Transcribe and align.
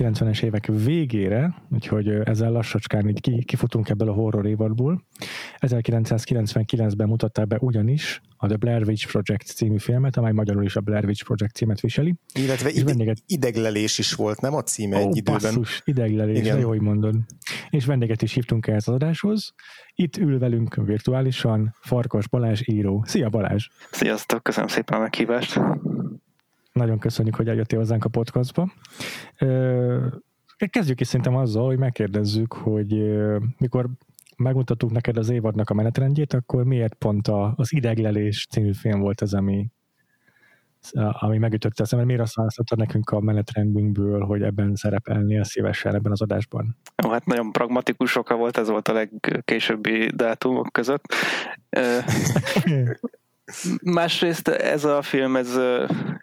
1990-es 0.00 0.42
évek 0.42 0.66
végére, 0.66 1.54
úgyhogy 1.70 2.08
ezzel 2.08 2.50
lassacskán 2.50 3.08
így 3.08 3.20
ki- 3.20 3.44
kifutunk 3.44 3.88
ebből 3.88 4.08
a 4.08 4.12
horror 4.12 4.46
évadból. 4.46 5.04
1999-ben 5.58 7.08
mutatták 7.08 7.46
be 7.46 7.56
ugyanis 7.60 8.20
a 8.36 8.46
The 8.46 8.56
Blair 8.56 8.82
Witch 8.86 9.06
Project 9.10 9.46
című 9.46 9.78
filmet, 9.78 10.16
amely 10.16 10.32
magyarul 10.32 10.64
is 10.64 10.76
a 10.76 10.80
Blair 10.80 11.04
Witch 11.04 11.24
Project 11.24 11.54
címet 11.54 11.80
viseli. 11.80 12.14
Illetve 12.34 12.70
ide, 12.70 12.84
vendéget- 12.84 13.22
ideglelés 13.26 13.98
is 13.98 14.14
volt, 14.14 14.40
nem 14.40 14.54
a 14.54 14.62
címe 14.62 14.96
egy 14.96 15.06
Ó, 15.06 15.10
időben? 15.14 15.40
basszus, 15.40 15.82
ideglelés, 15.84 16.38
Igen. 16.38 16.58
jó, 16.58 16.68
hogy 16.68 16.80
mondod. 16.80 17.14
És 17.70 17.84
vendéget 17.84 18.22
is 18.22 18.32
hívtunk 18.32 18.66
ehhez 18.66 18.88
az 18.88 18.94
adáshoz. 18.94 19.54
Itt 19.94 20.16
ül 20.16 20.38
velünk 20.38 20.74
virtuálisan 20.74 21.74
Farkas 21.80 22.28
Balázs 22.28 22.60
író. 22.64 23.02
Szia 23.06 23.28
Balázs! 23.28 23.66
Sziasztok, 23.90 24.42
köszönöm 24.42 24.68
szépen 24.68 24.98
a 24.98 25.00
meghívást. 25.02 25.60
Nagyon 26.72 26.98
köszönjük, 26.98 27.34
hogy 27.34 27.48
eljöttél 27.48 27.78
hozzánk 27.78 28.04
a 28.04 28.08
podcastba. 28.08 28.72
Kezdjük 30.70 31.00
is 31.00 31.06
szerintem 31.06 31.36
azzal, 31.36 31.66
hogy 31.66 31.78
megkérdezzük, 31.78 32.52
hogy 32.52 32.94
mikor 33.58 33.88
megmutattuk 34.36 34.90
neked 34.90 35.16
az 35.16 35.28
évadnak 35.28 35.70
a 35.70 35.74
menetrendjét, 35.74 36.32
akkor 36.32 36.64
miért 36.64 36.94
pont 36.94 37.28
a, 37.28 37.52
az 37.56 37.72
Ideglelés 37.72 38.46
című 38.50 38.72
film 38.72 39.00
volt 39.00 39.20
az, 39.20 39.34
ami, 39.34 39.66
ami 40.92 41.38
megütötte 41.38 41.82
a 41.82 41.86
szemet? 41.86 42.06
Miért 42.06 42.20
azt 42.20 42.34
választottad 42.34 42.78
nekünk 42.78 43.10
a 43.10 43.20
menetrendünkből, 43.20 44.20
hogy 44.20 44.42
ebben 44.42 44.74
szerepelnél 44.74 45.44
szívesen 45.44 45.94
ebben 45.94 46.12
az 46.12 46.22
adásban? 46.22 46.76
Jó, 47.02 47.10
hát 47.10 47.26
nagyon 47.26 47.52
pragmatikus 47.52 48.16
oka 48.16 48.36
volt, 48.36 48.56
ez 48.56 48.68
volt 48.68 48.88
a 48.88 48.92
legkésőbbi 48.92 50.10
dátumok 50.14 50.72
között. 50.72 51.14
Másrészt 53.82 54.48
ez 54.48 54.84
a 54.84 55.02
film, 55.02 55.36
ez, 55.36 55.58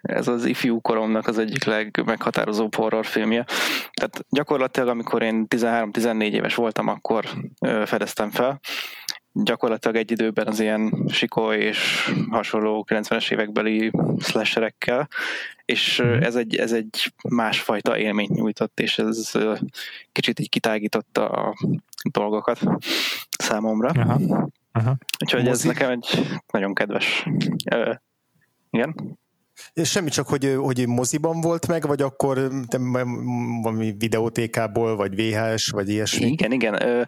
ez 0.02 0.28
az 0.28 0.44
ifjú 0.44 0.80
koromnak 0.80 1.26
az 1.26 1.38
egyik 1.38 1.64
legmeghatározóbb 1.64 2.74
horrorfilmje. 2.74 3.44
Tehát 3.92 4.24
gyakorlatilag, 4.30 4.88
amikor 4.88 5.22
én 5.22 5.46
13-14 5.48 6.22
éves 6.32 6.54
voltam, 6.54 6.88
akkor 6.88 7.24
fedeztem 7.84 8.30
fel. 8.30 8.60
Gyakorlatilag 9.32 9.96
egy 9.96 10.10
időben 10.10 10.46
az 10.46 10.60
ilyen 10.60 11.04
sikoly 11.08 11.56
és 11.56 12.10
hasonló 12.30 12.86
90-es 12.88 13.32
évekbeli 13.32 13.90
slasherekkel, 14.18 15.08
és 15.64 15.98
Mhm. 16.04 16.22
ez 16.22 16.34
egy, 16.34 16.56
ez 16.56 16.72
egy 16.72 17.12
másfajta 17.28 17.98
élményt 17.98 18.30
nyújtott, 18.34 18.80
és 18.80 18.98
ez 18.98 19.32
kicsit 20.12 20.40
így 20.40 20.48
kitágította 20.48 21.28
a 21.28 21.54
dolgokat 22.12 22.60
számomra. 23.38 23.88
Aha. 23.88 24.48
Aha. 24.78 24.96
Úgyhogy 25.24 25.40
ez 25.40 25.46
Mozi? 25.46 25.66
nekem 25.66 25.90
egy 25.90 26.26
nagyon 26.52 26.74
kedves. 26.74 27.26
Ö, 27.70 27.92
igen? 28.70 29.18
És 29.72 29.90
semmi 29.90 30.08
csak, 30.08 30.28
hogy, 30.28 30.54
hogy 30.58 30.88
moziban 30.88 31.40
volt 31.40 31.66
meg, 31.66 31.86
vagy 31.86 32.02
akkor 32.02 32.48
te 32.68 32.78
valami 33.62 33.94
videótékából, 33.98 34.96
vagy 34.96 35.14
VHS, 35.14 35.68
vagy 35.68 35.88
ilyesmi? 35.88 36.26
Igen, 36.26 36.52
igen. 36.52 36.82
Ö, 36.82 37.02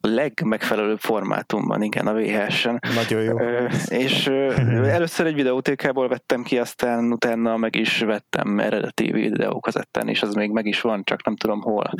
a 0.00 0.08
legmegfelelőbb 0.08 0.98
formátumban, 0.98 1.82
igen, 1.82 2.06
a 2.06 2.12
VHS-en. 2.12 2.80
Nagyon 2.94 3.22
jó. 3.22 3.40
Ö, 3.40 3.66
és 3.88 4.26
ö, 4.26 4.52
először 4.96 5.26
egy 5.26 5.34
videótékából 5.34 6.08
vettem 6.08 6.42
ki, 6.42 6.58
aztán 6.58 7.12
utána 7.12 7.56
meg 7.56 7.74
is 7.74 7.98
vettem 7.98 8.58
eredeti 8.58 9.10
videókazettán, 9.12 10.08
és 10.08 10.22
az 10.22 10.34
még 10.34 10.50
meg 10.50 10.66
is 10.66 10.80
van, 10.80 11.04
csak 11.04 11.24
nem 11.24 11.36
tudom 11.36 11.60
hol. 11.60 11.90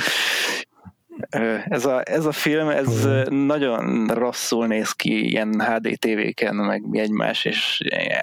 Ez 1.69 1.85
a, 1.85 2.03
ez 2.05 2.25
a 2.25 2.33
film, 2.33 2.69
ez 2.69 3.05
ö, 3.05 3.23
nagyon 3.31 4.07
rosszul 4.07 4.67
néz 4.67 4.93
ki 4.93 5.29
ilyen 5.29 5.61
HD 5.61 5.99
tévéken, 5.99 6.55
meg 6.55 6.83
egymás, 6.93 7.45
és 7.45 7.81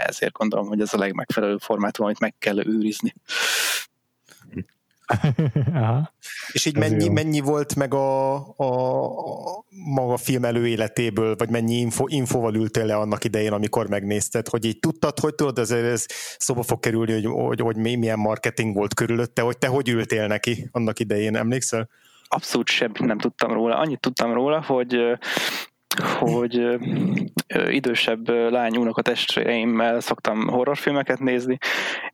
ezért 0.08 0.34
gondolom, 0.34 0.68
hogy 0.68 0.82
ez 0.82 0.94
a 0.94 0.98
legmegfelelőbb 0.98 1.62
formátum, 1.62 2.06
amit 2.06 2.20
meg 2.20 2.34
kell 2.40 2.66
őrizni. 2.66 3.14
Aha. 5.74 6.14
És 6.52 6.66
így 6.66 6.78
ez 6.78 6.90
mennyi, 6.90 7.06
jó. 7.06 7.12
mennyi 7.12 7.40
volt 7.40 7.76
meg 7.76 7.94
a, 7.94 8.36
a, 8.36 8.64
a 9.58 9.64
maga 9.70 10.18
film 10.18 10.46
előéletéből, 10.46 11.36
vagy 11.36 11.50
mennyi 11.50 11.76
info, 11.76 12.06
infóval 12.08 12.56
ültél 12.56 12.86
le 12.86 12.96
annak 12.96 13.24
idején, 13.24 13.52
amikor 13.52 13.90
megnézted, 13.90 14.48
hogy 14.48 14.66
így 14.66 14.80
tudtad, 14.80 15.20
hogy 15.20 15.36
tudod, 15.36 15.60
ez, 15.60 15.72
ez 15.72 16.06
szóba 16.38 16.64
fog 16.64 16.80
kerülni, 16.80 17.14
hogy, 17.14 17.26
hogy, 17.26 17.60
hogy 17.60 17.76
mi- 17.76 17.96
milyen 17.96 18.20
marketing 18.20 18.76
volt 18.76 18.94
körülötte, 18.94 19.42
hogy 19.42 19.58
te 19.58 19.68
hogy 19.68 19.90
ültél 19.90 20.28
neki 20.28 20.70
annak 20.72 21.00
idején, 21.00 21.36
emlékszel? 21.36 21.90
Abszolút 22.36 22.68
semmit 22.68 23.00
nem 23.00 23.18
tudtam 23.18 23.54
róla. 23.54 23.78
Annyit 23.78 24.00
tudtam 24.00 24.34
róla, 24.34 24.62
hogy 24.62 25.18
hogy 26.04 26.58
ö, 26.58 27.70
idősebb 27.70 28.30
lány 28.30 28.78
unokatestvéreimmel 28.78 30.00
szoktam 30.00 30.48
horrorfilmeket 30.48 31.20
nézni, 31.20 31.58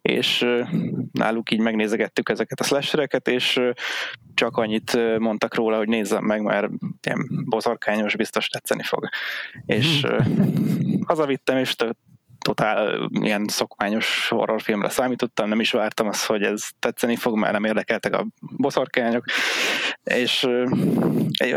és 0.01 0.41
ö, 0.41 0.63
náluk 1.11 1.51
így 1.51 1.59
megnézegettük 1.59 2.29
ezeket 2.29 2.59
a 2.59 2.63
slashereket, 2.63 3.27
és 3.27 3.57
ö, 3.57 3.71
csak 4.33 4.57
annyit 4.57 5.17
mondtak 5.19 5.55
róla, 5.55 5.77
hogy 5.77 5.87
nézzem 5.87 6.23
meg, 6.23 6.41
mert 6.41 6.69
ilyen 7.03 7.27
bozarkányos, 7.45 8.15
biztos 8.15 8.47
tetszeni 8.47 8.83
fog. 8.83 9.09
És 9.65 10.03
ö, 10.03 10.17
hazavittem, 11.05 11.57
és 11.57 11.75
tök 11.75 11.97
totál 12.41 13.09
ilyen 13.22 13.46
szokványos 13.47 14.28
horrorfilmre 14.29 14.90
számítottam, 14.90 15.50
nem 15.50 15.59
is 15.59 15.72
vártam 15.72 16.07
azt, 16.07 16.25
hogy 16.25 16.44
ez 16.44 16.68
tetszeni 16.79 17.16
fog, 17.16 17.38
már 17.38 17.52
nem 17.52 17.63
érdekeltek 17.63 18.13
a 18.16 18.28
boszorkányok, 18.40 19.25
és 20.03 20.47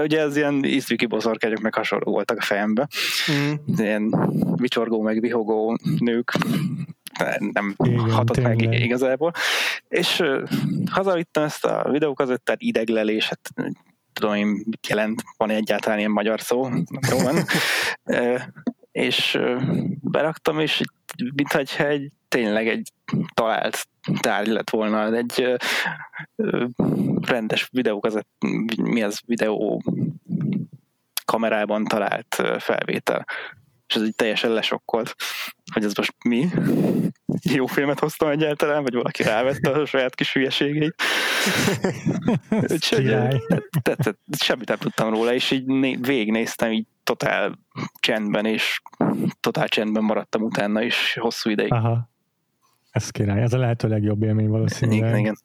ugye 0.03 0.21
ez 0.21 0.37
ilyen 0.37 0.65
ízviki 0.65 1.07
boszorkányok 1.07 1.61
meg 1.61 1.75
hasonló 1.75 2.13
voltak 2.13 2.39
a 2.39 2.43
fejembe, 2.43 2.89
Mm. 3.33 3.53
ilyen 3.77 4.31
vicsorgó 4.57 5.03
meg 5.03 5.21
vihogó 5.21 5.79
nők, 5.99 6.33
nem 7.39 7.75
Igen, 7.85 8.11
hatott 8.11 8.41
meg 8.41 8.57
tényleg. 8.57 8.81
igazából, 8.81 9.33
és 9.89 10.23
hazavittem 10.91 11.43
ezt 11.43 11.65
a 11.65 11.89
videókazettát, 11.91 12.61
ideglelés, 12.61 13.29
hát 13.29 13.51
tudom 14.13 14.35
én, 14.35 14.47
mit 14.47 14.87
jelent, 14.89 15.23
van 15.37 15.51
egyáltalán 15.51 15.99
ilyen 15.99 16.11
magyar 16.11 16.41
szó, 16.41 16.69
jó 17.11 17.19
van, 17.19 17.37
és 18.95 19.39
beraktam, 20.01 20.61
és 20.61 20.81
mintha 21.35 21.87
egy 21.87 22.11
tényleg 22.29 22.69
egy 22.69 22.93
talált 23.35 23.89
tárgy 24.21 24.49
lett 24.49 24.71
volna, 24.71 25.15
egy 25.15 25.41
ö, 25.41 25.55
ö, 26.37 26.67
rendes 27.27 27.69
videókazett, 27.73 28.29
mi 28.83 29.03
az 29.03 29.21
videó 29.27 29.83
kamerában 31.25 31.85
talált 31.85 32.43
felvétel. 32.59 33.27
És 33.87 33.95
ez 33.95 34.03
így 34.03 34.15
teljesen 34.15 34.51
lesokkolt, 34.51 35.15
hogy 35.73 35.85
ez 35.85 35.95
most 35.95 36.15
mi? 36.25 36.49
Jó 37.43 37.67
filmet 37.67 37.99
hoztam 38.01 38.29
egyáltalán, 38.29 38.83
vagy 38.83 38.95
valaki 38.95 39.23
rávette 39.23 39.71
a 39.71 39.87
saját 39.87 40.15
kis 40.15 40.33
hülyeségeit. 40.33 41.03
Úgyhogy 42.73 43.17
semmit 44.39 44.69
nem 44.69 44.79
tudtam 44.79 45.11
róla, 45.11 45.35
és 45.35 45.51
így 45.51 45.65
né- 45.65 46.07
végignéztem 46.07 46.73
így 46.73 46.87
totál 47.05 47.59
csendben, 48.01 48.47
és 48.47 48.81
totál 49.41 49.69
csendben 49.69 50.05
maradtam 50.05 50.43
utána 50.43 50.83
is 50.83 51.17
hosszú 51.21 51.51
ideig. 51.51 51.73
Aha. 51.73 52.09
Ez 52.91 53.11
király. 53.11 53.43
Ez 53.43 53.53
a 53.53 53.59
lehető 53.59 53.89
legjobb 53.89 54.23
élmény 54.23 54.49
valószínűleg. 54.49 55.09
igen, 55.09 55.19
igen. 55.19 55.37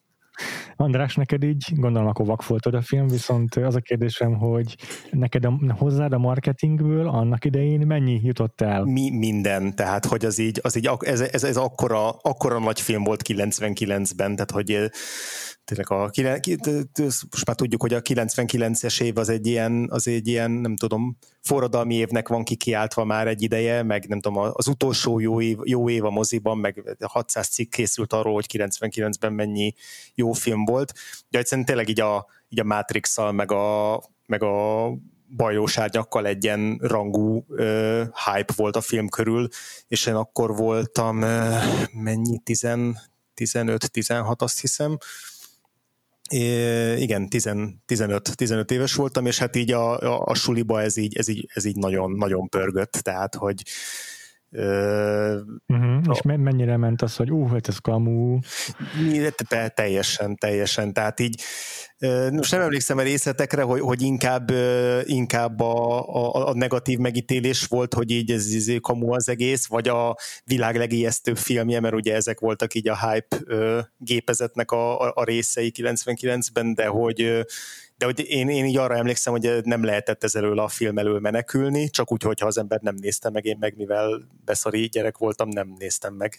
András, 0.75 1.15
neked 1.15 1.43
így, 1.43 1.71
gondolom 1.75 2.07
akkor 2.07 2.25
vakfoltod 2.25 2.73
a 2.73 2.81
film, 2.81 3.07
viszont 3.07 3.55
az 3.55 3.75
a 3.75 3.79
kérdésem, 3.79 4.33
hogy 4.33 4.75
neked 5.11 5.45
a, 5.45 5.59
hozzád 5.77 6.13
a 6.13 6.17
marketingből 6.17 7.07
annak 7.07 7.45
idején 7.45 7.87
mennyi 7.87 8.19
jutott 8.23 8.61
el? 8.61 8.83
Mi, 8.83 9.09
minden, 9.09 9.75
tehát 9.75 10.05
hogy 10.05 10.25
az 10.25 10.37
így, 10.37 10.59
az 10.63 10.77
így 10.77 10.89
ez, 10.99 11.21
ez, 11.21 11.43
ez 11.43 11.57
akkora, 11.57 12.09
akkora 12.09 12.59
nagy 12.59 12.81
film 12.81 13.03
volt 13.03 13.21
99-ben, 13.27 14.33
tehát 14.33 14.51
hogy 14.51 14.89
tényleg 15.69 15.91
a, 15.91 16.09
most 17.31 17.45
már 17.45 17.55
tudjuk, 17.55 17.81
hogy 17.81 17.93
a 17.93 18.01
99-es 18.01 19.01
év 19.01 19.17
az 19.17 19.29
egy 19.29 19.47
ilyen, 19.47 19.87
az 19.89 20.07
egy 20.07 20.27
ilyen, 20.27 20.51
nem 20.51 20.75
tudom, 20.75 21.17
forradalmi 21.41 21.95
évnek 21.95 22.27
van 22.27 22.43
kikiáltva 22.43 23.03
már 23.03 23.27
egy 23.27 23.41
ideje, 23.41 23.83
meg 23.83 24.07
nem 24.07 24.19
tudom, 24.19 24.51
az 24.53 24.67
utolsó 24.67 25.19
jó 25.19 25.41
év, 25.41 25.57
jó 25.63 25.89
év 25.89 26.05
a 26.05 26.09
moziban, 26.09 26.57
meg 26.57 26.97
600 27.01 27.47
cikk 27.47 27.71
készült 27.71 28.13
arról, 28.13 28.33
hogy 28.33 28.45
99-ben 28.53 29.33
mennyi 29.33 29.73
jó 30.15 30.31
film 30.31 30.65
volt, 30.65 30.93
de 31.29 31.37
egyszerűen 31.37 31.65
tényleg 31.65 31.89
így 31.89 32.01
a, 32.01 32.25
így 32.49 32.59
a 32.59 32.63
Matrix-szal, 32.63 33.31
meg 33.31 33.51
a 33.51 34.01
meg 34.25 34.43
a 34.43 34.89
bajlósárnyakkal 35.35 36.25
egy 36.25 36.43
ilyen 36.43 36.77
rangú 36.81 37.45
uh, 37.47 38.07
hype 38.25 38.53
volt 38.55 38.75
a 38.75 38.81
film 38.81 39.09
körül, 39.09 39.47
és 39.87 40.05
én 40.05 40.13
akkor 40.13 40.55
voltam 40.55 41.21
uh, 41.21 41.63
mennyi, 41.93 42.41
15-16 42.45 42.93
azt 44.37 44.59
hiszem, 44.59 44.97
É, 46.29 46.95
igen, 46.99 47.27
15-15 47.29 48.71
éves 48.71 48.93
voltam, 48.93 49.25
és 49.25 49.37
hát 49.37 49.55
így 49.55 49.71
a, 49.71 49.99
a, 49.99 50.21
a 50.25 50.33
suliba 50.35 50.81
ez 50.81 50.97
így, 50.97 51.17
ez 51.17 51.27
így, 51.27 51.49
ez 51.53 51.65
így 51.65 51.75
nagyon, 51.75 52.11
nagyon 52.11 52.49
pörgött, 52.49 52.91
tehát 52.91 53.35
hogy 53.35 53.63
Uh-huh. 54.51 56.01
És 56.11 56.21
mennyire 56.21 56.77
ment 56.77 57.01
az, 57.01 57.15
hogy 57.15 57.31
ú, 57.31 57.47
hát 57.47 57.67
ez 57.67 57.77
kamu? 57.77 58.39
Teljesen, 59.73 60.35
teljesen. 60.35 60.93
Tehát 60.93 61.19
így 61.19 61.41
most 62.31 62.51
nem 62.51 62.61
emlékszem 62.61 62.97
a 62.97 63.01
részletekre, 63.01 63.61
hogy, 63.61 63.79
hogy 63.79 64.01
inkább, 64.01 64.51
inkább 65.03 65.59
a, 65.59 66.07
a, 66.07 66.47
a 66.47 66.53
negatív 66.53 66.99
megítélés 66.99 67.65
volt, 67.65 67.93
hogy 67.93 68.11
így 68.11 68.31
ez, 68.31 68.45
ez 68.53 68.71
kamu 68.81 69.13
az 69.13 69.29
egész, 69.29 69.67
vagy 69.67 69.87
a 69.87 70.15
világ 70.45 70.75
legijesztőbb 70.75 71.37
filmje, 71.37 71.79
mert 71.79 71.93
ugye 71.93 72.15
ezek 72.15 72.39
voltak 72.39 72.73
így 72.73 72.89
a 72.89 73.09
hype 73.09 73.37
gépezetnek 73.97 74.71
a, 74.71 75.01
a, 75.01 75.11
a 75.15 75.23
részei 75.23 75.71
99-ben, 75.75 76.73
de 76.73 76.85
hogy 76.85 77.45
de 77.99 78.05
hogy 78.05 78.25
én, 78.27 78.49
én 78.49 78.65
így 78.65 78.77
arra 78.77 78.95
emlékszem, 78.95 79.33
hogy 79.33 79.59
nem 79.63 79.83
lehetett 79.83 80.23
ez 80.23 80.35
elől 80.35 80.59
a 80.59 80.67
film 80.67 80.97
elől 80.97 81.19
menekülni, 81.19 81.89
csak 81.89 82.11
úgy, 82.11 82.23
hogyha 82.23 82.47
az 82.47 82.57
ember 82.57 82.79
nem 82.81 82.95
nézte 83.01 83.29
meg, 83.29 83.45
én 83.45 83.57
meg 83.59 83.73
mivel 83.77 84.21
beszari 84.45 84.85
gyerek 84.85 85.17
voltam, 85.17 85.49
nem 85.49 85.75
néztem 85.79 86.13
meg. 86.13 86.37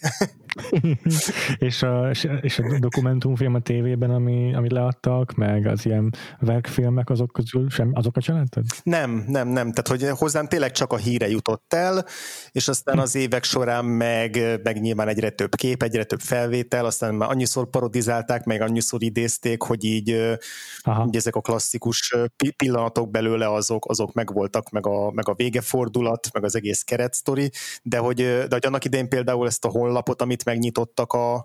és, 1.57 1.81
a, 1.81 2.09
és 2.41 2.59
a 2.59 2.79
dokumentumfilm 2.79 3.53
a 3.53 3.59
tévében, 3.59 4.09
ami, 4.09 4.55
amit 4.55 4.71
leadtak, 4.71 5.33
meg 5.33 5.65
az 5.65 5.85
ilyen 5.85 6.13
verkfilmek 6.39 7.09
azok 7.09 7.31
közül, 7.31 7.69
sem, 7.69 7.91
azokat 7.93 8.23
sem 8.23 8.35
láttad? 8.35 8.63
Nem, 8.83 9.23
nem, 9.27 9.47
nem. 9.47 9.71
Tehát, 9.71 9.87
hogy 9.87 10.19
hozzám 10.19 10.47
tényleg 10.47 10.71
csak 10.71 10.93
a 10.93 10.97
híre 10.97 11.29
jutott 11.29 11.73
el, 11.73 12.05
és 12.51 12.67
aztán 12.67 12.99
az 12.99 13.15
évek 13.15 13.43
során 13.43 13.85
meg, 13.85 14.59
meg 14.63 14.81
nyilván 14.81 15.07
egyre 15.07 15.29
több 15.29 15.55
kép, 15.55 15.83
egyre 15.83 16.03
több 16.03 16.19
felvétel, 16.19 16.85
aztán 16.85 17.15
már 17.15 17.29
annyiszor 17.29 17.69
parodizálták, 17.69 18.43
meg 18.43 18.61
annyiszor 18.61 19.03
idézték, 19.03 19.61
hogy 19.61 19.83
így, 19.83 20.37
Aha. 20.81 21.05
így 21.07 21.15
ezek 21.15 21.35
a 21.35 21.41
klasszikus 21.51 22.15
pillanatok 22.55 23.11
belőle 23.11 23.53
azok, 23.53 23.89
azok 23.89 24.13
megvoltak, 24.13 24.69
meg 24.69 24.87
a, 24.87 25.11
meg 25.11 25.29
a 25.29 25.33
végefordulat, 25.33 26.29
meg 26.33 26.43
az 26.43 26.55
egész 26.55 26.81
keretsztori, 26.81 27.51
de 27.83 27.97
hogy, 27.97 28.15
de 28.15 28.47
hogy 28.49 28.65
annak 28.65 28.85
idején 28.85 29.09
például 29.09 29.47
ezt 29.47 29.65
a 29.65 29.69
honlapot, 29.69 30.21
amit 30.21 30.45
megnyitottak 30.45 31.13
a, 31.13 31.35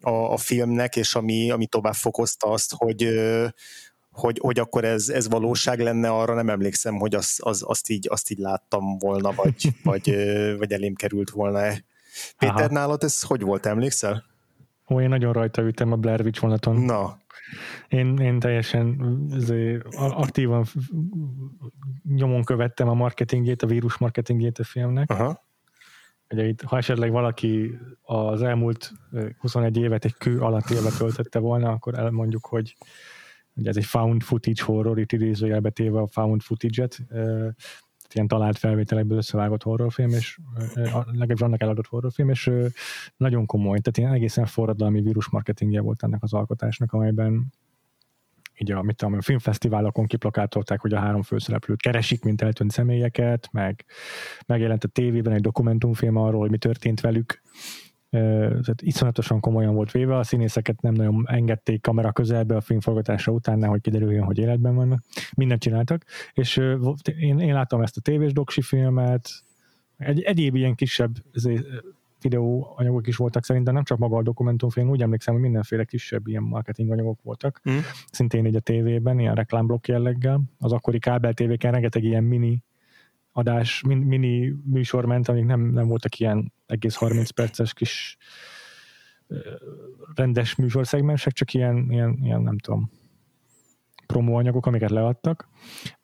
a, 0.00 0.10
a 0.10 0.36
filmnek, 0.36 0.96
és 0.96 1.14
ami, 1.14 1.50
ami 1.50 1.66
tovább 1.66 1.94
fokozta 1.94 2.48
azt, 2.48 2.74
hogy, 2.76 3.08
hogy, 4.10 4.38
hogy 4.42 4.58
akkor 4.58 4.84
ez, 4.84 5.08
ez 5.08 5.28
valóság 5.28 5.80
lenne, 5.80 6.10
arra 6.10 6.34
nem 6.34 6.48
emlékszem, 6.48 6.96
hogy 6.96 7.14
az, 7.14 7.36
az, 7.38 7.62
azt, 7.66 7.90
így, 7.90 8.06
azt 8.10 8.30
így 8.30 8.38
láttam 8.38 8.98
volna, 8.98 9.32
vagy, 9.32 9.68
vagy, 9.84 10.16
vagy 10.58 10.72
elém 10.72 10.94
került 10.94 11.30
volna. 11.30 11.58
Péter, 12.38 12.56
Aha. 12.56 12.72
nálad 12.72 13.02
ez 13.02 13.22
hogy 13.22 13.42
volt, 13.42 13.66
emlékszel? 13.66 14.24
Ó, 14.90 15.00
én 15.00 15.08
nagyon 15.08 15.32
rajta 15.32 15.62
ütem 15.62 15.92
a 15.92 15.96
Blair 15.96 16.20
Witch 16.20 16.40
vonaton. 16.40 16.76
Na, 16.76 17.21
én, 17.88 18.16
én 18.16 18.38
teljesen 18.38 19.00
aktívan 19.94 20.64
nyomon 22.02 22.44
követtem 22.44 22.88
a 22.88 22.94
marketingét, 22.94 23.62
a 23.62 23.66
vírus 23.66 23.98
marketingét 23.98 24.58
a 24.58 24.64
filmnek. 24.64 25.10
Aha. 25.10 25.44
Ugye 26.30 26.46
itt, 26.46 26.62
ha 26.62 26.76
esetleg 26.76 27.10
valaki 27.10 27.78
az 28.02 28.42
elmúlt 28.42 28.92
21 29.38 29.76
évet 29.76 30.04
egy 30.04 30.14
kő 30.14 30.40
alatt 30.40 30.70
élve 30.70 30.90
töltötte 30.98 31.38
volna, 31.38 31.70
akkor 31.70 31.98
elmondjuk, 31.98 32.46
hogy 32.46 32.76
hogy 33.54 33.66
ez 33.66 33.76
egy 33.76 33.84
found 33.84 34.22
footage 34.22 34.62
horror, 34.64 34.98
itt 34.98 35.12
idézőjelbe 35.12 35.70
téve 35.70 36.00
a 36.00 36.06
found 36.06 36.42
footage-et, 36.42 37.00
ilyen 38.14 38.28
talált 38.28 38.58
felvételekből 38.58 39.16
összevágott 39.16 39.62
horrorfilm, 39.62 40.10
és 40.10 40.38
legalábbis 40.74 41.40
annak 41.40 41.60
eladott 41.60 41.86
horrorfilm, 41.86 42.28
és 42.28 42.50
nagyon 43.16 43.46
komoly, 43.46 43.78
tehát 43.78 43.98
ilyen 43.98 44.12
egészen 44.12 44.46
forradalmi 44.46 45.00
vírusmarketingje 45.00 45.80
volt 45.80 46.02
ennek 46.02 46.22
az 46.22 46.32
alkotásnak, 46.32 46.92
amelyben 46.92 47.52
így 48.58 48.72
a, 48.72 48.82
mit 48.82 48.96
tudom, 48.96 49.14
a 49.14 49.22
filmfesztiválokon 49.22 50.06
kiplakátolták, 50.06 50.80
hogy 50.80 50.92
a 50.92 50.98
három 50.98 51.22
főszereplőt 51.22 51.80
keresik, 51.80 52.24
mint 52.24 52.42
eltűnt 52.42 52.70
személyeket, 52.70 53.48
meg 53.52 53.84
megjelent 54.46 54.84
a 54.84 54.88
tévében 54.88 55.32
egy 55.32 55.40
dokumentumfilm 55.40 56.16
arról, 56.16 56.40
hogy 56.40 56.50
mi 56.50 56.58
történt 56.58 57.00
velük, 57.00 57.41
tehát 58.12 58.82
iszonyatosan 58.82 59.40
komolyan 59.40 59.74
volt 59.74 59.90
véve, 59.90 60.16
a 60.16 60.22
színészeket 60.22 60.80
nem 60.80 60.92
nagyon 60.92 61.24
engedték 61.28 61.80
kamera 61.80 62.12
közelbe 62.12 62.56
a 62.56 62.60
filmforgatása 62.60 63.32
után, 63.32 63.58
nehogy 63.58 63.80
kiderüljön, 63.80 64.24
hogy 64.24 64.38
életben 64.38 64.74
vannak. 64.74 65.02
Mindent 65.36 65.60
csináltak, 65.60 66.04
és 66.32 66.56
én, 67.16 67.38
én 67.38 67.54
láttam 67.54 67.82
ezt 67.82 67.96
a 67.96 68.00
tévés 68.00 68.32
doksi 68.32 68.62
filmet, 68.62 69.30
egy, 69.96 70.22
egyéb 70.22 70.54
ilyen 70.54 70.74
kisebb 70.74 71.14
videóanyagok 72.20 73.06
is 73.06 73.16
voltak 73.16 73.44
szerintem, 73.44 73.74
nem 73.74 73.84
csak 73.84 73.98
maga 73.98 74.16
a 74.16 74.22
dokumentumfilm, 74.22 74.90
úgy 74.90 75.02
emlékszem, 75.02 75.34
hogy 75.34 75.42
mindenféle 75.42 75.84
kisebb 75.84 76.26
ilyen 76.26 76.42
marketinganyagok 76.42 77.22
voltak, 77.22 77.60
mm. 77.70 77.78
szintén 78.10 78.46
így 78.46 78.56
a 78.56 78.60
tévében, 78.60 79.18
ilyen 79.18 79.34
reklámblokk 79.34 79.86
jelleggel. 79.86 80.40
Az 80.58 80.72
akkori 80.72 80.98
kábel 80.98 81.34
tévéken 81.34 81.72
rengeteg 81.72 82.04
ilyen 82.04 82.24
mini 82.24 82.62
adás, 83.32 83.82
min, 83.86 83.98
mini 83.98 84.54
műsor 84.64 85.04
ment, 85.04 85.28
amik 85.28 85.44
nem, 85.44 85.60
nem 85.60 85.86
voltak 85.86 86.18
ilyen 86.18 86.52
egész 86.66 86.94
30 86.94 87.30
perces 87.30 87.72
kis 87.72 88.16
rendes 90.14 90.54
műsorszegmensek, 90.54 91.32
csak 91.32 91.54
ilyen, 91.54 91.86
ilyen, 91.90 92.18
ilyen 92.22 92.42
nem 92.42 92.58
tudom, 92.58 92.90
promóanyagok, 94.06 94.66
amiket 94.66 94.90
leadtak. 94.90 95.48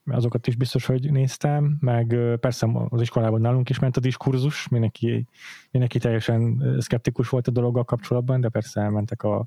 Azokat 0.05 0.47
is 0.47 0.57
biztos, 0.57 0.87
hogy 0.87 1.13
néztem, 1.13 1.77
meg 1.81 2.17
persze 2.41 2.69
az 2.89 3.01
iskolában 3.01 3.41
nálunk 3.41 3.69
is 3.69 3.79
ment 3.79 3.97
a 3.97 4.01
diskurzus, 4.01 4.69
mindenki, 4.69 5.27
mindenki 5.71 5.99
teljesen 5.99 6.77
szkeptikus 6.79 7.29
volt 7.29 7.49
a 7.49 7.51
dologgal 7.51 7.85
kapcsolatban, 7.85 8.41
de 8.41 8.49
persze 8.49 8.81
elmentek 8.81 9.23
a 9.23 9.47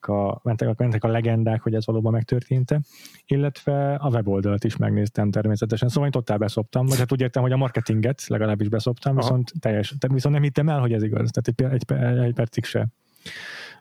a, 0.00 0.40
mentek, 0.42 0.68
a, 0.68 0.74
mentek 0.78 1.04
a 1.04 1.08
legendák, 1.08 1.62
hogy 1.62 1.74
ez 1.74 1.86
valóban 1.86 2.12
megtörtént 2.12 2.80
illetve 3.26 3.94
a 3.94 4.08
weboldalt 4.08 4.64
is 4.64 4.76
megnéztem 4.76 5.30
természetesen, 5.30 5.88
szóval 5.88 6.04
én 6.04 6.10
totál 6.10 6.38
beszoptam, 6.38 6.86
vagy 6.86 6.98
hát 6.98 7.12
úgy 7.12 7.20
értem, 7.20 7.42
hogy 7.42 7.52
a 7.52 7.56
marketinget 7.56 8.26
legalábbis 8.26 8.68
beszoptam, 8.68 9.12
Aha. 9.12 9.20
viszont 9.20 9.52
teljes, 9.60 9.94
viszont 10.08 10.34
nem 10.34 10.44
hittem 10.44 10.68
el, 10.68 10.80
hogy 10.80 10.92
ez 10.92 11.02
igaz, 11.02 11.30
tehát 11.30 11.72
egy, 11.72 11.82
egy, 11.88 12.18
egy 12.24 12.34
percig 12.34 12.64
se 12.64 12.88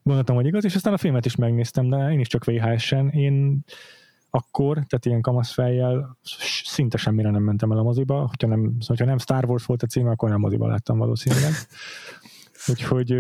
gondoltam, 0.04 0.36
hogy 0.36 0.46
igaz, 0.46 0.66
és 0.66 0.76
aztán 0.76 0.94
a 0.94 0.98
filmet 0.98 1.26
is 1.26 1.36
megnéztem, 1.36 1.90
de 1.90 2.12
én 2.12 2.20
is 2.20 2.28
csak 2.28 2.46
VHS-en, 2.46 3.10
én 3.10 3.64
akkor, 4.30 4.74
tehát 4.74 5.06
ilyen 5.06 5.22
kamasz 5.22 5.52
fejjel 5.54 6.18
szinte 6.64 6.98
semmire 6.98 7.30
nem 7.30 7.44
mentem 7.44 7.72
el 7.72 7.78
a 7.78 7.84
moziba, 7.84 8.28
hogyha 8.28 8.48
nem, 8.48 8.76
hogyha 8.88 9.06
nem 9.06 9.18
Star 9.18 9.46
Wars 9.46 9.66
volt 9.66 9.84
a 9.84 9.88
címe, 9.88 10.10
akkor 10.10 10.30
nem 10.30 10.40
moziba 10.40 10.68
láttam 10.68 10.98
valószínűleg. 10.98 11.52
Úgyhogy 12.70 13.18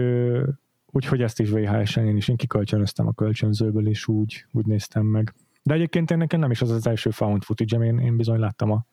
Úgyhogy 0.91 1.21
ezt 1.21 1.39
is 1.39 1.49
VHS-en 1.49 2.07
én 2.07 2.15
is 2.15 2.27
én 2.27 2.35
kikölcsönöztem 2.35 3.07
a 3.07 3.13
kölcsönzőből, 3.13 3.87
és 3.87 4.07
úgy, 4.07 4.45
úgy 4.51 4.65
néztem 4.65 5.05
meg. 5.05 5.33
De 5.63 5.73
egyébként 5.73 6.11
én 6.11 6.17
nekem 6.17 6.39
nem 6.39 6.51
is 6.51 6.61
az 6.61 6.69
az 6.69 6.87
első 6.87 7.09
found 7.09 7.43
footage 7.43 7.85
én, 7.85 7.99
én 7.99 8.17
bizony 8.17 8.39
láttam 8.39 8.71
a 8.71 8.85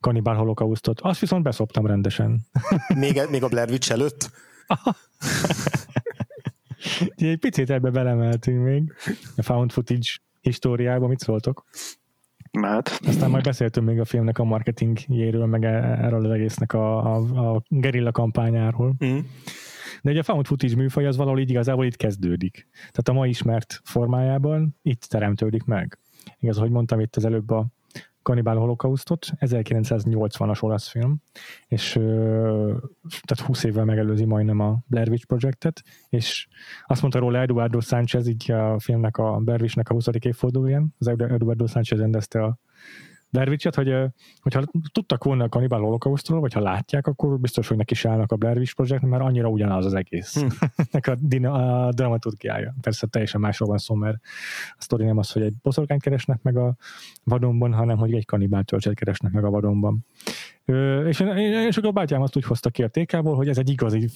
Cannibal 0.00 0.34
Holocaustot. 0.34 1.00
Azt 1.00 1.20
viszont 1.20 1.42
beszoptam 1.42 1.86
rendesen. 1.86 2.40
Még, 2.94 3.20
még 3.30 3.42
a 3.42 3.48
Blair 3.48 3.70
Witch 3.70 3.90
előtt? 3.90 4.30
Egy 7.16 7.38
picit 7.38 7.70
ebbe 7.70 7.90
belemeltünk 7.90 8.64
még. 8.64 8.92
A 9.36 9.42
found 9.42 9.72
footage 9.72 10.08
históriába 10.40 11.06
mit 11.06 11.18
szóltok? 11.18 11.64
Mehet. 12.50 13.00
Aztán 13.06 13.30
majd 13.30 13.44
beszéltünk 13.44 13.86
még 13.86 14.00
a 14.00 14.04
filmnek 14.04 14.38
a 14.38 14.44
marketingjéről, 14.44 15.46
meg 15.46 15.64
e- 15.64 16.04
erről 16.04 16.24
az 16.24 16.30
egésznek 16.30 16.72
a, 16.72 17.14
a, 17.14 17.54
a 17.54 17.62
gerilla 17.68 18.12
kampányáról. 18.12 18.94
Mm. 19.04 19.18
De 20.02 20.10
ugye 20.10 20.20
a 20.20 20.22
found 20.22 20.46
footage 20.46 20.76
műfaj 20.76 21.06
az 21.06 21.16
valahol 21.16 21.40
így 21.40 21.50
igazából 21.50 21.84
itt 21.84 21.96
kezdődik. 21.96 22.68
Tehát 22.72 23.08
a 23.08 23.12
ma 23.12 23.26
ismert 23.26 23.80
formájában 23.84 24.76
itt 24.82 25.02
teremtődik 25.02 25.64
meg. 25.64 25.98
Igaz, 26.38 26.56
hogy 26.56 26.70
mondtam 26.70 27.00
itt 27.00 27.16
az 27.16 27.24
előbb 27.24 27.50
a 27.50 27.66
Cannibal 28.26 28.56
Holocaustot, 28.56 29.26
1980-as 29.38 30.62
olasz 30.62 30.88
film, 30.88 31.22
és 31.66 31.92
tehát 33.02 33.40
20 33.46 33.64
évvel 33.64 33.84
megelőzi 33.84 34.24
majdnem 34.24 34.60
a 34.60 34.78
Blair 34.86 35.08
Witch 35.08 35.26
Projectet, 35.26 35.82
és 36.08 36.48
azt 36.86 37.00
mondta 37.00 37.18
róla 37.18 37.40
Eduardo 37.40 37.80
Sánchez, 37.80 38.26
így 38.26 38.50
a 38.50 38.78
filmnek 38.78 39.16
a 39.16 39.38
Blair 39.38 39.60
Witchnek 39.60 39.88
a 39.88 39.92
20. 39.92 40.06
évfordulóján, 40.20 40.94
az 40.98 41.08
Eduardo 41.08 41.66
Sánchez 41.66 41.98
rendezte 41.98 42.42
a 42.42 42.58
Blair 43.36 43.58
hogy, 43.74 43.94
hogyha 44.40 44.62
tudtak 44.92 45.24
volna 45.24 45.44
a 45.44 45.48
Cannibal 45.48 45.80
Holocausztról, 45.80 46.40
vagy 46.40 46.52
ha 46.52 46.60
látják, 46.60 47.06
akkor 47.06 47.38
biztos, 47.38 47.68
hogy 47.68 47.76
neki 47.76 47.92
is 47.92 48.04
állnak 48.04 48.32
a 48.32 48.36
Blair 48.36 48.56
Witch 48.56 48.74
Project, 48.74 49.02
mert 49.02 49.22
annyira 49.22 49.48
ugyanaz 49.48 49.84
az 49.84 49.94
egész. 49.94 50.34
Hmm. 50.46 51.44
a, 51.44 51.86
a 51.86 51.92
dramaturgiája. 51.92 52.74
Persze 52.80 53.06
teljesen 53.06 53.40
másról 53.40 53.68
van 53.68 53.78
szó, 53.78 53.94
mert 53.94 54.16
a 54.70 54.82
sztori 54.82 55.04
nem 55.04 55.18
az, 55.18 55.32
hogy 55.32 55.42
egy 55.42 55.54
boszorkányt 55.62 56.02
keresnek 56.02 56.42
meg 56.42 56.56
a 56.56 56.76
vadonban, 57.24 57.72
hanem 57.72 57.96
hogy 57.96 58.14
egy 58.14 58.24
kanibál 58.24 58.64
töltset 58.64 58.94
keresnek 58.94 59.32
meg 59.32 59.44
a 59.44 59.50
vadonban. 59.50 60.06
És, 61.06 61.20
és 61.68 61.76
akkor 61.76 61.88
a 61.88 61.92
bátyám 61.92 62.22
azt 62.22 62.36
úgy 62.36 62.44
hozta 62.44 62.70
ki 62.70 62.82
a 62.82 62.88
TK-ból, 62.88 63.34
hogy 63.34 63.48
ez 63.48 63.58
egy 63.58 63.70
igazi 63.70 64.08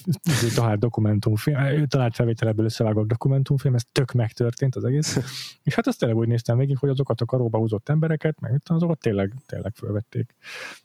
talált 0.55 0.79
dokumentumfilm, 0.79 1.87
talált 1.89 2.15
felvételeből 2.15 2.65
összevágott 2.65 3.09
dokumentumfilm, 3.09 3.75
ez 3.75 3.83
tök 3.93 4.13
megtörtént 4.13 4.77
az 4.77 4.85
egész. 4.85 5.17
és 5.63 5.75
hát 5.75 5.87
azt 5.87 5.99
tényleg 5.99 6.19
úgy 6.19 6.29
néztem 6.29 6.59
végig, 6.59 6.79
hogy 6.79 6.89
azokat 6.89 7.21
a 7.21 7.25
karóba 7.25 7.59
húzott 7.59 7.89
embereket, 7.89 8.41
meg 8.41 8.61
azokat 8.65 8.99
tényleg, 8.99 9.35
tényleg 9.47 9.75
fölvették. 9.75 10.35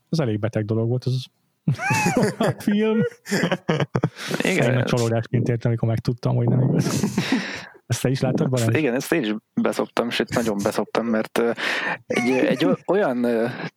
Az 0.09 0.19
elég 0.19 0.39
beteg 0.39 0.65
dolog 0.65 0.87
volt, 0.87 1.03
az 1.03 1.25
a 2.37 2.55
film. 2.63 2.99
Igen. 4.41 4.77
Én 4.77 4.83
csalódásként 4.85 5.47
értem, 5.47 5.71
amikor 5.71 5.89
megtudtam, 5.89 6.35
hogy 6.35 6.47
nem 6.47 6.61
igaz. 6.61 7.03
Ezt 7.85 8.01
te 8.01 8.09
is 8.09 8.21
láttad, 8.21 8.49
Balázs? 8.49 8.77
Igen, 8.77 8.93
ezt 8.93 9.13
én 9.13 9.21
is 9.21 9.35
beszoptam, 9.61 10.09
sőt 10.09 10.33
nagyon 10.33 10.57
beszoptam, 10.63 11.05
mert 11.05 11.41
egy, 12.05 12.29
egy 12.29 12.67
olyan 12.85 13.27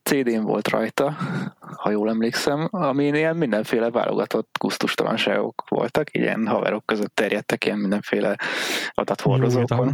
CD-n 0.03 0.41
volt 0.41 0.67
rajta, 0.67 1.15
ha 1.59 1.91
jól 1.91 2.09
emlékszem, 2.09 2.67
amin 2.71 3.15
ilyen 3.15 3.35
mindenféle 3.35 3.89
válogatott 3.89 4.49
gusztustalanságok 4.59 5.63
voltak, 5.69 6.15
ilyen 6.15 6.47
haverok 6.47 6.85
között 6.85 7.15
terjedtek 7.15 7.65
ilyen 7.65 7.77
mindenféle 7.77 8.35
adathordozókon. 8.93 9.93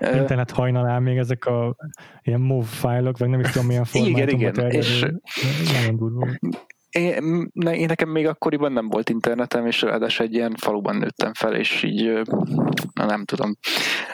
Internet 0.00 0.50
hajnalán 0.50 1.02
még 1.02 1.16
ezek 1.16 1.44
a 1.44 1.76
ilyen 2.22 2.40
MOV 2.40 2.64
fájlok, 2.64 3.18
vagy 3.18 3.28
nem 3.28 3.40
is 3.40 3.50
tudom 3.50 3.66
milyen 3.66 3.84
formátumban 3.84 4.28
igen, 4.28 4.54
igen. 4.54 4.70
És 4.70 5.06
nagyon 5.72 5.96
durva 5.96 6.28
én, 6.90 7.50
ne, 7.52 7.76
én 7.76 7.86
nekem 7.86 8.08
még 8.08 8.26
akkoriban 8.26 8.72
nem 8.72 8.88
volt 8.88 9.08
internetem, 9.08 9.66
és 9.66 9.82
ráadásul 9.82 10.26
egy 10.26 10.34
ilyen 10.34 10.54
faluban 10.56 10.96
nőttem 10.96 11.34
fel, 11.34 11.54
és 11.54 11.82
így 11.82 12.20
na, 12.92 13.04
nem 13.04 13.24
tudom, 13.24 13.56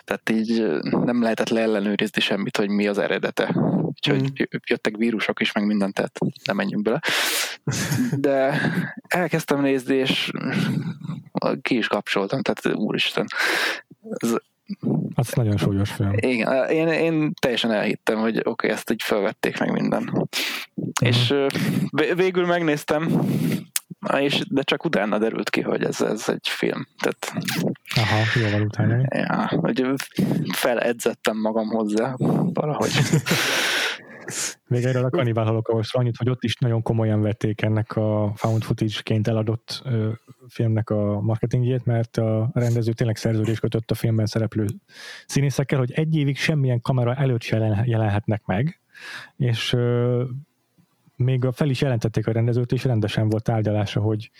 tehát 0.05 0.31
így 0.31 0.67
nem 0.91 1.23
lehetett 1.23 1.49
leellenőrizni 1.49 2.21
semmit, 2.21 2.57
hogy 2.57 2.69
mi 2.69 2.87
az 2.87 2.99
eredete. 2.99 3.55
Úgyhogy 3.85 4.23
mm. 4.23 4.59
jöttek 4.67 4.97
vírusok 4.97 5.41
is, 5.41 5.53
meg 5.53 5.67
mindent, 5.67 5.95
tehát 5.95 6.19
nem 6.45 6.57
menjünk 6.57 6.83
bele. 6.83 7.01
De 8.27 8.61
elkezdtem 9.09 9.61
nézni, 9.61 9.95
és 9.95 10.31
ki 11.63 11.77
is 11.77 11.87
kapcsoltam, 11.89 12.43
tehát 12.43 12.79
úristen, 12.79 13.27
ez 14.03 14.35
az 15.15 15.33
nagyon 15.33 15.57
súlyos 15.57 15.91
film. 15.91 16.13
Igen, 16.17 16.69
én, 16.69 16.89
én 16.89 17.33
teljesen 17.41 17.73
elhittem, 17.73 18.19
hogy 18.19 18.37
oké, 18.37 18.49
okay, 18.49 18.71
ezt 18.71 18.91
így 18.91 19.03
felvették 19.03 19.59
meg 19.59 19.73
minden. 19.73 20.11
Mm. 20.15 20.23
És 21.01 21.35
végül 22.15 22.47
megnéztem, 22.47 23.21
és, 24.19 24.43
de 24.49 24.63
csak 24.63 24.85
utána 24.85 25.19
derült 25.19 25.51
ki, 25.51 25.61
hogy 25.61 25.85
ez, 25.85 26.01
ez 26.01 26.29
egy 26.29 26.49
film. 26.49 26.87
Tehát, 26.99 27.47
Aha, 27.95 28.41
jóval 28.45 28.61
utána. 28.61 29.03
Ja, 29.09 29.51
hogy 29.61 29.85
feledzettem 30.53 31.41
magam 31.41 31.69
hozzá 31.69 32.15
valahogy. 32.53 32.91
Még 34.67 34.85
erről 34.85 35.05
a 35.05 35.09
Cannibal 35.11 35.45
Holocaust 35.45 35.95
annyit, 35.95 36.17
hogy 36.17 36.31
ott 36.31 36.45
is 36.45 36.57
nagyon 36.57 36.83
komolyan 36.83 37.23
vették 37.23 37.63
ennek 37.63 37.97
a 37.97 38.33
found 38.35 38.63
footage-ként 38.63 39.29
eladott 39.29 39.83
ö, 39.85 40.11
filmnek 40.49 40.91
a 40.91 41.21
marketingjét, 41.21 41.85
mert 41.85 42.17
a 42.17 42.51
rendező 42.53 42.93
tényleg 42.93 43.17
szerződést 43.17 43.61
kötött 43.61 43.91
a 43.91 43.95
filmben 43.95 44.27
szereplő 44.27 44.67
színészekkel, 45.27 45.79
hogy 45.79 45.93
egy 45.93 46.17
évig 46.17 46.37
semmilyen 46.37 46.81
kamera 46.81 47.15
előtt 47.15 47.43
se 47.43 47.83
jelenhetnek 47.87 48.45
meg, 48.45 48.81
és 49.37 49.73
ö, 49.73 50.25
még 51.17 51.45
a 51.45 51.53
fel 51.53 51.69
is 51.69 51.81
jelentették 51.81 52.27
a 52.27 52.33
rendezőt, 52.33 52.73
és 52.73 52.85
rendesen 52.85 53.29
volt 53.29 53.45
tárgyalása, 53.45 54.01
hogy, 54.01 54.31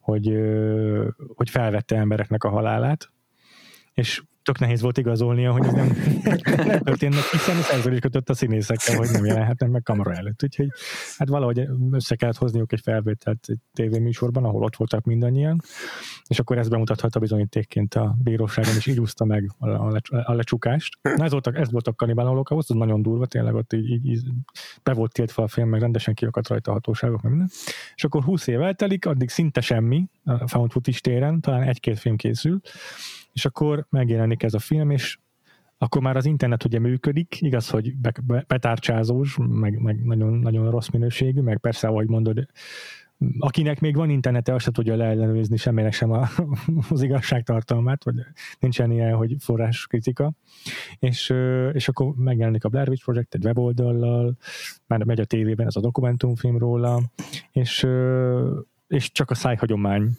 hogy, 0.00 0.28
ö, 0.28 1.08
hogy 1.34 1.50
felvette 1.50 1.96
embereknek 1.96 2.44
a 2.44 2.50
halálát, 2.50 3.10
és 3.94 4.22
tök 4.44 4.58
nehéz 4.58 4.80
volt 4.80 4.98
igazolnia, 4.98 5.52
hogy 5.52 5.66
ez 5.66 5.72
nem, 5.72 5.86
nem 6.22 6.80
történt 6.88 7.14
meg, 7.14 7.22
hiszen 7.22 7.56
a 7.56 7.60
szerződés 7.60 7.98
kötött 7.98 8.30
a 8.30 8.34
színészekkel, 8.34 8.96
hogy 8.96 9.08
nem 9.12 9.24
jelenhetnek 9.24 9.70
meg 9.70 9.82
kamera 9.82 10.12
előtt. 10.12 10.42
Úgyhogy 10.42 10.68
hát 11.16 11.28
valahogy 11.28 11.68
össze 11.90 12.16
kellett 12.16 12.36
hozniuk 12.36 12.72
egy 12.72 12.80
felvételt 12.80 13.44
egy 13.46 13.58
tévéműsorban, 13.72 14.44
ahol 14.44 14.62
ott 14.62 14.76
voltak 14.76 15.04
mindannyian, 15.04 15.60
és 16.26 16.38
akkor 16.38 16.58
ezt 16.58 16.70
bemutathatta 16.70 17.18
bizonyítékként 17.18 17.94
a 17.94 18.16
bíróságon, 18.22 18.74
és 18.76 18.86
így 18.86 19.00
úszta 19.00 19.24
meg 19.24 19.50
a, 19.58 19.68
a, 19.68 20.00
a 20.24 20.32
lecsukást. 20.32 20.98
Na 21.02 21.24
ez 21.24 21.30
volt, 21.30 21.46
a, 21.46 21.52
ez 21.54 21.70
volt 21.70 21.88
a 21.88 21.92
Cannibal 21.92 22.26
Holocaust, 22.26 22.70
az 22.70 22.76
nagyon 22.76 23.02
durva, 23.02 23.26
tényleg 23.26 23.54
ott 23.54 23.72
így, 23.72 23.90
így, 23.90 24.06
így 24.06 24.26
be 24.82 24.92
volt 24.92 25.12
tiltva 25.12 25.42
a 25.42 25.48
film, 25.48 25.68
meg 25.68 25.80
rendesen 25.80 26.14
kiakadt 26.14 26.48
rajta 26.48 26.70
a 26.70 26.74
hatóságok, 26.74 27.22
meg 27.22 27.30
minden. 27.30 27.50
És 27.94 28.04
akkor 28.04 28.22
20 28.22 28.46
év 28.46 28.60
eltelik, 28.60 29.06
addig 29.06 29.28
szinte 29.28 29.60
semmi 29.60 30.06
a 30.24 30.48
found 30.48 30.70
footage 30.70 30.98
téren, 31.00 31.40
talán 31.40 31.62
egy-két 31.62 31.98
film 31.98 32.16
készül, 32.16 32.60
és 33.34 33.44
akkor 33.44 33.86
megjelenik 33.90 34.42
ez 34.42 34.54
a 34.54 34.58
film, 34.58 34.90
és 34.90 35.18
akkor 35.78 36.02
már 36.02 36.16
az 36.16 36.26
internet 36.26 36.64
ugye 36.64 36.78
működik, 36.78 37.40
igaz, 37.40 37.68
hogy 37.68 37.96
betárcsázós, 38.46 39.36
meg, 39.48 39.78
meg 39.78 40.04
nagyon, 40.04 40.32
nagyon 40.32 40.70
rossz 40.70 40.88
minőségű, 40.88 41.40
meg 41.40 41.58
persze, 41.58 41.86
ahogy 41.88 42.08
mondod, 42.08 42.46
akinek 43.38 43.80
még 43.80 43.96
van 43.96 44.10
internete, 44.10 44.54
azt 44.54 44.64
se 44.64 44.70
tudja 44.70 44.96
leellenőrizni 44.96 45.56
semminek 45.56 45.92
sem 45.92 46.10
a, 46.10 46.28
az 46.90 47.02
igazságtartalmát, 47.02 48.04
vagy 48.04 48.14
nincsen 48.58 48.90
ilyen, 48.90 49.14
hogy 49.14 49.36
forrás 49.38 49.86
kritika. 49.86 50.32
És, 50.98 51.34
és 51.72 51.88
akkor 51.88 52.14
megjelenik 52.16 52.64
a 52.64 52.68
Blair 52.68 52.88
Witch 52.88 53.04
Project 53.04 53.34
egy 53.34 53.44
weboldallal, 53.44 54.36
már 54.86 55.04
megy 55.04 55.20
a 55.20 55.24
tévében 55.24 55.66
ez 55.66 55.76
a 55.76 55.80
dokumentumfilm 55.80 56.58
róla, 56.58 57.00
és, 57.52 57.86
és 58.86 59.12
csak 59.12 59.30
a 59.30 59.34
szájhagyomány 59.34 60.10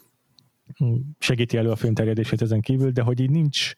segíti 1.18 1.56
elő 1.56 1.70
a 1.70 1.76
film 1.76 1.94
terjedését 1.94 2.42
ezen 2.42 2.60
kívül, 2.60 2.90
de 2.90 3.02
hogy 3.02 3.20
így 3.20 3.30
nincs 3.30 3.72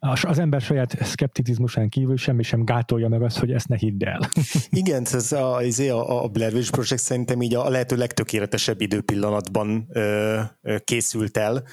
az 0.00 0.38
ember 0.38 0.60
saját 0.60 1.04
szkepticizmusán 1.04 1.88
kívül 1.88 2.16
semmi 2.16 2.42
sem 2.42 2.64
gátolja 2.64 3.08
meg 3.08 3.22
azt, 3.22 3.38
hogy 3.38 3.52
ezt 3.52 3.68
ne 3.68 3.76
hidd 3.76 4.04
el. 4.04 4.20
Igen, 4.70 5.06
ez 5.12 5.32
a, 5.32 5.56
a, 5.56 6.24
a 6.24 6.28
Blair 6.28 6.54
Witch 6.54 6.70
Project 6.70 7.02
szerintem 7.02 7.42
így 7.42 7.54
a 7.54 7.68
lehető 7.68 7.96
legtökéletesebb 7.96 8.80
időpillanatban 8.80 9.86
ö, 9.92 10.40
készült 10.84 11.36
el, 11.36 11.64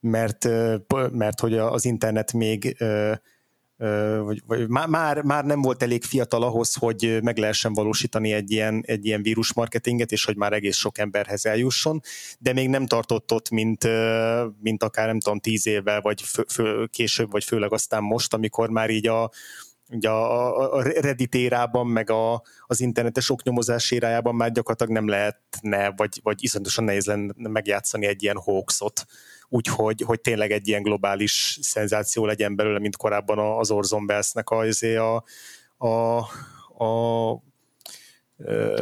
mert, 0.00 0.44
ö, 0.44 0.76
mert 1.12 1.40
hogy 1.40 1.58
az 1.58 1.84
internet 1.84 2.32
még 2.32 2.76
ö, 2.78 3.12
vagy, 4.24 4.42
vagy 4.46 4.68
már, 4.68 5.22
már 5.22 5.44
nem 5.44 5.62
volt 5.62 5.82
elég 5.82 6.02
fiatal 6.02 6.42
ahhoz, 6.42 6.74
hogy 6.74 7.18
meg 7.22 7.36
lehessen 7.36 7.72
valósítani 7.72 8.32
egy 8.32 8.50
ilyen, 8.50 8.82
egy 8.86 9.06
ilyen 9.06 9.22
vírusmarketinget, 9.22 10.12
és 10.12 10.24
hogy 10.24 10.36
már 10.36 10.52
egész 10.52 10.76
sok 10.76 10.98
emberhez 10.98 11.46
eljusson, 11.46 12.00
de 12.38 12.52
még 12.52 12.68
nem 12.68 12.86
tartott 12.86 13.32
ott, 13.32 13.50
mint, 13.50 13.88
mint 14.60 14.82
akár 14.82 15.06
nem 15.06 15.20
tudom, 15.20 15.38
tíz 15.38 15.66
évvel, 15.66 16.00
vagy 16.00 16.22
fő, 16.22 16.44
fő, 16.48 16.86
később, 16.86 17.30
vagy 17.30 17.44
főleg 17.44 17.72
aztán 17.72 18.02
most, 18.02 18.34
amikor 18.34 18.70
már 18.70 18.90
így 18.90 19.06
a, 19.06 19.30
ugye 19.90 20.08
a, 20.08 20.74
a 20.74 20.82
Reddit 20.82 21.34
érában, 21.34 21.86
meg 21.86 22.10
a, 22.10 22.42
az 22.66 22.80
internetes 22.80 23.30
oknyomozás 23.30 23.90
érájában 23.90 24.34
már 24.34 24.52
gyakorlatilag 24.52 24.92
nem 24.92 25.08
lehetne, 25.08 25.92
vagy, 25.96 26.20
vagy 26.22 26.42
iszonyatosan 26.42 26.84
nehéz 26.84 27.06
lenne 27.06 27.32
megjátszani 27.48 28.06
egy 28.06 28.22
ilyen 28.22 28.38
hoaxot, 28.38 29.04
úgyhogy 29.54 30.00
hogy 30.00 30.20
tényleg 30.20 30.50
egy 30.50 30.68
ilyen 30.68 30.82
globális 30.82 31.58
szenzáció 31.60 32.26
legyen 32.26 32.56
belőle, 32.56 32.78
mint 32.78 32.96
korábban 32.96 33.38
az 33.58 33.70
Orson 33.70 34.04
Welles-nek 34.08 34.50
a, 34.96 35.24
a, 35.76 35.86
a, 35.86 36.18
a 36.84 37.42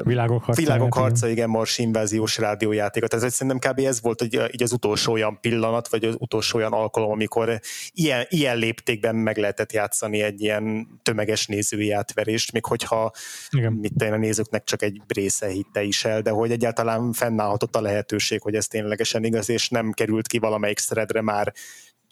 Világok 0.02 0.44
harca. 0.44 0.60
Világok 0.60 0.94
harca, 0.94 1.28
igen, 1.28 1.48
Mars 1.48 1.78
inváziós 1.78 2.38
rádiójátéka. 2.38 3.06
Tehát 3.06 3.30
szerintem 3.30 3.72
kb. 3.72 3.78
ez 3.78 4.00
volt 4.00 4.20
hogy 4.20 4.34
így 4.52 4.62
az 4.62 4.72
utolsó 4.72 5.12
olyan 5.12 5.40
pillanat, 5.40 5.88
vagy 5.88 6.04
az 6.04 6.14
utolsó 6.18 6.58
olyan 6.58 6.72
alkalom, 6.72 7.10
amikor 7.10 7.60
ilyen, 7.92 8.26
ilyen 8.28 8.56
léptékben 8.56 9.14
meg 9.14 9.38
lehetett 9.38 9.72
játszani 9.72 10.22
egy 10.22 10.40
ilyen 10.40 10.88
tömeges 11.02 11.46
nézői 11.46 11.90
átverést, 11.90 12.52
még 12.52 12.64
hogyha 12.64 13.10
igen. 13.50 13.72
mit 13.72 14.02
a 14.02 14.16
nézőknek 14.16 14.64
csak 14.64 14.82
egy 14.82 15.00
része 15.06 15.48
hitte 15.48 15.82
is 15.82 16.04
el, 16.04 16.20
de 16.20 16.30
hogy 16.30 16.50
egyáltalán 16.50 17.12
fennállhatott 17.12 17.76
a 17.76 17.80
lehetőség, 17.80 18.40
hogy 18.40 18.54
ez 18.54 18.66
ténylegesen 18.66 19.24
igaz, 19.24 19.48
és 19.48 19.68
nem 19.68 19.92
került 19.92 20.26
ki 20.26 20.38
valamelyik 20.38 20.78
szredre 20.78 21.20
már 21.20 21.52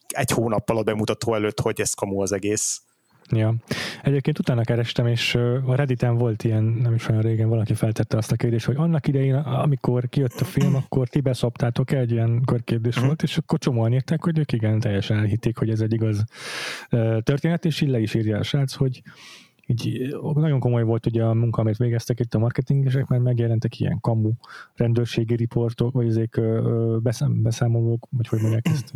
egy 0.08 0.30
hónappal 0.30 0.76
a 0.76 0.82
bemutató 0.82 1.34
előtt, 1.34 1.60
hogy 1.60 1.80
ez 1.80 1.94
kamu 1.94 2.20
az 2.20 2.32
egész. 2.32 2.80
Ja. 3.30 3.54
Egyébként 4.02 4.38
utána 4.38 4.62
kerestem, 4.62 5.06
és 5.06 5.34
a 5.66 5.74
Redditen 5.74 6.16
volt 6.16 6.44
ilyen, 6.44 6.64
nem 6.64 6.94
is 6.94 7.08
olyan 7.08 7.22
régen 7.22 7.48
valaki 7.48 7.74
feltette 7.74 8.16
azt 8.16 8.32
a 8.32 8.36
kérdést, 8.36 8.66
hogy 8.66 8.76
annak 8.76 9.06
idején, 9.06 9.34
amikor 9.34 10.08
kijött 10.08 10.40
a 10.40 10.44
film, 10.44 10.74
akkor 10.74 11.08
ti 11.08 11.20
beszoptátok 11.20 11.92
egy 11.92 12.10
ilyen 12.10 12.42
körkérdés 12.44 12.94
uh-huh. 12.94 13.06
volt, 13.06 13.22
és 13.22 13.36
akkor 13.36 13.58
csomóan 13.58 13.92
írták, 13.92 14.24
hogy 14.24 14.38
ők 14.38 14.52
igen, 14.52 14.80
teljesen 14.80 15.18
elhitték, 15.18 15.58
hogy 15.58 15.70
ez 15.70 15.80
egy 15.80 15.92
igaz 15.92 16.24
történet, 17.22 17.64
és 17.64 17.80
így 17.80 17.88
le 17.88 17.98
is 17.98 18.14
írja 18.14 18.38
a 18.38 18.42
srác, 18.42 18.74
hogy 18.74 19.02
így 19.66 20.16
nagyon 20.34 20.60
komoly 20.60 20.82
volt 20.82 21.06
ugye 21.06 21.24
a 21.24 21.34
munka, 21.34 21.60
amit 21.60 21.76
végeztek 21.76 22.20
itt 22.20 22.34
a 22.34 22.38
marketingesek, 22.38 23.06
mert 23.06 23.22
megjelentek 23.22 23.80
ilyen 23.80 24.00
kamu 24.00 24.32
rendőrségi 24.74 25.34
riportok, 25.34 25.92
vagy 25.92 26.06
ezek 26.06 26.40
beszámolók, 27.32 28.06
vagy 28.10 28.28
hogy 28.28 28.40
mondják 28.40 28.66
ezt, 28.66 28.92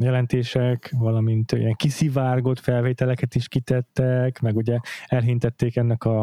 jelentések, 0.00 0.94
valamint 0.98 1.52
ilyen 1.52 1.74
kiszivárgott 1.74 2.58
felvételeket 2.58 3.34
is 3.34 3.48
kitettek, 3.48 4.40
meg 4.40 4.56
ugye 4.56 4.78
elhintették 5.06 5.76
ennek 5.76 6.04
a, 6.04 6.20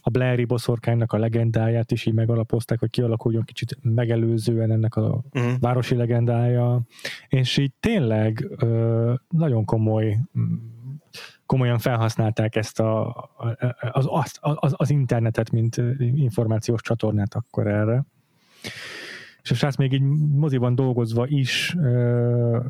a 0.00 0.10
Blairi 0.10 0.44
boszorkánynak 0.44 1.12
a 1.12 1.18
legendáját 1.18 1.92
is 1.92 2.06
így 2.06 2.14
megalapozták, 2.14 2.78
hogy 2.78 2.90
kialakuljon 2.90 3.44
kicsit 3.44 3.78
megelőzően 3.82 4.70
ennek 4.70 4.96
a 4.96 5.22
uh-huh. 5.32 5.52
városi 5.58 5.94
legendája, 5.94 6.80
és 7.28 7.56
így 7.56 7.72
tényleg 7.80 8.46
ö, 8.56 9.14
nagyon 9.28 9.64
komoly 9.64 10.18
komolyan 11.46 11.78
felhasználták 11.78 12.56
ezt 12.56 12.80
a, 12.80 13.14
az, 13.92 14.06
az, 14.10 14.38
az, 14.40 14.74
az 14.76 14.90
internetet, 14.90 15.50
mint 15.50 15.76
információs 15.98 16.80
csatornát 16.80 17.34
akkor 17.34 17.66
erre. 17.66 18.04
És 19.48 19.54
a 19.54 19.56
srác 19.56 19.76
még 19.76 19.92
így 19.92 20.02
moziban 20.36 20.74
dolgozva 20.74 21.26
is 21.26 21.76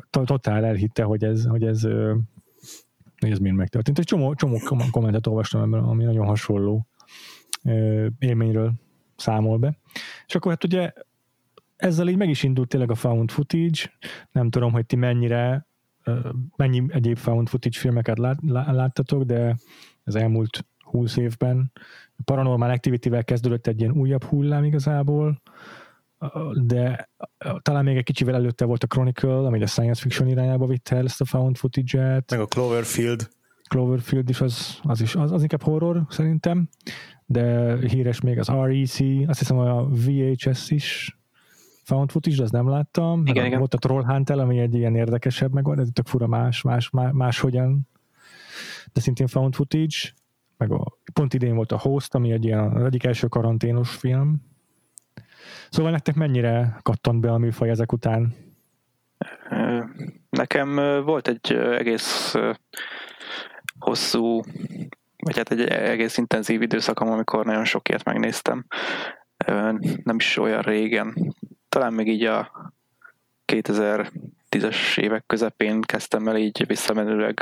totál 0.09 0.65
elhitte, 0.65 1.03
hogy 1.03 1.23
ez, 1.23 1.45
hogy 1.45 1.63
ez, 1.63 1.81
hogy 3.19 3.31
ez 3.31 3.39
mind 3.39 3.55
megtörtént. 3.55 3.99
Egy 3.99 4.05
csomó, 4.05 4.33
csomó 4.35 4.57
kommentet 4.91 5.27
olvastam 5.27 5.61
ebből, 5.61 5.89
ami 5.89 6.03
nagyon 6.03 6.25
hasonló 6.25 6.87
élményről 8.19 8.73
számol 9.15 9.57
be. 9.57 9.77
És 10.27 10.35
akkor 10.35 10.51
hát 10.51 10.63
ugye 10.63 10.93
ezzel 11.75 12.07
így 12.07 12.17
meg 12.17 12.29
is 12.29 12.43
indult 12.43 12.67
tényleg 12.67 12.91
a 12.91 12.95
found 12.95 13.31
footage. 13.31 13.93
Nem 14.31 14.49
tudom, 14.49 14.71
hogy 14.71 14.85
ti 14.85 14.95
mennyire, 14.95 15.67
mennyi 16.55 16.83
egyéb 16.87 17.17
found 17.17 17.49
footage 17.49 17.79
filmeket 17.79 18.17
lát, 18.17 18.37
láttatok, 18.51 19.23
de 19.23 19.57
az 20.03 20.15
elmúlt 20.15 20.65
húsz 20.83 21.17
évben 21.17 21.71
a 22.15 22.21
Paranormal 22.25 22.69
Activity-vel 22.69 23.23
kezdődött 23.23 23.67
egy 23.67 23.79
ilyen 23.79 23.91
újabb 23.91 24.23
hullám 24.23 24.63
igazából, 24.63 25.41
de 26.53 27.09
talán 27.61 27.83
még 27.83 27.97
egy 27.97 28.03
kicsivel 28.03 28.35
előtte 28.35 28.65
volt 28.65 28.83
a 28.83 28.87
Chronicle, 28.87 29.37
ami 29.37 29.61
a 29.61 29.67
science 29.67 30.01
fiction 30.01 30.27
irányába 30.27 30.65
vitte 30.65 30.95
el 30.95 31.05
ezt 31.05 31.21
a 31.21 31.25
found 31.25 31.57
footage-et. 31.57 32.31
Meg 32.31 32.39
a 32.39 32.45
Cloverfield. 32.45 33.29
Cloverfield 33.69 34.29
is 34.29 34.41
az, 34.41 34.79
az 34.83 35.01
is 35.01 35.15
az, 35.15 35.31
az 35.31 35.41
inkább 35.41 35.63
horror 35.63 36.05
szerintem, 36.09 36.69
de 37.25 37.75
híres 37.87 38.21
még 38.21 38.39
az 38.39 38.47
REC, 38.47 38.99
azt 39.27 39.39
hiszem 39.39 39.57
a 39.57 39.85
VHS 39.85 40.69
is 40.69 41.17
found 41.83 42.11
footage, 42.11 42.35
de 42.35 42.43
azt 42.43 42.51
nem 42.51 42.69
láttam. 42.69 43.25
Igen, 43.25 43.45
igen. 43.45 43.59
Volt 43.59 43.73
a 43.73 43.77
Troll 43.77 44.05
Hunter, 44.05 44.39
ami 44.39 44.59
egy 44.59 44.75
ilyen 44.75 44.95
érdekesebb, 44.95 45.53
meg 45.53 45.67
ez 45.77 45.87
tök 45.93 46.07
fura 46.07 46.27
más, 46.27 46.61
más, 46.61 46.89
más, 46.89 47.11
máshogyan, 47.13 47.87
de 48.93 49.01
szintén 49.01 49.27
found 49.27 49.55
footage. 49.55 49.97
Meg 50.57 50.71
a, 50.71 50.97
pont 51.13 51.33
idén 51.33 51.55
volt 51.55 51.71
a 51.71 51.77
Host, 51.79 52.15
ami 52.15 52.31
egy 52.31 52.45
ilyen, 52.45 52.75
az 52.75 52.83
egyik 52.83 53.03
első 53.03 53.27
karanténos 53.27 53.89
film. 53.89 54.41
Szóval 55.69 55.91
nektek 55.91 56.15
mennyire 56.15 56.79
kattant 56.81 57.21
be 57.21 57.31
a 57.31 57.37
műfaj 57.37 57.69
ezek 57.69 57.91
után? 57.91 58.35
Nekem 60.29 60.75
volt 61.03 61.27
egy 61.27 61.53
egész 61.53 62.35
hosszú, 63.79 64.41
vagy 65.17 65.37
hát 65.37 65.51
egy 65.51 65.61
egész 65.61 66.17
intenzív 66.17 66.61
időszakom, 66.61 67.11
amikor 67.11 67.45
nagyon 67.45 67.65
sok 67.65 67.89
ilyet 67.89 68.03
megnéztem. 68.03 68.65
Nem 70.03 70.15
is 70.15 70.37
olyan 70.37 70.61
régen, 70.61 71.35
talán 71.69 71.93
még 71.93 72.07
így 72.07 72.23
a 72.23 72.51
2010-es 73.53 74.97
évek 74.97 75.23
közepén 75.25 75.81
kezdtem 75.81 76.27
el 76.27 76.37
így 76.37 76.65
visszamenőleg 76.67 77.41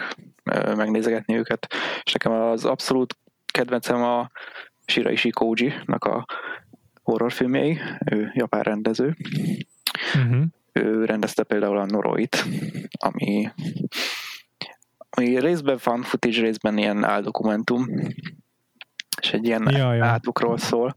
megnézegetni 0.75 1.35
őket, 1.35 1.73
és 2.03 2.11
nekem 2.13 2.31
az 2.31 2.65
abszolút 2.65 3.17
kedvencem 3.51 4.03
a 4.03 4.29
Shiraishi 4.85 5.29
Koji-nak 5.29 6.03
a 6.03 6.25
horrorfilmjei, 7.07 7.79
ő 8.05 8.31
japán 8.33 8.61
rendező. 8.61 9.15
Uh-huh. 10.15 10.43
Ő 10.71 11.05
rendezte 11.05 11.43
például 11.43 11.77
a 11.77 11.85
Noroit, 11.85 12.45
ami, 12.99 13.49
ami 15.09 15.39
részben 15.39 15.79
van 15.83 16.01
footage, 16.01 16.41
részben 16.41 16.77
ilyen 16.77 17.03
áldokumentum, 17.03 17.85
és 19.21 19.33
egy 19.33 19.45
ilyen 19.45 19.67
ja, 19.69 19.93
ja. 19.93 20.05
átlukról 20.05 20.57
szól. 20.57 20.93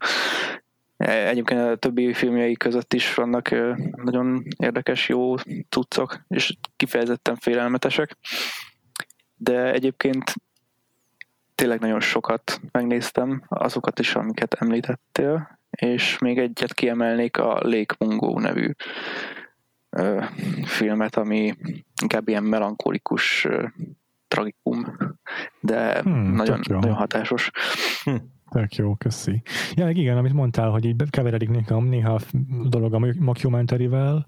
Egyébként 0.96 1.60
a 1.60 1.76
többi 1.76 2.12
filmjei 2.12 2.56
között 2.56 2.94
is 2.94 3.14
vannak 3.14 3.50
nagyon 3.94 4.42
érdekes, 4.56 5.08
jó 5.08 5.34
cuccok, 5.68 6.24
és 6.28 6.56
kifejezetten 6.76 7.36
félelmetesek. 7.36 8.16
De 9.36 9.72
egyébként 9.72 10.32
tényleg 11.54 11.80
nagyon 11.80 12.00
sokat 12.00 12.60
megnéztem, 12.72 13.42
azokat 13.48 13.98
is, 13.98 14.14
amiket 14.14 14.54
említettél, 14.54 15.59
és 15.80 16.18
még 16.18 16.38
egyet 16.38 16.74
kiemelnék 16.74 17.36
a 17.36 17.60
Lake 17.62 17.94
Mungo 17.98 18.40
nevű 18.40 18.70
ö, 19.90 20.22
filmet, 20.64 21.16
ami 21.16 21.54
inkább 22.02 22.28
ilyen 22.28 22.44
melankolikus 22.44 23.44
ö, 23.44 23.66
tragikum, 24.28 24.96
de 25.60 26.00
hmm, 26.02 26.34
nagyon, 26.34 26.60
nagyon 26.68 26.94
hatásos. 26.94 27.50
Hm. 28.04 28.14
Tök 28.50 28.74
jó, 28.74 28.94
köszi. 28.94 29.42
Ja, 29.74 29.84
meg 29.84 29.96
igen, 29.96 30.16
amit 30.16 30.32
mondtál, 30.32 30.70
hogy 30.70 30.84
így 30.84 31.10
keveredik 31.10 31.48
nekem 31.48 31.84
néha 31.84 32.14
a 32.14 32.20
dolog 32.68 32.94
a 32.94 32.98
mockumentary-vel, 33.18 34.24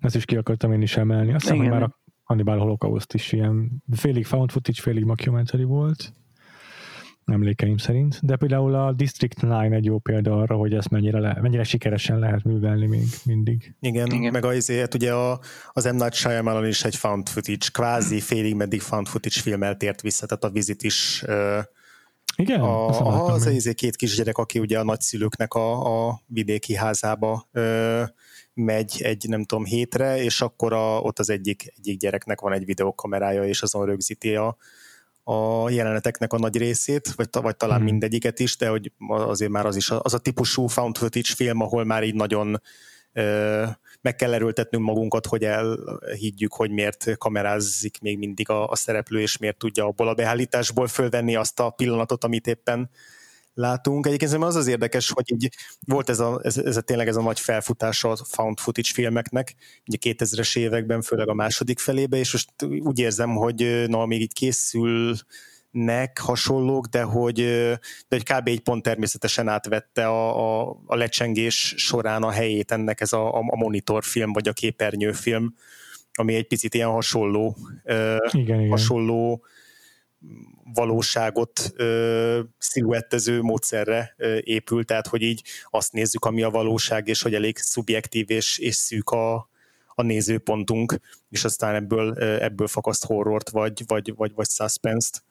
ezt 0.00 0.16
is 0.16 0.24
ki 0.24 0.36
akartam 0.36 0.72
én 0.72 0.82
is 0.82 0.96
emelni. 0.96 1.32
Azt 1.32 1.42
hiszem, 1.42 1.58
hogy 1.58 1.68
már 1.68 1.82
a 1.82 2.00
Hannibal 2.22 2.58
Holocaust 2.58 3.14
is 3.14 3.32
ilyen 3.32 3.82
félig 3.96 4.26
found 4.26 4.50
footage, 4.50 4.80
félig 4.82 5.04
mockumentary 5.04 5.64
volt 5.64 6.12
emlékeim 7.32 7.76
szerint, 7.76 8.18
de 8.22 8.36
például 8.36 8.74
a 8.74 8.92
District 8.92 9.38
9 9.38 9.72
egy 9.72 9.84
jó 9.84 9.98
példa 9.98 10.40
arra, 10.40 10.56
hogy 10.56 10.74
ezt 10.74 10.90
mennyire, 10.90 11.18
le, 11.18 11.38
mennyire 11.40 11.64
sikeresen 11.64 12.18
lehet 12.18 12.44
művelni 12.44 12.86
még 12.86 13.06
mindig. 13.24 13.74
Igen, 13.80 14.12
Igen. 14.12 14.32
meg 14.32 14.44
az, 14.44 14.70
hát 14.70 14.94
ugye 14.94 15.12
a, 15.12 15.40
az 15.72 15.84
M. 15.84 15.96
Night 15.96 16.14
Shyamalan 16.14 16.66
is 16.66 16.84
egy 16.84 16.96
found 16.96 17.28
footage, 17.28 17.66
kvázi 17.72 18.20
félig 18.20 18.54
meddig 18.54 18.80
found 18.80 19.06
footage 19.06 19.40
filmmel 19.40 19.76
tért 19.76 20.00
vissza, 20.00 20.26
tehát 20.26 20.44
a 20.44 20.50
Visit 20.50 20.82
is 20.82 21.24
igen, 22.36 22.60
a, 22.60 22.88
a, 22.88 23.32
az 23.32 23.46
izé 23.46 23.72
két 23.72 23.96
kisgyerek, 23.96 24.38
aki 24.38 24.58
ugye 24.58 24.78
a 24.78 24.84
nagyszülőknek 24.84 25.54
a, 25.54 26.08
a 26.08 26.20
vidéki 26.26 26.74
házába 26.74 27.48
ö, 27.52 28.02
megy 28.54 29.02
egy, 29.02 29.28
nem 29.28 29.44
tudom, 29.44 29.64
hétre, 29.64 30.22
és 30.22 30.40
akkor 30.40 30.72
a, 30.72 31.00
ott 31.00 31.18
az 31.18 31.30
egyik, 31.30 31.72
egyik 31.76 31.98
gyereknek 31.98 32.40
van 32.40 32.52
egy 32.52 32.64
videokamerája, 32.64 33.44
és 33.44 33.62
azon 33.62 33.86
rögzíti 33.86 34.34
a, 34.34 34.56
a 35.30 35.70
jeleneteknek 35.70 36.32
a 36.32 36.38
nagy 36.38 36.56
részét, 36.56 37.14
vagy, 37.14 37.28
vagy 37.32 37.56
talán 37.56 37.76
hmm. 37.76 37.84
mindegyiket 37.84 38.38
is, 38.38 38.56
de 38.56 38.68
hogy 38.68 38.92
azért 39.08 39.50
már 39.50 39.66
az 39.66 39.76
is 39.76 39.90
az 39.90 40.14
a 40.14 40.18
típusú 40.18 40.66
found 40.66 40.96
footage 40.98 41.34
film, 41.34 41.60
ahol 41.60 41.84
már 41.84 42.02
így 42.02 42.14
nagyon 42.14 42.60
ö, 43.12 43.64
meg 44.00 44.16
kell 44.16 44.34
erőltetnünk 44.34 44.84
magunkat, 44.84 45.26
hogy 45.26 45.44
elhiggyük, 45.44 46.52
hogy 46.52 46.70
miért 46.70 47.18
kamerázik 47.18 48.00
még 48.00 48.18
mindig 48.18 48.50
a, 48.50 48.68
a 48.68 48.76
szereplő, 48.76 49.20
és 49.20 49.36
miért 49.36 49.56
tudja 49.56 49.84
abból 49.84 50.08
a 50.08 50.14
beállításból 50.14 50.86
fölvenni 50.86 51.36
azt 51.36 51.60
a 51.60 51.70
pillanatot, 51.70 52.24
amit 52.24 52.46
éppen 52.46 52.90
látunk. 53.54 54.06
Egyébként 54.06 54.32
az 54.42 54.56
az 54.56 54.66
érdekes, 54.66 55.10
hogy 55.10 55.24
így 55.32 55.48
volt 55.86 56.08
ez 56.08 56.20
a, 56.20 56.40
ez, 56.42 56.58
ez 56.58 56.76
a 56.76 56.80
tényleg 56.80 57.08
ez 57.08 57.16
a 57.16 57.22
nagy 57.22 57.40
felfutás 57.40 58.04
a 58.04 58.16
found 58.16 58.58
footage 58.58 58.88
filmeknek, 58.92 59.54
ugye 59.86 60.14
2000-es 60.18 60.58
években, 60.58 61.02
főleg 61.02 61.28
a 61.28 61.34
második 61.34 61.78
felébe, 61.78 62.16
és 62.16 62.32
most 62.32 62.50
úgy 62.80 62.98
érzem, 62.98 63.30
hogy 63.30 63.84
na, 63.88 64.06
még 64.06 64.20
így 64.20 64.32
készül 64.32 65.16
nek 65.70 66.18
hasonlók, 66.18 66.86
de 66.86 67.02
hogy, 67.02 67.34
de 68.08 68.16
hogy 68.16 68.22
kb. 68.22 68.48
egy 68.48 68.60
pont 68.60 68.82
természetesen 68.82 69.48
átvette 69.48 70.06
a, 70.08 70.60
a, 70.60 70.76
a 70.86 70.96
lecsengés 70.96 71.74
során 71.76 72.22
a 72.22 72.30
helyét 72.30 72.72
ennek 72.72 73.00
ez 73.00 73.12
a, 73.12 73.34
a 73.34 73.56
monitorfilm, 73.56 74.32
vagy 74.32 74.48
a 74.48 74.52
képernyőfilm, 74.52 75.54
ami 76.12 76.34
egy 76.34 76.46
picit 76.46 76.74
ilyen 76.74 76.88
hasonló, 76.88 77.56
igen, 78.30 78.68
hasonló 78.68 79.44
valóságot 80.74 81.72
ö, 81.76 82.40
sziluettező 82.58 83.42
módszerre 83.42 84.14
ö, 84.16 84.38
épül, 84.42 84.84
tehát 84.84 85.06
hogy 85.06 85.22
így 85.22 85.42
azt 85.70 85.92
nézzük, 85.92 86.24
ami 86.24 86.42
a 86.42 86.50
valóság, 86.50 87.08
és 87.08 87.22
hogy 87.22 87.34
elég 87.34 87.58
szubjektív 87.58 88.30
és, 88.30 88.58
és 88.58 88.74
szűk 88.74 89.10
a, 89.10 89.48
a 89.94 90.02
nézőpontunk, 90.02 90.94
és 91.30 91.44
aztán 91.44 91.74
ebből, 91.74 92.18
ebből 92.18 92.66
fakaszt 92.66 93.04
horrort, 93.04 93.50
vagy, 93.50 93.82
vagy, 93.86 94.14
vagy, 94.16 94.34
vagy 94.34 94.48
suspense-t. 94.48 95.24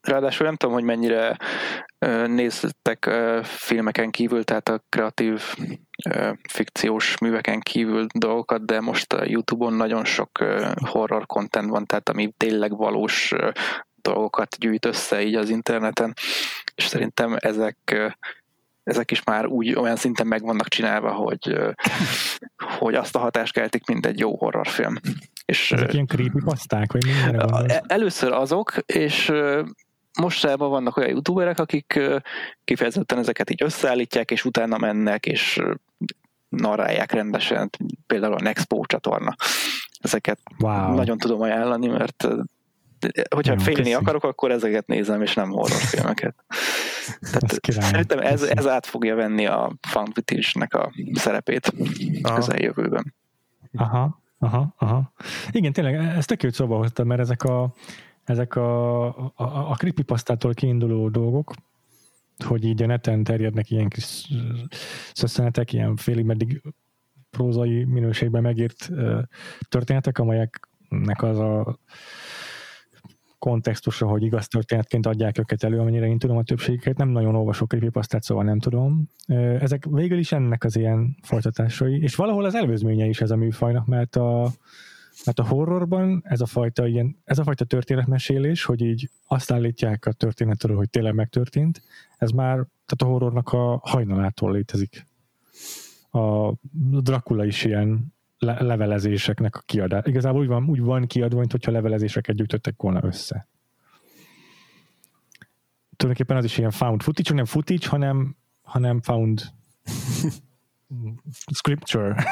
Ráadásul 0.00 0.46
nem 0.46 0.56
tudom, 0.56 0.74
hogy 0.74 0.84
mennyire 0.84 1.36
néztek 2.26 3.10
filmeken 3.42 4.10
kívül, 4.10 4.44
tehát 4.44 4.68
a 4.68 4.84
kreatív 4.88 5.42
fikciós 6.48 7.18
műveken 7.18 7.60
kívül 7.60 8.06
dolgokat, 8.14 8.64
de 8.64 8.80
most 8.80 9.12
a 9.12 9.24
Youtube-on 9.24 9.72
nagyon 9.72 10.04
sok 10.04 10.44
horror 10.76 11.26
content 11.26 11.70
van, 11.70 11.86
tehát 11.86 12.08
ami 12.08 12.32
tényleg 12.36 12.76
valós 12.76 13.32
dolgokat 14.02 14.56
gyűjt 14.58 14.84
össze 14.84 15.22
így 15.22 15.34
az 15.34 15.50
interneten, 15.50 16.14
és 16.74 16.86
szerintem 16.86 17.36
ezek 17.38 18.12
ezek 18.84 19.10
is 19.10 19.24
már 19.24 19.46
úgy 19.46 19.74
olyan 19.74 19.96
szinten 19.96 20.26
meg 20.26 20.42
vannak 20.42 20.68
csinálva, 20.68 21.12
hogy, 21.12 21.58
hogy 22.78 22.94
azt 22.94 23.16
a 23.16 23.18
hatást 23.18 23.52
keltik, 23.52 23.86
mint 23.86 24.06
egy 24.06 24.18
jó 24.18 24.36
horrorfilm. 24.36 25.00
És, 25.44 25.72
Ezek 25.72 25.92
ilyen 25.92 26.06
creepypasták, 26.06 26.92
vagy 26.92 27.04
mindenre 27.04 27.82
Először 27.86 28.32
azok, 28.32 28.76
és 28.86 29.32
mostában 30.20 30.70
vannak 30.70 30.96
olyan 30.96 31.10
youtuberek, 31.10 31.58
akik 31.58 32.00
kifejezetten 32.64 33.18
ezeket 33.18 33.50
így 33.50 33.62
összeállítják, 33.62 34.30
és 34.30 34.44
utána 34.44 34.78
mennek, 34.78 35.26
és 35.26 35.60
narrálják 36.48 37.12
rendesen, 37.12 37.70
például 38.06 38.34
a 38.34 38.42
Nexpo 38.42 38.86
csatorna. 38.86 39.34
Ezeket 40.00 40.38
wow. 40.58 40.94
nagyon 40.94 41.18
tudom 41.18 41.40
ajánlani, 41.40 41.86
mert 41.86 42.28
hogyha 43.34 43.52
Jó, 43.52 43.58
félni 43.58 43.80
köszi. 43.80 43.94
akarok, 43.94 44.24
akkor 44.24 44.50
ezeket 44.50 44.86
nézem, 44.86 45.22
és 45.22 45.34
nem 45.34 45.50
horrorfilmeket. 45.50 46.34
Tehát 47.32 47.60
szerintem 47.60 48.18
ez, 48.18 48.42
ez 48.42 48.66
át 48.66 48.86
fogja 48.86 49.14
venni 49.14 49.46
a 49.46 49.72
found 49.80 50.12
footage-nek 50.12 50.74
a 50.74 50.92
szerepét 51.14 51.72
Aha. 52.22 52.34
közeljövőben. 52.34 53.14
Aha, 53.76 54.20
aha, 54.38 54.74
aha. 54.78 55.12
Igen, 55.50 55.72
tényleg, 55.72 55.94
ezt 55.94 56.36
tök 56.36 56.52
szóba 56.52 56.76
hoztam, 56.76 57.06
mert 57.06 57.20
ezek 57.20 57.42
a 57.42 57.74
ezek 58.24 58.56
a, 58.56 59.06
a, 59.06 59.32
a 59.70 59.74
creepypastától 59.74 60.54
kiinduló 60.54 61.08
dolgok, 61.08 61.54
hogy 62.44 62.64
így 62.64 62.82
a 62.82 62.86
neten 62.86 63.24
terjednek 63.24 63.70
ilyen 63.70 63.88
kis 63.88 64.28
szösszenetek, 65.12 65.72
ilyen 65.72 65.96
félig 65.96 66.24
meddig 66.24 66.62
prózai 67.30 67.84
minőségben 67.84 68.42
megírt 68.42 68.90
történetek, 69.68 70.18
amelyeknek 70.18 71.22
az 71.22 71.38
a 71.38 71.78
kontextusra, 73.38 74.06
hogy 74.06 74.22
igaz 74.22 74.48
történetként 74.48 75.06
adják 75.06 75.38
őket 75.38 75.64
elő, 75.64 75.78
amennyire 75.78 76.06
én 76.06 76.18
tudom 76.18 76.36
a 76.36 76.42
többségiket, 76.42 76.96
nem 76.96 77.08
nagyon 77.08 77.34
olvasok 77.34 77.68
creepypastát, 77.68 78.22
szóval 78.22 78.44
nem 78.44 78.58
tudom. 78.58 79.08
Ezek 79.60 79.84
végül 79.90 80.18
is 80.18 80.32
ennek 80.32 80.64
az 80.64 80.76
ilyen 80.76 81.16
folytatásai, 81.22 82.02
és 82.02 82.14
valahol 82.14 82.44
az 82.44 82.54
előzménye 82.54 83.06
is 83.06 83.20
ez 83.20 83.30
a 83.30 83.36
műfajnak, 83.36 83.86
mert 83.86 84.16
a, 84.16 84.50
mert 85.24 85.38
a 85.38 85.46
horrorban 85.46 86.22
ez 86.24 86.40
a 86.40 86.46
fajta, 86.46 86.86
ilyen, 86.86 87.16
ez 87.24 87.38
a 87.38 87.42
fajta 87.42 87.64
történetmesélés, 87.64 88.64
hogy 88.64 88.80
így 88.80 89.10
azt 89.26 89.50
állítják 89.50 90.06
a 90.06 90.12
történetről, 90.12 90.76
hogy 90.76 90.90
tényleg 90.90 91.14
megtörtént, 91.14 91.82
ez 92.18 92.30
már 92.30 92.54
tehát 92.54 93.02
a 93.02 93.04
horrornak 93.04 93.52
a 93.52 93.80
hajnalától 93.82 94.52
létezik. 94.52 95.06
A 96.10 96.52
Dracula 97.00 97.44
is 97.44 97.64
ilyen 97.64 98.14
le- 98.38 98.62
levelezéseknek 98.62 99.56
a 99.56 99.62
kiadás. 99.66 100.02
Igazából 100.06 100.40
úgy 100.40 100.46
van, 100.46 100.68
úgy 100.68 100.80
van 100.80 101.06
kiadva, 101.06 101.38
mint 101.38 101.50
hogyha 101.50 101.72
levelezéseket 101.72 102.36
gyűjtöttek 102.36 102.74
volna 102.76 103.04
össze. 103.04 103.48
Tulajdonképpen 105.96 106.36
az 106.36 106.44
is 106.44 106.58
ilyen 106.58 106.70
found 106.70 107.02
footage, 107.02 107.28
csak 107.28 107.36
nem 107.36 107.44
footage, 107.44 107.88
hanem, 107.88 108.36
hanem 108.62 109.00
found 109.00 109.42
scripture. 111.58 112.14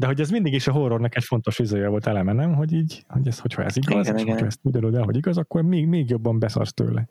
De 0.00 0.06
hogy 0.06 0.20
ez 0.20 0.30
mindig 0.30 0.52
is 0.52 0.66
a 0.66 0.72
horrornak 0.72 1.16
egy 1.16 1.24
fontos 1.24 1.58
izője 1.58 1.88
volt 1.88 2.06
eleme, 2.06 2.32
nem? 2.32 2.54
Hogy 2.54 2.72
így, 2.72 3.04
hogy 3.08 3.26
ez, 3.26 3.38
hogyha 3.38 3.62
ez 3.62 3.76
igaz, 3.76 4.06
igen, 4.06 4.16
és 4.16 4.22
igen. 4.22 4.32
hogyha 4.32 4.46
ezt 4.46 4.60
tudod 4.62 4.94
el, 4.94 5.02
hogy 5.02 5.16
igaz, 5.16 5.38
akkor 5.38 5.62
még, 5.62 5.86
még 5.86 6.10
jobban 6.10 6.38
beszarsz 6.38 6.72
tőle. 6.72 7.08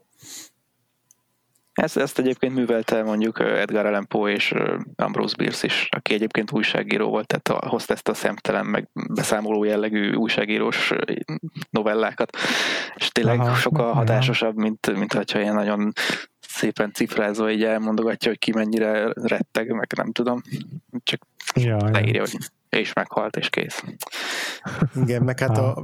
Ezt, 1.73 1.97
ezt 1.97 2.19
egyébként 2.19 2.54
művelte 2.54 3.04
mondjuk 3.04 3.39
Edgar 3.39 3.86
Allan 3.86 4.08
Poe 4.08 4.32
és 4.32 4.54
Ambrose 4.95 5.36
Bierce 5.36 5.65
is, 5.65 5.88
aki 5.91 6.13
egyébként 6.13 6.52
újságíró 6.52 7.10
volt, 7.10 7.28
tehát 7.28 7.65
hozta 7.65 7.93
ezt 7.93 8.08
a 8.08 8.13
szemtelen, 8.13 8.65
meg 8.65 8.89
beszámoló 9.13 9.63
jellegű 9.63 10.13
újságírós 10.13 10.93
novellákat, 11.69 12.38
és 12.95 13.08
tényleg 13.08 13.39
Aha, 13.39 13.56
sokkal 13.56 13.93
hatásosabb, 13.93 14.56
mint, 14.56 14.97
mint 14.97 15.13
hogyha 15.13 15.39
ilyen 15.39 15.56
nagyon 15.56 15.91
szépen 16.59 16.93
cifrázva 16.93 17.51
így 17.51 17.63
elmondogatja, 17.63 18.29
hogy 18.29 18.39
ki 18.39 18.51
mennyire 18.51 19.13
retteg, 19.13 19.71
meg 19.71 19.87
nem 19.95 20.11
tudom. 20.11 20.41
Csak 21.03 21.21
ja, 21.55 21.89
leírja, 21.89 22.21
hogy 22.21 22.37
és 22.69 22.93
meghalt, 22.93 23.35
és 23.35 23.49
kész. 23.49 23.83
Igen, 24.95 25.23
meg 25.23 25.39
hát 25.39 25.57
a, 25.57 25.83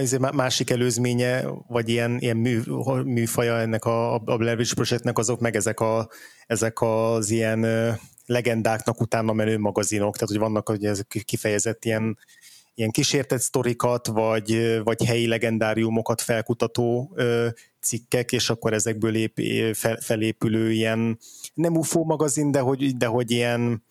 izé 0.00 0.18
másik 0.32 0.70
előzménye, 0.70 1.44
vagy 1.68 1.88
ilyen, 1.88 2.18
ilyen 2.18 2.36
mű, 2.36 2.60
műfaja 3.04 3.58
ennek 3.58 3.84
a, 3.84 4.14
a 4.14 4.36
Blair 4.36 4.56
Witch 4.56 4.74
Projectnek 4.74 5.18
azok 5.18 5.40
meg 5.40 5.56
ezek, 5.56 5.80
a, 5.80 6.08
ezek 6.46 6.80
az 6.80 7.30
ilyen 7.30 7.66
legendáknak 8.26 9.00
utána 9.00 9.32
menő 9.32 9.58
magazinok, 9.58 10.14
tehát 10.14 10.28
hogy 10.28 10.38
vannak 10.38 10.68
hogy 10.68 10.84
ezek 10.84 11.22
kifejezett 11.24 11.84
ilyen, 11.84 12.18
ilyen 12.76 12.90
kísértett 12.90 13.40
sztorikat, 13.40 14.06
vagy, 14.06 14.80
vagy 14.82 15.04
helyi 15.04 15.26
legendáriumokat 15.26 16.20
felkutató 16.20 17.16
cikkek, 17.80 18.32
és 18.32 18.50
akkor 18.50 18.72
ezekből 18.72 19.30
fel, 19.72 19.96
felépülő 20.00 20.72
ilyen, 20.72 21.18
nem 21.54 21.76
UFO 21.76 22.04
magazin, 22.04 22.50
de 22.50 22.58
hogy, 22.58 22.96
de 22.96 23.06
hogy 23.06 23.30
ilyen 23.30 23.84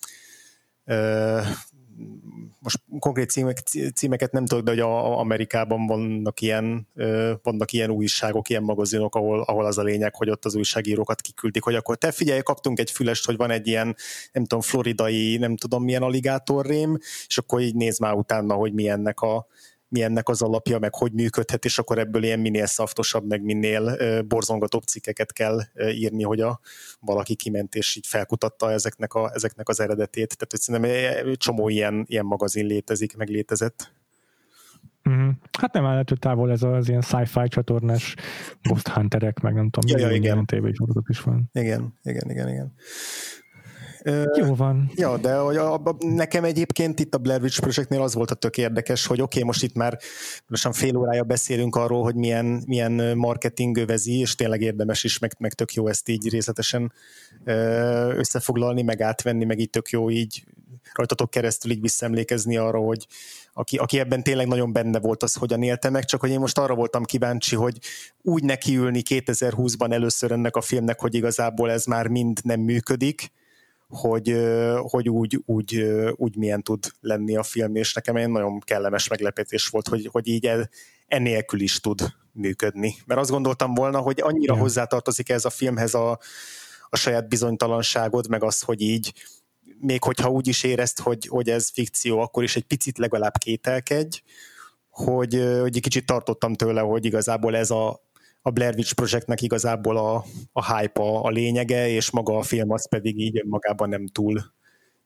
most 2.60 2.82
konkrét 3.00 3.30
címek, 3.30 3.58
címeket 3.96 4.32
nem 4.32 4.46
tudok, 4.46 4.64
de 4.64 4.72
hogy 4.72 4.80
a, 4.80 5.20
Amerikában 5.20 5.88
vannak 5.88 6.42
ilyen, 6.42 6.88
vannak 7.44 7.72
ilyen 7.72 7.90
újságok, 7.90 8.50
ilyen 8.50 8.64
magazinok, 8.64 9.16
ahol, 9.16 9.42
ahol 9.42 9.66
az 9.66 9.78
a 9.78 9.84
lényeg, 9.84 10.16
hogy 10.16 10.30
ott 10.30 10.46
az 10.46 10.56
újságírókat 10.56 11.22
kiküldik, 11.22 11.64
hogy 11.64 11.76
akkor 11.76 11.96
te 11.98 12.12
figyelj, 12.12 12.42
kaptunk 12.42 12.80
egy 12.80 12.92
fülest, 12.92 13.26
hogy 13.26 13.38
van 13.38 13.52
egy 13.52 13.68
ilyen, 13.68 13.96
nem 14.32 14.44
tudom, 14.44 14.62
floridai, 14.62 15.38
nem 15.38 15.56
tudom 15.56 15.84
milyen 15.84 16.04
aligátorrém, 16.04 16.98
és 17.28 17.38
akkor 17.38 17.62
így 17.62 17.76
néz 17.76 18.00
már 18.00 18.14
utána, 18.14 18.54
hogy 18.54 18.74
milyennek 18.74 19.20
a, 19.20 19.48
mi 19.88 20.02
ennek 20.02 20.30
az 20.30 20.42
alapja, 20.42 20.80
meg 20.80 20.96
hogy 20.96 21.12
működhet, 21.12 21.66
és 21.66 21.78
akkor 21.78 21.98
ebből 21.98 22.24
ilyen 22.24 22.40
minél 22.40 22.66
szaftosabb, 22.66 23.28
meg 23.28 23.42
minél 23.44 23.98
borzongatóbb 24.24 24.84
cikkeket 24.84 25.34
kell 25.34 25.60
írni, 25.92 26.24
hogy 26.24 26.42
a, 26.42 26.60
valaki 27.00 27.36
kiment 27.36 27.76
és 27.76 27.96
így 27.96 28.08
felkutatta 28.08 28.72
ezeknek, 28.72 29.14
a, 29.14 29.32
ezeknek 29.34 29.70
az 29.70 29.80
eredetét. 29.80 30.38
Tehát 30.38 30.52
hogy 30.52 30.60
szerintem 30.60 31.34
csomó 31.34 31.70
ilyen, 31.70 32.06
ilyen 32.08 32.26
magazin 32.26 32.66
létezik, 32.66 33.16
meg 33.16 33.30
létezett. 33.30 33.94
Mm. 35.10 35.30
Hát 35.60 35.74
nem 35.74 35.86
áll 35.86 36.04
távol 36.04 36.52
ez 36.52 36.64
az 36.64 36.90
ilyen 36.90 37.02
sci-fi 37.02 37.48
csatornás 37.48 38.16
Ghost 38.62 38.88
Hunterek, 38.88 39.40
meg 39.40 39.54
nem 39.54 39.70
tudom, 39.70 40.00
ja, 40.00 40.08
ja, 40.08 40.16
igen. 40.16 40.46
tévésorozat 40.46 41.10
is 41.10 41.20
van. 41.20 41.50
Igen, 41.54 41.94
igen, 42.04 42.30
igen, 42.30 42.50
igen. 42.50 42.74
Jó 44.38 44.56
van. 44.56 44.92
Ja, 44.96 45.18
de 45.18 45.34
a, 45.36 45.74
a, 45.74 45.96
nekem 46.00 46.44
egyébként 46.44 47.00
itt 47.00 47.16
a 47.16 47.18
Blair 47.18 47.42
Witch 47.42 47.60
Projectnél 47.60 48.02
az 48.02 48.14
volt 48.14 48.32
a 48.32 48.36
tök 48.36 48.58
érdekes, 48.58 49.06
hogy 49.06 49.22
oké, 49.22 49.38
okay, 49.38 49.44
most 49.44 49.64
itt 49.64 49.76
már 49.76 50.00
most 50.48 50.68
fél 50.72 50.98
órája 50.98 51.24
beszélünk 51.24 51.76
arról, 51.76 52.04
hogy 52.04 52.16
milyen, 52.16 52.64
milyen 52.66 53.18
marketing 53.18 53.78
övezi, 53.78 54.20
és 54.20 54.36
tényleg 54.36 54.62
érdemes 54.62 55.04
is, 55.04 55.20
meg, 55.20 55.32
meg 55.40 55.54
tök 55.54 55.74
jó 55.74 55.88
ezt 55.88 56.10
így 56.10 56.30
részletesen 56.30 56.94
összefoglalni, 58.16 58.82
meg 58.82 59.02
átvenni, 59.02 59.46
meg 59.46 59.60
így 59.60 59.70
tök 59.70 59.90
jó 59.90 60.10
így 60.10 60.44
rajtatok 60.94 61.30
keresztül 61.30 61.72
így 61.72 61.82
visszaemlékezni 61.82 62.58
arra, 62.58 62.80
hogy 62.80 63.08
aki, 63.54 63.78
aki 63.78 64.00
ebben 64.00 64.24
tényleg 64.24 64.48
nagyon 64.48 64.74
benne 64.74 65.00
volt, 65.00 65.24
az 65.24 65.34
hogyan 65.34 65.64
élte 65.64 65.90
meg, 65.90 66.06
csak 66.06 66.20
hogy 66.20 66.30
én 66.30 66.40
most 66.40 66.58
arra 66.58 66.76
voltam 66.76 67.04
kíváncsi, 67.04 67.56
hogy 67.56 67.78
úgy 68.22 68.44
nekiülni 68.44 69.02
2020-ban 69.10 69.94
először 69.94 70.32
ennek 70.32 70.56
a 70.56 70.62
filmnek, 70.62 71.00
hogy 71.00 71.16
igazából 71.16 71.72
ez 71.72 71.86
már 71.86 72.08
mind 72.08 72.40
nem 72.44 72.60
működik, 72.60 73.32
hogy, 73.88 74.36
hogy 74.78 75.10
úgy, 75.10 75.42
úgy, 75.46 75.86
úgy 76.16 76.36
milyen 76.36 76.64
tud 76.64 76.86
lenni 77.00 77.36
a 77.36 77.44
film, 77.44 77.76
és 77.76 77.94
nekem 77.94 78.16
egy 78.16 78.30
nagyon 78.30 78.60
kellemes 78.60 79.08
meglepetés 79.08 79.68
volt, 79.68 79.88
hogy, 79.88 80.10
hogy 80.12 80.28
így 80.28 80.46
el, 80.46 80.70
enélkül 81.08 81.60
is 81.60 81.80
tud 81.80 82.14
működni. 82.32 82.96
Mert 83.06 83.20
azt 83.20 83.30
gondoltam 83.30 83.74
volna, 83.74 84.00
hogy 84.00 84.22
annyira 84.22 84.56
ja. 84.56 84.62
hozzátartozik 84.62 85.30
ez 85.30 85.46
a 85.46 85.50
filmhez 85.50 85.94
a, 85.94 86.20
a 86.90 86.96
saját 86.96 87.28
bizonytalanságod, 87.28 88.30
meg 88.30 88.44
az, 88.44 88.62
hogy 88.62 88.82
így 88.82 89.14
még 89.80 90.04
hogyha 90.04 90.30
úgy 90.30 90.48
is 90.48 90.64
érezt, 90.64 91.00
hogy, 91.00 91.28
hogy 91.28 91.50
ez 91.50 91.70
fikció, 91.70 92.20
akkor 92.20 92.44
is 92.44 92.56
egy 92.56 92.64
picit 92.64 92.98
legalább 92.98 93.38
kételkedj, 93.38 94.22
hogy, 94.90 95.34
hogy 95.62 95.76
egy 95.76 95.82
kicsit 95.82 96.06
tartottam 96.06 96.54
tőle, 96.54 96.82
hogy 96.82 97.06
igazából 97.06 97.56
ez 97.56 97.70
a, 97.70 98.05
a 98.48 98.52
Blair 98.52 98.74
Witch 98.76 98.94
Projectnek 98.94 99.42
igazából 99.42 99.98
a, 99.98 100.26
a 100.52 100.78
hype 100.78 101.02
a, 101.02 101.24
a 101.24 101.30
lényege, 101.30 101.88
és 101.88 102.12
maga 102.12 102.38
a 102.38 102.42
film 102.42 102.72
az 102.72 102.90
pedig 102.90 103.20
így 103.20 103.40
önmagában 103.40 103.90
nem 103.90 104.08
túl, 104.08 104.42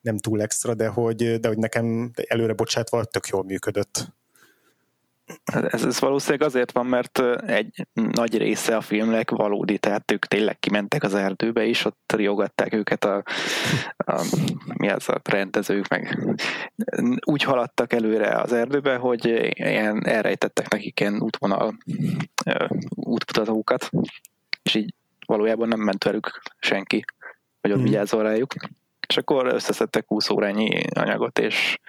nem 0.02 0.18
túl 0.18 0.42
extra, 0.42 0.74
de 0.74 0.88
hogy, 0.88 1.40
de 1.40 1.48
hogy 1.48 1.58
nekem 1.58 2.12
előre 2.28 2.54
bocsátva 2.54 3.04
tök 3.04 3.28
jól 3.28 3.44
működött. 3.44 4.14
Ez, 5.44 5.84
ez 5.86 6.00
valószínűleg 6.00 6.48
azért 6.48 6.72
van, 6.72 6.86
mert 6.86 7.20
egy 7.46 7.88
nagy 7.94 8.38
része 8.38 8.76
a 8.76 8.82
filmnek 8.82 9.30
valódi, 9.30 9.78
tehát 9.78 10.12
ők 10.12 10.26
tényleg 10.26 10.60
kimentek 10.60 11.04
az 11.04 11.14
erdőbe, 11.14 11.66
és 11.66 11.86
ott 11.86 12.14
riogatták 12.16 12.74
őket 12.74 13.06
a, 13.06 13.24
a 13.98 14.22
mi 14.78 14.90
az 14.90 15.10
a 15.10 15.22
rendezők, 15.24 15.88
meg 15.88 16.20
úgy 17.26 17.44
haladtak 17.44 17.94
előre 17.94 18.42
az 18.42 18.54
erdőbe, 18.54 18.96
hogy 18.96 19.26
ilyen 19.54 20.06
elrejtettek 20.06 20.70
nekik 20.70 21.00
ilyen 21.00 21.22
útvonal 21.22 21.78
útmutatókat, 22.90 23.90
és 24.64 24.76
így 24.76 24.94
valójában 25.26 25.68
nem 25.68 25.80
ment 25.80 26.04
velük 26.04 26.42
senki, 26.60 27.06
hogy 27.62 27.72
ott 27.72 27.78
hmm. 27.78 27.86
vigyázzon 27.86 28.24
rájuk. 28.24 28.54
És 29.08 29.18
akkor 29.18 29.46
összeszedtek 29.46 30.08
20 30.08 30.30
órányi 30.30 30.82
anyagot, 30.94 31.40
és 31.40 31.80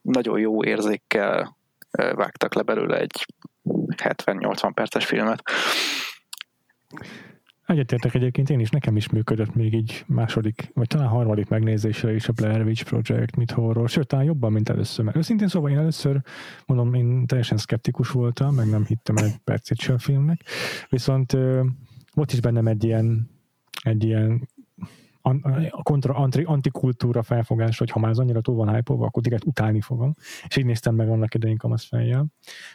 nagyon 0.00 0.38
jó 0.38 0.64
érzékkel 0.64 1.57
vágtak 2.14 2.54
le 2.54 2.62
belőle 2.62 2.98
egy 2.98 3.26
70-80 3.96 4.70
perces 4.74 5.04
filmet. 5.04 5.42
Egyetértek 7.66 8.14
egyébként 8.14 8.50
én 8.50 8.60
is, 8.60 8.70
nekem 8.70 8.96
is 8.96 9.08
működött 9.08 9.54
még 9.54 9.74
így 9.74 10.04
második, 10.06 10.70
vagy 10.74 10.86
talán 10.86 11.08
harmadik 11.08 11.48
megnézésre 11.48 12.14
is 12.14 12.28
a 12.28 12.32
Blair 12.32 12.64
Witch 12.64 12.84
Project, 12.84 13.36
mint 13.36 13.50
horror, 13.50 13.88
sőt, 13.88 14.06
talán 14.06 14.24
jobban, 14.24 14.52
mint 14.52 14.68
először. 14.68 15.04
Mert 15.04 15.16
őszintén 15.16 15.48
szóval 15.48 15.70
én 15.70 15.78
először, 15.78 16.20
mondom, 16.66 16.94
én 16.94 17.26
teljesen 17.26 17.56
szkeptikus 17.56 18.10
voltam, 18.10 18.54
meg 18.54 18.70
nem 18.70 18.84
hittem 18.84 19.16
egy 19.16 19.36
percet 19.44 19.78
se 19.78 19.92
a 19.92 19.98
filmnek, 19.98 20.40
viszont 20.88 21.32
volt 22.14 22.32
is 22.32 22.40
bennem 22.40 22.66
egy 22.66 22.84
ilyen, 22.84 23.30
egy 23.82 24.04
ilyen 24.04 24.48
a 25.70 25.82
kontra, 25.82 26.14
anti, 26.14 26.42
antikultúra 26.42 27.22
felfogás, 27.22 27.78
hogy 27.78 27.90
ha 27.90 27.98
már 27.98 28.10
az 28.10 28.18
annyira 28.18 28.40
túl 28.40 28.54
van 28.54 28.74
hype 28.74 28.92
akkor 28.92 29.22
direkt 29.22 29.44
utálni 29.44 29.80
fogom. 29.80 30.14
És 30.46 30.56
így 30.56 30.64
néztem 30.64 30.94
meg 30.94 31.08
annak 31.08 31.34
idején 31.34 31.56
kamasz 31.56 31.84
fejjel. 31.84 32.26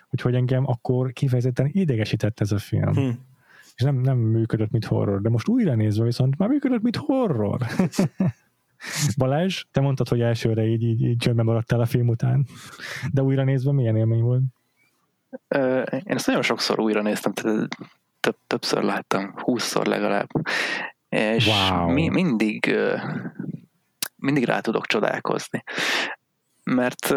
Úgyhogy 0.09 0.35
engem 0.35 0.67
akkor 0.67 1.11
kifejezetten 1.11 1.69
idegesített 1.71 2.39
ez 2.39 2.51
a 2.51 2.57
film. 2.57 2.93
Hm. 2.93 3.09
És 3.75 3.81
nem, 3.83 3.95
nem 3.95 4.17
működött, 4.17 4.71
mint 4.71 4.85
horror. 4.85 5.21
De 5.21 5.29
most 5.29 5.47
újra 5.47 5.75
nézve 5.75 6.03
viszont 6.03 6.37
már 6.37 6.49
működött, 6.49 6.81
mint 6.81 6.95
horror. 6.95 7.61
Balázs, 9.17 9.63
te 9.71 9.81
mondtad, 9.81 10.07
hogy 10.07 10.21
elsőre 10.21 10.65
így, 10.65 10.83
így, 10.83 11.01
így 11.01 11.17
csöndben 11.17 11.45
maradtál 11.45 11.79
a 11.79 11.85
film 11.85 12.07
után, 12.07 12.45
de 13.11 13.21
újra 13.21 13.43
nézve 13.43 13.71
milyen 13.71 13.95
élmény 13.95 14.21
volt? 14.21 14.41
Én 15.91 16.01
ezt 16.15 16.27
nagyon 16.27 16.41
sokszor 16.41 16.79
újra 16.79 17.01
néztem, 17.01 17.33
több, 18.19 18.37
többször 18.47 18.83
láttam, 18.83 19.33
húszszor 19.35 19.85
legalább. 19.85 20.27
És 21.13 21.47
wow. 21.47 21.89
mi, 21.89 22.07
mindig, 22.07 22.75
mindig 24.15 24.45
rá 24.45 24.59
tudok 24.59 24.85
csodálkozni. 24.85 25.63
Mert 26.63 27.15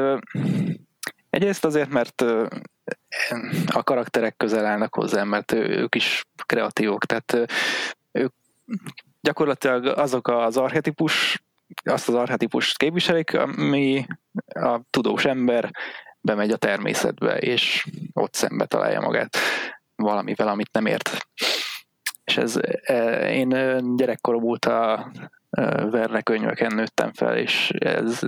egyrészt 1.31 1.65
azért, 1.65 1.91
mert 1.91 2.25
a 3.67 3.83
karakterek 3.83 4.37
közel 4.37 4.67
állnak 4.67 4.95
hozzám, 4.95 5.29
mert 5.29 5.53
ők 5.53 5.95
is 5.95 6.25
kreatívok, 6.47 7.05
tehát 7.05 7.53
ők 8.13 8.33
gyakorlatilag 9.21 9.87
azok 9.87 10.29
az 10.29 10.57
archetipus, 10.57 11.43
azt 11.85 12.09
az 12.09 12.15
archetipust 12.15 12.77
képviselik, 12.77 13.35
ami 13.35 14.07
a 14.49 14.81
tudós 14.91 15.25
ember 15.25 15.71
bemegy 16.21 16.51
a 16.51 16.57
természetbe, 16.57 17.39
és 17.39 17.87
ott 18.13 18.35
szembe 18.35 18.67
találja 18.67 19.01
magát 19.01 19.37
valamivel, 19.95 20.49
amit 20.49 20.73
nem 20.73 20.87
ért. 20.87 21.27
És 22.37 22.43
ez, 22.43 22.61
e, 22.83 23.33
én 23.33 23.49
gyerekkorom 23.97 24.43
óta 24.43 25.11
Verne 25.91 26.23
könyveken 26.23 26.75
nőttem 26.75 27.13
fel, 27.13 27.37
és 27.37 27.71
ez, 27.71 28.21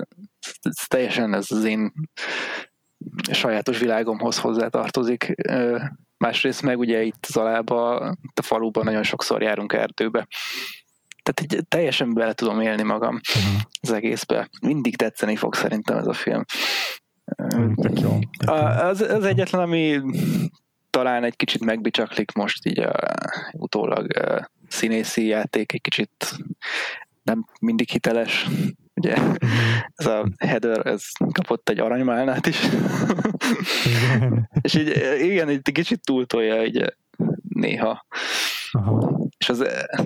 ez 0.63 0.87
teljesen 0.87 1.35
ez 1.35 1.47
az 1.51 1.65
én 1.65 1.93
sajátos 3.31 3.79
világomhoz 3.79 4.39
hozzátartozik. 4.39 5.35
Másrészt 6.17 6.63
meg 6.63 6.79
ugye 6.79 7.03
itt 7.03 7.27
Zalába, 7.29 7.97
a 8.35 8.43
faluban 8.43 8.85
nagyon 8.85 9.03
sokszor 9.03 9.43
járunk 9.43 9.73
erdőbe. 9.73 10.27
Tehát 11.23 11.55
így 11.55 11.67
teljesen 11.69 12.15
bele 12.15 12.33
tudom 12.33 12.61
élni 12.61 12.83
magam 12.83 13.15
uh-huh. 13.15 13.61
az 13.81 13.93
egészbe. 13.93 14.49
Mindig 14.61 14.97
tetszeni 14.97 15.37
fog 15.37 15.55
szerintem 15.55 15.97
ez 15.97 16.07
a 16.07 16.13
film. 16.13 16.45
Jó. 18.01 18.19
Az, 18.47 19.01
az 19.01 19.25
egyetlen, 19.25 19.61
ami 19.61 20.01
talán 20.99 21.25
egy 21.25 21.37
kicsit 21.37 21.65
megbicsaklik 21.65 22.33
most 22.33 22.67
így 22.67 22.79
a, 22.79 22.93
utólag 23.53 24.17
a 24.17 24.51
színészi 24.69 25.27
játék 25.27 25.73
egy 25.73 25.81
kicsit 25.81 26.35
nem 27.23 27.47
mindig 27.61 27.89
hiteles. 27.89 28.47
Ugye 28.95 29.17
ez 29.95 30.07
a 30.07 30.29
header, 30.39 30.87
ez 30.87 31.03
kapott 31.33 31.69
egy 31.69 31.79
aranymálnát 31.79 32.47
is. 32.47 32.59
Igen. 33.87 34.51
és 34.61 34.75
így 34.75 34.89
igen, 35.21 35.49
egy 35.49 35.73
kicsit 35.73 36.01
túltolja 36.01 36.65
így 36.65 36.95
néha. 37.49 38.07
Aha. 38.71 39.27
És 39.39 39.49
az, 39.49 39.65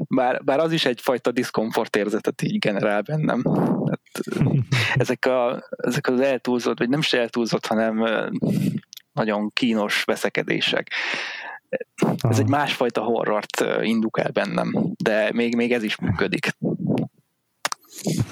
bár, 0.09 0.45
bár 0.45 0.59
az 0.59 0.73
is 0.73 0.85
egyfajta 0.85 1.31
diszkomfort 1.31 1.97
érzetet 1.97 2.43
így 2.43 2.59
generál 2.59 3.03
bennem. 3.03 3.43
Hát, 3.89 4.01
ezek, 4.95 5.27
a, 5.27 5.65
ezek 5.77 6.07
az 6.07 6.21
eltúlzott, 6.21 6.79
vagy 6.79 6.89
nem 6.89 6.99
is 6.99 7.13
eltúlzott, 7.13 7.67
hanem 7.67 8.05
nagyon 9.13 9.51
kínos 9.53 10.05
veszekedések. 10.05 10.91
Ez 12.29 12.39
egy 12.39 12.49
másfajta 12.49 13.03
horrort 13.03 13.65
indukál 13.83 14.31
bennem, 14.31 14.93
de 15.03 15.31
még, 15.33 15.57
még 15.57 15.73
ez 15.73 15.83
is 15.83 15.97
működik. 15.97 16.57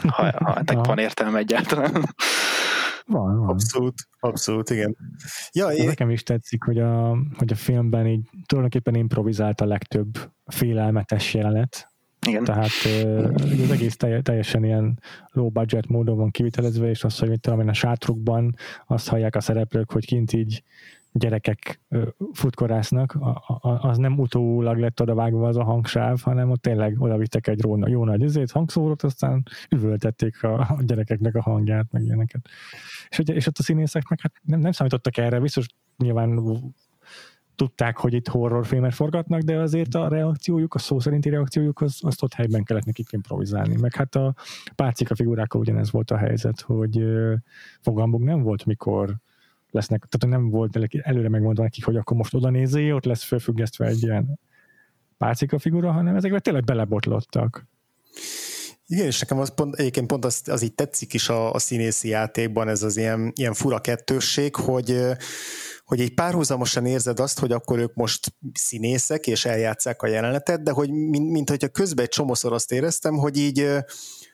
Ha, 0.09 0.33
ha 0.45 0.63
ennek 0.67 0.87
van 0.87 0.99
értelme 0.99 1.39
egyáltalán. 1.39 1.93
Van, 3.07 3.39
van. 3.39 3.49
Abszolút, 3.49 3.95
abszolút, 4.21 4.71
igen. 4.71 4.97
Ja, 5.53 5.69
én... 5.69 5.87
Nekem 5.87 6.11
is 6.11 6.23
tetszik, 6.23 6.65
hogy 6.65 6.79
a, 6.79 7.17
hogy 7.37 7.53
a 7.53 7.55
filmben 7.55 8.07
így 8.07 8.29
tulajdonképpen 8.47 8.95
improvizált 8.95 9.61
a 9.61 9.65
legtöbb 9.65 10.33
félelmetes 10.47 11.35
jelenet. 11.35 11.90
Igen. 12.27 12.45
Tehát 12.45 12.71
az 13.35 13.71
egész 13.71 13.97
teljesen 14.23 14.65
ilyen 14.65 14.99
low 15.31 15.49
budget 15.49 15.89
módon 15.89 16.17
van 16.17 16.31
kivitelezve, 16.31 16.89
és 16.89 17.05
azt, 17.05 17.19
hogy 17.19 17.29
mit 17.29 17.41
tudom 17.41 17.61
én, 17.61 17.69
a 17.69 17.73
sátrukban 17.73 18.55
azt 18.87 19.09
hallják 19.09 19.37
a 19.37 19.41
szereplők, 19.41 19.93
hogy 19.93 20.07
kint 20.07 20.33
így 20.33 20.63
gyerekek 21.13 21.81
futkorásznak, 22.33 23.17
az 23.61 23.99
nem 23.99 24.19
utólag 24.19 24.79
lett 24.79 25.01
odavágva 25.01 25.49
az 25.49 25.57
a 25.57 25.65
hangsáv, 25.65 26.21
hanem 26.21 26.51
ott 26.51 26.63
tényleg 26.63 27.01
oda 27.01 27.17
vittek 27.17 27.47
egy 27.47 27.61
róna, 27.61 27.89
jó 27.89 28.05
nagy 28.05 28.23
izét, 28.23 28.51
hangszórót, 28.51 29.03
aztán 29.03 29.43
üvöltették 29.71 30.43
a 30.43 30.79
gyerekeknek 30.81 31.35
a 31.35 31.43
hangját, 31.43 31.87
meg 31.91 32.03
ilyeneket. 32.03 32.49
És, 33.09 33.19
és 33.19 33.47
ott 33.47 33.59
a 33.59 33.63
színészek 33.63 34.09
meg 34.09 34.21
hát 34.21 34.33
nem, 34.43 34.61
nem 34.61 34.73
számítottak 34.73 35.17
erre, 35.17 35.41
biztos 35.41 35.67
nyilván 35.97 36.41
tudták, 37.61 37.97
hogy 37.97 38.15
itt 38.15 38.29
horrorfilmet 38.29 38.95
forgatnak, 38.95 39.41
de 39.41 39.57
azért 39.57 39.95
a 39.95 40.09
reakciójuk, 40.09 40.75
a 40.75 40.79
szó 40.79 41.01
szerinti 41.01 41.29
reakciójuk, 41.29 41.81
az, 41.81 41.99
azt 42.01 42.23
ott 42.23 42.33
helyben 42.33 42.65
kellett 42.65 42.85
nekik 42.85 43.13
improvizálni. 43.13 43.77
Meg 43.77 43.95
hát 43.95 44.15
a 44.15 44.35
párcika 44.75 45.15
figurákkal 45.15 45.61
ugyanez 45.61 45.91
volt 45.91 46.11
a 46.11 46.17
helyzet, 46.17 46.61
hogy 46.61 47.05
fogalmuk 47.81 48.23
nem 48.23 48.43
volt, 48.43 48.65
mikor 48.65 49.17
lesznek, 49.71 50.07
tehát 50.09 50.39
nem 50.39 50.51
volt 50.51 50.89
előre 51.03 51.29
megmondva 51.29 51.63
nekik, 51.63 51.85
hogy 51.85 51.97
akkor 51.97 52.17
most 52.17 52.35
oda 52.35 52.51
nézzél, 52.51 52.95
ott 52.95 53.05
lesz 53.05 53.25
felfüggesztve 53.25 53.87
egy 53.87 54.03
ilyen 54.03 54.39
pálcika 55.19 55.59
figura, 55.59 55.93
hanem 55.93 56.17
ezekbe 56.17 56.41
tényleg 56.41 56.65
belebotlottak. 56.65 57.67
Igen, 58.87 59.07
és 59.07 59.21
nekem 59.21 59.39
az 59.39 59.55
pont, 59.55 59.75
egyébként 59.75 60.07
pont 60.07 60.25
az, 60.25 60.43
az 60.47 60.63
így 60.63 60.75
tetszik 60.75 61.15
is 61.15 61.29
a, 61.29 61.53
a 61.53 61.59
színészi 61.59 62.09
játékban, 62.09 62.69
ez 62.69 62.83
az 62.83 62.97
ilyen, 62.97 63.33
ilyen 63.35 63.55
fura 63.55 63.81
kettősség, 63.81 64.55
hogy, 64.57 65.01
hogy 65.91 66.01
egy 66.01 66.15
párhuzamosan 66.15 66.87
érzed 66.87 67.21
azt, 67.21 67.39
hogy 67.39 67.53
akkor 67.53 67.79
ők 67.79 67.95
most 67.95 68.35
színészek, 68.53 69.27
és 69.27 69.45
eljátszák 69.45 70.03
a 70.03 70.07
jelenetet, 70.07 70.63
de 70.63 70.71
hogy 70.71 70.91
mint, 70.91 71.31
mint 71.31 71.49
hogyha 71.49 71.69
közben 71.69 72.05
egy 72.05 72.11
csomószor 72.11 72.53
azt 72.53 72.73
éreztem, 72.73 73.15
hogy 73.15 73.39
így, 73.39 73.69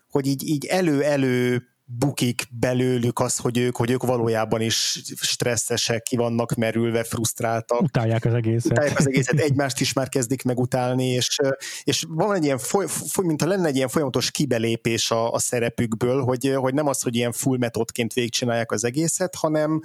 hogy 0.09 0.27
így, 0.27 0.49
így 0.49 0.67
elő-elő 0.67 1.63
bukik 1.85 2.43
belőlük 2.51 3.19
az, 3.19 3.37
hogy 3.37 3.59
ők, 3.59 3.77
hogy 3.77 3.91
ők 3.91 4.03
valójában 4.03 4.61
is 4.61 5.03
stresszesek, 5.21 6.03
ki 6.03 6.17
vannak 6.17 6.55
merülve, 6.55 7.05
frusztráltak. 7.05 7.81
Utálják 7.81 8.25
az 8.25 8.35
egészet. 8.35 8.73
Utálják 8.73 8.99
az 8.99 9.07
egészet, 9.09 9.41
egymást 9.49 9.81
is 9.81 9.93
már 9.93 10.09
kezdik 10.09 10.43
megutálni, 10.43 11.07
és, 11.07 11.39
és 11.85 12.05
van 12.09 12.35
egy 12.35 12.45
ilyen, 12.45 12.59
foly, 12.59 12.87
foly, 12.87 13.27
mint 13.27 13.43
ha 13.43 13.49
lenne 13.49 13.67
egy 13.67 13.77
ilyen 13.77 13.89
folyamatos 13.89 14.31
kibelépés 14.31 15.11
a, 15.11 15.33
a 15.33 15.39
szerepükből, 15.39 16.23
hogy, 16.23 16.55
hogy 16.55 16.75
nem 16.75 16.87
az, 16.87 17.03
hogy 17.03 17.17
ilyen 17.17 17.33
full 17.33 17.59
metodként 17.59 18.13
végigcsinálják 18.13 18.73
az 18.73 18.85
egészet, 18.85 19.35
hanem, 19.35 19.81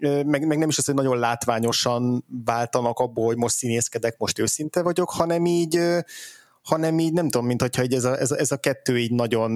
meg, 0.00 0.46
meg 0.46 0.58
nem 0.58 0.68
is 0.68 0.78
az, 0.78 0.84
hogy 0.84 0.94
nagyon 0.94 1.18
látványosan 1.18 2.24
váltanak 2.44 2.98
abból, 2.98 3.26
hogy 3.26 3.36
most 3.36 3.54
színészkedek, 3.54 4.18
most 4.18 4.38
őszinte 4.38 4.82
vagyok, 4.82 5.10
hanem 5.10 5.46
így, 5.46 5.80
hanem 6.62 6.98
így 6.98 7.12
nem 7.12 7.28
tudom, 7.28 7.46
mint 7.46 7.60
hogyha 7.60 7.82
ez 7.82 8.04
a, 8.04 8.18
ez 8.18 8.30
a, 8.30 8.38
ez 8.38 8.50
a 8.50 8.56
kettő 8.56 8.98
így 8.98 9.12
nagyon 9.12 9.50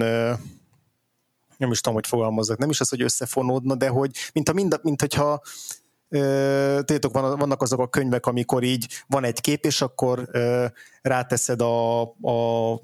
nem 1.56 1.70
is 1.70 1.80
tudom, 1.80 1.94
hogy 1.94 2.06
fogalmazzak, 2.06 2.58
nem 2.58 2.70
is 2.70 2.80
az, 2.80 2.88
hogy 2.88 3.02
összefonódna, 3.02 3.74
de 3.74 3.88
hogy 3.88 4.10
mint, 4.32 4.48
a 4.48 4.52
mind, 4.52 4.80
mint 4.82 5.00
hogyha 5.00 5.42
tudjátok, 6.76 7.12
vannak 7.12 7.62
azok 7.62 7.80
a 7.80 7.88
könyvek, 7.88 8.26
amikor 8.26 8.62
így 8.62 9.04
van 9.06 9.24
egy 9.24 9.40
kép, 9.40 9.64
és 9.64 9.80
akkor 9.80 10.28
ráteszed 11.02 11.60
a, 11.60 12.00
a 12.02 12.80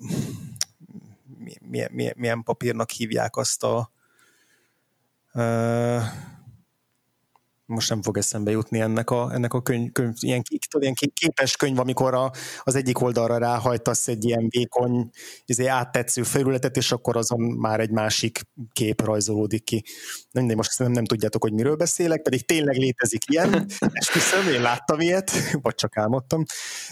milyen, 1.59 1.91
milyen, 1.93 2.15
milyen 2.17 2.43
papírnak 2.43 2.91
hívják 2.91 3.37
azt 3.37 3.63
a 3.63 3.91
most 7.69 7.89
nem 7.89 8.03
fog 8.03 8.19
eszembe 8.19 8.51
jutni 8.51 8.81
ennek 8.81 9.11
a, 9.11 9.33
ennek 9.33 9.53
a 9.53 9.63
könyv, 9.63 9.93
könyv 9.93 10.13
ilyen, 10.21 10.43
ilyen 10.79 10.95
képes 11.13 11.57
könyv, 11.57 11.79
amikor 11.79 12.15
a, 12.15 12.31
az 12.63 12.75
egyik 12.75 13.01
oldalra 13.01 13.39
ráhajtasz 13.39 14.09
egy 14.09 14.25
ilyen 14.25 14.47
vékony, 14.49 15.11
izé 15.45 15.67
áttetsző 15.67 16.23
felületet, 16.23 16.77
és 16.77 16.93
akkor 16.93 17.17
azon 17.17 17.41
már 17.41 17.81
egy 17.81 17.91
másik 17.91 18.41
kép 18.73 19.01
rajzolódik 19.01 19.65
ki. 19.65 19.85
Nem, 20.31 20.47
most 20.57 20.79
nem, 20.79 20.93
nem 20.93 21.05
tudjátok, 21.05 21.43
hogy 21.43 21.53
miről 21.53 21.77
beszélek, 21.77 22.23
pedig 22.23 22.47
tényleg 22.47 22.77
létezik 22.77 23.31
ilyen, 23.31 23.67
esküszöm, 23.93 24.49
én 24.49 24.63
láttam 24.63 25.01
ilyet, 25.01 25.31
vagy 25.63 25.75
csak 25.75 25.97
álmodtam, 25.97 26.45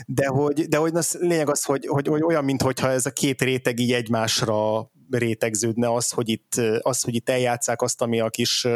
de 0.07 0.27
hogy, 0.27 0.69
de 0.69 0.77
hogy 0.77 0.95
az, 0.95 1.17
lényeg 1.21 1.51
az, 1.51 1.65
hogy, 1.65 1.87
hogy, 1.87 2.07
hogy 2.07 2.23
olyan, 2.23 2.45
mintha 2.45 2.91
ez 2.91 3.07
a 3.07 3.11
két 3.11 3.43
réteg 3.43 3.79
így 3.79 3.93
egymásra 3.93 4.91
rétegződne 5.11 5.93
az, 5.93 6.11
hogy 6.11 6.29
itt, 6.29 6.55
az, 6.81 7.03
hogy 7.03 7.15
itt 7.15 7.29
eljátszák 7.29 7.83
azt, 7.83 8.03
ami 8.03 8.21
a 8.21 8.31
kis, 8.31 8.67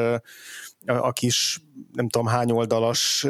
a 0.87 1.12
kis 1.12 1.61
nem 1.93 2.09
tudom 2.09 2.27
hány 2.27 2.51
oldalas 2.51 3.27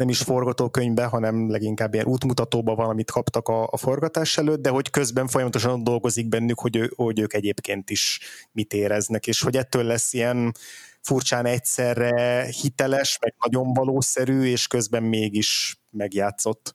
nem 0.00 0.08
is 0.08 0.18
forgatókönyvbe, 0.18 1.04
hanem 1.04 1.50
leginkább 1.50 1.94
ilyen 1.94 2.06
útmutatóba 2.06 2.74
valamit 2.74 3.10
kaptak 3.10 3.48
a, 3.48 3.68
a 3.70 3.76
forgatás 3.76 4.38
előtt, 4.38 4.62
de 4.62 4.68
hogy 4.68 4.90
közben 4.90 5.26
folyamatosan 5.26 5.84
dolgozik 5.84 6.28
bennük, 6.28 6.60
hogy, 6.60 6.76
ő, 6.76 6.92
hogy 6.96 7.20
ők 7.20 7.32
egyébként 7.32 7.90
is 7.90 8.20
mit 8.52 8.72
éreznek, 8.72 9.26
és 9.26 9.42
hogy 9.42 9.56
ettől 9.56 9.84
lesz 9.84 10.12
ilyen 10.12 10.52
furcsán 11.00 11.46
egyszerre 11.46 12.44
hiteles, 12.44 13.18
meg 13.20 13.34
nagyon 13.44 13.72
valószerű, 13.72 14.42
és 14.42 14.66
közben 14.66 15.02
mégis 15.02 15.80
megjátszott. 15.90 16.74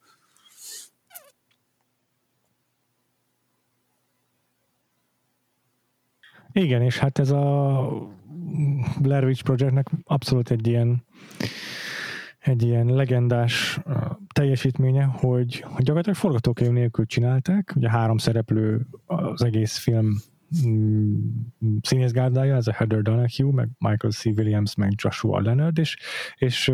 Igen, 6.52 6.82
és 6.82 6.98
hát 6.98 7.20
ez 7.20 7.30
a 7.30 7.88
Blair 9.02 9.24
Witch 9.24 9.44
Projectnek 9.44 9.88
abszolút 10.04 10.52
egy 10.52 10.68
ilyen 10.68 11.06
egy 12.40 12.64
ilyen 12.64 12.86
legendás 12.86 13.80
teljesítménye, 14.34 15.04
hogy, 15.04 15.60
hogy 15.60 15.84
gyakorlatilag 15.84 16.18
forgatókönyv 16.18 16.72
nélkül 16.72 17.06
csinálták, 17.06 17.74
ugye 17.76 17.90
három 17.90 18.18
szereplő 18.18 18.88
az 19.06 19.44
egész 19.44 19.78
film 19.78 20.22
mm, 20.68 21.16
színészgárdája, 21.82 22.56
ez 22.56 22.68
a 22.68 22.74
Heather 22.74 23.02
Donahue, 23.02 23.54
meg 23.54 23.70
Michael 23.78 24.14
C. 24.14 24.26
Williams, 24.26 24.76
meg 24.76 24.94
Joshua 24.96 25.42
Leonard, 25.42 25.78
és, 25.78 25.98
és 26.36 26.72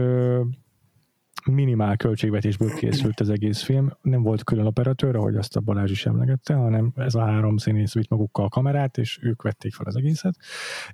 minimál 1.46 1.98
költségvetésből 1.98 2.74
készült 2.74 3.20
az 3.20 3.30
egész 3.30 3.62
film. 3.62 3.92
Nem 4.02 4.22
volt 4.22 4.44
külön 4.44 4.66
operatőr, 4.66 5.16
ahogy 5.16 5.36
azt 5.36 5.56
a 5.56 5.60
Balázs 5.60 5.92
is 5.92 6.06
emlegette, 6.06 6.54
hanem 6.54 6.92
ez 6.96 7.16
a 7.16 7.26
három 7.26 7.58
színész 7.58 7.94
vitt 7.94 8.10
magukkal 8.10 8.46
a 8.46 8.50
kamerát, 8.50 8.98
és 8.98 9.20
ők 9.22 9.42
vették 9.42 9.74
fel 9.74 9.86
az 9.86 9.96
egészet, 9.96 10.36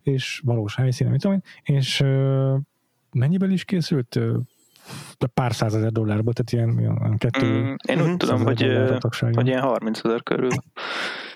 és 0.02 0.42
valós 0.46 0.76
helyszínen, 0.76 1.12
mit 1.12 1.22
tudom 1.22 1.42
én, 1.64 1.76
és 1.76 2.04
mennyiből 3.12 3.52
is 3.52 3.66
készült? 3.66 4.20
pár 5.34 5.54
százezer 5.54 5.92
dollárból, 5.92 6.34
tehát 6.34 6.52
ilyen, 6.52 6.80
ilyen 6.80 7.18
kettő... 7.18 7.62
Mm, 7.62 7.74
én 7.88 8.02
úgy 8.02 8.18
tudom, 8.18 8.44
hogy, 8.44 8.78
hogy 9.32 9.48
ilyen 9.48 9.62
30 9.62 10.06
ezer 10.06 10.24
körül. 10.24 10.50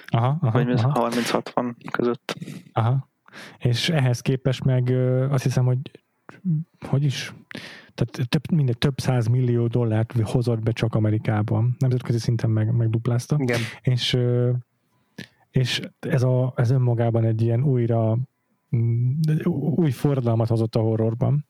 Aha, 0.07 0.37
aha, 0.41 0.51
vagy 0.51 0.69
aha. 0.69 1.09
30-60 1.09 1.73
között. 1.91 2.35
Aha. 2.73 3.09
És 3.57 3.89
ehhez 3.89 4.21
képest 4.21 4.63
meg 4.63 4.93
azt 5.29 5.43
hiszem, 5.43 5.65
hogy 5.65 5.77
hogy 6.87 7.03
is, 7.03 7.33
tehát 7.93 8.29
több, 8.29 8.51
mindegy, 8.51 8.77
több 8.77 8.99
száz 8.99 9.27
millió 9.27 9.67
dollárt 9.67 10.19
hozott 10.19 10.61
be 10.61 10.71
csak 10.71 10.95
Amerikában, 10.95 11.75
nemzetközi 11.79 12.19
szinten 12.19 12.49
meg, 12.49 12.75
megduplázta. 12.75 13.37
Igen. 13.39 13.59
És, 13.81 14.17
és 15.49 15.81
ez, 15.99 16.23
a, 16.23 16.53
ez 16.55 16.69
önmagában 16.69 17.23
egy 17.23 17.41
ilyen 17.41 17.63
újra 17.63 18.17
mm, 18.75 19.11
új 19.75 19.91
forradalmat 19.91 20.47
hozott 20.47 20.75
a 20.75 20.79
horrorban, 20.79 21.45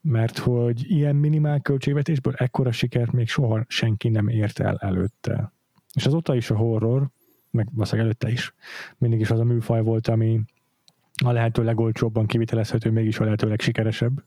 mert 0.00 0.38
hogy 0.38 0.90
ilyen 0.90 1.16
minimál 1.16 1.60
költségvetésből 1.60 2.34
ekkora 2.36 2.72
sikert 2.72 3.12
még 3.12 3.28
soha 3.28 3.64
senki 3.68 4.08
nem 4.08 4.28
ért 4.28 4.58
el 4.58 4.76
előtte. 4.76 5.52
És 5.92 6.06
azóta 6.06 6.34
is 6.34 6.50
a 6.50 6.56
horror, 6.56 7.08
meg 7.50 7.68
valószínűleg 7.72 8.06
előtte 8.06 8.30
is, 8.30 8.54
mindig 8.98 9.20
is 9.20 9.30
az 9.30 9.40
a 9.40 9.44
műfaj 9.44 9.82
volt, 9.82 10.08
ami 10.08 10.40
a 11.24 11.32
lehető 11.32 11.64
legolcsóbban 11.64 12.26
kivitelezhető, 12.26 12.90
mégis 12.90 13.18
a 13.18 13.24
lehető 13.24 13.48
legsikeresebb. 13.48 14.24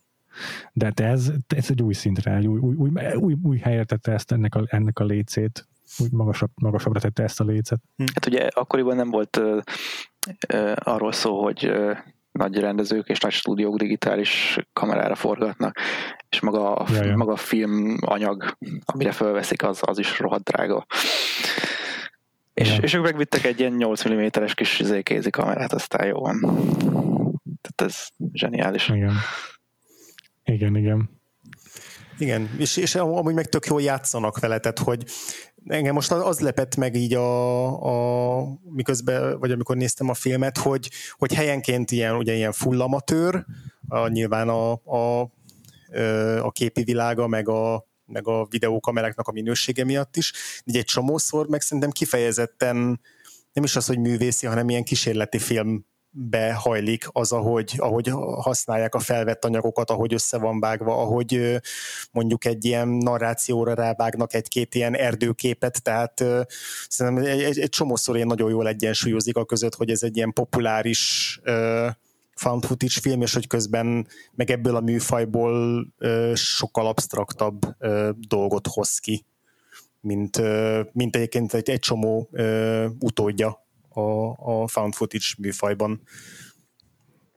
De 0.74 0.92
ez, 0.96 1.32
ez 1.48 1.66
egy 1.70 1.82
új 1.82 1.94
szintre, 1.94 2.36
egy 2.36 2.48
új, 2.48 2.60
új, 2.60 2.76
új, 2.76 2.92
új, 3.16 3.36
új 3.44 3.58
helyre 3.58 3.84
tette 3.84 4.12
ezt 4.12 4.32
ennek 4.32 4.56
a, 4.56 4.64
ennek 4.66 5.00
a 5.00 5.04
lécét, 5.04 5.68
úgy 5.98 6.12
magasabb, 6.12 6.52
magasabbra 6.56 7.00
tette 7.00 7.24
ezt 7.24 7.40
a 7.40 7.44
lécet. 7.44 7.80
Hm. 7.96 8.04
Hát 8.14 8.26
ugye 8.26 8.48
akkoriban 8.54 8.96
nem 8.96 9.10
volt 9.10 9.38
uh, 9.38 9.62
uh, 10.54 10.74
arról 10.76 11.12
szó, 11.12 11.44
hogy 11.44 11.68
uh, 11.68 11.98
nagy 12.32 12.60
rendezők 12.60 13.10
és 13.10 13.20
nagy 13.20 13.32
stúdiók 13.32 13.78
digitális 13.78 14.60
kamerára 14.74 15.16
forgatnak, 15.16 15.78
és 16.30 16.40
maga 16.40 16.76
a, 16.76 16.86
ja, 16.94 17.04
ja. 17.04 17.16
maga 17.16 17.32
a 17.32 17.36
film 17.36 17.98
anyag, 18.00 18.58
amire 18.86 19.12
felveszik, 19.12 19.64
az, 19.64 19.80
az 19.82 20.00
is 20.00 20.20
rohadt 20.20 20.44
drága. 20.44 20.86
És, 22.54 22.76
ja. 22.76 22.82
és 22.82 22.94
ők 22.94 23.04
megvittek 23.04 23.44
egy 23.44 23.60
ilyen 23.60 23.74
8 23.74 24.10
mm-es 24.10 24.54
kis 24.54 24.80
izé, 24.80 25.02
kézi 25.02 25.30
kamerát, 25.30 25.74
aztán 25.74 26.08
jó 26.08 26.20
van. 26.20 26.40
Tehát 27.62 27.82
ez 27.94 28.08
zseniális. 28.34 28.90
Igen. 28.90 29.14
Igen, 30.48 30.76
igen. 30.76 31.10
Igen, 32.20 32.56
és, 32.58 32.78
és 32.78 32.96
amúgy 32.96 33.34
meg 33.34 33.50
tök 33.50 33.66
jól 33.66 33.82
játszanak 33.82 34.40
vele, 34.40 34.60
tehát 34.60 34.80
hogy 34.80 35.06
engem 35.66 35.94
most 35.94 36.12
az 36.12 36.40
lepett 36.40 36.76
meg 36.76 36.96
így 36.96 37.14
a, 37.14 38.40
a 38.40 38.44
miközben, 38.64 39.40
vagy 39.40 39.52
amikor 39.52 39.76
néztem 39.76 40.10
a 40.10 40.14
filmet, 40.14 40.58
hogy, 40.58 40.92
hogy 41.12 41.34
helyenként 41.34 41.92
ilyen, 41.92 42.16
ugye 42.16 42.34
ilyen 42.34 42.52
fullamatőr, 42.52 43.46
a, 43.88 44.08
nyilván 44.08 44.50
a, 44.50 44.72
a, 44.72 45.32
a 46.42 46.52
képi 46.52 46.84
világa, 46.84 47.28
meg 47.28 47.50
a, 47.50 47.88
meg 48.06 48.28
a 48.28 48.48
videókameráknak 48.50 49.28
a 49.28 49.32
minősége 49.32 49.84
miatt 49.84 50.18
is, 50.18 50.34
de 50.66 50.80
egy 50.80 50.86
csomószor 50.86 51.48
meg 51.48 51.62
szerintem 51.62 51.92
kifejezetten 51.92 53.00
nem 53.54 53.64
is 53.64 53.76
az, 53.76 53.86
hogy 53.86 54.00
művészi, 54.00 54.46
hanem 54.46 54.70
ilyen 54.70 54.84
kísérleti 54.84 55.40
film 55.40 55.86
behajlik 56.12 57.08
az, 57.12 57.32
ahogy, 57.32 57.74
ahogy 57.78 58.10
használják 58.42 58.96
a 58.96 59.00
felvett 59.00 59.46
anyagokat, 59.46 59.90
ahogy 59.90 60.14
össze 60.14 60.38
van 60.38 60.60
vágva, 60.60 61.02
ahogy 61.02 61.60
mondjuk 62.12 62.46
egy 62.46 62.66
ilyen 62.66 62.88
narrációra 62.88 63.74
rávágnak 63.74 64.34
egy-két 64.34 64.76
ilyen 64.76 64.96
erdőképet, 64.96 65.84
tehát 65.84 66.24
szerintem 66.88 67.26
egy, 67.26 67.42
egy, 67.42 67.60
egy 67.60 67.70
csomószor 67.70 68.16
ilyen 68.16 68.28
nagyon 68.28 68.50
jól 68.50 68.68
egyensúlyozik 68.68 69.36
a 69.36 69.46
között, 69.46 69.76
hogy 69.76 69.90
ez 69.90 70.04
egy 70.04 70.16
ilyen 70.16 70.34
populáris 70.34 71.40
found 72.34 72.66
footage 72.66 73.00
film, 73.02 73.22
és 73.22 73.34
hogy 73.34 73.48
közben 73.48 74.08
meg 74.36 74.52
ebből 74.52 74.76
a 74.76 74.82
műfajból 74.82 75.88
sokkal 76.34 76.88
absztraktabb 76.88 77.60
dolgot 78.28 78.68
hoz 78.68 78.98
ki, 78.98 79.26
mint, 80.02 80.42
mint 80.94 81.16
egyébként 81.16 81.54
egy, 81.54 81.70
egy 81.70 81.80
csomó 81.80 82.30
utódja 83.00 83.67
a, 83.98 84.36
a 84.62 84.68
found 84.68 84.94
footage 84.94 85.26
műfajban. 85.38 86.02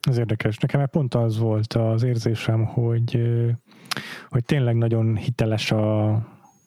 Ez 0.01 0.19
érdekes. 0.19 0.59
Nekem 0.59 0.89
pont 0.89 1.15
az 1.15 1.39
volt 1.39 1.73
az 1.73 2.03
érzésem, 2.03 2.65
hogy, 2.65 3.21
hogy 4.29 4.45
tényleg 4.45 4.77
nagyon 4.77 5.17
hiteles 5.17 5.71
a, 5.71 6.09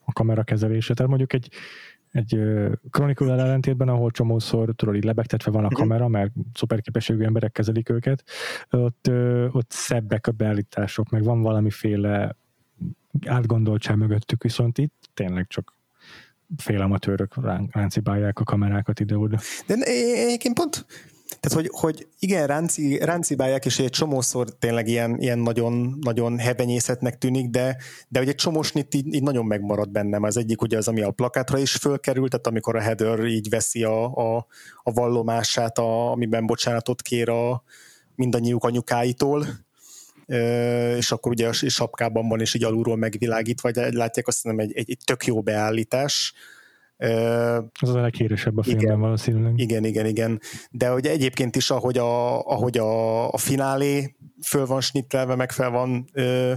a 0.06 0.12
kamera 0.14 0.44
kezelése. 0.44 0.94
Tehát 0.94 1.10
mondjuk 1.10 1.34
egy, 1.34 1.50
egy 2.12 2.40
Chronicle 2.90 3.32
ellentétben, 3.32 3.90
ahol 3.90 4.12
csomószor 4.12 4.74
tudod, 4.76 4.96
így 4.96 5.04
lebegtetve 5.04 5.52
van 5.52 5.64
a 5.64 5.68
mhm. 5.68 5.76
kamera, 5.76 6.08
mert 6.08 6.32
szuperképességű 6.54 7.24
emberek 7.24 7.52
kezelik 7.52 7.90
őket, 7.90 8.24
ott, 8.70 9.12
ott 9.52 9.72
szebbek 9.72 10.28
a 10.28 10.32
beállítások, 10.32 11.10
meg 11.10 11.24
van 11.24 11.42
valamiféle 11.42 12.36
átgondoltság 13.26 13.98
mögöttük, 13.98 14.44
viszont 14.44 14.78
itt 14.78 15.10
tényleg 15.14 15.48
csak 15.48 15.74
félamatőrök 16.58 17.34
ráncibálják 17.72 18.40
a 18.40 18.44
kamerákat 18.44 19.00
ide-oda. 19.00 19.40
De 19.68 19.76
egyébként 19.76 20.56
pont, 20.56 20.86
tehát, 21.40 21.58
hogy, 21.58 21.70
hogy 21.72 22.08
igen, 22.20 22.48
ránci, 22.48 22.98
ráncibálják, 22.98 23.66
és 23.66 23.80
egy 23.80 23.90
csomószor 23.90 24.50
tényleg 24.50 24.88
ilyen, 24.88 25.18
ilyen 25.20 25.40
nagyon, 25.40 25.98
nagyon 26.02 26.40
hevenyészetnek 26.40 27.18
tűnik, 27.18 27.50
de, 27.50 27.78
de 28.08 28.20
hogy 28.20 28.28
egy 28.28 28.36
csomósnit 28.36 28.94
így, 28.94 29.14
így, 29.14 29.24
nagyon 29.24 29.46
megmarad 29.46 29.90
bennem. 29.90 30.24
Az 30.24 30.38
egyik 30.38 30.62
ugye 30.62 30.78
az, 30.78 30.88
ami 30.88 31.02
a 31.02 31.12
plakátra 31.12 31.58
is 31.58 31.76
fölkerült, 31.76 32.30
tehát 32.30 32.48
amikor 32.48 32.76
a 32.76 32.82
Heather 32.82 33.26
így 33.26 33.50
veszi 33.50 33.84
a, 33.84 34.06
a, 34.06 34.48
a 34.84 34.92
vallomását, 34.92 35.78
a, 35.78 36.12
amiben 36.12 36.46
bocsánatot 36.46 37.02
kér 37.02 37.30
a 37.30 37.64
mindannyiuk 38.16 38.64
anyukáitól, 38.64 39.46
és 40.98 41.12
akkor 41.12 41.32
ugye 41.32 41.48
a 41.48 41.54
sapkában 41.54 42.28
van, 42.28 42.40
és 42.40 42.54
így 42.54 42.64
alulról 42.64 42.98
megvilágítva, 42.98 43.72
vagy 43.74 43.94
látják 43.94 44.28
azt 44.28 44.42
hiszem 44.42 44.60
egy, 44.60 44.74
egy, 44.74 44.92
egy 44.92 44.98
tök 45.06 45.26
jó 45.26 45.42
beállítás. 45.42 46.34
Az 47.80 47.90
a 47.90 48.02
leghíresebb 48.02 48.58
a 48.58 48.64
filmben 48.64 48.86
igen, 48.86 49.00
valószínűleg. 49.00 49.60
Igen, 49.60 49.84
igen, 49.84 50.06
igen. 50.06 50.40
De 50.72 50.88
hogy 50.88 51.08
egyébként 51.08 51.56
is, 51.56 51.70
ahogy 51.70 51.98
a, 51.98 52.42
ahogy 52.42 52.78
a, 52.78 53.32
a 53.32 53.38
finálé 53.38 54.16
föl 54.46 54.66
van 54.66 54.82
snittelve, 54.82 55.36
meg 55.36 55.52
fel 55.52 55.70
van 55.70 56.10
ö, 56.14 56.54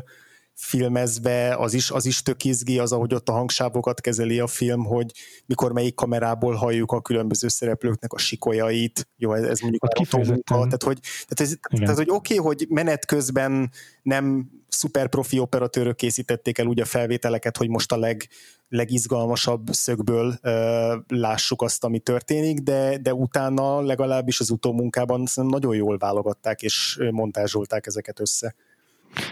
filmezve, 0.56 1.56
az 1.56 1.74
is, 1.74 1.90
az 1.90 2.06
is 2.06 2.22
tök 2.22 2.44
izgi, 2.44 2.78
az, 2.78 2.92
ahogy 2.92 3.14
ott 3.14 3.28
a 3.28 3.32
hangsávokat 3.32 4.00
kezeli 4.00 4.38
a 4.38 4.46
film, 4.46 4.84
hogy 4.84 5.12
mikor 5.46 5.72
melyik 5.72 5.94
kamerából 5.94 6.54
halljuk 6.54 6.92
a 6.92 7.00
különböző 7.00 7.48
szereplőknek 7.48 8.12
a 8.12 8.18
sikolyait, 8.18 9.08
jó, 9.16 9.32
ez, 9.32 9.42
ez 9.42 9.60
mondjuk 9.60 9.84
a 9.84 9.88
tehát 9.88 10.82
hogy, 10.82 10.98
tehát, 11.00 11.40
ez, 11.40 11.58
tehát, 11.70 11.96
hogy 11.96 12.10
oké, 12.10 12.38
okay, 12.38 12.46
hogy 12.46 12.66
menet 12.68 13.06
közben 13.06 13.70
nem 14.02 14.50
szuper 14.68 15.08
profi 15.08 15.38
operatőrök 15.38 15.96
készítették 15.96 16.58
el 16.58 16.66
úgy 16.66 16.80
a 16.80 16.84
felvételeket, 16.84 17.56
hogy 17.56 17.68
most 17.68 17.92
a 17.92 17.96
leg, 17.96 18.28
legizgalmasabb 18.68 19.68
szögből 19.70 20.38
ö, 20.42 20.96
lássuk 21.08 21.62
azt, 21.62 21.84
ami 21.84 21.98
történik, 21.98 22.58
de, 22.58 22.98
de 22.98 23.14
utána 23.14 23.80
legalábbis 23.80 24.40
az 24.40 24.50
utómunkában 24.50 25.26
nagyon 25.34 25.74
jól 25.74 25.98
válogatták 25.98 26.62
és 26.62 26.98
montázsolták 27.10 27.86
ezeket 27.86 28.20
össze. 28.20 28.54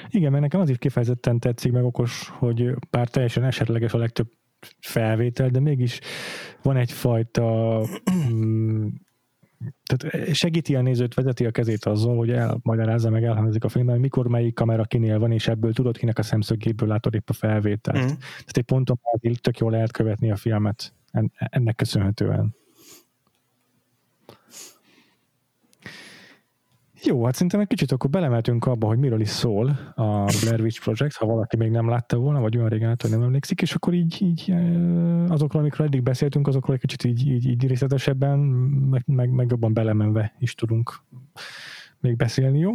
Igen, 0.09 0.31
mert 0.31 0.43
nekem 0.43 0.61
az 0.61 0.69
is 0.69 0.79
kifejezetten 0.79 1.39
tetszik, 1.39 1.73
meg 1.73 1.85
okos, 1.85 2.29
hogy 2.29 2.75
bár 2.91 3.09
teljesen 3.09 3.45
esetleges 3.45 3.93
a 3.93 3.99
legtöbb 3.99 4.29
felvétel, 4.81 5.49
de 5.49 5.61
mégis 5.61 6.01
van 6.63 6.77
egyfajta 6.77 7.81
mm, 8.33 8.87
tehát 9.85 10.35
segíti 10.35 10.75
a 10.75 10.81
nézőt, 10.81 11.15
vezeti 11.15 11.45
a 11.45 11.51
kezét 11.51 11.85
azzal, 11.85 12.17
hogy 12.17 12.31
elmagyarázza, 12.31 13.11
meg 13.11 13.25
elhangzik 13.25 13.65
a 13.65 13.69
filmben, 13.69 14.01
mikor 14.01 14.29
melyik 14.29 14.55
kamera 14.55 14.85
kinél 14.85 15.19
van, 15.19 15.33
és 15.33 15.49
ebből 15.49 15.73
tudod, 15.73 15.97
kinek 15.97 16.19
a 16.19 16.23
szemszögéből 16.23 16.89
látod 16.89 17.15
épp 17.15 17.29
a 17.29 17.33
felvételt. 17.33 18.05
Mm. 18.05 18.07
Tehát 18.07 18.57
egy 18.57 18.63
ponton 18.63 18.99
tök 19.41 19.59
jól 19.59 19.71
lehet 19.71 19.93
követni 19.93 20.31
a 20.31 20.37
filmet 20.37 20.95
ennek 21.39 21.77
köszönhetően. 21.77 22.55
Jó, 27.07 27.25
hát 27.25 27.35
szerintem 27.35 27.61
egy 27.61 27.67
kicsit 27.67 27.93
akkor 27.93 28.11
belemeltünk 28.11 28.67
abba, 28.67 28.87
hogy 28.87 28.99
miről 28.99 29.21
is 29.21 29.29
szól 29.29 29.93
a 29.95 30.25
Blair 30.41 30.61
Witch 30.61 30.81
Project, 30.83 31.17
ha 31.17 31.27
valaki 31.27 31.57
még 31.57 31.71
nem 31.71 31.89
látta 31.89 32.17
volna, 32.17 32.41
vagy 32.41 32.57
olyan 32.57 32.69
régen, 32.69 32.97
hogy 33.01 33.11
nem 33.11 33.23
emlékszik, 33.23 33.63
és 33.63 33.75
akkor 33.75 33.95
így, 33.95 34.23
így 34.23 34.55
azokról, 35.29 35.61
amikről 35.63 35.87
eddig 35.87 36.03
beszéltünk, 36.03 36.47
azokról 36.47 36.75
egy 36.75 36.81
kicsit 36.81 37.05
így, 37.05 37.27
így, 37.27 37.47
így 37.47 37.67
részletesebben, 37.67 38.39
meg, 38.39 39.03
meg, 39.07 39.31
meg 39.31 39.51
jobban 39.51 39.73
belemenve 39.73 40.35
is 40.39 40.55
tudunk 40.55 41.03
még 42.01 42.17
beszélni, 42.17 42.59
jó? 42.59 42.73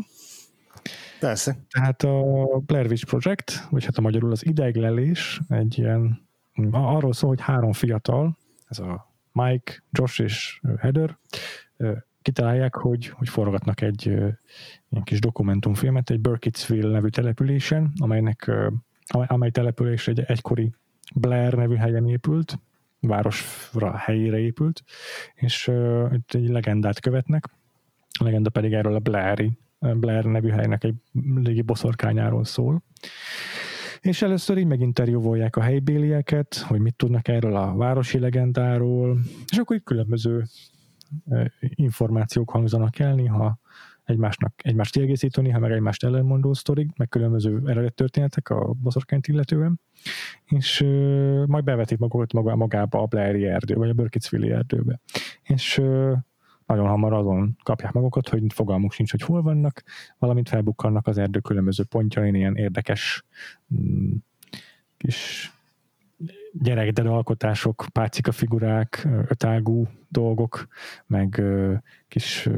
Persze. 1.19 1.57
Tehát 1.69 2.03
a 2.03 2.34
Blair 2.65 2.86
Witch 2.86 3.05
Project, 3.05 3.67
vagy 3.69 3.86
hát 3.86 3.97
a 3.97 4.01
magyarul 4.01 4.32
az 4.32 4.45
ideglelés, 4.45 5.41
egy 5.47 5.77
ilyen, 5.77 6.27
arról 6.71 7.13
szól, 7.13 7.30
hogy 7.30 7.41
három 7.41 7.73
fiatal, 7.73 8.38
ez 8.67 8.80
a 8.80 9.13
Mike, 9.32 9.84
Josh 9.91 10.21
és 10.21 10.61
Heather, 10.77 11.17
kitalálják, 12.30 12.75
hogy, 12.75 13.07
hogy 13.07 13.30
forgatnak 13.30 13.82
egy 13.82 14.05
ilyen 14.05 15.03
kis 15.03 15.19
dokumentumfilmet 15.19 16.09
egy 16.09 16.19
Burkittsville 16.19 16.91
nevű 16.91 17.07
településen, 17.07 17.91
amelynek, 17.97 18.51
amely 19.07 19.49
település 19.49 20.07
egy 20.07 20.19
egykori 20.19 20.73
Blair 21.15 21.53
nevű 21.53 21.75
helyen 21.75 22.07
épült, 22.07 22.59
városra 22.99 23.97
helyére 23.97 24.39
épült, 24.39 24.84
és 25.36 25.67
uh, 25.67 26.13
egy 26.27 26.49
legendát 26.49 26.99
követnek. 26.99 27.49
A 28.19 28.23
legenda 28.23 28.49
pedig 28.49 28.73
erről 28.73 28.95
a 28.95 28.99
Blairi, 28.99 29.57
Blair 29.80 30.23
nevű 30.23 30.49
helynek 30.49 30.84
egy 30.84 30.95
légi 31.36 31.61
boszorkányáról 31.61 32.45
szól. 32.45 32.84
És 34.01 34.21
először 34.21 34.57
így 34.57 34.65
meginterjúvolják 34.65 35.55
a 35.55 35.61
helybélieket, 35.61 36.55
hogy 36.55 36.80
mit 36.80 36.95
tudnak 36.95 37.27
erről 37.27 37.55
a 37.55 37.75
városi 37.75 38.19
legendáról, 38.19 39.19
és 39.51 39.57
akkor 39.57 39.75
itt 39.75 39.84
különböző 39.84 40.45
információk 41.60 42.49
hangzanak 42.49 42.99
el, 42.99 43.16
néha 43.16 43.60
egymásnak, 44.10 44.53
egymást 44.57 44.91
kiegészítő, 44.91 45.41
néha 45.41 45.60
meg 45.60 45.72
egymást 45.72 46.03
ellenmondó 46.03 46.53
sztorik, 46.53 46.97
meg 46.97 47.10
különböző 47.10 47.62
eredet 47.66 47.93
történetek 47.93 48.49
a 48.49 48.74
boszorkányt 48.74 49.28
illetően, 49.28 49.80
és 50.45 50.82
uh, 50.82 51.45
majd 51.45 51.64
bevetik 51.64 51.97
magukat 51.97 52.34
maga, 52.34 52.55
magába 52.55 53.01
a 53.01 53.05
Blairi 53.05 53.45
erdő, 53.45 53.76
vagy 53.76 53.89
a 53.89 53.93
Burkittsville 53.93 54.55
erdőbe. 54.55 54.99
És 55.43 55.78
uh, 55.78 56.18
nagyon 56.66 56.88
hamar 56.88 57.14
azon 57.14 57.57
kapják 57.64 57.91
magukat, 57.91 58.30
hogy 58.30 58.53
fogalmuk 58.53 58.91
sincs, 58.91 59.12
hogy 59.12 59.22
hol 59.22 59.41
vannak, 59.41 59.84
valamint 60.18 60.49
felbukkannak 60.49 61.07
az 61.07 61.18
erdő 61.18 61.39
különböző 61.39 61.84
pontjain, 61.84 62.36
ilyen 62.36 62.55
érdekes 62.55 63.26
mm, 63.76 64.12
kis 64.97 65.51
gyerekdel 66.54 67.08
alkotások, 67.08 67.86
pácika 67.91 68.32
figurák, 68.32 69.08
ötágú 69.28 69.88
dolgok, 70.08 70.68
meg 71.06 71.43
kis 72.08 72.50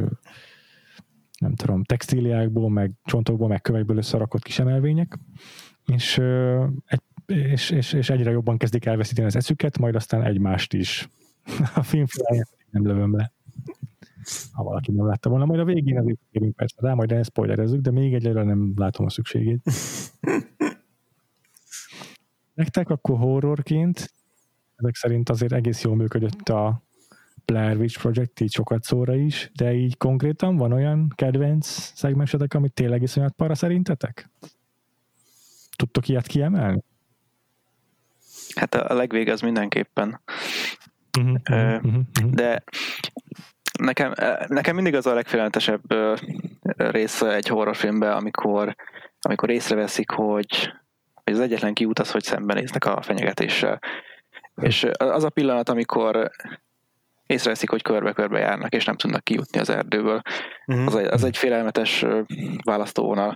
nem 1.40 1.56
tudom, 1.56 1.84
textíliákból, 1.84 2.70
meg 2.70 2.92
csontokból, 3.04 3.48
meg 3.48 3.62
kövekből 3.62 3.98
összerakott 3.98 4.44
kis 4.44 4.60
emelvények, 4.60 5.20
és, 5.86 6.22
és, 7.26 7.70
és, 7.70 7.94
és 7.94 8.10
egyre 8.10 8.32
jobban 8.32 8.58
kezdik 8.58 8.86
elveszíteni 8.86 9.28
az 9.28 9.36
eszüket, 9.36 9.78
majd 9.78 9.96
aztán 9.96 10.24
egymást 10.24 10.74
is. 10.74 11.10
A 11.76 11.84
film 11.84 12.06
nem 12.70 12.86
lövöm 12.86 13.16
le. 13.16 13.34
Ha 14.52 14.64
valaki 14.64 14.92
nem 14.92 15.06
látta 15.06 15.30
volna, 15.30 15.46
majd 15.46 15.60
a 15.60 15.66
végén 15.66 15.98
azért 15.98 16.20
kérünk 16.32 16.56
persze 16.56 16.76
rá, 16.80 16.94
majd 16.94 17.26
spoilerezzük, 17.26 17.82
de 17.82 17.92
még 17.92 18.14
egyre 18.14 18.44
nem 18.44 18.74
látom 18.76 19.06
a 19.06 19.10
szükségét. 19.10 19.62
Nektek 22.54 22.90
akkor 22.90 23.18
horrorként 23.18 24.14
ezek 24.76 24.96
szerint 24.96 25.30
azért 25.30 25.52
egész 25.54 25.82
jól 25.82 25.96
működött 25.96 26.50
a 26.50 26.82
Blair 27.46 27.78
Witch 27.78 28.00
Project 28.00 28.40
így 28.40 28.54
sokat 28.54 28.84
szóra 28.84 29.16
is, 29.16 29.52
de 29.56 29.74
így 29.74 29.98
konkrétan 29.98 30.58
van 30.58 30.72
olyan 30.72 31.14
kedvenc 31.16 31.68
szegmensetek, 31.96 32.54
amit 32.54 32.74
tényleg 32.74 33.02
iszonyat 33.02 33.34
para 33.34 33.56
szerintetek? 33.56 34.30
Tudtok 35.76 36.08
ilyet 36.08 36.28
kiemelni? 36.28 36.84
Hát 38.56 38.76
a 38.76 38.94
legvége 38.94 39.32
az 39.32 39.42
mindenképpen. 39.42 40.22
Uh-huh, 41.20 41.36
uh-huh, 41.50 41.96
uh-huh. 42.16 42.32
De 42.32 42.64
nekem, 43.80 44.14
nekem 44.48 44.76
mindig 44.76 44.96
az 44.96 45.06
a 45.06 45.14
legfélelmetesebb 45.14 45.82
része 46.78 47.34
egy 47.34 47.48
horrorfilmben, 47.48 48.12
amikor, 48.12 48.76
amikor 49.22 49.50
észreveszik, 49.50 50.10
hogy, 50.10 50.74
hogy 51.24 51.34
az 51.34 51.40
egyetlen 51.40 51.74
kiút 51.74 52.00
az, 52.00 52.12
hogy 52.12 52.24
szembenéznek 52.24 52.86
a 52.86 53.02
fenyegetéssel. 53.02 53.80
És 54.62 54.88
az 54.98 55.24
a 55.24 55.30
pillanat, 55.30 55.70
amikor 55.70 56.32
észreveszik, 57.26 57.70
hogy 57.70 57.82
körbe-körbe 57.82 58.40
járnak, 58.40 58.74
és 58.74 58.86
nem 58.86 58.96
tudnak 58.96 59.24
kijutni 59.24 59.60
az 59.60 59.70
erdőből. 59.70 60.22
Uh-huh. 60.66 60.86
Az, 60.86 60.96
egy, 60.96 61.06
az 61.06 61.24
egy 61.24 61.38
félelmetes 61.38 62.06
választóvonal 62.64 63.36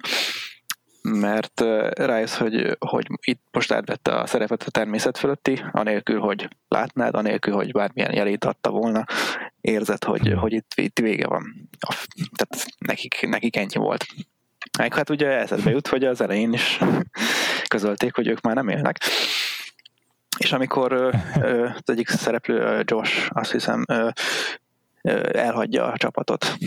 mert 1.11 1.61
rájössz, 1.93 2.37
hogy, 2.37 2.77
hogy 2.79 3.07
itt 3.21 3.41
most 3.51 3.71
átvette 3.71 4.15
a 4.15 4.25
szerepet 4.25 4.63
a 4.63 4.71
természet 4.71 5.17
fölötti, 5.17 5.63
anélkül, 5.71 6.19
hogy 6.19 6.47
látnád, 6.67 7.15
anélkül, 7.15 7.53
hogy 7.53 7.71
bármilyen 7.71 8.13
jelét 8.13 8.45
adta 8.45 8.69
volna, 8.69 9.05
érzed, 9.61 10.03
hogy, 10.03 10.33
hogy 10.37 10.53
itt, 10.53 10.71
itt 10.75 10.99
vége 10.99 11.27
van. 11.27 11.69
Tehát 12.35 12.65
nekik, 12.77 13.27
nekik 13.27 13.55
ennyi 13.55 13.75
volt. 13.75 14.05
Meg 14.77 14.93
hát 14.93 15.09
ugye 15.09 15.27
eszedbe 15.27 15.69
jut, 15.69 15.87
hogy 15.87 16.03
az 16.03 16.21
elején 16.21 16.53
is 16.53 16.79
közölték, 17.67 18.15
hogy 18.15 18.27
ők 18.27 18.41
már 18.41 18.55
nem 18.55 18.67
élnek. 18.67 18.97
És 20.37 20.51
amikor 20.51 20.93
az 20.93 21.89
egyik 21.89 22.07
szereplő, 22.07 22.83
Josh, 22.85 23.29
azt 23.33 23.51
hiszem, 23.51 23.85
elhagyja 25.31 25.91
a 25.91 25.97
csapatot, 25.97 26.57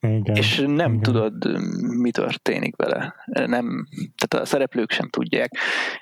igen, 0.00 0.36
és 0.36 0.56
nem 0.56 0.92
igen. 0.92 1.00
tudod, 1.00 1.60
mi 1.98 2.10
történik 2.10 2.76
vele. 2.76 3.14
Nem, 3.26 3.86
tehát 3.90 4.44
a 4.44 4.44
szereplők 4.44 4.90
sem 4.90 5.08
tudják. 5.08 5.56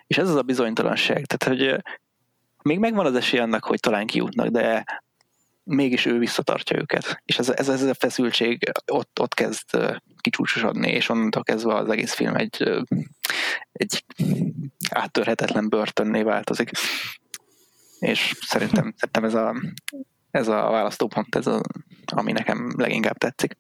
És 0.06 0.18
ez 0.18 0.28
az 0.28 0.34
a 0.34 0.42
bizonytalanság. 0.42 1.26
Tehát, 1.26 1.58
hogy 1.58 1.82
még 2.62 2.78
megvan 2.78 3.06
az 3.06 3.14
esély 3.14 3.40
annak, 3.40 3.64
hogy 3.64 3.80
talán 3.80 4.06
kijutnak, 4.06 4.46
de 4.46 4.84
mégis 5.64 6.06
ő 6.06 6.18
visszatartja 6.18 6.78
őket. 6.78 7.22
És 7.24 7.38
ez, 7.38 7.48
ez, 7.48 7.68
ez 7.68 7.82
a 7.82 7.94
feszültség 7.94 8.72
ott, 8.86 9.20
ott 9.20 9.34
kezd 9.34 9.64
kicsúcsosodni, 10.20 10.90
és 10.90 11.08
onnantól 11.08 11.42
kezdve 11.42 11.74
az 11.74 11.88
egész 11.88 12.12
film 12.12 12.34
egy, 12.34 12.84
egy 13.72 14.04
áttörhetetlen 14.90 15.68
börtönné 15.68 16.22
változik. 16.22 16.70
És 17.98 18.34
szerintem, 18.40 18.94
szerintem 18.96 19.24
ez 19.24 19.34
a, 19.34 19.54
ez 20.30 20.48
a 20.48 20.70
választópont, 20.70 21.34
ez 21.34 21.46
a, 21.46 21.60
ami 22.04 22.32
nekem 22.32 22.74
leginkább 22.76 23.18
tetszik. 23.18 23.56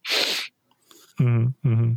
Mm-hmm. 1.22 1.90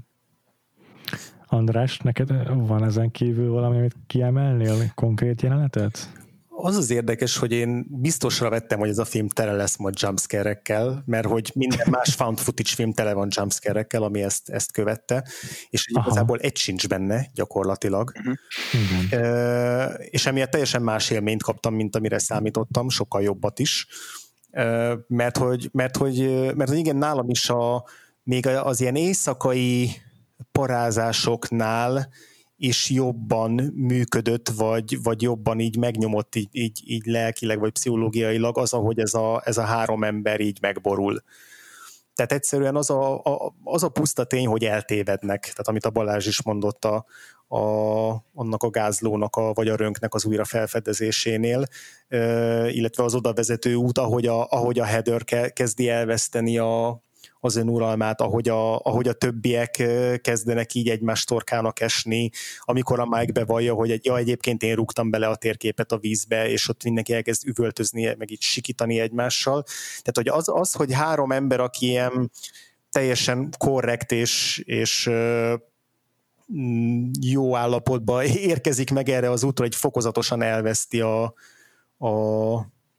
András, 1.45 1.97
neked 1.97 2.47
van 2.67 2.83
ezen 2.83 3.11
kívül 3.11 3.51
valami, 3.51 3.77
amit 3.77 3.95
kiemelnél, 4.07 4.91
konkrét 4.95 5.41
jelenetet? 5.41 6.22
Az 6.65 6.75
az 6.75 6.89
érdekes, 6.89 7.37
hogy 7.37 7.51
én 7.51 7.85
biztosra 7.89 8.49
vettem, 8.49 8.79
hogy 8.79 8.89
ez 8.89 8.97
a 8.97 9.05
film 9.05 9.27
tele 9.27 9.51
lesz 9.51 9.77
majd 9.77 9.93
jumpscare-ekkel, 9.97 11.03
mert 11.05 11.27
hogy 11.27 11.51
minden 11.55 11.87
más 11.99 12.13
found 12.13 12.39
footage 12.39 12.69
film 12.75 12.93
tele 12.93 13.13
van 13.13 13.27
jumpscare-ekkel, 13.31 14.03
ami 14.03 14.23
ezt, 14.23 14.49
ezt 14.49 14.71
követte, 14.71 15.27
és 15.69 15.91
Aha. 15.93 16.05
igazából 16.05 16.39
egy 16.39 16.57
sincs 16.57 16.87
benne 16.87 17.29
gyakorlatilag. 17.33 18.11
Uh-huh. 18.15 19.21
E, 19.21 19.85
és 19.93 20.25
emiatt 20.25 20.51
teljesen 20.51 20.81
más 20.81 21.09
élményt 21.09 21.43
kaptam, 21.43 21.75
mint 21.75 21.95
amire 21.95 22.19
számítottam, 22.19 22.89
sokkal 22.89 23.21
jobbat 23.21 23.59
is. 23.59 23.87
E, 24.51 24.97
mert 25.07 25.37
hogy, 25.37 25.69
mert 25.71 25.97
hogy, 25.97 26.17
mert 26.55 26.69
hogy 26.69 26.77
igen, 26.77 26.95
nálam 26.95 27.29
is 27.29 27.49
a, 27.49 27.85
még 28.23 28.47
az 28.47 28.81
ilyen 28.81 28.95
éjszakai 28.95 29.91
parázásoknál 30.51 32.09
is 32.63 32.89
jobban 32.89 33.51
működött, 33.75 34.49
vagy, 34.49 35.03
vagy 35.03 35.21
jobban 35.21 35.59
így 35.59 35.77
megnyomott 35.77 36.35
így, 36.35 36.49
így, 36.51 36.81
így 36.85 37.05
lelkileg, 37.05 37.59
vagy 37.59 37.71
pszichológiailag 37.71 38.57
az, 38.57 38.73
ahogy 38.73 38.99
ez 38.99 39.13
a, 39.13 39.41
ez 39.45 39.57
a 39.57 39.61
három 39.61 40.03
ember 40.03 40.39
így 40.39 40.57
megborul. 40.61 41.23
Tehát 42.15 42.31
egyszerűen 42.31 42.75
az 42.75 42.89
a, 42.89 43.23
a, 43.23 43.55
az 43.63 43.83
a 43.83 43.89
puszta 43.89 44.23
tény, 44.23 44.47
hogy 44.47 44.63
eltévednek, 44.63 45.41
tehát 45.41 45.67
amit 45.67 45.85
a 45.85 45.89
Balázs 45.89 46.27
is 46.27 46.43
mondott 46.43 46.85
a, 46.85 47.05
a, 47.47 47.59
annak 48.33 48.63
a 48.63 48.69
gázlónak, 48.69 49.35
a, 49.35 49.53
vagy 49.53 49.67
a 49.67 49.75
rönknek 49.75 50.13
az 50.13 50.25
újra 50.25 50.45
felfedezésénél, 50.45 51.65
illetve 52.67 53.03
az 53.03 53.15
oda 53.15 53.33
vezető 53.33 53.75
út, 53.75 53.97
ahogy 53.97 54.25
a, 54.25 54.47
ahogy 54.49 54.79
a 54.79 54.85
header 54.85 55.23
kezdi 55.53 55.89
elveszteni 55.89 56.57
a, 56.57 57.03
az 57.43 57.55
önuralmát, 57.55 58.21
ahogy 58.21 58.49
a, 58.49 58.79
ahogy 58.79 59.07
a 59.07 59.13
többiek 59.13 59.83
kezdenek 60.21 60.73
így 60.73 60.89
egymás 60.89 61.23
torkának 61.23 61.79
esni, 61.79 62.29
amikor 62.59 62.99
a 62.99 63.05
Mike 63.05 63.31
bevallja, 63.31 63.73
hogy 63.73 64.05
ja, 64.05 64.17
egyébként 64.17 64.63
én 64.63 64.75
rúgtam 64.75 65.09
bele 65.09 65.27
a 65.27 65.35
térképet 65.35 65.91
a 65.91 65.97
vízbe, 65.97 66.49
és 66.49 66.69
ott 66.69 66.83
mindenki 66.83 67.13
elkezd 67.13 67.47
üvöltözni, 67.47 68.15
meg 68.17 68.31
így 68.31 68.41
sikítani 68.41 68.99
egymással. 68.99 69.63
Tehát, 70.01 70.13
hogy 70.15 70.27
az, 70.27 70.49
az 70.49 70.73
hogy 70.73 70.93
három 70.93 71.31
ember, 71.31 71.59
aki 71.59 71.85
ilyen 71.85 72.31
teljesen 72.91 73.49
korrekt 73.57 74.11
és, 74.11 74.61
és 74.65 75.09
mm, 76.53 77.09
jó 77.21 77.55
állapotban 77.55 78.25
érkezik 78.25 78.91
meg 78.91 79.09
erre 79.09 79.29
az 79.29 79.43
útra, 79.43 79.65
egy 79.65 79.75
fokozatosan 79.75 80.41
elveszti 80.41 81.01
a, 81.01 81.33
a, 81.97 82.11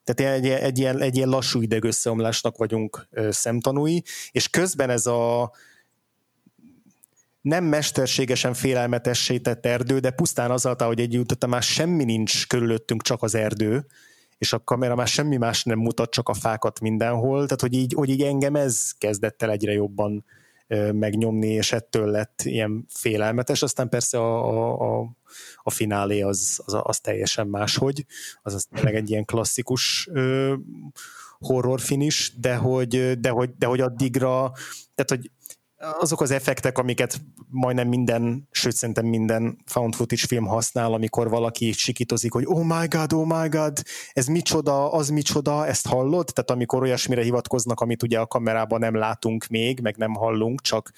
tehát 0.04 0.34
egy, 0.34 0.48
egy, 0.48 0.78
ilyen, 0.78 1.00
egy 1.00 1.16
ilyen 1.16 1.28
lassú 1.28 1.60
idegösszeomlásnak 1.60 2.56
vagyunk 2.56 3.08
szemtanúi, 3.30 4.02
és 4.30 4.48
közben 4.48 4.90
ez 4.90 5.06
a 5.06 5.52
nem 7.40 7.64
mesterségesen 7.64 8.54
félelmetessé 8.54 9.38
tett 9.38 9.66
erdő, 9.66 9.98
de 9.98 10.10
pusztán 10.10 10.50
azáltal, 10.50 10.86
hogy 10.86 11.00
egy 11.00 11.18
után 11.18 11.50
már 11.50 11.62
semmi 11.62 12.04
nincs 12.04 12.46
körülöttünk, 12.46 13.02
csak 13.02 13.22
az 13.22 13.34
erdő, 13.34 13.86
és 14.38 14.52
a 14.52 14.64
kamera 14.64 14.94
már 14.94 15.06
semmi 15.06 15.36
más 15.36 15.64
nem 15.64 15.78
mutat, 15.78 16.10
csak 16.10 16.28
a 16.28 16.34
fákat 16.34 16.80
mindenhol, 16.80 17.44
tehát 17.44 17.60
hogy 17.60 17.74
így, 17.74 17.92
hogy 17.92 18.08
így 18.08 18.22
engem 18.22 18.56
ez 18.56 18.90
kezdett 18.98 19.42
el 19.42 19.50
egyre 19.50 19.72
jobban 19.72 20.24
megnyomni, 20.92 21.48
és 21.48 21.72
ettől 21.72 22.10
lett 22.10 22.42
ilyen 22.42 22.86
félelmetes. 22.88 23.62
Aztán 23.62 23.88
persze 23.88 24.18
a, 24.18 24.48
a, 24.48 25.00
a, 25.00 25.16
a 25.62 25.70
finálé 25.70 26.20
az, 26.20 26.62
az, 26.64 26.76
az 26.82 27.00
teljesen 27.00 27.46
máshogy, 27.46 28.04
az 28.42 28.54
az 28.54 28.66
tényleg 28.70 28.94
egy 28.94 29.10
ilyen 29.10 29.24
klasszikus 29.24 30.08
horror 31.38 31.80
finish, 31.80 32.32
de 32.40 32.56
hogy, 32.56 33.20
de 33.20 33.28
hogy, 33.28 33.50
de 33.58 33.66
hogy 33.66 33.80
addigra, 33.80 34.52
tehát 34.94 35.10
hogy 35.10 35.30
azok 35.98 36.20
az 36.20 36.30
effektek, 36.30 36.78
amiket 36.78 37.20
majdnem 37.50 37.88
minden, 37.88 38.48
sőt 38.50 38.76
szerintem 38.76 39.06
minden 39.06 39.58
found 39.66 39.94
footage 39.94 40.26
film 40.26 40.44
használ, 40.44 40.92
amikor 40.92 41.28
valaki 41.28 41.72
sikítozik, 41.72 42.32
hogy 42.32 42.44
oh 42.46 42.64
my 42.64 42.86
god, 42.88 43.12
oh 43.12 43.26
my 43.26 43.48
god, 43.48 43.82
ez 44.12 44.26
micsoda, 44.26 44.92
az 44.92 45.08
micsoda, 45.08 45.66
ezt 45.66 45.86
hallod? 45.86 46.30
Tehát 46.32 46.50
amikor 46.50 46.82
olyasmire 46.82 47.22
hivatkoznak, 47.22 47.80
amit 47.80 48.02
ugye 48.02 48.18
a 48.18 48.26
kamerában 48.26 48.78
nem 48.78 48.94
látunk 48.94 49.46
még, 49.46 49.80
meg 49.80 49.96
nem 49.96 50.14
hallunk, 50.14 50.60
csak, 50.60 50.92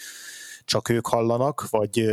csak 0.64 0.89
ők 0.89 1.07
hallanak, 1.07 1.66
vagy, 1.70 2.05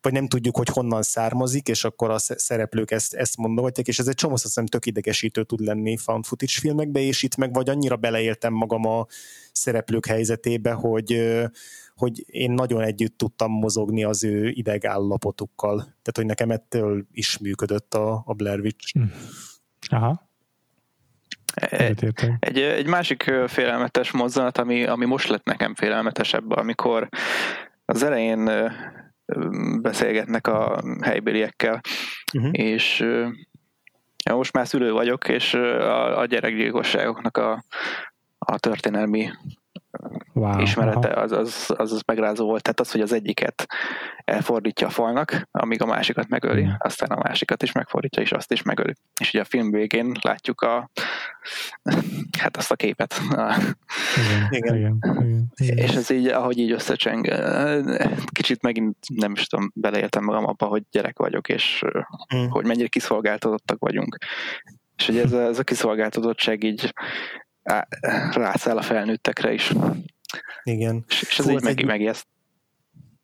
vagy 0.00 0.12
nem 0.12 0.28
tudjuk, 0.28 0.56
hogy 0.56 0.68
honnan 0.68 1.02
származik, 1.02 1.68
és 1.68 1.84
akkor 1.84 2.10
a 2.10 2.18
szereplők 2.18 2.90
ezt, 2.90 3.14
ezt 3.14 3.36
mondogatják, 3.36 3.88
és 3.88 3.98
ez 3.98 4.06
egy 4.06 4.14
csomó 4.14 4.34
hiszem 4.42 4.66
tök 4.66 4.86
idegesítő 4.86 5.44
tud 5.44 5.60
lenni 5.60 5.96
found 5.96 6.24
footage 6.24 6.52
filmekbe, 6.60 7.00
és 7.00 7.22
itt 7.22 7.36
meg 7.36 7.52
vagy 7.52 7.68
annyira 7.68 7.96
beleéltem 7.96 8.52
magam 8.52 8.84
a 8.86 9.06
szereplők 9.52 10.06
helyzetébe, 10.06 10.72
hogy, 10.72 11.20
hogy 11.94 12.24
én 12.26 12.50
nagyon 12.50 12.80
együtt 12.80 13.18
tudtam 13.18 13.50
mozogni 13.50 14.04
az 14.04 14.24
ő 14.24 14.48
idegállapotukkal. 14.48 15.76
Tehát, 15.76 16.14
hogy 16.14 16.26
nekem 16.26 16.50
ettől 16.50 17.06
is 17.12 17.38
működött 17.38 17.94
a, 17.94 18.22
a 18.26 18.34
Blair 18.34 18.60
Witch. 18.60 18.94
Hm. 18.94 19.02
Aha. 19.88 20.32
Egy, 21.54 22.12
egy, 22.38 22.58
egy 22.58 22.86
másik 22.86 23.22
félelmetes 23.46 24.10
mozzanat, 24.10 24.58
ami, 24.58 24.84
ami 24.84 25.04
most 25.04 25.28
lett 25.28 25.44
nekem 25.44 25.74
félelmetesebb, 25.74 26.50
amikor 26.50 27.08
az 27.84 28.02
elején 28.02 28.50
beszélgetnek 29.82 30.46
a 30.46 30.82
helybéliekkel, 31.00 31.80
uh-huh. 32.34 32.50
és 32.52 33.00
ja, 34.24 34.34
most 34.36 34.52
már 34.52 34.66
szülő 34.66 34.92
vagyok, 34.92 35.28
és 35.28 35.54
a, 35.54 36.18
a 36.18 36.26
gyerekgyilkosságoknak 36.26 37.36
a, 37.36 37.64
a 38.38 38.58
történelmi 38.58 39.28
wow, 40.32 40.60
ismerete 40.60 41.08
az, 41.08 41.32
az, 41.32 41.74
az, 41.76 41.92
az 41.92 42.02
megrázó 42.06 42.46
volt. 42.46 42.62
Tehát 42.62 42.80
az, 42.80 42.90
hogy 42.90 43.00
az 43.00 43.12
egyiket 43.12 43.66
elfordítja 44.24 44.86
a 44.86 44.90
falnak, 44.90 45.48
amíg 45.50 45.82
a 45.82 45.86
másikat 45.86 46.28
megöli, 46.28 46.64
mm. 46.64 46.70
aztán 46.78 47.10
a 47.10 47.22
másikat 47.22 47.62
is 47.62 47.72
megfordítja, 47.72 48.22
és 48.22 48.32
azt 48.32 48.52
is 48.52 48.62
megöli. 48.62 48.94
És 49.20 49.28
ugye 49.28 49.40
a 49.40 49.44
film 49.44 49.70
végén 49.70 50.12
látjuk 50.20 50.60
a 50.60 50.90
hát 52.38 52.56
azt 52.56 52.70
a 52.70 52.76
képet. 52.76 53.20
Igen, 53.30 54.48
igen. 54.50 54.76
igen, 54.76 54.76
igen, 54.76 55.50
igen. 55.56 55.76
És 55.76 55.94
ez 55.94 56.10
így, 56.10 56.26
ahogy 56.26 56.58
így 56.58 56.72
összecseng, 56.72 57.28
kicsit 58.32 58.62
megint 58.62 58.96
nem 59.14 59.32
is 59.32 59.46
tudom, 59.46 59.70
beleéltem 59.74 60.24
magam 60.24 60.46
abba, 60.46 60.66
hogy 60.66 60.82
gyerek 60.90 61.18
vagyok, 61.18 61.48
és 61.48 61.84
mm. 62.34 62.46
hogy 62.48 62.66
mennyire 62.66 62.88
kiszolgáltatottak 62.88 63.78
vagyunk. 63.78 64.16
És 64.96 65.06
hogy 65.06 65.18
ez 65.18 65.32
a, 65.32 65.40
ez 65.40 65.58
a 65.58 65.64
kiszolgáltatottság 65.64 66.64
így 66.64 66.94
rászáll 68.32 68.76
a 68.76 68.82
felnőttekre 68.82 69.52
is. 69.52 69.72
Igen. 70.62 71.04
És, 71.08 71.22
és 71.22 71.38
ez 71.38 71.44
Fú, 71.44 71.50
így 71.50 71.62
meg, 71.62 71.78
egy... 71.78 71.84
megijeszt. 71.84 72.26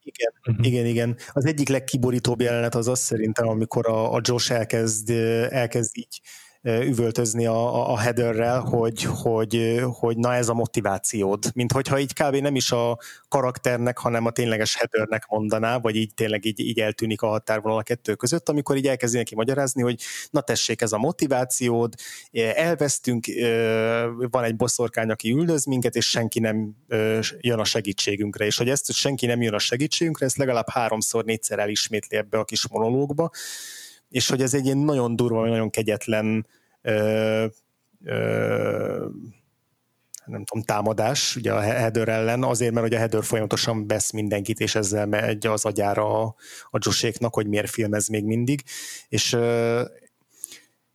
Igen, 0.03 0.33
uh-huh. 0.49 0.67
igen, 0.67 0.87
igen. 0.87 1.17
Az 1.33 1.47
egyik 1.47 1.69
legkiborítóbb 1.69 2.41
jelenet 2.41 2.75
az 2.75 2.89
az 2.89 2.99
szerintem, 2.99 3.49
amikor 3.49 3.89
a, 3.89 4.15
a 4.15 4.21
Josh 4.23 4.53
elkezd, 4.53 5.11
elkezd 5.51 5.97
így 5.97 6.21
üvöltözni 6.63 7.47
a, 7.47 7.91
a 7.93 7.99
headerrel, 7.99 8.61
hogy, 8.61 9.03
hogy, 9.03 9.83
hogy 9.99 10.17
na 10.17 10.35
ez 10.35 10.49
a 10.49 10.55
motivációd. 10.55 11.45
Mint 11.55 11.73
hogyha 11.73 11.99
így 11.99 12.13
kb. 12.13 12.35
nem 12.35 12.55
is 12.55 12.71
a 12.71 12.99
karakternek, 13.29 13.99
hanem 13.99 14.27
a 14.27 14.31
tényleges 14.31 14.77
headernek 14.77 15.27
mondaná, 15.29 15.79
vagy 15.79 15.97
így 15.97 16.15
tényleg 16.15 16.45
így, 16.45 16.61
így 16.61 16.81
eltűnik 16.81 17.23
a 17.23 17.27
határvonal 17.27 17.79
a 17.79 17.83
kettő 17.83 18.15
között, 18.15 18.49
amikor 18.49 18.77
így 18.77 18.87
elkezdi 18.87 19.17
neki 19.17 19.35
magyarázni, 19.35 19.83
hogy 19.83 20.01
na 20.31 20.41
tessék, 20.41 20.81
ez 20.81 20.93
a 20.93 20.99
motivációd, 20.99 21.95
elvesztünk, 22.55 23.27
van 24.31 24.45
egy 24.45 24.57
boszorkány, 24.57 25.11
aki 25.11 25.31
üldöz 25.31 25.65
minket, 25.65 25.95
és 25.95 26.11
senki 26.11 26.41
nem 26.41 26.77
jön 27.41 27.59
a 27.59 27.65
segítségünkre. 27.65 28.45
És 28.45 28.57
hogy 28.57 28.69
ezt, 28.69 28.87
hogy 28.87 28.95
senki 28.95 29.27
nem 29.27 29.43
jön 29.43 29.55
a 29.55 29.59
segítségünkre, 29.59 30.27
ezt 30.27 30.37
legalább 30.37 30.69
háromszor, 30.69 31.25
négyszer 31.25 31.59
elismétli 31.59 32.17
ebbe 32.17 32.39
a 32.39 32.45
kis 32.45 32.69
monológba, 32.69 33.31
és 34.11 34.29
hogy 34.29 34.43
ez 34.43 34.55
egy 34.55 34.65
ilyen 34.65 34.79
nagyon 34.79 35.17
durva, 35.17 35.49
nagyon 35.49 35.71
kegyetlen 35.71 36.47
ö, 36.83 37.47
ö, 38.05 39.07
nem 40.25 40.45
tudom, 40.45 40.65
támadás 40.65 41.37
ugye 41.37 41.53
a 41.53 41.61
header 41.61 42.09
ellen, 42.09 42.45
azért, 42.45 42.73
mert 42.73 42.87
hogy 42.87 42.95
a 42.95 42.99
header 42.99 43.25
folyamatosan 43.25 43.87
vesz 43.87 44.11
mindenkit, 44.11 44.61
és 44.61 44.75
ezzel 44.75 45.07
megy 45.07 45.47
az 45.47 45.65
agyára 45.65 46.23
a, 46.23 46.35
a 46.71 46.79
hogy 47.33 47.47
miért 47.47 47.71
filmez 47.71 48.09
még 48.09 48.25
mindig, 48.25 48.63
és 49.09 49.37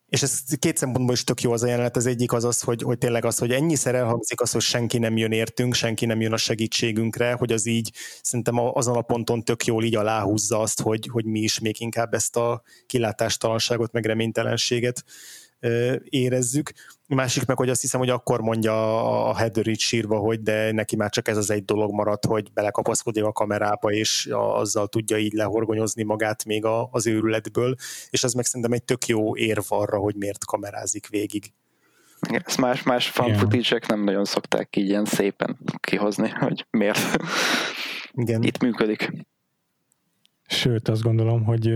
és 0.10 0.22
ez 0.22 0.42
két 0.60 0.78
szempontból 0.78 1.16
is 1.16 1.24
tök 1.24 1.42
jó 1.42 1.52
az 1.52 1.64
a 1.64 1.68
jelenet. 1.68 1.96
Az 1.96 2.06
egyik 2.06 2.34
az 2.34 2.44
az, 2.44 2.62
hogy, 2.62 2.82
hogy 2.82 2.98
tényleg 2.98 3.26
az, 3.26 3.38
hogy 3.38 3.52
ennyiszer 3.52 3.96
elhangzik 3.96 4.42
az, 4.42 4.52
hogy 4.52 4.62
senki 4.62 4.98
nem 4.98 5.18
jön 5.18 5.32
értünk, 5.32 5.74
senki 5.74 6.06
nem 6.06 6.22
jön 6.22 6.34
a 6.34 6.38
segítségünkre, 6.38 7.34
hogy 7.34 7.52
az 7.52 7.66
így 7.66 7.92
szerintem 8.22 8.58
azon 8.60 8.96
a 8.96 9.02
ponton 9.02 9.44
tök 9.44 9.66
jól 9.66 9.84
így 9.84 9.96
aláhúzza 9.96 10.60
azt, 10.60 10.82
hogy, 10.82 11.10
hogy 11.12 11.26
mi 11.26 11.40
is 11.40 11.60
még 11.60 11.82
inkább 11.82 12.14
ezt 12.14 12.36
a 12.36 12.62
kilátástalanságot, 12.86 13.92
meg 13.92 14.06
reménytelenséget 14.06 15.04
érezzük. 16.04 16.72
A 17.08 17.16
másik 17.16 17.46
meg, 17.46 17.58
hogy 17.58 17.70
azt 17.70 17.82
hiszem, 17.82 18.00
hogy 18.00 18.10
akkor 18.10 18.42
mondja 18.42 19.04
a 19.30 19.36
Heather 19.36 19.68
így 19.68 19.80
sírva, 19.80 20.18
hogy 20.18 20.42
de 20.42 20.72
neki 20.72 20.96
már 20.96 21.10
csak 21.10 21.28
ez 21.28 21.38
az 21.38 21.50
egy 21.50 21.66
dolog 21.66 21.94
maradt, 21.94 22.26
hogy 22.26 22.54
belekapaszkodik 22.54 23.24
a 23.24 23.32
kamerába, 23.32 23.92
és 23.92 24.30
azzal 24.32 24.88
tudja 24.88 25.18
így 25.18 25.34
lehorgonyozni 25.34 26.04
magát 26.04 26.46
még 26.46 26.66
az 26.92 27.08
őrületből, 27.08 27.76
és 28.10 28.24
ez 28.24 28.34
meg 28.34 28.46
szerintem 28.46 28.72
egy 28.72 28.84
tök 28.84 29.06
jó 29.06 29.36
érv 29.36 29.66
arra, 29.68 29.98
hogy 29.98 30.16
miért 30.16 30.46
kamerázik 30.46 31.08
végig. 31.08 31.54
Ezt 32.20 32.58
más, 32.58 32.84
más 32.84 33.10
fan 33.10 33.34
footage 33.34 33.80
nem 33.88 34.04
nagyon 34.04 34.26
szokták 34.26 34.76
így 34.76 34.88
ilyen 34.90 35.06
szépen 35.06 35.58
kihozni, 35.80 36.30
hogy 36.30 36.66
miért 36.70 37.18
Igen. 38.14 38.44
itt 38.50 38.62
működik. 38.62 39.12
Sőt, 40.48 40.88
azt 40.88 41.02
gondolom, 41.02 41.44
hogy 41.44 41.74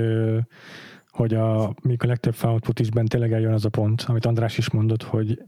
hogy 1.19 1.33
a, 1.33 1.73
még 1.81 2.03
a 2.03 2.07
legtöbb 2.07 2.33
found 2.33 2.63
footage 2.63 3.03
tényleg 3.03 3.33
eljön 3.33 3.53
az 3.53 3.65
a 3.65 3.69
pont, 3.69 4.01
amit 4.01 4.25
András 4.25 4.57
is 4.57 4.69
mondott, 4.69 5.03
hogy 5.03 5.41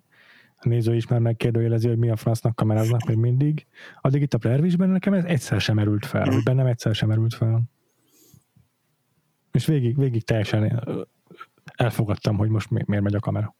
a 0.55 0.67
néző 0.67 0.95
is 0.95 1.07
már 1.07 1.19
megkérdőjelezi, 1.19 1.87
hogy 1.87 1.97
mi 1.97 2.09
a 2.09 2.15
francnak 2.15 2.55
kameráznak 2.55 3.03
még 3.03 3.17
mindig. 3.17 3.67
Addig 4.01 4.21
itt 4.21 4.33
a 4.33 4.37
Blair 4.37 4.77
nekem 4.77 5.13
ez 5.13 5.23
egyszer 5.23 5.61
sem 5.61 5.75
merült 5.75 6.05
fel, 6.05 6.29
hogy 6.29 6.43
bennem 6.43 6.65
egyszer 6.65 6.95
sem 6.95 7.07
merült 7.07 7.33
fel. 7.33 7.61
És 9.51 9.65
végig, 9.65 9.97
végig 9.97 10.23
teljesen 10.23 10.83
elfogadtam, 11.75 12.37
hogy 12.37 12.49
most 12.49 12.69
miért 12.69 13.03
megy 13.03 13.15
a 13.15 13.19
kamera. 13.19 13.55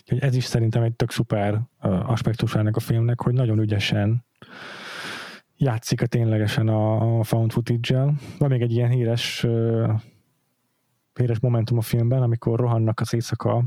Úgyhogy 0.00 0.18
ez 0.18 0.34
is 0.34 0.44
szerintem 0.44 0.82
egy 0.82 0.94
tök 0.94 1.10
szuper 1.10 1.60
aspektus 1.80 2.54
ennek 2.54 2.76
a 2.76 2.80
filmnek, 2.80 3.20
hogy 3.20 3.32
nagyon 3.32 3.58
ügyesen 3.58 4.24
játszik 5.56 6.02
a 6.02 6.06
ténylegesen 6.06 6.68
a 6.68 7.22
found 7.22 7.52
footage-el. 7.52 8.14
Van 8.38 8.48
még 8.48 8.62
egy 8.62 8.72
ilyen 8.72 8.90
híres 8.90 9.46
híres 11.14 11.38
momentum 11.40 11.78
a 11.78 11.82
filmben, 11.82 12.22
amikor 12.22 12.58
rohannak 12.58 13.00
az 13.00 13.14
éjszaka 13.14 13.64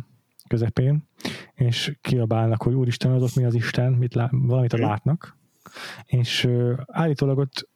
közepén, 0.48 1.08
és 1.54 1.98
kiabálnak, 2.02 2.64
hogy 2.64 2.74
úristen, 2.74 3.12
az 3.12 3.22
ott 3.22 3.36
mi 3.36 3.44
az 3.46 3.56
Isten, 3.56 3.92
mit 3.92 4.14
lá- 4.14 4.32
valamit 4.32 4.74
látnak, 4.74 5.38
és 6.06 6.44
uh, 6.44 6.80
állítólag 6.88 7.38
ott 7.38 7.72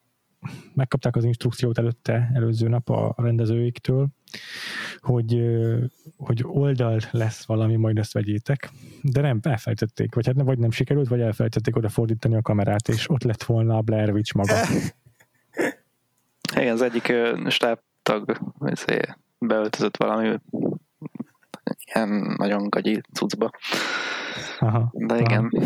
megkapták 0.74 1.16
az 1.16 1.24
instrukciót 1.24 1.78
előtte, 1.78 2.32
előző 2.34 2.68
nap 2.68 2.90
a 2.90 3.14
rendezőiktől, 3.18 4.08
hogy, 5.00 5.42
hogy 6.18 6.44
oldal 6.44 7.00
lesz 7.12 7.46
valami, 7.46 7.76
majd 7.76 7.98
ezt 7.98 8.14
vegyétek, 8.14 8.70
de 9.02 9.22
nem, 9.22 9.40
elfelejtették, 9.42 10.16
vagy 10.16 10.26
hát 10.26 10.36
nem, 10.36 10.46
vagy 10.46 10.58
nem 10.58 10.72
sikerült, 10.72 11.08
vagy 11.08 11.22
elfelejtették 11.22 11.76
oda 11.76 11.90
fordítani 11.90 12.36
a 12.36 12.42
kamerát, 12.42 12.88
és 12.88 13.10
ott 13.10 13.24
lett 13.24 13.44
volna 13.44 13.78
a 13.78 13.82
Blair 13.82 14.10
Witch 14.10 14.36
maga. 14.36 14.54
Igen, 16.56 16.74
az 16.74 16.82
egyik 16.82 17.14
stábtag 17.48 18.40
beöltözött 19.40 19.98
valami 19.98 20.40
ilyen 21.94 22.36
nagyon 22.38 22.70
gagyi 22.70 23.02
cuccba. 23.14 23.50
Aha, 24.60 24.92
De 24.94 25.20
igen, 25.20 25.50
aha. 25.52 25.66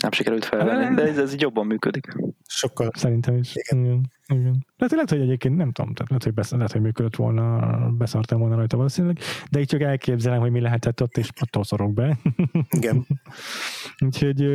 nem 0.00 0.10
sikerült 0.10 0.44
felvenni, 0.44 0.94
de 0.94 1.02
ez, 1.02 1.18
ez 1.18 1.32
így 1.32 1.40
jobban 1.40 1.66
működik. 1.66 2.06
Sokkal. 2.46 2.90
Szerintem 2.94 3.36
is. 3.36 3.52
Igen. 3.54 3.84
igen. 3.84 4.10
igen. 4.26 4.66
Lehet, 4.76 4.94
lehet, 4.94 5.10
hogy 5.10 5.20
egyébként 5.20 5.56
nem 5.56 5.72
tudom, 5.72 5.92
tehát 5.92 6.08
lehet, 6.08 6.24
hogy, 6.24 6.34
besz, 6.34 6.50
lehet, 6.50 6.72
hogy 6.72 6.80
működött 6.80 7.16
volna, 7.16 7.88
beszartam 7.90 8.40
volna 8.40 8.56
rajta 8.56 8.76
valószínűleg, 8.76 9.18
de 9.50 9.60
így 9.60 9.68
csak 9.68 9.80
elképzelem, 9.80 10.40
hogy 10.40 10.50
mi 10.50 10.60
lehetett 10.60 11.02
ott, 11.02 11.16
és 11.16 11.28
attól 11.40 11.64
szorok 11.64 11.92
be. 11.92 12.18
Igen. 12.70 13.06
Úgyhogy 14.06 14.46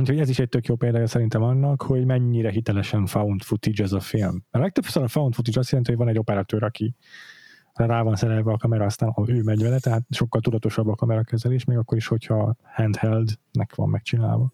Úgyhogy 0.00 0.18
ez 0.18 0.28
is 0.28 0.38
egy 0.38 0.48
tök 0.48 0.66
jó 0.66 0.76
példája 0.76 1.06
szerintem 1.06 1.42
annak, 1.42 1.82
hogy 1.82 2.04
mennyire 2.04 2.50
hitelesen 2.50 3.06
found 3.06 3.42
footage 3.42 3.82
ez 3.82 3.92
a 3.92 4.00
film. 4.00 4.44
A 4.50 4.58
legtöbbször 4.58 5.02
a 5.02 5.08
found 5.08 5.34
footage 5.34 5.58
azt 5.60 5.68
jelenti, 5.68 5.90
hogy 5.90 6.00
van 6.00 6.08
egy 6.08 6.18
operatőr, 6.18 6.62
aki 6.62 6.94
rá 7.72 8.02
van 8.02 8.16
szerelve 8.16 8.52
a 8.52 8.56
kamera, 8.56 8.84
aztán 8.84 9.14
ő 9.26 9.42
megy 9.42 9.62
vele, 9.62 9.78
tehát 9.78 10.02
sokkal 10.10 10.40
tudatosabb 10.40 10.88
a 10.88 10.94
kamerakezelés, 10.94 11.64
még 11.64 11.76
akkor 11.76 11.96
is, 11.96 12.06
hogyha 12.06 12.56
handheldnek 12.62 13.74
van 13.74 13.88
megcsinálva. 13.88 14.52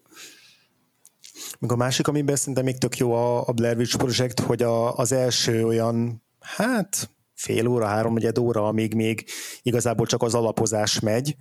Még 1.59 1.73
a 1.73 1.77
másik, 1.77 2.09
amiben 2.09 2.37
szerintem 2.37 2.65
még 2.65 2.79
tök 2.79 2.97
jó 2.97 3.13
a, 3.13 3.49
a 3.49 3.53
Blair 3.53 3.77
Witch 3.77 3.97
Project, 3.97 4.41
hogy 4.41 4.63
a, 4.63 4.97
az 4.97 5.13
első 5.13 5.67
olyan 5.67 6.23
hát 6.41 7.11
fél 7.35 7.67
óra, 7.67 7.87
háromnegyed 7.87 8.39
óra, 8.39 8.67
amíg 8.67 8.95
még 8.95 9.25
igazából 9.63 10.07
csak 10.07 10.23
az 10.23 10.35
alapozás 10.35 11.01
megy, 11.01 11.37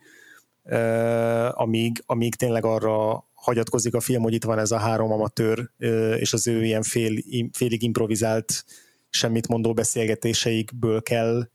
amíg, 1.52 2.04
amíg 2.06 2.36
tényleg 2.36 2.66
arra 2.66 3.26
hagyatkozik 3.46 3.93
a 3.93 4.00
film, 4.00 4.24
hogy 4.24 4.34
itt 4.34 4.43
van 4.43 4.60
ez 4.60 4.72
a 4.72 4.78
három 4.78 5.12
amatőr, 5.12 5.70
és 6.18 6.34
az 6.34 6.48
ő 6.48 6.64
ilyen 6.64 6.84
fél, 6.84 7.18
félig 7.52 7.84
improvizált, 7.84 8.66
semmit 9.10 9.48
mondó 9.48 9.74
beszélgetéseikből 9.74 11.02
kell 11.02 11.48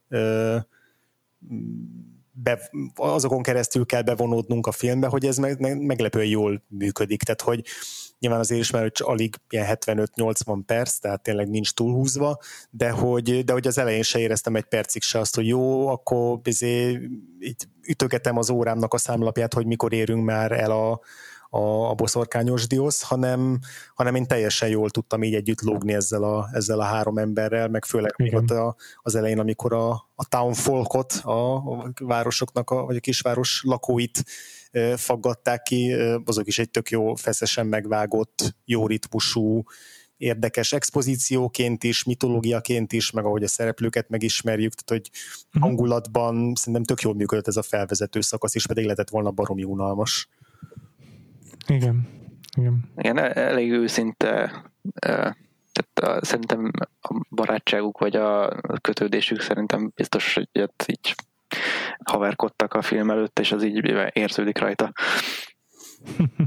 be, 2.32 2.70
azokon 2.94 3.42
keresztül 3.42 3.86
kell 3.86 4.02
bevonódnunk 4.02 4.66
a 4.66 4.72
filmbe, 4.72 5.06
hogy 5.06 5.26
ez 5.26 5.36
meg, 5.36 5.60
meg, 5.60 5.80
meglepően 5.80 6.26
jól 6.26 6.62
működik. 6.68 7.22
Tehát, 7.22 7.40
hogy 7.40 7.64
nyilván 8.18 8.40
azért 8.40 8.60
is, 8.60 8.70
mert 8.70 9.00
alig 9.00 9.34
ilyen 9.48 9.66
75-80 9.68 10.60
perc, 10.66 10.98
tehát 10.98 11.22
tényleg 11.22 11.48
nincs 11.48 11.72
túlhúzva, 11.72 12.38
de 12.70 12.90
hogy, 12.90 13.44
de 13.44 13.52
hogy 13.52 13.66
az 13.66 13.78
elején 13.78 14.02
se 14.02 14.18
éreztem 14.18 14.56
egy 14.56 14.64
percig 14.64 15.02
se 15.02 15.18
azt, 15.18 15.34
hogy 15.34 15.46
jó, 15.46 15.88
akkor 15.88 16.40
bizé, 16.40 17.00
így 17.40 17.64
ütögetem 17.86 18.36
az 18.36 18.50
órámnak 18.50 18.94
a 18.94 18.98
számlapját, 18.98 19.54
hogy 19.54 19.66
mikor 19.66 19.92
érünk 19.92 20.24
már 20.24 20.52
el 20.52 20.70
a, 20.70 21.00
a, 21.50 21.88
a 21.90 21.94
boszorkányos 21.94 22.66
diósz, 22.66 23.02
hanem, 23.02 23.58
hanem 23.94 24.14
én 24.14 24.26
teljesen 24.26 24.68
jól 24.68 24.90
tudtam 24.90 25.22
így 25.22 25.34
együtt 25.34 25.60
lógni 25.60 25.92
ezzel 25.92 26.22
a, 26.22 26.48
ezzel 26.52 26.80
a 26.80 26.84
három 26.84 27.18
emberrel, 27.18 27.68
meg 27.68 27.84
főleg 27.84 28.14
ott 28.30 28.50
a, 28.50 28.76
az 29.02 29.14
elején, 29.14 29.38
amikor 29.38 29.72
a, 29.72 29.90
a 30.14 30.28
town 30.28 30.52
folkot, 30.52 31.12
a, 31.12 31.54
a 31.54 31.92
városoknak, 32.00 32.70
a, 32.70 32.84
vagy 32.84 32.96
a 32.96 33.00
kisváros 33.00 33.62
lakóit 33.64 34.24
e, 34.70 34.96
faggatták 34.96 35.62
ki, 35.62 35.92
e, 35.92 36.20
azok 36.24 36.46
is 36.46 36.58
egy 36.58 36.70
tök 36.70 36.90
jó, 36.90 37.14
feszesen 37.14 37.66
megvágott, 37.66 38.54
jó 38.64 38.86
ritmusú, 38.86 39.62
érdekes 40.20 40.72
expozícióként 40.72 41.84
is, 41.84 42.04
mitológiaként 42.04 42.92
is, 42.92 43.10
meg 43.10 43.24
ahogy 43.24 43.42
a 43.42 43.48
szereplőket 43.48 44.08
megismerjük, 44.08 44.74
tehát 44.74 45.02
hogy 45.02 45.20
mhm. 45.52 45.62
hangulatban 45.62 46.54
szerintem 46.54 46.84
tök 46.84 47.00
jól 47.00 47.14
működött 47.14 47.48
ez 47.48 47.56
a 47.56 47.62
felvezető 47.62 48.20
szakasz 48.20 48.54
is, 48.54 48.66
pedig 48.66 48.84
lehetett 48.84 49.08
volna 49.08 49.30
baromi 49.30 49.64
unalmas. 49.64 50.28
Igen. 51.66 52.08
Igen. 52.56 52.90
Igen, 52.96 53.18
e- 53.18 53.40
elég 53.40 53.72
őszinte 53.72 54.62
tehát 55.72 56.20
a, 56.20 56.24
szerintem 56.24 56.70
a 57.00 57.24
barátságuk 57.30 57.98
vagy 57.98 58.16
a 58.16 58.60
kötődésük 58.80 59.40
szerintem 59.40 59.92
biztos, 59.94 60.34
hogy 60.34 60.48
így 60.86 61.14
haverkodtak 62.04 62.74
a 62.74 62.82
film 62.82 63.10
előtt, 63.10 63.38
és 63.38 63.52
az 63.52 63.64
így 63.64 63.94
érződik 64.12 64.58
rajta. 64.58 64.92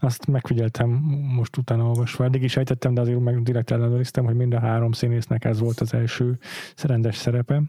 Azt 0.00 0.26
megfigyeltem 0.26 0.88
most 1.34 1.56
utána 1.56 1.84
olvasva. 1.84 2.24
Eddig 2.24 2.42
is 2.42 2.56
ejtettem, 2.56 2.94
de 2.94 3.00
azért 3.00 3.20
meg 3.20 3.42
direkt 3.42 3.70
ellenőriztem, 3.70 4.24
hogy 4.24 4.34
mind 4.34 4.54
a 4.54 4.60
három 4.60 4.92
színésznek 4.92 5.44
ez 5.44 5.60
volt 5.60 5.80
az 5.80 5.94
első 5.94 6.38
rendes 6.82 7.16
szerepe. 7.16 7.62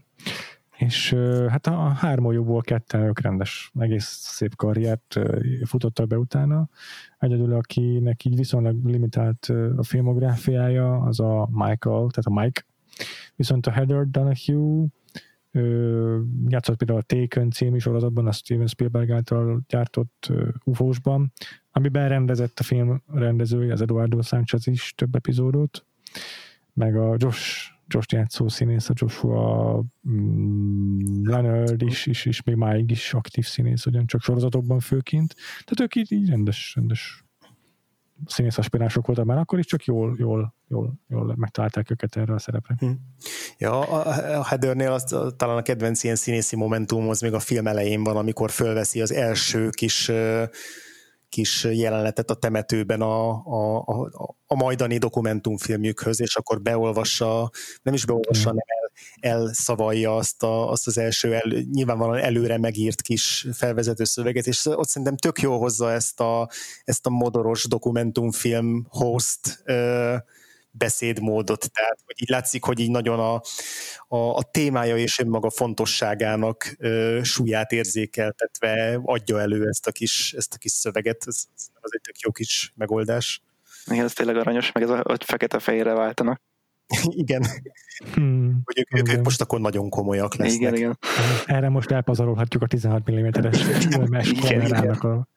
És 0.76 1.12
hát 1.48 1.66
a 1.66 1.88
hármójúból 1.88 2.60
ketten 2.60 3.00
ők 3.00 3.20
rendes, 3.20 3.70
egész 3.78 4.06
szép 4.06 4.56
karriert 4.56 5.20
futottak 5.64 6.06
be 6.06 6.18
utána. 6.18 6.68
Egyedül, 7.18 7.54
akinek 7.54 8.24
így 8.24 8.36
viszonylag 8.36 8.86
limitált 8.86 9.52
a 9.76 9.82
filmográfiája, 9.82 10.98
az 10.98 11.20
a 11.20 11.48
Michael, 11.50 12.08
tehát 12.10 12.24
a 12.24 12.40
Mike. 12.40 12.64
Viszont 13.36 13.66
a 13.66 13.70
Heather 13.70 14.06
Donahue 14.06 14.86
játszott 16.46 16.76
például 16.76 16.98
a 16.98 17.02
Taken 17.02 17.50
című 17.50 17.78
sorozatban, 17.78 18.26
a 18.26 18.32
Steven 18.32 18.66
Spielberg 18.66 19.10
által 19.10 19.62
gyártott 19.68 20.32
UFO-sban, 20.64 21.32
amiben 21.70 22.08
rendezett 22.08 22.58
a 22.58 22.62
film 22.62 23.02
rendezője, 23.06 23.72
az 23.72 23.80
Eduardo 23.80 24.22
Sánchez 24.22 24.66
is 24.66 24.92
több 24.96 25.14
epizódot, 25.14 25.86
meg 26.72 26.96
a 26.96 27.14
Josh 27.18 27.73
Josh 27.86 28.12
játszó 28.12 28.48
színész, 28.48 28.88
a 28.88 28.92
Joshua 28.96 29.82
mm, 30.08 31.22
Leonard 31.22 31.82
is, 31.82 32.06
is, 32.06 32.24
is, 32.24 32.42
még 32.42 32.54
máig 32.54 32.90
is 32.90 33.14
aktív 33.14 33.46
színész, 33.46 33.86
ugyancsak 33.86 34.20
sorozatokban 34.20 34.80
főként. 34.80 35.34
Tehát 35.64 35.80
ők 35.80 35.94
így, 35.94 36.12
így 36.12 36.28
rendes, 36.28 36.72
rendes 36.74 37.24
színész 38.26 38.58
aspirások 38.58 39.06
voltak 39.06 39.24
már 39.24 39.38
akkor 39.38 39.58
is, 39.58 39.66
csak 39.66 39.84
jól, 39.84 40.14
jól, 40.18 40.54
jól, 40.68 40.94
jól 41.08 41.34
megtalálták 41.36 41.90
őket 41.90 42.16
erre 42.16 42.34
a 42.34 42.38
szerepre. 42.38 42.74
Hm. 42.78 42.90
Ja, 43.58 43.80
a, 43.80 44.06
a 44.38 44.44
Heathernél 44.44 44.92
az, 44.92 45.16
talán 45.36 45.56
a 45.56 45.62
kedvenc 45.62 46.04
ilyen 46.04 46.16
színészi 46.16 46.56
momentum 46.56 47.08
az 47.08 47.20
még 47.20 47.32
a 47.32 47.38
film 47.38 47.66
elején 47.66 48.04
van, 48.04 48.16
amikor 48.16 48.50
fölveszi 48.50 49.00
az 49.00 49.12
első 49.12 49.68
kis 49.70 50.10
kis 51.34 51.64
jelenetet 51.64 52.30
a 52.30 52.34
temetőben 52.34 53.00
a, 53.00 53.30
a, 53.30 53.76
a, 53.76 54.36
a 54.46 54.54
majdani 54.54 54.98
dokumentumfilmjükhöz, 54.98 56.20
és 56.20 56.36
akkor 56.36 56.62
beolvassa, 56.62 57.50
nem 57.82 57.94
is 57.94 58.06
beolvassa, 58.06 58.48
hanem 58.48 58.64
el, 58.66 58.90
elszavalja 59.32 60.16
azt, 60.16 60.42
a, 60.42 60.70
azt 60.70 60.86
az 60.86 60.98
első, 60.98 61.34
el, 61.34 61.64
nyilvánvalóan 61.72 62.18
előre 62.18 62.58
megírt 62.58 63.02
kis 63.02 63.46
felvezető 63.52 64.04
szöveget, 64.04 64.46
és 64.46 64.66
ott 64.66 64.88
szerintem 64.88 65.16
tök 65.16 65.40
jó 65.40 65.58
hozza 65.58 65.92
ezt 65.92 66.20
a, 66.20 66.48
ezt 66.84 67.06
a 67.06 67.10
modoros 67.10 67.64
dokumentumfilm 67.64 68.86
host 68.88 69.62
ö, 69.64 70.16
beszédmódot, 70.78 71.70
tehát 71.72 71.98
hogy 72.04 72.22
így 72.22 72.28
látszik, 72.28 72.64
hogy 72.64 72.78
így 72.78 72.90
nagyon 72.90 73.18
a, 73.18 73.34
a, 74.08 74.36
a 74.36 74.42
témája 74.42 74.96
és 74.96 75.18
önmaga 75.18 75.50
fontosságának 75.50 76.74
ö, 76.78 77.20
súlyát 77.22 77.72
érzékeltetve 77.72 79.00
adja 79.02 79.40
elő 79.40 79.68
ezt 79.68 79.86
a 79.86 79.92
kis, 79.92 80.32
ezt 80.32 80.54
a 80.54 80.58
kis 80.58 80.72
szöveget, 80.72 81.22
ez, 81.26 81.44
ez 81.56 81.90
egy 81.92 82.00
tök 82.00 82.18
jó 82.18 82.30
kis 82.30 82.72
megoldás. 82.76 83.42
Igen, 83.90 84.04
ez 84.04 84.12
tényleg 84.12 84.36
aranyos, 84.36 84.72
meg 84.72 84.82
ez 84.82 84.90
a, 84.90 85.00
hogy 85.02 85.24
fekete-fehérre 85.24 85.92
váltanak. 85.92 86.40
igen. 87.22 87.46
Hmm. 88.14 88.60
Hogy 88.64 88.78
ők, 88.78 88.98
ők, 88.98 89.16
ők 89.16 89.24
most 89.24 89.40
akkor 89.40 89.60
nagyon 89.60 89.88
komolyak 89.88 90.34
lesznek. 90.34 90.60
Igen, 90.60 90.74
igen. 90.74 90.98
Erre 91.46 91.68
most 91.68 91.90
elpazarolhatjuk 91.90 92.62
a 92.62 92.66
16 92.66 93.10
mm-es 93.10 93.62
filmes 93.62 94.32
kamerának 94.32 95.02
a 95.02 95.28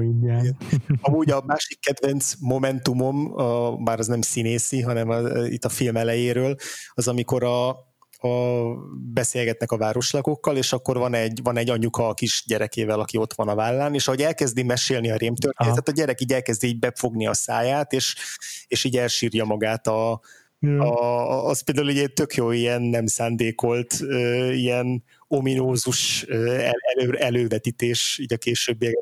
igen. 0.00 0.56
Amúgy 1.00 1.30
a 1.30 1.42
másik 1.46 1.80
kedvenc 1.80 2.32
momentumom, 2.40 3.40
a, 3.40 3.76
bár 3.76 3.98
az 3.98 4.06
nem 4.06 4.20
színészi, 4.20 4.80
hanem 4.80 5.10
a, 5.10 5.46
itt 5.46 5.64
a 5.64 5.68
film 5.68 5.96
elejéről, 5.96 6.56
az 6.94 7.08
amikor 7.08 7.44
a, 7.44 7.68
a, 7.68 8.28
beszélgetnek 9.12 9.72
a 9.72 9.76
városlakókkal, 9.76 10.56
és 10.56 10.72
akkor 10.72 10.96
van 10.96 11.14
egy, 11.14 11.40
van 11.42 11.56
egy 11.56 11.70
anyuka 11.70 12.08
a 12.08 12.14
kis 12.14 12.44
gyerekével, 12.46 13.00
aki 13.00 13.16
ott 13.16 13.32
van 13.32 13.48
a 13.48 13.54
vállán, 13.54 13.94
és 13.94 14.06
ahogy 14.06 14.22
elkezdi 14.22 14.62
mesélni 14.62 15.10
a 15.10 15.16
rémtörténetet, 15.16 15.88
a 15.88 15.92
gyerek 15.92 16.20
így 16.20 16.32
elkezdi 16.32 16.66
így 16.66 16.78
befogni 16.78 17.26
a 17.26 17.34
száját, 17.34 17.92
és, 17.92 18.16
és 18.66 18.84
így 18.84 18.96
elsírja 18.96 19.44
magát 19.44 19.86
a, 19.86 20.20
a, 20.60 21.46
az 21.46 21.60
például 21.60 21.88
egy 21.88 22.12
tök 22.12 22.34
jó 22.34 22.50
ilyen 22.50 22.82
nem 22.82 23.06
szándékolt, 23.06 23.98
ilyen 24.52 25.04
ominózus 25.28 26.22
elő, 26.22 27.16
elővetítés 27.18 28.18
így 28.18 28.32
a 28.32 28.36
későbbiek. 28.36 28.94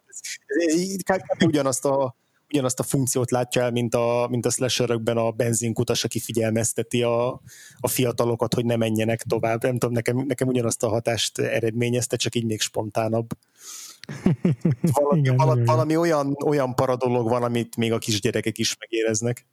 Kb. 1.04 1.42
ugyanazt 1.46 1.84
a, 1.84 2.16
ugyanazt 2.50 2.80
a 2.80 2.82
funkciót 2.82 3.30
látja 3.30 3.62
el, 3.62 3.70
mint 3.70 3.94
a, 3.94 4.26
mint 4.30 4.46
a 4.46 4.50
slasherökben 4.50 5.16
a 5.16 5.30
benzinkutas, 5.30 6.04
aki 6.04 6.18
figyelmezteti 6.18 7.02
a, 7.02 7.40
a 7.80 7.88
fiatalokat, 7.88 8.54
hogy 8.54 8.64
ne 8.64 8.76
menjenek 8.76 9.22
tovább. 9.22 9.62
Nem 9.62 9.78
tudom, 9.78 9.94
nekem, 9.94 10.16
nekem 10.16 10.48
ugyanazt 10.48 10.82
a 10.82 10.88
hatást 10.88 11.38
eredményezte, 11.38 12.16
csak 12.16 12.34
így 12.34 12.44
még 12.44 12.60
spontánabb. 12.60 13.28
Valami, 14.92 15.18
igen, 15.18 15.36
valami, 15.36 15.64
valami 15.64 15.96
olyan, 15.96 16.36
olyan 16.44 16.74
paradolog 16.74 17.28
van, 17.28 17.42
amit 17.42 17.76
még 17.76 17.92
a 17.92 17.98
kisgyerekek 17.98 18.58
is 18.58 18.76
megéreznek. 18.78 19.46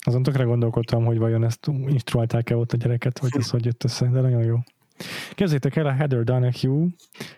Azon 0.00 0.22
tökre 0.22 0.44
gondolkodtam, 0.44 1.04
hogy 1.04 1.18
vajon 1.18 1.44
ezt 1.44 1.70
instruálták-e 1.86 2.56
ott 2.56 2.72
a 2.72 2.76
gyereket, 2.76 3.18
vagy 3.18 3.30
ez 3.38 3.50
hogy 3.50 3.64
jött 3.64 3.84
össze, 3.84 4.06
de 4.06 4.20
nagyon 4.20 4.42
jó. 4.42 4.56
Kezdjétek 5.34 5.76
el, 5.76 5.86
a 5.86 5.92
Heather 5.92 6.24
Donahue 6.24 6.86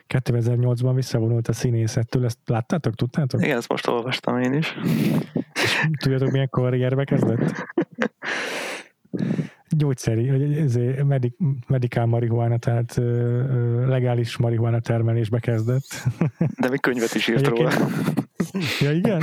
2008-ban 0.09 0.93
visszavonult 0.95 1.49
a 1.49 1.53
színészettől, 1.53 2.25
ezt 2.25 2.39
láttátok, 2.47 2.95
tudtátok? 2.95 3.43
Igen, 3.43 3.57
ezt 3.57 3.69
most 3.69 3.87
olvastam 3.87 4.39
én 4.39 4.53
is. 4.53 4.75
Tudjátok, 6.03 6.31
milyen 6.31 6.49
karrierbe 6.49 7.05
kezdett? 7.05 7.65
gyógyszeri, 9.77 10.29
hogy 10.29 10.57
ez 10.57 10.79
medik, 11.07 11.37
medikál 11.69 12.07
marihuana, 12.07 12.59
tehát 12.59 12.95
legális 13.87 14.37
marihuana 14.37 14.81
termelésbe 14.81 15.39
kezdett. 15.39 15.87
De 16.61 16.69
még 16.69 16.81
könyvet 16.81 17.15
is 17.15 17.29
írt 17.29 17.47
róla. 17.47 17.71
Ja, 18.81 18.93
igen? 18.93 19.23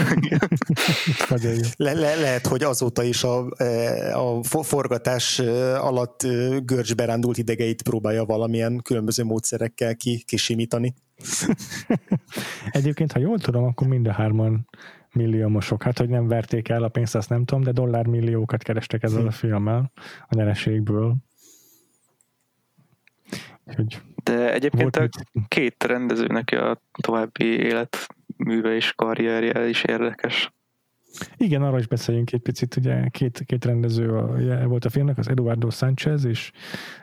Le, 1.76 1.94
le, 1.94 2.16
lehet, 2.16 2.48
hogy 2.48 2.64
azóta 2.64 3.04
is 3.04 3.24
a, 3.24 3.48
e, 3.58 4.18
a 4.18 4.44
forgatás 4.44 5.40
e, 5.40 5.80
alatt 5.80 6.24
e, 6.24 6.60
görcsbe 6.64 7.06
rándult 7.06 7.38
idegeit 7.38 7.82
próbálja 7.82 8.26
valamilyen 8.26 8.82
különböző 8.84 9.24
módszerekkel 9.24 9.96
ki, 9.96 10.24
kisimítani. 10.26 10.94
Egyébként, 12.72 13.12
ha 13.12 13.20
jól 13.20 13.40
tudom, 13.40 13.64
akkor 13.64 13.88
mind 13.88 14.08
a 14.08 14.12
hárman 14.12 14.68
milliómosok. 15.14 15.84
Hát, 15.84 15.98
hogy 15.98 16.10
nem 16.10 16.28
verték 16.28 16.70
el 16.70 16.84
a 16.84 16.90
pénzt, 16.90 17.16
azt 17.16 17.30
nem 17.30 17.46
tudom, 17.46 17.64
de 17.64 17.72
dollármilliókat 17.72 18.64
kerestek 18.64 19.04
ezzel 19.04 19.28
a 19.28 19.32
filmmel 19.32 19.92
a 20.28 20.36
nyereségből. 20.36 21.16
Hogy 23.66 24.02
de 24.24 24.54
egyébként 24.54 24.96
a 24.96 25.10
két 25.48 25.84
rendezőnek 25.84 26.52
a 26.52 26.82
további 27.02 27.46
életműve 27.46 28.76
és 28.76 28.94
karrierje 28.96 29.68
is 29.68 29.84
érdekes. 29.84 30.54
Igen, 31.38 31.62
arra 31.62 31.80
is 31.80 31.88
beszéljünk 31.88 32.32
egy 32.32 32.42
picit, 32.42 32.76
ugye 32.76 33.08
két, 33.08 33.44
két 33.46 33.66
rendező 33.66 34.18
a, 34.18 34.68
volt 34.68 34.86
a 34.86 34.90
filmnek, 34.90 35.18
az 35.18 35.28
Eduardo 35.28 35.70
Sanchez, 35.70 36.26
és 36.26 36.52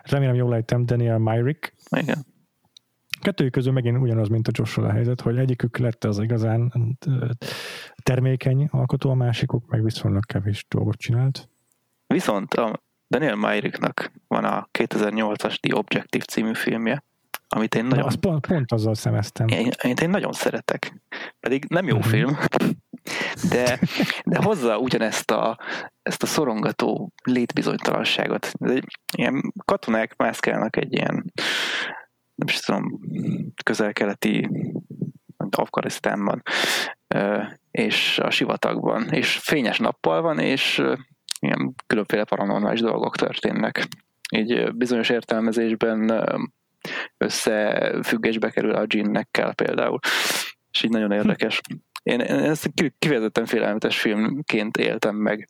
remélem 0.03 0.35
jól 0.35 0.49
lejtem 0.49 0.87
Daniel 0.87 1.19
Myrick. 1.19 1.75
Igen. 1.97 2.27
Kettőjük 3.21 3.53
közül 3.53 3.73
megint 3.73 3.99
ugyanaz, 3.99 4.29
mint 4.29 4.49
a 4.49 4.51
josh 4.55 4.79
a 4.79 4.91
helyzet, 4.91 5.21
hogy 5.21 5.39
egyikük 5.39 5.79
lett 5.79 6.05
az 6.05 6.19
igazán 6.19 6.73
termékeny 8.03 8.69
alkotó, 8.71 9.11
a 9.11 9.15
másikuk 9.15 9.71
meg 9.71 9.83
viszonylag 9.83 10.25
kevés 10.25 10.67
dolgot 10.69 10.97
csinált. 10.97 11.49
Viszont 12.07 12.55
a 12.55 12.83
Daniel 13.09 13.37
Myricknak 13.37 14.13
van 14.27 14.45
a 14.45 14.69
2008-as 14.79 15.55
The 15.55 15.77
Objective 15.77 16.25
című 16.25 16.55
filmje, 16.55 17.05
amit 17.49 17.75
én 17.75 17.85
nagyon... 17.85 17.99
Na, 17.99 18.05
azt 18.05 18.17
pont, 18.17 18.47
pont 18.47 18.73
azzal 18.73 18.95
szemeztem. 18.95 19.49
Én, 19.49 19.71
én, 19.83 19.95
én 20.03 20.11
nagyon 20.11 20.33
szeretek. 20.33 21.03
Pedig 21.41 21.65
nem 21.69 21.87
jó 21.87 21.97
uh-huh. 21.97 22.13
film, 22.13 22.37
de, 23.53 23.79
de 24.25 24.43
hozza 24.43 24.79
ugyanezt 24.79 25.31
a, 25.31 25.59
ezt 26.03 26.23
a 26.23 26.27
szorongató 26.27 27.13
létbizonytalanságot. 27.23 28.53
Ilyen 29.17 29.53
katonák 29.65 30.17
mászkálnak 30.17 30.77
egy 30.77 30.93
ilyen 30.93 31.33
nem 32.37 32.49
is 32.49 32.61
tudom, 32.61 33.01
közel-keleti 33.65 34.49
Afganisztánban, 35.57 36.43
és 37.71 38.19
a 38.19 38.31
sivatagban, 38.31 39.09
és 39.11 39.37
fényes 39.37 39.79
nappal 39.79 40.23
van, 40.23 40.39
és 40.39 40.83
ilyen 41.41 41.75
különféle 41.87 42.25
paranormális 42.25 42.81
dolgok 42.81 43.17
történnek. 43.17 43.89
Így 44.37 44.75
bizonyos 44.75 45.09
értelmezésben 45.09 46.13
összefüggésbe 47.19 48.51
kerül 48.51 48.75
a 48.75 48.87
ginnekkel 48.87 49.55
például, 49.55 49.99
és 50.71 50.83
így 50.83 50.91
nagyon 50.91 51.13
érdekes. 51.13 51.61
Én, 52.03 52.21
én 52.21 52.37
ezt 52.39 52.71
kifejezetten 52.99 53.47
félelmetes 53.47 54.01
filmként 54.01 54.77
éltem 54.77 55.17
meg 55.17 55.49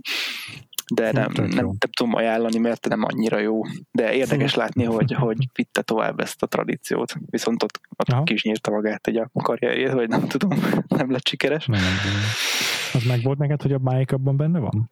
de 0.94 1.12
nem, 1.12 1.30
nem, 1.34 1.44
nem, 1.44 1.64
nem 1.64 1.90
tudom 1.96 2.14
ajánlani, 2.14 2.58
mert 2.58 2.88
nem 2.88 3.02
annyira 3.02 3.38
jó. 3.38 3.60
De 3.90 4.14
érdekes 4.14 4.54
látni, 4.54 4.84
hogy, 4.84 5.12
hogy 5.12 5.48
vitte 5.54 5.82
tovább 5.82 6.20
ezt 6.20 6.42
a 6.42 6.46
tradíciót. 6.46 7.14
Viszont 7.26 7.62
ott, 7.62 7.80
ott 7.96 8.24
ki 8.24 8.32
is 8.32 8.42
nyírta 8.42 8.70
magát 8.70 9.06
egy 9.06 9.16
a 9.16 9.30
karrierjét, 9.32 9.92
vagy 9.92 10.08
nem 10.08 10.26
tudom, 10.26 10.58
nem 10.88 11.10
lett 11.10 11.26
sikeres. 11.26 11.66
Nem, 11.66 11.80
nem, 11.80 11.90
nem. 11.90 12.22
Az 12.92 13.04
meg 13.04 13.22
volt 13.22 13.38
neked, 13.38 13.62
hogy 13.62 13.72
a 13.72 13.78
Mike 13.82 14.14
abban 14.14 14.36
benne 14.36 14.58
van? 14.58 14.90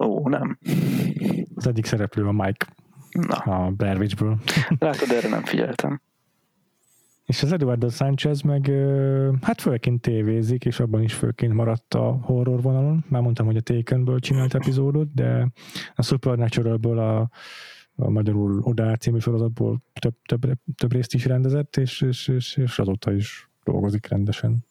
Ó, 0.00 0.28
nem. 0.28 0.58
Az 1.54 1.66
egyik 1.66 1.84
szereplő 1.84 2.26
a 2.26 2.32
Mike. 2.32 2.66
Na. 3.10 3.36
A 3.36 3.70
Blair 3.70 3.98
Witch-ből. 3.98 4.38
Látod, 4.78 5.10
erre 5.10 5.28
nem 5.28 5.44
figyeltem. 5.44 6.00
És 7.32 7.42
az 7.42 7.52
Eduardo 7.52 7.88
Sánchez 7.88 8.40
meg 8.40 8.72
hát 9.40 9.60
főként 9.60 10.00
tévézik, 10.00 10.64
és 10.64 10.80
abban 10.80 11.02
is 11.02 11.14
főként 11.14 11.52
maradt 11.52 11.94
a 11.94 12.18
horror 12.22 12.62
vonalon. 12.62 13.04
Már 13.08 13.22
mondtam, 13.22 13.46
hogy 13.46 13.56
a 13.56 13.60
Takenből 13.60 14.18
csinált 14.18 14.54
epizódot, 14.54 15.14
de 15.14 15.52
a 15.94 16.02
Supernaturalből 16.02 16.98
a, 16.98 17.30
a 17.94 18.10
magyarul 18.10 18.60
Oda 18.62 18.96
című 18.96 19.18
sorozatból 19.18 19.82
több, 20.00 20.14
több, 20.24 20.40
több 20.74 20.92
részt 20.92 21.14
is 21.14 21.24
rendezett, 21.24 21.76
és, 21.76 22.00
és, 22.00 22.28
és, 22.28 22.56
és 22.56 22.78
azóta 22.78 23.12
is 23.12 23.50
dolgozik 23.64 24.08
rendesen. 24.08 24.64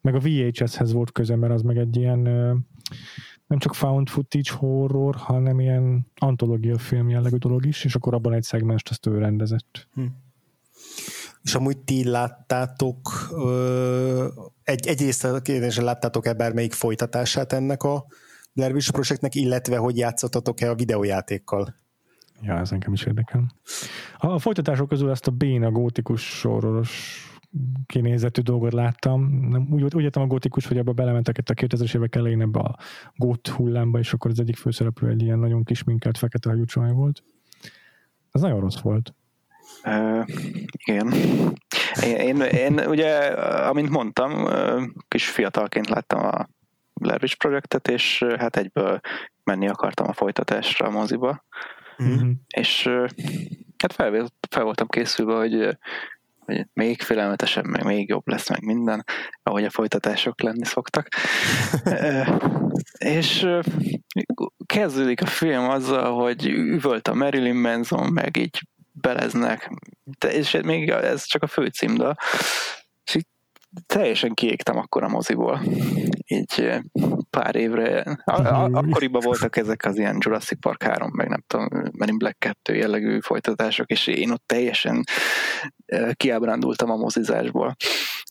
Meg 0.00 0.14
a 0.14 0.20
VHS-hez 0.20 0.92
volt 0.92 1.12
köze, 1.12 1.36
mert 1.36 1.52
az 1.52 1.62
meg 1.62 1.76
egy 1.76 1.96
ilyen 1.96 2.20
nem 3.46 3.58
csak 3.58 3.74
found 3.74 4.08
footage 4.08 4.52
horror, 4.56 5.14
hanem 5.14 5.60
ilyen 5.60 6.06
antológia 6.16 6.78
film 6.78 7.08
jellegű 7.08 7.36
dolog 7.36 7.66
is, 7.66 7.84
és 7.84 7.94
akkor 7.94 8.14
abban 8.14 8.32
egy 8.32 8.42
szegmest 8.42 8.88
azt 8.88 9.06
ő 9.06 9.18
rendezett. 9.18 9.88
Hm. 9.94 10.04
És 11.42 11.54
amúgy 11.54 11.78
ti 11.78 12.04
láttátok, 12.04 13.10
egy, 14.62 14.86
egyrészt 14.86 15.24
a 15.24 15.40
kérdésre 15.40 15.82
láttátok-e 15.82 16.32
bármelyik 16.32 16.72
folytatását 16.72 17.52
ennek 17.52 17.82
a 17.82 18.06
Witch 18.54 18.90
projektnek, 18.90 19.34
illetve 19.34 19.76
hogy 19.76 19.96
játszottatok-e 19.96 20.70
a 20.70 20.74
videójátékkal? 20.74 21.74
Ja, 22.42 22.58
ez 22.58 22.72
engem 22.72 22.92
is 22.92 23.04
érdekel. 23.04 23.54
A 24.18 24.38
folytatások 24.38 24.88
közül 24.88 25.10
ezt 25.10 25.26
a 25.26 25.30
béna 25.30 25.70
gótikus 25.70 26.38
sororos 26.38 27.26
kinézetű 27.86 28.42
dolgot 28.42 28.72
láttam. 28.72 29.30
Úgy, 29.70 29.94
úgy 29.94 30.02
értem 30.02 30.22
a 30.22 30.26
gótikus, 30.26 30.66
hogy 30.66 30.78
abba 30.78 30.92
belementek 30.92 31.38
itt 31.38 31.48
a 31.48 31.54
2000-es 31.54 31.96
évek 31.96 32.14
elején 32.14 32.40
ebbe 32.40 32.60
a 32.60 32.78
gót 33.16 33.48
hullámba, 33.48 33.98
és 33.98 34.12
akkor 34.12 34.30
az 34.30 34.40
egyik 34.40 34.56
főszereplő 34.56 35.08
egy 35.08 35.22
ilyen 35.22 35.38
nagyon 35.38 35.64
kis 35.64 35.84
minkelt 35.84 36.18
fekete 36.18 36.50
hajú 36.50 36.94
volt. 36.94 37.24
Ez 38.30 38.40
nagyon 38.40 38.60
rossz 38.60 38.80
volt. 38.80 39.14
Uh, 39.84 40.24
igen. 40.72 41.12
Én, 42.02 42.16
én, 42.16 42.40
én 42.40 42.80
ugye, 42.86 43.16
amint 43.68 43.90
mondtam, 43.90 44.48
kis 45.08 45.28
fiatalként 45.28 45.88
láttam 45.88 46.24
a 46.24 46.48
Blair 46.94 47.18
Witch 47.22 47.36
projektet, 47.36 47.88
és 47.88 48.24
hát 48.38 48.56
egyből 48.56 49.00
menni 49.44 49.68
akartam 49.68 50.08
a 50.08 50.12
folytatásra 50.12 50.86
a 50.86 50.90
moziba. 50.90 51.44
Mm-hmm. 52.02 52.30
És 52.56 52.88
hát 53.78 53.92
fel, 53.92 54.30
fel 54.50 54.64
voltam 54.64 54.86
készülve, 54.86 55.34
hogy, 55.34 55.78
hogy 56.38 56.66
még 56.72 57.02
félelmetesebb, 57.02 57.64
meg 57.64 57.84
még 57.84 58.08
jobb 58.08 58.28
lesz, 58.28 58.48
meg 58.48 58.64
minden, 58.64 59.04
ahogy 59.42 59.64
a 59.64 59.70
folytatások 59.70 60.42
lenni 60.42 60.64
szoktak. 60.64 61.08
és 62.98 63.46
kezdődik 64.66 65.22
a 65.22 65.26
film 65.26 65.68
azzal, 65.68 66.22
hogy 66.22 66.46
üvölt 66.46 67.08
a 67.08 67.14
Marilyn 67.14 67.56
Manson, 67.56 68.12
meg 68.12 68.36
így 68.36 68.60
beleznek, 68.92 69.70
de, 70.18 70.32
és 70.32 70.58
még 70.64 70.88
ez 70.88 71.24
csak 71.24 71.42
a 71.42 71.46
főcímdal, 71.46 72.16
és 73.04 73.14
így 73.14 73.26
teljesen 73.86 74.34
kiégtem 74.34 74.76
akkor 74.76 75.02
a 75.02 75.08
moziból. 75.08 75.62
Így 76.26 76.82
pár 77.30 77.56
évre. 77.56 78.00
A, 78.24 78.40
a, 78.40 78.68
akkoriban 78.72 79.20
voltak 79.24 79.56
ezek 79.56 79.84
az 79.84 79.98
ilyen 79.98 80.16
Jurassic 80.20 80.60
Park 80.60 80.82
3, 80.82 81.10
meg 81.12 81.28
nem 81.28 81.44
tudom, 81.46 81.68
Men 81.92 82.08
in 82.08 82.18
Black 82.18 82.38
2 82.38 82.74
jellegű 82.74 83.20
folytatások, 83.20 83.90
és 83.90 84.06
én 84.06 84.30
ott 84.30 84.42
teljesen 84.46 85.04
kiábrándultam 86.12 86.90
a 86.90 86.96
mozizásból. 86.96 87.76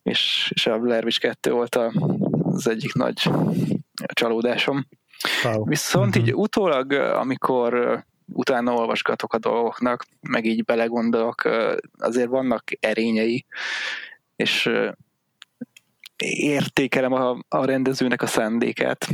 És, 0.03 0.51
és 0.55 0.67
a 0.67 0.79
Blair 0.79 1.03
Witch 1.03 1.19
2 1.19 1.51
volt 1.51 1.75
a, 1.75 1.91
az 2.43 2.67
egyik 2.67 2.93
nagy 2.93 3.29
csalódásom. 4.13 4.87
Wow. 5.43 5.65
Viszont 5.65 6.15
így 6.15 6.31
mhm. 6.31 6.39
utólag, 6.39 6.91
amikor 6.91 8.03
utána 8.33 8.73
olvasgatok 8.73 9.33
a 9.33 9.37
dolgoknak, 9.37 10.05
meg 10.21 10.45
így 10.45 10.63
belegondolok, 10.63 11.41
azért 11.97 12.29
vannak 12.29 12.63
erényei, 12.79 13.45
és 14.35 14.69
értékelem 16.25 17.13
a, 17.13 17.37
a 17.47 17.65
rendezőnek 17.65 18.21
a 18.21 18.27
szándékát, 18.27 19.07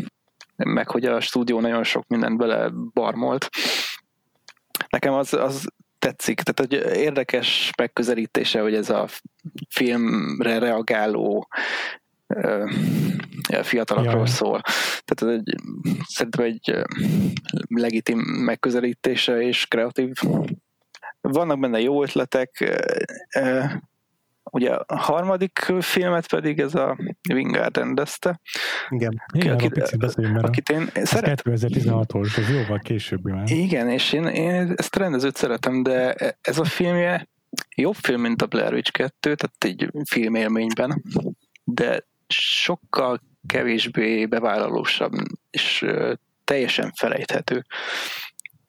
meg 0.55 0.89
hogy 0.89 1.05
a 1.05 1.19
stúdió 1.19 1.59
nagyon 1.59 1.83
sok 1.83 2.07
mindent 2.07 2.37
bele 2.37 2.69
barmolt. 2.93 3.49
Nekem 4.89 5.13
az, 5.13 5.33
az 5.33 5.67
tetszik, 5.99 6.41
tehát 6.41 6.71
hogy 6.71 6.97
érdekes 6.97 7.71
megközelítése, 7.77 8.61
hogy 8.61 8.73
ez 8.73 8.89
a 8.89 9.07
filmre 9.69 10.59
reagáló 10.59 11.47
fiatalokról 13.61 14.15
Jaj. 14.15 14.27
szól. 14.27 14.61
Tehát 15.05 15.21
ez 15.21 15.27
egy, 15.27 15.55
szerintem 16.07 16.45
egy 16.45 16.83
legitim 17.67 18.19
megközelítése 18.19 19.41
és 19.41 19.65
kreatív. 19.65 20.13
Vannak 21.21 21.59
benne 21.59 21.79
jó 21.79 22.03
ötletek, 22.03 22.79
Ugye 24.51 24.71
a 24.71 24.95
harmadik 24.95 25.59
filmet 25.79 26.29
pedig 26.29 26.59
ez 26.59 26.75
a 26.75 26.97
Wingard 27.33 27.77
rendezte. 27.77 28.39
Igen, 28.89 29.21
Igen 29.33 29.53
akit, 29.53 29.73
picit 29.73 29.99
beszéljünk, 29.99 30.41
akit 30.41 30.69
én 30.69 30.89
szeret... 30.93 31.41
2016-os, 31.45 32.37
ez 32.37 32.49
jóval 32.49 32.79
később 32.79 33.23
már. 33.23 33.49
Igen, 33.49 33.89
és 33.89 34.13
én, 34.13 34.25
én 34.25 34.73
ezt 34.75 34.95
a 34.95 34.99
rendezőt 34.99 35.35
szeretem, 35.35 35.83
de 35.83 36.13
ez 36.41 36.57
a 36.57 36.63
filmje 36.63 37.27
jobb 37.75 37.95
film, 37.95 38.21
mint 38.21 38.41
a 38.41 38.45
Blair 38.45 38.73
Witch 38.73 38.91
2, 38.91 39.35
tehát 39.35 39.55
egy 39.57 39.91
filmélményben, 40.09 41.03
de 41.63 42.05
sokkal 42.27 43.21
kevésbé 43.45 44.25
bevállalósabb, 44.25 45.13
és 45.49 45.85
teljesen 46.43 46.91
felejthető. 46.95 47.65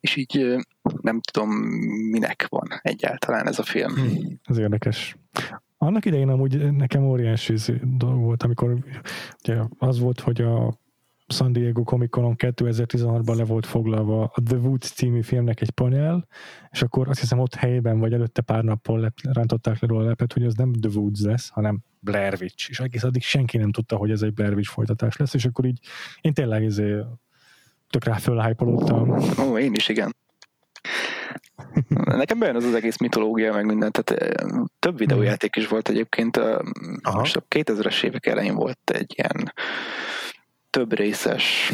És 0.00 0.16
így 0.16 0.56
nem 1.00 1.20
tudom, 1.20 1.50
minek 2.10 2.46
van 2.48 2.68
egyáltalán 2.82 3.46
ez 3.46 3.58
a 3.58 3.62
film. 3.62 3.94
Hmm, 3.94 4.40
ez 4.44 4.58
érdekes. 4.58 5.16
Annak 5.78 6.04
idején 6.04 6.28
amúgy 6.28 6.72
nekem 6.72 7.04
óriási 7.04 7.54
dolog 7.82 8.20
volt, 8.20 8.42
amikor 8.42 8.76
ugye 9.42 9.62
az 9.78 9.98
volt, 9.98 10.20
hogy 10.20 10.40
a 10.40 10.78
San 11.28 11.52
Diego 11.52 11.82
Comic 11.82 12.10
Conon 12.10 12.34
2016-ban 12.38 13.36
le 13.36 13.44
volt 13.44 13.66
foglalva 13.66 14.22
a 14.34 14.42
The 14.44 14.56
Woods 14.56 14.90
című 14.90 15.22
filmnek 15.22 15.60
egy 15.60 15.70
panel, 15.70 16.26
és 16.70 16.82
akkor 16.82 17.08
azt 17.08 17.20
hiszem 17.20 17.38
ott 17.38 17.54
helyben, 17.54 17.98
vagy 17.98 18.12
előtte 18.12 18.42
pár 18.42 18.64
nappal 18.64 19.00
lep, 19.00 19.14
rántották 19.32 19.80
le 19.80 19.88
róla 19.88 20.04
a 20.04 20.06
lepet, 20.06 20.32
hogy 20.32 20.44
az 20.44 20.54
nem 20.54 20.72
The 20.72 20.90
Woods 20.98 21.20
lesz, 21.20 21.48
hanem 21.48 21.80
Blair 22.00 22.36
Witch, 22.40 22.70
és 22.70 22.80
egész 22.80 23.02
addig 23.02 23.22
senki 23.22 23.56
nem 23.56 23.72
tudta, 23.72 23.96
hogy 23.96 24.10
ez 24.10 24.22
egy 24.22 24.34
Blair 24.34 24.54
Witch 24.54 24.70
folytatás 24.70 25.16
lesz, 25.16 25.34
és 25.34 25.44
akkor 25.44 25.64
így 25.64 25.78
én 26.20 26.32
tényleg 26.32 26.62
izé, 26.62 27.00
tök 27.90 28.04
rá 28.04 28.14
fölhájpolódtam. 28.14 29.18
Ó, 29.40 29.58
én 29.58 29.74
is, 29.74 29.88
igen. 29.88 30.16
Nekem 31.88 32.38
bejön 32.38 32.56
az 32.56 32.64
az 32.64 32.74
egész 32.74 32.96
mitológia, 32.96 33.52
meg 33.52 33.64
minden, 33.64 33.92
tehát 33.92 34.38
több 34.78 34.98
videójáték 34.98 35.56
is 35.56 35.68
volt 35.68 35.88
egyébként. 35.88 36.36
Aha. 36.36 37.18
Most 37.18 37.36
a 37.36 37.44
2000-es 37.48 38.04
évek 38.04 38.26
elején 38.26 38.54
volt 38.54 38.90
egy 38.90 39.14
ilyen 39.16 39.52
több 40.78 40.92
részes, 40.92 41.72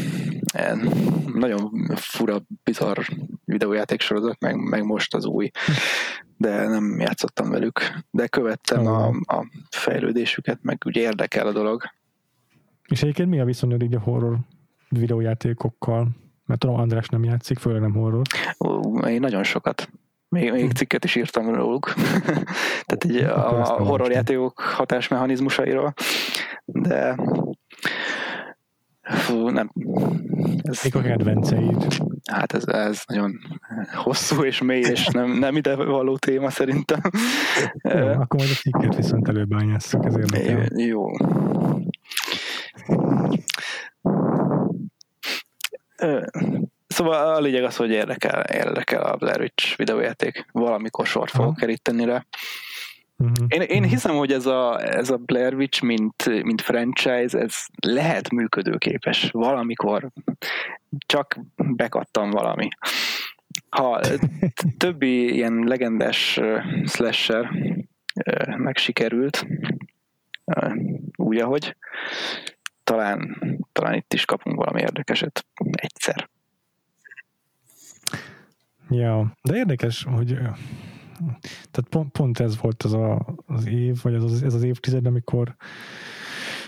nagyon 1.35 1.71
fura, 1.95 2.43
bizarr 2.63 2.99
videójáték 3.45 4.01
sorozat, 4.01 4.41
meg, 4.41 4.57
meg 4.57 4.85
most 4.85 5.15
az 5.15 5.25
új, 5.25 5.51
de 6.37 6.69
nem 6.69 7.01
játszottam 7.01 7.51
velük, 7.51 7.81
de 8.11 8.27
követtem 8.27 8.87
a, 8.87 9.07
a 9.09 9.47
fejlődésüket, 9.71 10.59
meg 10.63 10.83
ugye 10.87 11.01
érdekel 11.01 11.47
a 11.47 11.53
dolog. 11.53 11.83
És 12.89 13.03
egyébként 13.03 13.29
mi 13.29 13.41
a 13.41 13.45
viszonyod 13.45 13.83
így 13.83 13.95
a 13.95 14.01
horror 14.01 14.39
videójátékokkal? 14.89 16.09
Mert 16.47 16.61
tudom, 16.61 16.77
András 16.77 17.09
nem 17.09 17.25
játszik, 17.25 17.59
főleg 17.59 17.81
nem 17.81 17.93
horror. 17.93 18.23
Én 19.07 19.21
nagyon 19.21 19.43
sokat. 19.43 19.89
Még, 20.29 20.53
még 20.53 20.73
cikket 20.73 21.05
is 21.05 21.15
írtam 21.15 21.55
róluk. 21.55 21.95
Tehát 22.87 23.05
így 23.05 23.17
a, 23.17 23.61
a 23.61 23.85
horrorjátékok 23.85 24.61
hatásmechanizmusairól. 24.61 25.95
De 26.65 27.17
Fú, 29.05 29.49
nem. 29.49 29.73
Ez, 30.63 30.83
Mik 30.83 30.95
a 30.95 31.01
kedvenceid? 31.01 31.87
Hát 32.31 32.53
ez, 32.53 32.67
ez 32.67 33.03
nagyon 33.07 33.39
hosszú 33.95 34.43
és 34.43 34.61
mély, 34.61 34.81
és 34.81 35.07
nem, 35.07 35.31
nem 35.31 35.57
ide 35.57 35.77
való 35.77 36.17
téma 36.17 36.51
szerintem. 36.51 37.01
Jó, 37.83 38.07
akkor 38.07 38.39
majd 38.39 38.51
a 38.51 38.55
cikket 38.55 38.97
viszont 38.97 39.29
előbányásszuk, 39.29 40.05
ez 40.05 40.17
érdekel. 40.17 40.69
Jó. 40.77 41.07
Szóval 46.87 47.35
a 47.35 47.41
lényeg 47.41 47.65
az, 47.65 47.77
hogy 47.77 47.91
érdekel, 47.91 48.43
érdekel 48.43 49.03
a 49.03 49.17
Blair 49.17 49.41
Witch 49.41 49.77
videójáték. 49.77 50.47
Valamikor 50.53 51.07
sort 51.07 51.31
fogok 51.31 51.57
keríteni 51.57 52.05
rá. 52.05 52.27
Uh-huh. 53.17 53.47
Én, 53.49 53.61
én 53.61 53.85
hiszem, 53.85 54.17
hogy 54.17 54.33
ez 54.33 54.47
a, 54.47 54.81
ez 54.81 55.11
a 55.11 55.17
Blair 55.17 55.55
Witch, 55.55 55.83
mint, 55.83 56.43
mint 56.43 56.61
franchise, 56.61 57.39
ez 57.39 57.55
lehet 57.87 58.31
működőképes. 58.31 59.31
Valamikor 59.31 60.11
csak 61.07 61.41
bekattam 61.57 62.31
valami. 62.31 62.69
Ha 63.69 64.01
többi 64.79 65.35
ilyen 65.35 65.65
legendás 65.67 66.41
slasher 66.85 67.51
meg 68.57 68.77
sikerült, 68.77 69.47
úgy, 71.17 71.39
ahogy 71.39 71.77
talán, 72.85 73.37
talán 73.73 73.95
itt 73.95 74.15
is 74.15 74.25
kapunk 74.25 74.57
valami 74.57 74.81
érdekeset 74.81 75.47
egyszer. 75.73 76.29
Ja, 78.91 79.37
de 79.43 79.57
érdekes, 79.57 80.07
hogy 80.11 80.39
tehát 81.71 81.89
pont, 81.91 82.11
pont 82.13 82.41
ez 82.41 82.61
volt 82.61 82.83
az 82.83 82.93
a, 82.93 83.27
az 83.47 83.67
év, 83.67 84.03
vagy 84.03 84.15
az, 84.15 84.43
ez 84.43 84.55
az 84.55 84.63
évtized, 84.63 85.07
amikor 85.07 85.57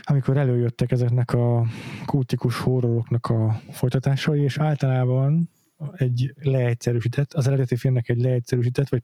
amikor 0.09 0.36
előjöttek 0.36 0.90
ezeknek 0.90 1.32
a 1.32 1.66
kultikus 2.05 2.59
horroroknak 2.59 3.26
a 3.26 3.61
folytatásai, 3.70 4.42
és 4.42 4.59
általában 4.59 5.51
egy 5.97 6.35
leegyszerűsített, 6.43 7.33
az 7.33 7.47
eredeti 7.47 7.77
filmnek 7.77 8.09
egy 8.09 8.20
leegyszerűsített, 8.20 8.89
vagy, 8.89 9.03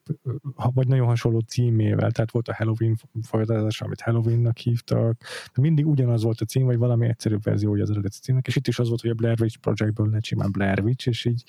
vagy 0.75 0.89
nagyon 0.89 1.07
hasonló 1.07 1.39
címével, 1.39 2.11
tehát 2.11 2.31
volt 2.31 2.49
a 2.49 2.55
Halloween 2.55 2.97
folytatás, 3.23 3.81
amit 3.81 4.01
Halloweennak 4.01 4.59
hívtak, 4.59 5.21
de 5.55 5.61
mindig 5.61 5.87
ugyanaz 5.87 6.23
volt 6.23 6.41
a 6.41 6.45
cím, 6.45 6.65
vagy 6.65 6.77
valami 6.77 7.09
egyszerűbb 7.09 7.43
verziója 7.43 7.83
az 7.83 7.91
eredeti 7.91 8.19
címnek, 8.19 8.47
és 8.47 8.57
itt 8.57 8.67
is 8.67 8.79
az 8.79 8.89
volt, 8.89 9.01
hogy 9.01 9.11
a 9.11 9.15
Blair 9.15 9.41
Witch 9.41 9.59
Projectből 9.59 10.11
lett 10.11 10.25
simán 10.25 10.53
Blair 10.53 10.81
Witch, 10.81 11.09
és 11.09 11.25
így 11.25 11.45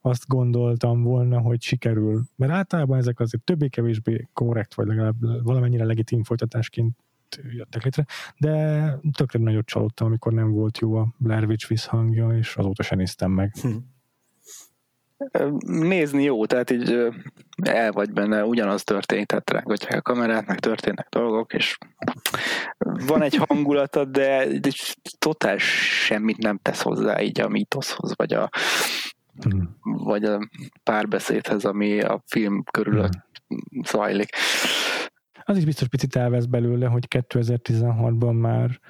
azt 0.00 0.26
gondoltam 0.26 1.02
volna, 1.02 1.40
hogy 1.40 1.62
sikerül, 1.62 2.22
mert 2.36 2.52
általában 2.52 2.98
ezek 2.98 3.20
azért 3.20 3.42
többé-kevésbé 3.42 4.28
korrekt, 4.32 4.74
vagy 4.74 4.86
legalább 4.86 5.44
valamennyire 5.44 5.84
legitim 5.84 6.24
folytatásként 6.24 6.96
jöttek 7.50 7.82
létre, 7.82 8.06
de 8.38 8.84
tökre 9.12 9.38
nagyot 9.38 9.66
csalódtam, 9.66 10.06
amikor 10.06 10.32
nem 10.32 10.50
volt 10.50 10.78
jó 10.78 10.94
a 10.94 11.14
Blair 11.16 11.44
Witch 11.44 11.68
visszhangja, 11.68 12.36
és 12.36 12.56
azóta 12.56 12.82
sem 12.82 12.98
néztem 12.98 13.30
meg. 13.30 13.54
Hm 13.62 13.76
nézni 15.66 16.22
jó, 16.22 16.46
tehát 16.46 16.70
így 16.70 17.12
el 17.62 17.92
vagy 17.92 18.12
benne, 18.12 18.44
ugyanaz 18.44 18.84
történik, 18.84 19.26
tehát 19.26 19.50
rángatják 19.50 19.98
a 19.98 20.02
kamerát, 20.02 20.46
meg 20.46 20.58
történnek 20.58 21.08
dolgok, 21.10 21.52
és 21.52 21.78
van 23.06 23.22
egy 23.22 23.34
hangulata, 23.34 24.04
de, 24.04 24.46
totál 25.18 25.58
semmit 25.58 26.38
nem 26.38 26.58
tesz 26.62 26.82
hozzá 26.82 27.20
így 27.20 27.40
a 27.40 27.48
mítoszhoz, 27.48 28.12
vagy 28.16 28.32
a, 28.32 28.48
hmm. 29.42 29.76
vagy 29.82 30.24
a 30.24 30.48
párbeszédhez, 30.82 31.64
ami 31.64 32.00
a 32.00 32.22
film 32.26 32.64
körül 32.70 33.00
hmm. 33.00 33.82
zajlik. 33.84 34.28
Az 35.44 35.56
is 35.56 35.64
biztos 35.64 35.88
picit 35.88 36.16
elvesz 36.16 36.44
belőle, 36.44 36.86
hogy 36.86 37.06
2016-ban 37.10 38.40
már 38.40 38.80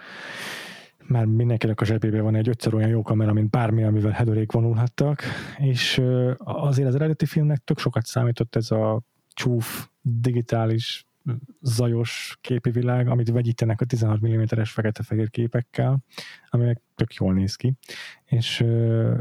már 1.12 1.24
mindenkinek 1.24 1.80
a 1.80 1.84
zsebében 1.84 2.22
van 2.22 2.34
egy 2.34 2.48
ötször 2.48 2.74
olyan 2.74 2.88
jó 2.88 3.02
kamera, 3.02 3.32
mint 3.32 3.50
bármi, 3.50 3.82
amivel 3.82 4.12
hedőrék 4.12 4.52
vonulhattak, 4.52 5.22
és 5.58 6.02
azért 6.38 6.88
az 6.88 6.94
eredeti 6.94 7.26
filmnek 7.26 7.58
tök 7.64 7.78
sokat 7.78 8.06
számított 8.06 8.56
ez 8.56 8.70
a 8.70 9.02
csúf, 9.34 9.88
digitális, 10.00 11.06
zajos 11.60 12.38
képi 12.40 12.70
világ, 12.70 13.08
amit 13.08 13.30
vegyítenek 13.30 13.80
a 13.80 13.84
16 13.84 14.20
mm-es 14.26 14.70
fekete-fehér 14.70 15.30
képekkel, 15.30 16.04
aminek 16.48 16.80
tök 16.94 17.14
jól 17.14 17.34
néz 17.34 17.54
ki. 17.56 17.74
És, 18.24 18.64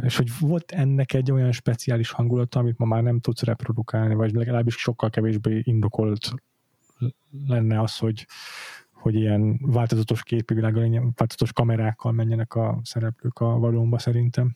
és 0.02 0.18
hogy 0.18 0.30
volt 0.40 0.72
ennek 0.72 1.14
egy 1.14 1.32
olyan 1.32 1.52
speciális 1.52 2.12
hangulata, 2.12 2.60
amit 2.60 2.78
ma 2.78 2.86
már 2.86 3.04
nem 3.04 3.20
tudsz 3.20 3.44
reprodukálni, 3.44 4.14
vagy 4.14 4.34
legalábbis 4.34 4.76
sokkal 4.76 5.10
kevésbé 5.10 5.62
indokolt 5.64 6.32
lenne 7.48 7.82
az, 7.82 7.98
hogy, 7.98 8.28
hogy 9.02 9.16
ilyen 9.16 9.60
változatos 9.62 10.24
képi 10.24 10.54
világgal, 10.54 10.90
változatos 10.92 11.54
kamerákkal 11.54 12.12
menjenek 12.12 12.56
a 12.56 12.80
szereplők 12.84 13.40
a 13.40 13.46
valóban 13.46 14.00
szerintem. 14.00 14.56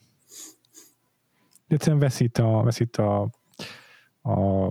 De 1.67 1.75
egyszerűen 1.75 1.99
veszít 1.99 2.37
a, 2.37 2.61
veszít 2.63 2.97
a, 2.97 3.29
a, 4.21 4.65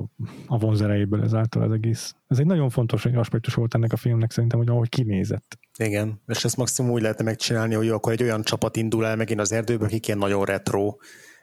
a 0.47 0.59
vonzerejéből 0.59 1.23
ezáltal 1.23 1.63
az 1.63 1.73
egész. 1.73 2.15
Ez 2.27 2.39
egy 2.39 2.47
nagyon 2.47 2.71
fontos 2.71 3.05
aspektus 3.05 3.55
volt 3.55 3.75
ennek 3.75 3.93
a 3.93 3.97
filmnek 3.97 4.31
szerintem, 4.31 4.59
hogy 4.59 4.69
ahogy 4.69 4.89
kinézett. 4.89 5.59
Igen, 5.79 6.21
és 6.27 6.45
ezt 6.45 6.57
maximum 6.57 6.91
úgy 6.91 7.03
lehetne 7.03 7.25
megcsinálni, 7.25 7.75
hogy 7.75 7.89
akkor 7.89 8.13
egy 8.13 8.23
olyan 8.23 8.43
csapat 8.43 8.77
indul 8.77 9.07
el 9.07 9.17
megint 9.17 9.41
az 9.41 9.53
erdőből, 9.53 9.87
akik 9.87 10.07
ilyen 10.07 10.19
nagyon 10.19 10.45
retro, 10.45 10.97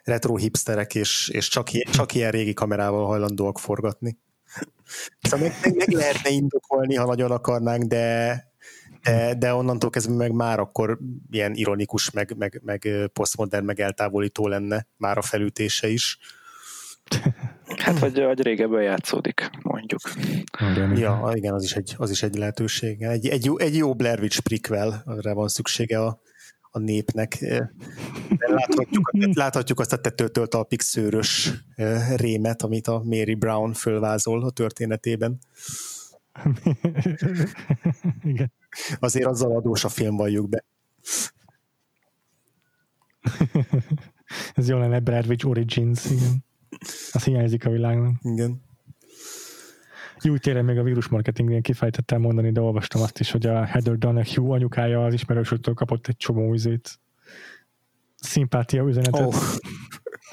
retro 0.03 0.35
hipsterek, 0.35 0.95
és, 0.95 1.29
és 1.33 1.47
csak, 1.47 1.69
csak 1.69 2.13
ilyen 2.13 2.31
régi 2.31 2.53
kamerával 2.53 3.05
hajlandóak 3.05 3.59
forgatni. 3.59 4.17
Szóval 5.21 5.47
meg, 5.47 5.57
meg, 5.63 5.75
meg 5.75 5.89
lehetne 5.89 6.29
indokolni, 6.29 6.95
ha 6.95 7.05
nagyon 7.05 7.31
akarnánk, 7.31 7.83
de, 7.83 8.43
de, 9.03 9.35
de 9.37 9.53
onnantól 9.53 9.89
kezdve 9.89 10.15
meg 10.15 10.31
már 10.31 10.59
akkor 10.59 10.99
ilyen 11.29 11.53
ironikus, 11.53 12.11
meg, 12.11 12.35
meg, 12.37 12.61
meg 12.63 12.89
posztmodern, 13.13 13.65
meg 13.65 13.79
eltávolító 13.79 14.47
lenne 14.47 14.87
már 14.97 15.17
a 15.17 15.21
felütése 15.21 15.87
is. 15.87 16.17
Hát, 17.77 17.99
vagy, 17.99 18.21
vagy 18.21 18.41
régebben 18.41 18.81
játszódik, 18.81 19.49
mondjuk. 19.61 20.01
Igen, 20.71 20.97
ja, 20.97 21.31
igen, 21.33 21.53
az 21.53 21.63
is 21.63 21.75
egy, 21.75 21.95
az 21.97 22.09
is 22.09 22.23
egy 22.23 22.35
lehetőség. 22.35 23.01
Egy, 23.01 23.27
egy, 23.27 23.45
jó, 23.45 23.59
egy 23.59 23.75
jó 23.75 23.95
Blair 23.95 24.19
Witch 24.19 24.39
prequel, 24.41 25.01
arra 25.05 25.33
van 25.33 25.47
szüksége 25.47 26.01
a, 26.03 26.21
a 26.71 26.79
népnek. 26.79 27.37
Láthatjuk, 28.37 29.11
láthatjuk 29.43 29.79
azt 29.79 29.93
a 29.93 29.97
tetőtől 29.97 30.47
talpig 30.47 30.81
szőrös 30.81 31.51
rémet, 32.15 32.61
amit 32.61 32.87
a 32.87 33.01
Mary 33.03 33.35
Brown 33.35 33.73
fölvázol 33.73 34.43
a 34.43 34.49
történetében. 34.49 35.39
Igen. 38.23 38.51
Azért 38.99 39.25
azzal 39.25 39.55
adós 39.55 39.83
a 39.83 39.89
film, 39.89 40.15
valljuk 40.15 40.49
be. 40.49 40.63
Ez 44.55 44.69
jó 44.69 44.77
lenne 44.77 44.99
Bradwich 44.99 45.47
Origins, 45.47 46.05
igen. 46.05 46.45
Az 47.11 47.23
hiányzik 47.23 47.65
a 47.65 47.69
világnak. 47.69 48.15
Igen. 48.21 48.61
Jó, 50.23 50.37
tényleg 50.37 50.63
még 50.63 50.77
a 50.77 50.83
vírusmarketingnél 50.83 51.61
kifejtettem 51.61 52.21
mondani, 52.21 52.51
de 52.51 52.61
olvastam 52.61 53.01
azt 53.01 53.19
is, 53.19 53.31
hogy 53.31 53.45
a 53.45 53.65
Heather 53.65 53.97
Donahue 53.97 54.53
anyukája 54.53 55.05
az 55.05 55.13
ismerősöktől 55.13 55.73
kapott 55.73 56.07
egy 56.07 56.17
csomó 56.17 56.53
üzét. 56.53 56.99
Szimpátia 58.15 58.83
üzenetet. 58.83 59.25
Oh. 59.25 59.35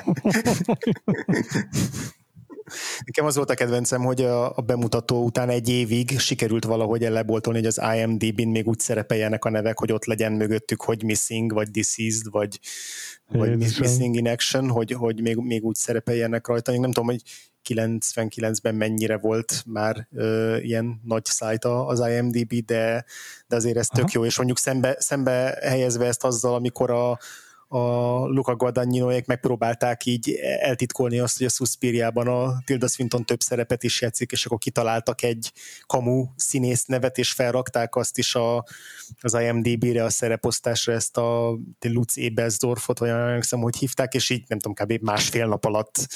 Nekem 3.04 3.24
az 3.24 3.36
volt 3.36 3.50
a 3.50 3.54
kedvencem, 3.54 4.02
hogy 4.02 4.22
a, 4.22 4.56
a 4.56 4.60
bemutató 4.60 5.24
után 5.24 5.48
egy 5.48 5.68
évig 5.68 6.18
sikerült 6.18 6.64
valahogy 6.64 7.04
elleboltolni, 7.04 7.58
hogy 7.58 7.68
az 7.68 7.80
IMDb-n 7.96 8.48
még 8.48 8.68
úgy 8.68 8.78
szerepeljenek 8.78 9.44
a 9.44 9.50
nevek, 9.50 9.78
hogy 9.78 9.92
ott 9.92 10.04
legyen 10.04 10.32
mögöttük, 10.32 10.82
hogy 10.82 11.02
missing, 11.02 11.52
vagy 11.52 11.70
deceased, 11.70 12.30
vagy, 12.30 12.60
vagy 13.26 13.56
missing 13.56 14.14
in 14.14 14.28
action, 14.28 14.70
hogy, 14.70 14.92
hogy 14.92 15.20
még, 15.20 15.36
még 15.36 15.64
úgy 15.64 15.74
szerepeljenek 15.74 16.46
rajta. 16.46 16.72
Én 16.72 16.80
nem 16.80 16.92
tudom, 16.92 17.08
hogy 17.08 17.22
99-ben 17.68 18.74
mennyire 18.74 19.18
volt 19.18 19.62
már 19.66 20.08
ö, 20.12 20.56
ilyen 20.56 21.00
nagy 21.04 21.24
szájta 21.24 21.86
az 21.86 22.02
IMDb, 22.08 22.54
de, 22.64 23.04
de 23.46 23.56
azért 23.56 23.76
ez 23.76 23.86
tök 23.86 24.04
Aha. 24.04 24.12
jó, 24.12 24.24
és 24.24 24.36
mondjuk 24.36 24.58
szembe, 24.58 24.96
szembe 24.98 25.58
helyezve 25.62 26.06
ezt 26.06 26.24
azzal, 26.24 26.54
amikor 26.54 26.90
a, 26.90 27.18
a 27.70 27.78
Luca 28.26 28.56
Guadagninoék 28.56 29.26
megpróbálták 29.26 30.06
így 30.06 30.30
eltitkolni 30.60 31.18
azt, 31.18 31.36
hogy 31.36 31.46
a 31.46 31.50
Suspiriában 31.50 32.28
a 32.28 32.62
Tilda 32.64 32.88
Swinton 32.88 33.24
több 33.24 33.40
szerepet 33.40 33.82
is 33.82 34.00
játszik, 34.00 34.32
és 34.32 34.46
akkor 34.46 34.58
kitaláltak 34.58 35.22
egy 35.22 35.52
kamu 35.86 36.26
színész 36.36 36.84
nevet, 36.84 37.18
és 37.18 37.32
felrakták 37.32 37.96
azt 37.96 38.18
is 38.18 38.34
a, 38.34 38.64
az 39.20 39.34
IMDB-re, 39.34 40.04
a 40.04 40.10
szereposztásra 40.10 40.92
ezt 40.92 41.16
a 41.16 41.58
Lutz 41.80 42.18
Ebersdorfot, 42.18 42.98
vagy 42.98 43.10
hiszem, 43.34 43.60
hogy 43.60 43.76
hívták, 43.76 44.14
és 44.14 44.30
így 44.30 44.44
nem 44.46 44.58
tudom, 44.58 44.86
kb. 44.86 45.02
másfél 45.02 45.46
nap 45.46 45.64
alatt 45.64 46.06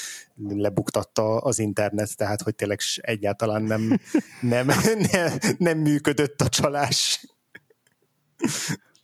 lebuktatta 0.47 1.37
az 1.37 1.59
internet, 1.59 2.17
tehát 2.17 2.41
hogy 2.41 2.55
tényleg 2.55 2.79
egyáltalán 2.95 3.63
nem, 3.63 3.99
nem, 4.41 4.71
nem, 5.11 5.37
nem 5.57 5.77
működött 5.77 6.41
a 6.41 6.49
csalás. 6.49 7.25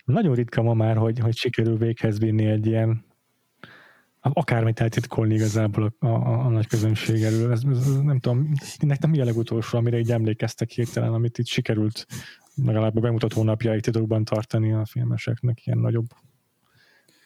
Nagyon 0.10 0.36
ritka 0.36 0.62
ma 0.62 0.74
már, 0.74 0.98
hogy, 0.98 1.20
hogy 1.20 1.36
sikerül 1.36 1.78
véghez 1.78 2.20
vinni 2.20 2.46
egy 2.46 2.66
ilyen 2.66 3.06
akármit 4.22 4.80
eltitkolni 4.80 5.34
igazából 5.34 5.94
a, 6.00 6.06
a, 6.08 6.46
a 6.46 6.50
nagy 6.50 6.68
közönség 6.68 7.22
elől. 7.22 7.52
Ez, 7.52 7.62
ez, 7.70 8.02
nem 8.02 8.20
tudom, 8.20 8.52
nekem 8.80 9.10
mi 9.10 9.22
a 9.22 9.26
legutolsó, 9.26 9.78
amire 9.78 9.98
így 9.98 10.12
emlékeztek 10.12 10.70
hirtelen, 10.70 11.14
amit 11.14 11.38
itt 11.38 11.48
sikerült 11.48 12.06
legalább 12.66 12.98
a 12.98 13.00
bemutató 13.00 13.44
napjáig 13.44 13.82
titokban 13.82 14.24
tartani 14.24 14.74
a 14.74 14.86
filmeseknek 14.86 15.66
ilyen 15.66 15.78
nagyobb 15.78 16.08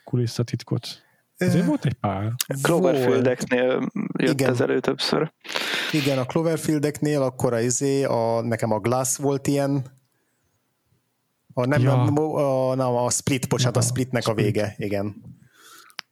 kulisszatitkot. 0.03 1.01
Azért 1.37 1.65
volt 1.65 1.85
egy 1.85 1.93
pár. 1.93 2.31
Cloverfieldeknél 2.61 3.91
jött 4.17 4.39
Igen. 4.39 4.49
ez 4.49 4.61
elő 4.61 4.79
többször. 4.79 5.33
Igen, 5.91 6.17
a 6.17 6.25
Cloverfieldeknél 6.25 7.21
akkor 7.21 7.53
a 7.53 7.59
izé, 7.59 8.03
a, 8.03 8.41
nekem 8.41 8.71
a 8.71 8.79
Glass 8.79 9.17
volt 9.17 9.47
ilyen, 9.47 9.85
a, 11.53 11.65
nem, 11.65 11.81
ja. 11.81 12.01
a, 12.01 12.71
a, 12.71 12.75
nem, 12.75 12.87
a 12.87 13.09
Split, 13.09 13.47
bocsánat, 13.47 13.77
a 13.77 13.81
Splitnek 13.81 14.27
a 14.27 14.33
vége, 14.33 14.75
igen. 14.77 15.15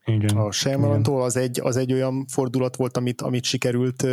Igen. 0.06 0.38
A 0.38 0.52
Shyamalan-tól 0.52 1.24
az 1.24 1.38
egy, 1.38 1.60
az 1.60 1.78
egy 1.78 1.94
olyan 1.94 2.26
fordulat 2.28 2.76
volt, 2.76 2.98
amit, 2.98 3.22
amit 3.22 3.44
sikerült 3.44 4.06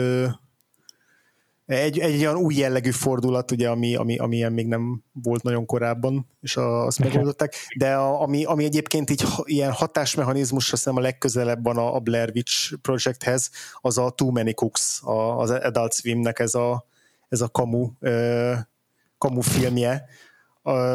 egy, 1.69 1.99
egy 1.99 2.21
olyan 2.21 2.37
új 2.37 2.55
jellegű 2.55 2.91
fordulat, 2.91 3.51
ugye, 3.51 3.69
ami, 3.71 3.97
ami, 3.97 4.19
ami 4.19 4.37
ilyen 4.37 4.53
még 4.53 4.67
nem 4.67 5.03
volt 5.13 5.43
nagyon 5.43 5.67
korábban, 5.67 6.27
és 6.41 6.57
a, 6.57 6.87
azt 6.87 6.99
megoldották, 6.99 7.55
de 7.77 7.95
a, 7.95 8.23
ami, 8.23 8.45
ami 8.45 8.65
egyébként 8.65 9.11
így 9.11 9.25
ilyen 9.45 9.73
hatásmechanizmus, 9.73 10.73
azt 10.73 10.83
hiszem 10.83 10.97
a 10.97 11.01
legközelebb 11.01 11.65
van 11.65 11.77
a, 11.77 11.95
a 11.95 11.99
Blair 11.99 12.31
Witch 12.35 12.75
projekthez, 12.83 13.51
az 13.81 13.99
a 13.99 14.11
Too 14.11 14.31
Many 14.31 14.55
Cooks, 14.55 15.03
a, 15.03 15.39
az 15.39 15.51
Adult 15.51 15.95
Swimnek 15.95 16.39
ez 16.39 16.55
a, 16.55 16.87
ez 17.29 17.41
a 17.41 17.49
kamu, 17.49 17.91
kamu 19.19 19.41
filmje, 19.41 20.05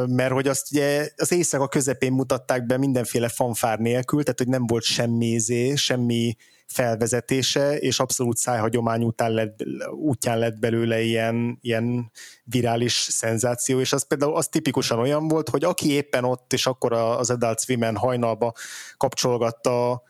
mert 0.07 0.31
hogy 0.31 0.47
azt 0.47 0.71
ugye 0.71 1.09
az 1.15 1.31
éjszaka 1.31 1.67
közepén 1.67 2.11
mutatták 2.11 2.65
be 2.65 2.77
mindenféle 2.77 3.27
fanfár 3.27 3.79
nélkül, 3.79 4.23
tehát 4.23 4.39
hogy 4.39 4.47
nem 4.47 4.67
volt 4.67 4.83
semmi 4.83 5.25
izé, 5.25 5.75
semmi 5.75 6.35
felvezetése, 6.65 7.77
és 7.77 7.99
abszolút 7.99 8.37
szájhagyomány 8.37 9.03
után 9.03 9.31
lett, 9.31 9.63
útján 9.91 10.37
lett 10.37 10.59
belőle 10.59 11.01
ilyen, 11.01 11.57
ilyen 11.61 12.11
virális 12.43 12.93
szenzáció, 12.93 13.79
és 13.79 13.93
az 13.93 14.07
például 14.07 14.35
az 14.35 14.47
tipikusan 14.47 14.99
olyan 14.99 15.27
volt, 15.27 15.49
hogy 15.49 15.63
aki 15.63 15.91
éppen 15.91 16.23
ott, 16.23 16.53
és 16.53 16.65
akkor 16.65 16.93
az 16.93 17.29
Adult 17.29 17.59
Swim-en 17.59 17.95
hajnalba 17.95 18.53
kapcsolgatta 18.97 20.03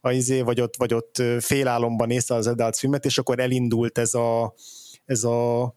a 0.00 0.10
izé, 0.10 0.40
vagy 0.40 0.60
ott, 0.60 0.76
vagy 0.76 0.94
ott 0.94 1.22
félálomban 1.40 2.06
nézte 2.06 2.34
az 2.34 2.46
Adult 2.46 2.76
Swim-et, 2.76 3.04
és 3.04 3.18
akkor 3.18 3.40
elindult 3.40 3.98
ez 3.98 4.14
a, 4.14 4.54
ez 5.04 5.24
a 5.24 5.74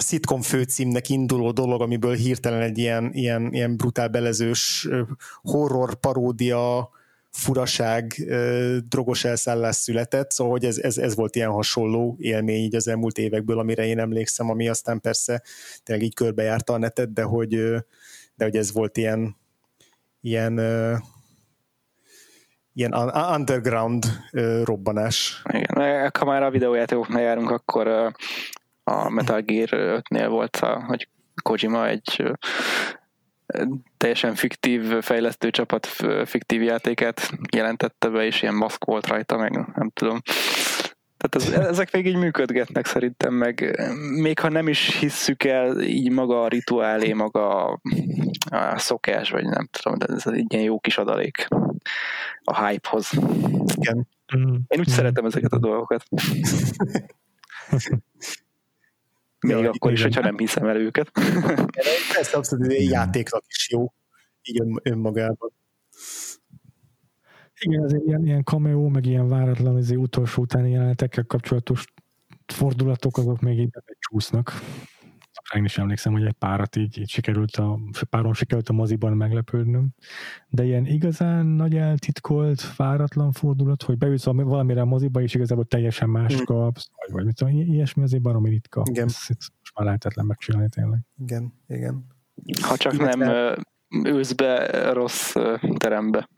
szitkom 0.00 0.42
főcímnek 0.42 1.08
induló 1.08 1.50
dolog, 1.50 1.80
amiből 1.80 2.14
hirtelen 2.14 2.60
egy 2.60 2.78
ilyen, 2.78 3.10
ilyen, 3.12 3.52
ilyen 3.52 3.76
brutál 3.76 4.08
belezős 4.08 4.88
horror 5.42 5.94
paródia 5.94 6.90
furaság, 7.30 8.12
drogos 8.88 9.24
elszállás 9.24 9.76
született, 9.76 10.30
szóval 10.30 10.52
hogy 10.52 10.64
ez, 10.64 10.78
ez, 10.78 10.98
ez 10.98 11.14
volt 11.14 11.36
ilyen 11.36 11.50
hasonló 11.50 12.16
élmény 12.18 12.62
így 12.62 12.74
az 12.74 12.88
elmúlt 12.88 13.18
évekből, 13.18 13.58
amire 13.58 13.84
én 13.84 13.98
emlékszem, 13.98 14.50
ami 14.50 14.68
aztán 14.68 15.00
persze 15.00 15.42
tényleg 15.82 16.04
így 16.04 16.14
körbejárta 16.14 16.72
a 16.72 16.78
netet, 16.78 17.12
de 17.12 17.22
hogy, 17.22 17.48
de 18.34 18.44
hogy 18.44 18.56
ez 18.56 18.72
volt 18.72 18.96
ilyen 18.96 19.36
ilyen 20.20 20.58
ilyen 22.72 22.94
underground 23.36 24.04
robbanás. 24.64 25.42
Igen, 25.52 26.10
ha 26.18 26.24
már 26.24 26.42
a 26.42 26.50
videójátékoknál 26.50 27.22
járunk, 27.22 27.50
akkor 27.50 28.12
a 28.90 29.08
Metal 29.08 29.40
Gear 29.40 29.68
5-nél 29.72 30.26
volt, 30.28 30.56
a, 30.56 30.84
hogy 30.86 31.08
Kojima 31.42 31.88
egy 31.88 32.32
teljesen 33.96 34.34
fiktív 34.34 34.82
fejlesztő 35.00 35.50
csapat 35.50 35.86
fiktív 36.24 36.62
játékát 36.62 37.30
jelentette 37.56 38.08
be, 38.08 38.24
és 38.24 38.42
ilyen 38.42 38.54
maszk 38.54 38.84
volt 38.84 39.06
rajta, 39.06 39.36
meg 39.36 39.52
nem 39.52 39.90
tudom. 39.94 40.20
Tehát 41.16 41.34
ez, 41.34 41.64
ezek 41.72 41.92
még 41.92 42.06
így 42.06 42.16
működgetnek 42.16 42.86
szerintem, 42.86 43.34
meg 43.34 43.80
még 44.20 44.38
ha 44.38 44.48
nem 44.48 44.68
is 44.68 44.98
hisszük 44.98 45.44
el 45.44 45.80
így 45.80 46.10
maga 46.10 46.42
a 46.42 46.48
rituálé, 46.48 47.12
maga 47.12 47.64
a, 47.64 47.80
a 48.50 48.78
szokás, 48.78 49.30
vagy 49.30 49.44
nem 49.44 49.68
tudom, 49.70 49.98
de 49.98 50.06
ez 50.06 50.26
egy 50.26 50.52
ilyen 50.52 50.64
jó 50.64 50.78
kis 50.78 50.98
adalék 50.98 51.48
a 52.44 52.66
hype-hoz. 52.66 53.10
Igen. 53.76 54.08
Én 54.68 54.78
úgy 54.78 54.90
mm. 54.90 54.94
szeretem 54.94 55.24
ezeket 55.24 55.52
a 55.52 55.58
dolgokat. 55.58 56.04
Még 59.40 59.56
ja, 59.56 59.70
akkor 59.70 59.92
is, 59.92 60.02
hogyha 60.02 60.20
nem 60.20 60.38
hiszem 60.38 60.66
el 60.66 60.76
őket. 60.76 61.10
Ez 62.20 62.32
abszolút 62.32 62.72
egy 62.72 62.90
játéknak 62.90 63.44
is 63.48 63.70
jó, 63.70 63.92
így 64.42 64.60
ön, 64.60 64.80
önmagában. 64.82 65.52
Igen, 67.60 67.84
ez 67.84 67.92
ilyen, 67.92 68.26
ilyen 68.26 68.44
cameo, 68.44 68.88
meg 68.88 69.06
ilyen 69.06 69.28
váratlan 69.28 69.76
az 69.76 69.90
utolsó 69.90 70.42
utáni 70.42 70.70
jelenetekkel 70.70 71.24
kapcsolatos 71.24 71.84
fordulatok, 72.46 73.18
azok 73.18 73.40
még 73.40 73.58
így 73.58 73.70
csúsznak. 73.98 74.52
Én 75.54 75.64
is 75.64 75.78
emlékszem, 75.78 76.12
hogy 76.12 76.24
egy 76.24 76.32
párat 76.32 76.76
így, 76.76 76.98
így 76.98 77.08
sikerült 77.08 77.56
a, 77.56 77.78
páron 78.10 78.34
sikerült 78.34 78.68
a 78.68 78.72
moziban 78.72 79.12
meglepődnöm. 79.12 79.88
De 80.48 80.64
ilyen 80.64 80.86
igazán 80.86 81.46
nagy 81.46 81.76
eltitkolt, 81.76 82.60
fáratlan 82.60 83.32
fordulat, 83.32 83.82
hogy 83.82 83.98
beülsz 83.98 84.24
valamire 84.24 84.80
a 84.80 84.84
moziba, 84.84 85.20
és 85.20 85.34
igazából 85.34 85.64
teljesen 85.64 86.08
más 86.08 86.34
mm. 86.34 86.44
kapsz, 86.44 86.88
vagy, 86.96 87.12
vagy 87.12 87.24
mit 87.24 87.34
tudom, 87.34 87.54
ilyesmi 87.54 88.02
azért 88.02 88.22
baromi 88.22 88.48
ritka. 88.48 88.82
Igen. 88.90 89.04
Ez, 89.04 89.16
ez 89.28 89.46
most 89.60 89.74
már 89.74 89.86
lehetetlen 89.86 90.26
megcsinálni 90.26 90.68
tényleg. 90.68 91.00
Igen, 91.18 91.52
igen. 91.68 92.06
Ha 92.60 92.76
csak 92.76 92.92
Illetve... 92.92 93.24
nem 93.24 93.54
ülsz 93.90 94.32
be 94.32 94.66
rossz 94.92 95.34
terembe. 95.76 96.28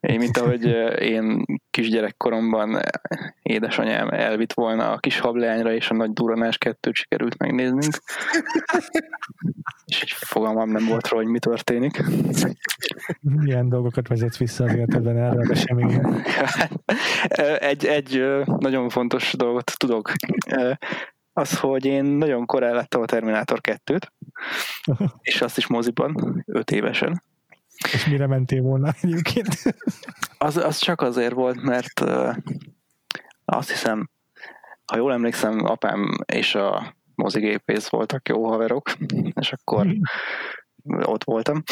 Én, 0.00 0.18
mint 0.18 0.36
ahogy 0.36 0.64
én 1.00 1.44
kisgyerekkoromban 1.70 2.80
édesanyám 3.42 4.08
elvitt 4.08 4.52
volna 4.52 4.92
a 4.92 4.98
kis 4.98 5.18
hableányra, 5.18 5.72
és 5.72 5.90
a 5.90 5.94
nagy 5.94 6.12
duranás 6.12 6.58
kettőt 6.58 6.94
sikerült 6.94 7.38
megnéznünk. 7.38 7.94
és 9.86 10.02
egy 10.02 10.10
fogalmam 10.10 10.70
nem 10.70 10.86
volt 10.86 11.08
róla, 11.08 11.22
hogy 11.22 11.32
mi 11.32 11.38
történik. 11.38 12.02
Milyen 13.20 13.68
dolgokat 13.68 14.08
vezetsz 14.08 14.38
vissza 14.38 14.64
az 14.64 14.74
életedben 14.74 15.16
erre 15.16 15.40
a 15.40 15.50
eseményre? 15.50 16.22
egy, 17.58 17.86
egy 17.86 18.24
nagyon 18.44 18.88
fontos 18.88 19.34
dolgot 19.36 19.72
tudok 19.76 20.12
az, 21.38 21.58
hogy 21.58 21.84
én 21.84 22.04
nagyon 22.04 22.46
korán 22.46 22.74
láttam 22.74 23.02
a 23.02 23.04
Terminátor 23.04 23.60
2-t, 23.62 24.02
és 25.20 25.40
azt 25.40 25.58
is 25.58 25.66
moziban, 25.66 26.42
5 26.46 26.70
évesen. 26.70 27.22
És 27.92 28.06
mire 28.06 28.26
mentél 28.26 28.62
volna 28.62 28.94
egyébként? 29.00 29.48
Az, 30.38 30.56
az 30.56 30.78
csak 30.78 31.00
azért 31.00 31.34
volt, 31.34 31.62
mert 31.62 32.00
uh, 32.00 32.36
azt 33.44 33.70
hiszem, 33.70 34.10
ha 34.84 34.96
jól 34.96 35.12
emlékszem, 35.12 35.64
apám 35.64 36.18
és 36.26 36.54
a 36.54 36.94
mozigépész 37.14 37.88
voltak 37.88 38.28
jó 38.28 38.48
haverok, 38.48 38.92
és 39.40 39.52
akkor 39.52 39.86
ott 40.84 41.24
voltam. 41.24 41.62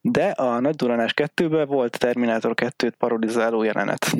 De 0.00 0.30
a 0.30 0.60
Nagy 0.60 0.74
Duranás 0.74 1.14
2-ben 1.16 1.66
volt 1.66 1.98
Terminátor 1.98 2.52
2-t 2.56 2.92
parodizáló 2.98 3.62
jelenet, 3.62 4.16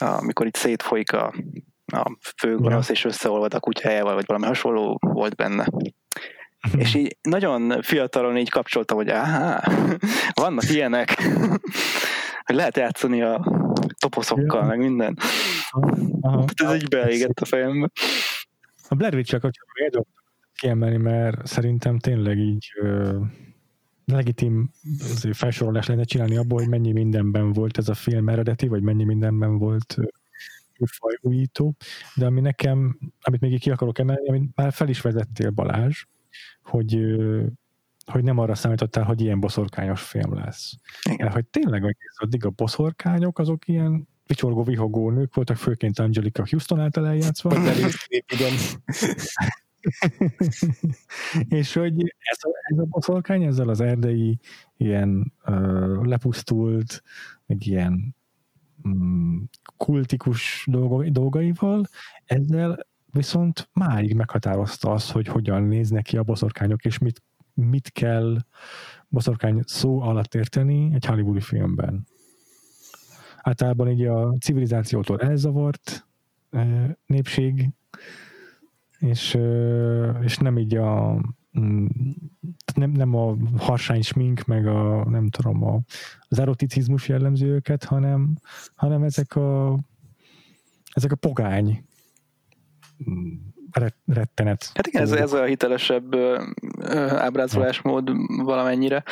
amikor 0.00 0.46
itt 0.46 0.56
szétfolyik 0.56 1.12
a 1.12 1.34
a 1.94 2.16
főgonosz, 2.36 2.88
és 2.88 3.04
összeolvad 3.04 3.54
a 3.54 3.60
kutyájával, 3.60 4.14
vagy 4.14 4.26
valami 4.26 4.46
hasonló 4.46 4.98
volt 5.00 5.34
benne. 5.34 5.66
És 6.78 6.94
így 6.94 7.16
nagyon 7.22 7.82
fiatalon 7.82 8.36
így 8.36 8.50
kapcsoltam, 8.50 8.96
hogy 8.96 9.08
áhá, 9.08 9.62
vannak 10.42 10.70
ilyenek, 10.70 11.22
hogy 12.46 12.56
lehet 12.56 12.76
játszani 12.76 13.22
a 13.22 13.44
toposzokkal, 13.98 14.60
ja. 14.60 14.66
meg 14.66 14.78
minden. 14.78 15.18
Aha. 16.20 16.44
Ez 16.54 16.74
így 16.74 16.88
beégett 16.88 17.40
a 17.40 17.44
fejembe. 17.44 17.88
A 18.88 18.94
Blair 18.94 19.14
Witch-el 19.14 19.40
kapcsolatban 19.40 20.06
kiemelni, 20.54 20.96
mert 20.96 21.46
szerintem 21.46 21.98
tényleg 21.98 22.38
így 22.38 22.72
ö, 22.80 23.18
legitim 24.04 24.70
felsorolás 25.32 25.86
lenne 25.86 26.04
csinálni 26.04 26.36
abból, 26.36 26.58
hogy 26.58 26.68
mennyi 26.68 26.92
mindenben 26.92 27.52
volt 27.52 27.78
ez 27.78 27.88
a 27.88 27.94
film 27.94 28.28
eredeti, 28.28 28.68
vagy 28.68 28.82
mennyi 28.82 29.04
mindenben 29.04 29.58
volt 29.58 29.96
műfaj 30.78 31.18
újító, 31.20 31.76
de 32.14 32.26
ami 32.26 32.40
nekem, 32.40 32.98
amit 33.20 33.40
még 33.40 33.60
ki 33.60 33.70
akarok 33.70 33.98
emelni, 33.98 34.28
amit 34.28 34.56
már 34.56 34.72
fel 34.72 34.88
is 34.88 35.00
vezettél 35.00 35.50
Balázs, 35.50 36.04
hogy 36.62 37.16
hogy 38.06 38.22
nem 38.22 38.38
arra 38.38 38.54
számítottál, 38.54 39.04
hogy 39.04 39.20
ilyen 39.20 39.40
boszorkányos 39.40 40.02
film 40.02 40.34
lesz. 40.34 40.76
Igen. 41.04 41.18
Mert 41.20 41.34
hogy 41.34 41.46
tényleg 41.46 41.82
egész 41.82 42.16
addig 42.16 42.44
a 42.44 42.50
boszorkányok 42.50 43.38
azok 43.38 43.68
ilyen 43.68 44.08
vicsorgó, 44.26 44.62
vihogó 44.62 45.10
nők 45.10 45.34
voltak, 45.34 45.56
főként 45.56 45.98
Angelica 45.98 46.44
Houston 46.50 46.80
által 46.80 47.06
eljátszva. 47.06 47.56
igen. 48.08 48.52
és 51.60 51.72
hogy 51.72 52.14
ez 52.18 52.38
a, 52.40 52.48
ez 52.62 52.78
a 52.78 52.84
boszorkány 52.84 53.42
ezzel 53.42 53.68
az 53.68 53.80
erdei 53.80 54.38
ilyen 54.76 55.32
uh, 55.46 56.04
lepusztult, 56.04 57.02
meg 57.46 57.66
ilyen 57.66 58.16
um, 58.82 59.48
kultikus 59.76 60.64
dolgo, 60.70 61.10
dolgaival, 61.10 61.86
ezzel 62.24 62.86
viszont 63.14 63.68
máig 63.72 64.14
meghatározta 64.14 64.90
azt, 64.90 65.10
hogy 65.10 65.26
hogyan 65.26 65.62
néznek 65.62 66.02
ki 66.02 66.16
a 66.16 66.22
boszorkányok, 66.22 66.84
és 66.84 66.98
mit, 66.98 67.22
mit 67.54 67.90
kell 67.92 68.36
boszorkány 69.08 69.60
szó 69.64 70.00
alatt 70.00 70.34
érteni 70.34 70.90
egy 70.94 71.04
hollywoodi 71.04 71.40
filmben. 71.40 72.06
Általában 73.42 73.88
így 73.88 74.04
a 74.04 74.34
civilizációtól 74.40 75.20
elzavart 75.20 76.06
népség, 77.06 77.70
és, 78.98 79.38
és 80.20 80.36
nem 80.36 80.58
így 80.58 80.74
a 80.76 81.20
mm, 81.60 81.86
nem, 82.74 82.90
nem 82.90 83.14
a 83.14 83.36
harsány 83.56 84.02
smink, 84.02 84.44
meg 84.44 84.66
a 84.66 85.10
nem 85.10 85.28
tudom, 85.28 85.64
a, 85.64 85.80
az 86.28 86.38
eroticizmus 86.38 87.08
jellemző 87.08 87.46
őket, 87.46 87.84
hanem, 87.84 88.34
hanem 88.74 89.02
ezek 89.02 89.36
a 89.36 89.78
ezek 90.92 91.12
a 91.12 91.16
pogány 91.16 91.84
rettenet. 94.06 94.70
Hát 94.74 94.86
igen, 94.86 95.02
ez, 95.02 95.12
ez 95.12 95.32
a 95.32 95.44
hitelesebb 95.44 96.16
ábrázolásmód 97.08 98.10
valamennyire. 98.44 99.02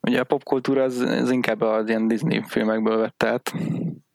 Ugye 0.00 0.20
a 0.20 0.24
popkultúra 0.24 0.82
az, 0.82 0.98
az 0.98 1.30
inkább 1.30 1.60
az 1.60 1.88
ilyen 1.88 2.08
Disney 2.08 2.42
filmekből 2.46 2.98
vett 2.98 3.22
át, 3.22 3.52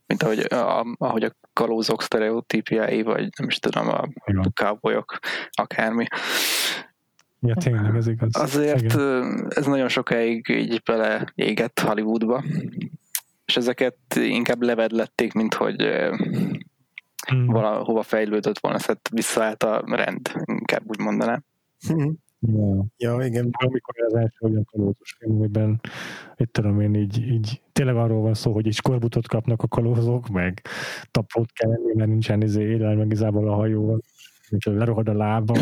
mint 0.07 0.24
ahogy 0.24 0.39
a, 0.39 0.95
ahogy 0.97 1.24
a 1.24 1.36
kalózok 1.53 2.01
sztereotípiái, 2.01 3.01
vagy 3.01 3.30
nem 3.38 3.47
is 3.47 3.59
tudom, 3.59 3.88
a, 3.88 4.07
cowboyok, 4.53 5.20
akármi. 5.51 6.05
Ja, 7.39 7.55
tényleg, 7.55 7.95
ez 7.95 8.07
igaz. 8.07 8.36
Azért 8.36 8.82
Igen. 8.82 9.47
ez 9.49 9.65
nagyon 9.65 9.88
sokáig 9.88 10.49
így 10.49 10.82
beleégett 10.86 11.80
Hollywoodba, 11.80 12.43
és 13.45 13.57
ezeket 13.57 13.97
inkább 14.15 14.61
levedlették, 14.61 15.34
mint 15.34 15.53
hogy 15.53 16.09
hmm. 17.30 17.46
valahova 17.46 18.04
fejlődött 18.04 18.60
volna, 18.60 18.80
szóval 18.80 19.02
visszaállt 19.12 19.64
a 19.64 19.84
rend, 19.86 20.32
inkább 20.46 20.84
úgy 20.86 21.00
mondanám. 21.00 21.44
Hmm. 21.88 22.18
Ja. 22.42 22.86
ja, 22.98 23.26
igen. 23.26 23.50
Amikor 23.52 24.04
az 24.06 24.14
első 24.14 24.38
olyan 24.40 24.66
kalózos 24.72 25.16
film, 25.20 25.36
amiben 25.36 25.82
itt 26.36 26.54
tudom 26.54 26.80
én 26.80 26.94
így, 26.94 27.28
így 27.28 27.62
tényleg 27.72 27.96
arról 27.96 28.22
van 28.22 28.34
szó, 28.34 28.54
hogy 28.54 28.68
egy 28.68 28.74
skorbutot 28.74 29.28
kapnak 29.28 29.62
a 29.62 29.68
kalózok, 29.68 30.28
meg 30.28 30.62
tapót 31.12 31.52
kell 31.52 31.72
enni, 31.72 31.94
mert 31.96 32.10
nincsen 32.10 32.42
izé 32.42 32.64
élelem, 32.64 32.98
meg 32.98 33.12
izából 33.12 33.50
a 33.50 33.56
hajóval, 33.56 34.02
és 34.50 34.66
lerohad 34.66 35.10
a 35.10 35.14
lába. 35.14 35.54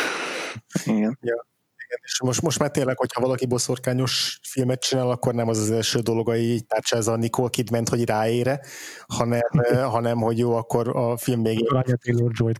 igen. 0.84 1.18
Ja 1.20 1.46
igen, 1.86 1.98
és 2.02 2.20
most, 2.20 2.42
most 2.42 2.58
már 2.58 2.70
tényleg, 2.70 2.98
hogyha 2.98 3.20
valaki 3.20 3.46
boszorkányos 3.46 4.38
filmet 4.42 4.80
csinál, 4.80 5.10
akkor 5.10 5.34
nem 5.34 5.48
az 5.48 5.58
az 5.58 5.70
első 5.70 5.98
dolog, 5.98 6.28
hogy 6.28 6.42
így 6.42 6.66
tárcsázza 6.66 7.12
a 7.12 7.16
Nicole 7.16 7.48
kidman 7.48 7.84
hogy 7.90 8.04
ráére, 8.04 8.60
hanem, 9.06 9.40
hanem 9.94 10.18
hogy 10.18 10.38
jó, 10.38 10.54
akkor 10.56 10.96
a 10.96 11.16
film 11.16 11.42
végén... 11.42 11.66
Taylor 12.04 12.30
Joy-t 12.34 12.58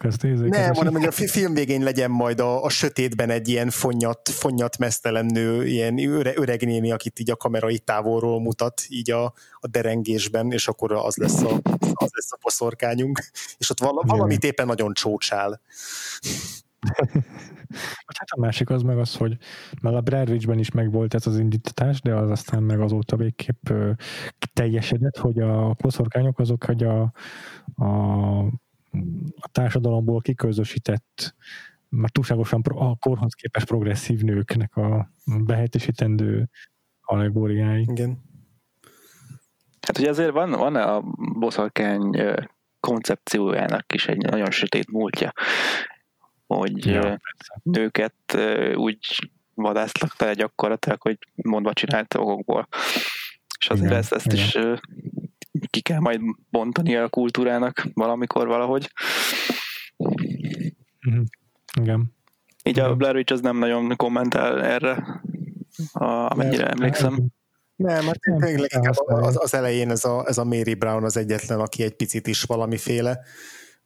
Nem, 0.48 0.74
hanem 0.74 0.92
hogy 0.92 1.04
a 1.04 1.10
film 1.10 1.54
végén 1.54 1.82
legyen 1.82 2.10
majd 2.10 2.40
a, 2.40 2.64
a 2.64 2.68
sötétben 2.68 3.30
egy 3.30 3.48
ilyen 3.48 3.70
fonnyat, 3.70 4.28
fonnyat 4.28 4.78
mesztelen 4.78 5.26
nő, 5.26 5.66
ilyen 5.66 5.98
öre, 5.98 6.32
öreg 6.36 6.64
néni, 6.64 6.92
akit 6.92 7.18
így 7.18 7.30
a 7.30 7.36
kamera 7.36 7.70
itt 7.70 7.84
távolról 7.84 8.40
mutat, 8.40 8.82
így 8.88 9.10
a, 9.10 9.24
a 9.60 9.66
derengésben, 9.66 10.52
és 10.52 10.68
akkor 10.68 10.92
az 10.92 11.16
lesz 11.16 11.42
a, 11.42 11.60
az 11.92 12.10
lesz 12.12 12.32
a 12.32 12.38
boszorkányunk, 12.42 13.22
és 13.58 13.70
ott 13.70 13.80
vala, 13.80 14.02
valamit 14.06 14.44
éppen 14.44 14.66
nagyon 14.66 14.94
csócsál. 14.94 15.60
Hát 18.18 18.30
a 18.30 18.40
másik 18.40 18.70
az 18.70 18.82
meg 18.82 18.98
az, 18.98 19.16
hogy 19.16 19.36
mert 19.82 19.96
a 19.96 20.00
Blair 20.00 20.30
Witch-ben 20.30 20.58
is 20.58 20.70
megvolt 20.70 21.14
ez 21.14 21.26
az 21.26 21.38
indítatás, 21.38 22.00
de 22.00 22.14
az 22.14 22.30
aztán 22.30 22.62
meg 22.62 22.80
azóta 22.80 23.16
végképp 23.16 23.68
teljesedett, 24.52 25.16
hogy 25.16 25.38
a 25.38 25.74
koszorkányok 25.74 26.38
azok, 26.38 26.64
hogy 26.64 26.82
a, 26.82 27.12
a, 27.74 27.88
a 29.36 29.48
társadalomból 29.52 30.20
kiközösített 30.20 31.34
már 31.88 32.10
túlságosan 32.10 32.60
a 32.64 32.96
korhoz 32.96 33.34
képes 33.34 33.64
progresszív 33.64 34.22
nőknek 34.22 34.76
a 34.76 35.10
behelyettesítendő 35.24 36.48
allegóriái. 37.00 37.86
Igen. 37.88 38.24
Hát 39.86 39.98
ugye 39.98 40.08
azért 40.08 40.32
van, 40.32 40.50
van 40.50 40.76
a 40.76 41.02
boszorkány 41.38 42.10
koncepciójának 42.80 43.92
is 43.92 44.06
egy 44.06 44.16
nagyon 44.16 44.50
sötét 44.50 44.90
múltja 44.90 45.32
hogy 46.46 46.86
ja, 46.86 47.20
nőket 47.62 48.38
úgy 48.74 49.30
vadászlak 49.54 50.16
tele 50.16 50.32
gyakorlatilag, 50.32 51.00
hogy 51.02 51.18
mondva 51.34 51.72
csinált 51.72 52.14
okokból. 52.14 52.68
És 53.58 53.68
azért 53.68 53.86
igen, 53.86 53.98
ezt, 53.98 54.12
ezt 54.12 54.32
igen. 54.32 54.44
is 54.44 54.58
ki 55.70 55.80
kell 55.80 55.98
majd 55.98 56.20
bontani 56.50 56.96
a 56.96 57.08
kultúrának 57.08 57.86
valamikor 57.94 58.46
valahogy. 58.46 58.92
Mhm. 61.00 61.22
Igen. 61.80 62.14
Így 62.62 62.76
igen. 62.76 62.90
a 62.90 62.94
Blair 62.94 63.14
Witch 63.14 63.32
az 63.32 63.40
nem 63.40 63.56
nagyon 63.58 63.96
kommentál 63.96 64.64
erre, 64.64 65.22
amennyire 65.92 66.62
nem, 66.62 66.72
emlékszem. 66.72 67.26
Nem, 67.76 68.04
mert 68.04 68.20
tényleg 68.20 68.70
az, 69.04 69.36
az 69.42 69.54
elején 69.54 69.90
ez 69.90 70.04
a, 70.04 70.24
ez 70.26 70.38
a 70.38 70.44
Mary 70.44 70.74
Brown 70.74 71.04
az 71.04 71.16
egyetlen, 71.16 71.60
aki 71.60 71.82
egy 71.82 71.94
picit 71.94 72.26
is 72.26 72.42
valamiféle 72.42 73.20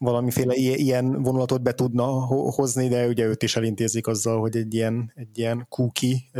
valamiféle 0.01 0.55
ilyen 0.55 1.22
vonulatot 1.22 1.62
be 1.62 1.72
tudna 1.72 2.05
hozni, 2.26 2.88
de 2.88 3.07
ugye 3.07 3.26
őt 3.26 3.42
is 3.42 3.57
elintézik 3.57 4.07
azzal, 4.07 4.40
hogy 4.40 4.57
egy 4.57 4.74
ilyen, 4.74 5.12
egy 5.14 5.38
ilyen 5.38 5.66
kuki, 5.68 6.30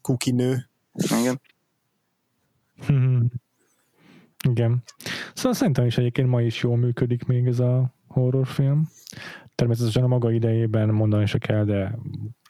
kuki 0.00 0.30
nő. 0.30 0.68
Igen. 1.20 1.40
Igen. 4.48 4.82
Szóval 5.34 5.52
szerintem 5.52 5.86
is 5.86 5.98
egyébként 5.98 6.28
ma 6.28 6.42
is 6.42 6.62
jól 6.62 6.76
működik 6.76 7.24
még 7.24 7.46
ez 7.46 7.58
a 7.58 7.94
horrorfilm. 8.06 8.88
Természetesen 9.54 10.02
a 10.02 10.06
maga 10.06 10.30
idejében 10.30 10.88
mondani 10.88 11.26
se 11.26 11.38
kell, 11.38 11.64
de 11.64 11.98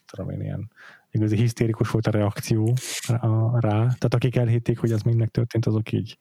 tudom 0.06 0.30
én 0.30 0.40
ilyen 0.40 0.70
igazi 1.10 1.36
hisztérikus 1.36 1.90
volt 1.90 2.06
a 2.06 2.10
reakció 2.10 2.74
rá. 3.52 3.78
Tehát 3.78 4.14
akik 4.14 4.36
elhitték, 4.36 4.78
hogy 4.78 4.92
ez 4.92 5.02
még 5.02 5.14
megtörtént, 5.14 5.66
azok 5.66 5.92
így 5.92 6.18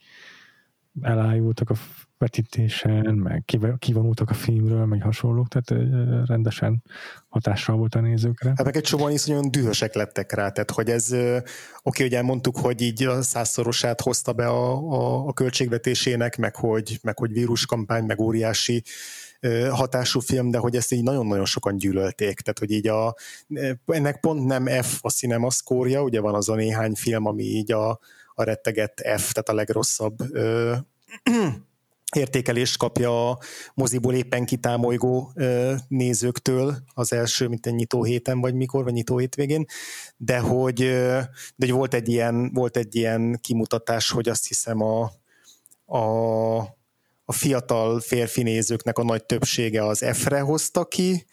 elájultak 1.02 1.70
a 1.70 1.76
vetítésen, 2.18 3.16
meg 3.16 3.44
kivonultak 3.80 4.30
a 4.30 4.34
filmről, 4.34 4.86
meg 4.86 5.02
hasonlók, 5.02 5.48
tehát 5.48 5.84
rendesen 6.28 6.84
hatással 7.28 7.76
volt 7.76 7.96
a 7.96 8.00
nézőkre. 8.00 8.50
Hát 8.50 8.64
meg 8.64 8.76
egy 8.76 8.84
csomóan 8.84 9.12
is 9.12 9.26
nagyon 9.26 9.52
dühösek 9.52 9.94
lettek 9.94 10.32
rá, 10.32 10.50
tehát 10.50 10.72
hogy 10.72 10.90
ez, 10.90 11.12
oké, 11.12 11.42
okay, 11.84 12.06
hogy 12.06 12.14
elmondtuk, 12.14 12.58
hogy 12.58 12.82
így 12.82 13.04
a 13.04 13.22
százszorosát 13.22 14.02
hozta 14.02 14.34
be 14.34 14.48
a, 14.48 14.92
a, 14.92 15.28
a 15.28 15.34
költségvetésének, 15.34 16.38
meg 16.38 16.56
hogy, 16.56 17.00
meg 17.02 17.18
hogy 17.18 17.32
víruskampány, 17.32 18.04
meg 18.04 18.20
óriási 18.20 18.84
hatású 19.70 20.20
film, 20.20 20.52
de 20.52 20.58
hogy 20.58 20.76
ezt 20.76 20.92
így 20.92 21.04
nagyon-nagyon 21.04 21.46
sokan 21.46 21.78
gyűlölték, 21.78 22.40
tehát 22.40 22.60
hogy 22.60 22.72
így 22.72 22.88
a, 22.88 23.16
ennek 23.86 24.20
pont 24.20 24.46
nem 24.46 24.66
F 24.66 25.00
a 25.02 25.10
cinema 25.10 25.52
szkórja, 25.52 26.04
ugye 26.04 26.20
van 26.20 26.36
az 26.36 26.50
a 26.50 26.56
néhány 26.56 26.94
film, 26.94 27.26
ami 27.26 27.44
így 27.44 27.72
a, 27.72 28.00
a 28.34 28.44
retteget 28.44 28.94
F, 29.18 29.32
tehát 29.32 29.50
a 29.50 29.54
legrosszabb 29.54 30.16
ö, 30.32 30.76
értékelést 32.16 32.78
kapja 32.78 33.30
a 33.30 33.40
moziból 33.74 34.14
éppen 34.14 34.46
kitámolygó 34.46 35.34
nézőktől 35.88 36.76
az 36.94 37.14
első, 37.14 37.48
mint 37.48 37.66
egy 37.66 37.74
nyitó 37.74 38.04
héten, 38.04 38.42
vagy 38.42 38.54
mikor, 38.54 38.84
vagy 38.84 38.94
nyitó 38.94 39.18
hétvégén, 39.18 39.66
de 40.18 40.40
hogy, 40.40 40.78
de 41.56 41.66
hogy 41.66 41.72
volt, 41.72 41.94
egy 41.94 42.10
ilyen, 42.10 42.54
volt 42.54 42.78
egy 42.78 42.96
ilyen 42.96 43.40
kimutatás, 43.42 44.10
hogy 44.10 44.30
azt 44.30 44.48
hiszem 44.48 44.82
a, 44.82 45.12
a, 45.86 46.58
a 47.26 47.34
fiatal 47.34 48.00
férfi 48.00 48.44
nézőknek 48.44 48.98
a 48.98 49.04
nagy 49.04 49.26
többsége 49.26 49.86
az 49.86 50.06
F-re 50.14 50.40
hozta 50.40 50.86
ki, 50.86 51.26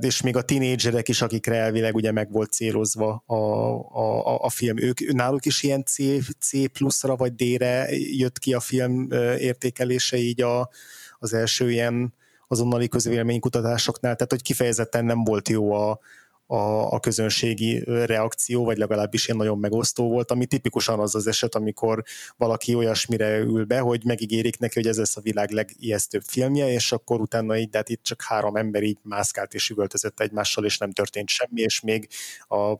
és 0.00 0.22
még 0.22 0.36
a 0.36 0.42
tinédzserek 0.42 1.08
is, 1.08 1.22
akikre 1.22 1.56
elvileg 1.56 1.94
ugye 1.94 2.12
meg 2.12 2.30
volt 2.30 2.52
célozva 2.52 3.22
a, 3.26 3.34
a, 3.34 4.38
a 4.44 4.50
film, 4.50 4.78
ők, 4.78 5.12
náluk 5.12 5.46
is 5.46 5.62
ilyen 5.62 5.84
C, 5.84 5.96
C 6.40 6.72
pluszra 6.72 7.16
vagy 7.16 7.34
D-re 7.34 7.88
jött 7.96 8.38
ki 8.38 8.54
a 8.54 8.60
film 8.60 9.08
értékelése 9.38 10.16
így 10.16 10.42
a, 10.42 10.70
az 11.18 11.32
első 11.34 11.70
ilyen 11.70 12.14
azonnali 12.48 12.88
közvéleménykutatásoknál, 12.88 14.14
tehát 14.14 14.30
hogy 14.32 14.42
kifejezetten 14.42 15.04
nem 15.04 15.24
volt 15.24 15.48
jó 15.48 15.72
a, 15.72 15.98
a, 16.46 16.92
a 16.92 17.00
közönségi 17.00 17.82
reakció, 17.84 18.64
vagy 18.64 18.76
legalábbis 18.76 19.28
én 19.28 19.36
nagyon 19.36 19.58
megosztó 19.58 20.08
volt, 20.08 20.30
ami 20.30 20.46
tipikusan 20.46 21.00
az 21.00 21.14
az 21.14 21.26
eset, 21.26 21.54
amikor 21.54 22.02
valaki 22.36 22.74
olyasmire 22.74 23.38
ül 23.38 23.64
be, 23.64 23.78
hogy 23.78 24.04
megígérik 24.04 24.58
neki, 24.58 24.74
hogy 24.74 24.88
ez 24.88 24.98
lesz 24.98 25.16
a 25.16 25.20
világ 25.20 25.50
legijesztőbb 25.50 26.22
filmje, 26.22 26.70
és 26.70 26.92
akkor 26.92 27.20
utána 27.20 27.56
így, 27.56 27.68
de 27.68 27.76
hát 27.76 27.88
itt 27.88 28.02
csak 28.02 28.22
három 28.22 28.56
ember 28.56 28.82
így 28.82 28.98
mászkált 29.02 29.54
és 29.54 29.70
üvöltözött 29.70 30.20
egymással, 30.20 30.64
és 30.64 30.78
nem 30.78 30.90
történt 30.90 31.28
semmi, 31.28 31.60
és 31.60 31.80
még 31.80 32.08
a 32.48 32.74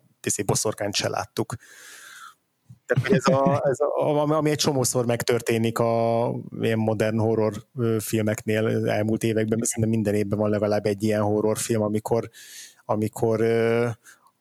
boszorkányt 0.44 0.94
se 0.94 1.08
láttuk. 1.08 1.54
Tehát 2.86 3.10
ez, 3.10 3.26
a, 3.26 3.62
ez 3.64 3.80
a, 3.80 4.32
ami 4.36 4.50
egy 4.50 4.58
csomószor 4.58 5.06
megtörténik 5.06 5.78
a 5.78 6.34
ilyen 6.60 6.78
modern 6.78 7.18
horror 7.18 7.66
filmeknél 7.98 8.88
elmúlt 8.88 9.22
években, 9.22 9.58
szerintem 9.62 9.92
minden 9.98 10.14
évben 10.14 10.38
van 10.38 10.50
legalább 10.50 10.86
egy 10.86 11.02
ilyen 11.02 11.22
horrorfilm, 11.22 11.82
amikor 11.82 12.30
amikor 12.84 13.42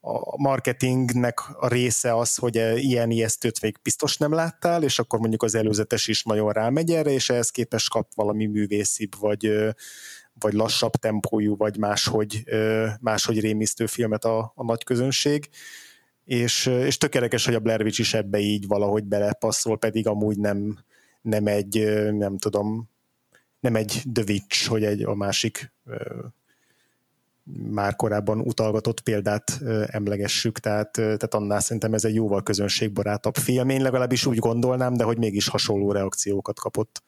a 0.06 0.42
marketingnek 0.42 1.40
a 1.60 1.68
része 1.68 2.18
az, 2.18 2.36
hogy 2.36 2.56
ilyen 2.76 3.12
ijesztőt 3.12 3.62
még 3.62 3.80
biztos 3.82 4.18
nem 4.18 4.34
láttál, 4.34 4.84
és 4.84 5.00
akkor 5.00 5.20
mondjuk 5.20 5.44
az 5.44 5.56
előzetes 5.56 6.08
is 6.08 6.24
nagyon 6.24 6.52
rámegy 6.52 6.92
erre, 6.92 7.12
és 7.12 7.30
ehhez 7.30 7.50
képest 7.50 7.90
kap 7.90 8.14
valami 8.16 8.46
művészibb, 8.46 9.12
vagy, 9.20 9.74
vagy 10.40 10.54
lassabb 10.54 10.92
tempójú, 10.92 11.56
vagy 11.58 11.78
máshogy, 11.78 12.44
máshogy 13.00 13.40
rémisztő 13.40 13.86
filmet 13.86 14.26
a, 14.26 14.52
a 14.56 14.64
nagy 14.64 14.84
közönség. 14.84 15.50
És, 16.26 16.66
és 16.66 16.98
tökéletes, 16.98 17.46
hogy 17.46 17.56
a 17.56 17.60
Blair 17.60 17.82
Witch 17.82 18.00
is 18.00 18.14
ebbe 18.14 18.40
így 18.40 18.68
valahogy 18.68 19.04
belepasszol, 19.04 19.78
pedig 19.78 20.08
amúgy 20.08 20.38
nem, 20.38 20.80
nem 21.22 21.48
egy, 21.48 22.04
nem 22.12 22.38
tudom, 22.38 22.90
nem 23.60 23.76
egy 23.76 24.04
The 24.14 24.24
Witch, 24.28 24.68
hogy 24.68 24.84
egy 24.84 25.04
a 25.04 25.16
másik 25.16 25.74
már 27.72 27.96
korábban 27.96 28.40
utalgatott 28.40 29.02
példát 29.02 29.60
emlegessük, 29.86 30.60
tehát, 30.60 30.92
tehát 30.92 31.34
annál 31.34 31.60
szerintem 31.60 31.94
ez 31.94 32.06
egy 32.06 32.16
jóval 32.16 32.44
közönségbarátabb 32.44 33.36
film. 33.36 33.70
Én 33.70 33.82
legalábbis 33.82 34.26
úgy 34.26 34.38
gondolnám, 34.38 34.94
de 34.94 35.04
hogy 35.04 35.18
mégis 35.18 35.48
hasonló 35.48 35.92
reakciókat 35.92 36.60
kapott. 36.60 37.04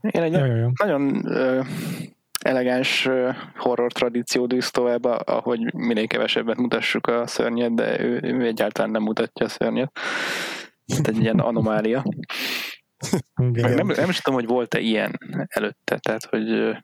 Én 0.00 0.22
egy 0.22 0.32
ja, 0.32 0.46
ja. 0.46 0.72
nagyon 0.82 1.02
uh, 1.24 1.66
elegáns 2.38 3.08
horror 3.56 3.92
tradíció 3.92 4.46
dűz 4.46 4.70
tovább, 4.70 5.04
ahogy 5.04 5.74
minél 5.74 6.06
kevesebbet 6.06 6.56
mutassuk 6.56 7.06
a 7.06 7.26
szörnyet, 7.26 7.74
de 7.74 8.00
ő, 8.00 8.20
ő 8.22 8.46
egyáltalán 8.46 8.90
nem 8.90 9.02
mutatja 9.02 9.46
a 9.46 9.48
szörnyet. 9.48 9.92
Tehát 10.86 11.08
egy 11.08 11.20
ilyen 11.20 11.38
anomália. 11.38 12.04
nem, 13.34 13.86
nem 13.86 14.08
is 14.08 14.20
tudom, 14.20 14.40
hogy 14.40 14.48
volt-e 14.48 14.78
ilyen 14.78 15.18
előtte, 15.46 15.98
tehát 15.98 16.24
hogy 16.24 16.76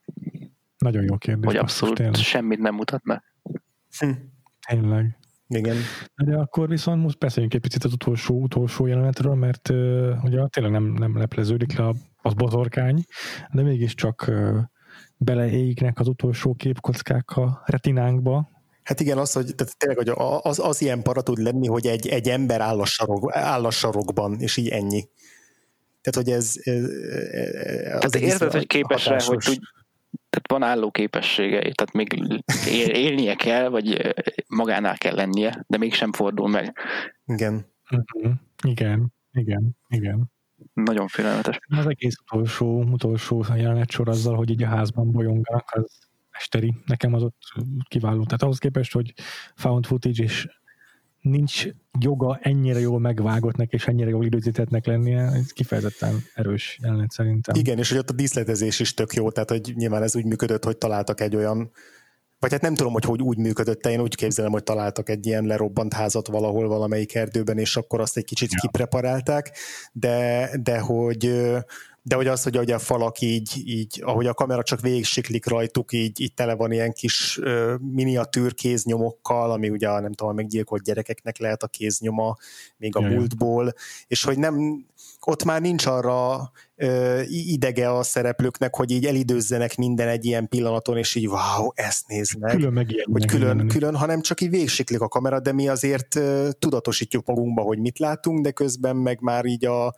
nagyon 0.82 1.02
jó 1.02 1.16
kérdés. 1.16 1.44
Hogy 1.44 1.56
abszolút 1.56 1.94
tényleg. 1.94 2.14
semmit 2.14 2.58
nem 2.58 2.74
mutatna. 2.74 3.22
Hm. 3.98 4.10
Tényleg. 4.68 5.16
Igen. 5.48 5.76
De 6.24 6.36
akkor 6.36 6.68
viszont 6.68 7.02
most 7.02 7.18
beszéljünk 7.18 7.54
egy 7.54 7.60
picit 7.60 7.84
az 7.84 7.92
utolsó, 7.92 8.42
utolsó 8.42 8.86
jelenetről, 8.86 9.34
mert 9.34 9.68
uh, 9.68 10.24
ugye 10.24 10.46
tényleg 10.46 10.72
nem, 10.72 10.84
nem 10.84 11.18
lepleződik 11.18 11.76
le 11.76 11.92
az 12.22 12.34
botorkány, 12.34 13.04
de 13.52 13.62
mégiscsak 13.62 14.24
uh, 14.28 14.58
beleégnek 15.16 16.00
az 16.00 16.08
utolsó 16.08 16.54
képkockák 16.54 17.30
a 17.30 17.62
retinánkba, 17.66 18.50
Hát 18.82 19.00
igen, 19.00 19.18
az, 19.18 19.32
hogy 19.32 19.54
tehát 19.54 19.76
tényleg 19.78 19.98
hogy 19.98 20.12
az, 20.42 20.58
az 20.58 20.80
ilyen 20.80 21.02
para 21.02 21.22
tud 21.22 21.38
lenni, 21.38 21.66
hogy 21.66 21.86
egy, 21.86 22.08
egy 22.08 22.28
ember 22.28 22.60
áll 22.60 22.80
a, 22.80 22.84
sarok, 22.84 23.34
áll 23.34 23.64
a 23.64 23.70
sarokban, 23.70 24.40
és 24.40 24.56
így 24.56 24.68
ennyi. 24.68 25.08
Tehát, 26.00 26.14
hogy 26.14 26.30
ez... 26.30 26.54
ez, 26.62 26.84
ez 26.84 27.98
tehát 27.98 28.14
érted, 28.14 28.52
hogy 28.52 28.66
képes 28.66 29.06
rá, 29.06 29.20
hogy 29.24 29.38
tud, 29.38 29.58
tehát 30.32 30.50
van 30.50 30.62
álló 30.62 30.90
képességei, 30.90 31.72
tehát 31.72 31.92
még 31.92 32.12
él, 32.66 32.88
élnie 32.88 33.34
kell, 33.34 33.68
vagy 33.68 34.14
magánál 34.48 34.98
kell 34.98 35.14
lennie, 35.14 35.64
de 35.68 35.78
mégsem 35.78 36.12
fordul 36.12 36.48
meg. 36.48 36.78
Igen. 37.24 37.66
Uh-huh. 37.90 38.32
Igen, 38.66 39.12
igen, 39.32 39.76
igen. 39.88 40.30
Nagyon 40.72 41.08
félelmetes. 41.08 41.58
Az 41.68 41.86
egész 41.86 42.16
utolsó, 42.20 42.82
utolsó 42.82 43.44
jelenet 43.56 43.90
sor 43.90 44.08
azzal, 44.08 44.36
hogy 44.36 44.50
így 44.50 44.62
a 44.62 44.68
házban 44.68 45.12
bolyonganak, 45.12 45.70
az 45.72 45.98
esteri. 46.30 46.74
Nekem 46.86 47.14
az 47.14 47.22
ott 47.22 47.38
kiváló. 47.88 48.24
Tehát 48.24 48.42
ahhoz 48.42 48.58
képest, 48.58 48.92
hogy 48.92 49.12
found 49.54 49.86
footage 49.86 50.22
és 50.22 50.48
nincs 51.22 51.66
joga 52.00 52.38
ennyire 52.42 52.80
jól 52.80 53.00
megvágottnak 53.00 53.72
és 53.72 53.86
ennyire 53.86 54.10
jól 54.10 54.24
időzítettnek 54.24 54.86
lennie, 54.86 55.20
ez 55.20 55.52
kifejezetten 55.52 56.22
erős 56.34 56.78
jelenet 56.82 57.10
szerintem. 57.10 57.54
Igen, 57.54 57.78
és 57.78 57.88
hogy 57.88 57.98
ott 57.98 58.10
a 58.10 58.14
díszletezés 58.14 58.80
is 58.80 58.94
tök 58.94 59.14
jó, 59.14 59.30
tehát 59.30 59.50
hogy 59.50 59.72
nyilván 59.74 60.02
ez 60.02 60.16
úgy 60.16 60.24
működött, 60.24 60.64
hogy 60.64 60.78
találtak 60.78 61.20
egy 61.20 61.36
olyan 61.36 61.70
vagy 62.42 62.52
hát 62.52 62.60
nem 62.60 62.74
tudom, 62.74 62.92
hogy 62.92 63.04
hogy 63.04 63.22
úgy 63.22 63.38
működött, 63.38 63.86
én 63.86 64.00
úgy 64.00 64.14
képzelem, 64.14 64.52
hogy 64.52 64.62
találtak 64.62 65.08
egy 65.08 65.26
ilyen 65.26 65.44
lerobbant 65.44 65.92
házat 65.92 66.28
valahol 66.28 66.68
valamelyik 66.68 67.14
erdőben, 67.14 67.58
és 67.58 67.76
akkor 67.76 68.00
azt 68.00 68.16
egy 68.16 68.24
kicsit 68.24 68.52
ja. 68.52 68.58
kipreparálták, 68.60 69.56
de, 69.92 70.50
de 70.62 70.78
hogy 70.78 71.42
de 72.04 72.14
hogy 72.14 72.26
az, 72.26 72.42
hogy, 72.42 72.70
a 72.70 72.78
falak 72.78 73.20
így, 73.20 73.62
így, 73.64 74.00
ahogy 74.04 74.26
a 74.26 74.34
kamera 74.34 74.62
csak 74.62 74.80
végig 74.80 75.04
siklik 75.04 75.46
rajtuk, 75.46 75.92
így, 75.92 76.20
így 76.20 76.34
tele 76.34 76.54
van 76.54 76.72
ilyen 76.72 76.92
kis 76.92 77.38
uh, 77.38 77.78
miniatűr 77.78 78.54
kéznyomokkal, 78.54 79.50
ami 79.50 79.68
ugye 79.68 80.00
nem 80.00 80.12
tudom, 80.12 80.34
meggyilkolt 80.34 80.82
gyerekeknek 80.82 81.38
lehet 81.38 81.62
a 81.62 81.66
kéznyoma, 81.66 82.36
még 82.76 82.96
a 82.96 83.00
Jaj. 83.00 83.14
múltból, 83.14 83.72
és 84.06 84.24
hogy 84.24 84.38
nem, 84.38 84.86
ott 85.20 85.44
már 85.44 85.60
nincs 85.60 85.86
arra 85.86 86.50
uh, 86.76 87.20
idege 87.28 87.92
a 87.96 88.02
szereplőknek, 88.02 88.74
hogy 88.74 88.90
így 88.90 89.06
elidőzzenek 89.06 89.76
minden 89.76 90.08
egy 90.08 90.24
ilyen 90.24 90.48
pillanaton, 90.48 90.96
és 90.96 91.14
így 91.14 91.28
wow, 91.28 91.68
ezt 91.74 92.08
nézd 92.08 92.38
meg. 92.38 92.50
Külön 92.56 92.74
hogy 93.12 93.26
külön, 93.26 93.68
külön, 93.68 93.96
hanem 93.96 94.20
csak 94.20 94.40
így 94.40 94.50
végsiklik 94.50 95.00
a 95.00 95.08
kamera, 95.08 95.40
de 95.40 95.52
mi 95.52 95.68
azért 95.68 96.14
uh, 96.14 96.48
tudatosítjuk 96.58 97.26
magunkba, 97.26 97.62
hogy 97.62 97.78
mit 97.78 97.98
látunk, 97.98 98.40
de 98.40 98.50
közben 98.50 98.96
meg 98.96 99.20
már 99.20 99.44
így 99.44 99.66
a 99.66 99.94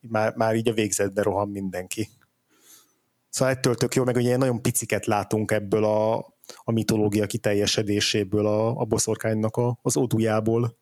már, 0.00 0.34
már 0.36 0.54
így 0.54 0.68
a 0.68 0.72
végzetbe 0.72 1.22
rohan 1.22 1.48
mindenki. 1.48 2.08
Szóval 3.28 3.54
ettől 3.54 3.74
tök 3.74 3.94
jó, 3.94 4.04
meg 4.04 4.16
ugye 4.16 4.36
nagyon 4.36 4.62
piciket 4.62 5.06
látunk 5.06 5.50
ebből 5.50 5.84
a, 5.84 6.16
a 6.64 6.72
mitológia 6.72 7.26
kiteljesedéséből, 7.26 8.46
a, 8.46 8.68
a 8.68 8.84
boszorkánynak 8.84 9.56
a, 9.56 9.78
az 9.82 9.96
odujából. 9.96 10.76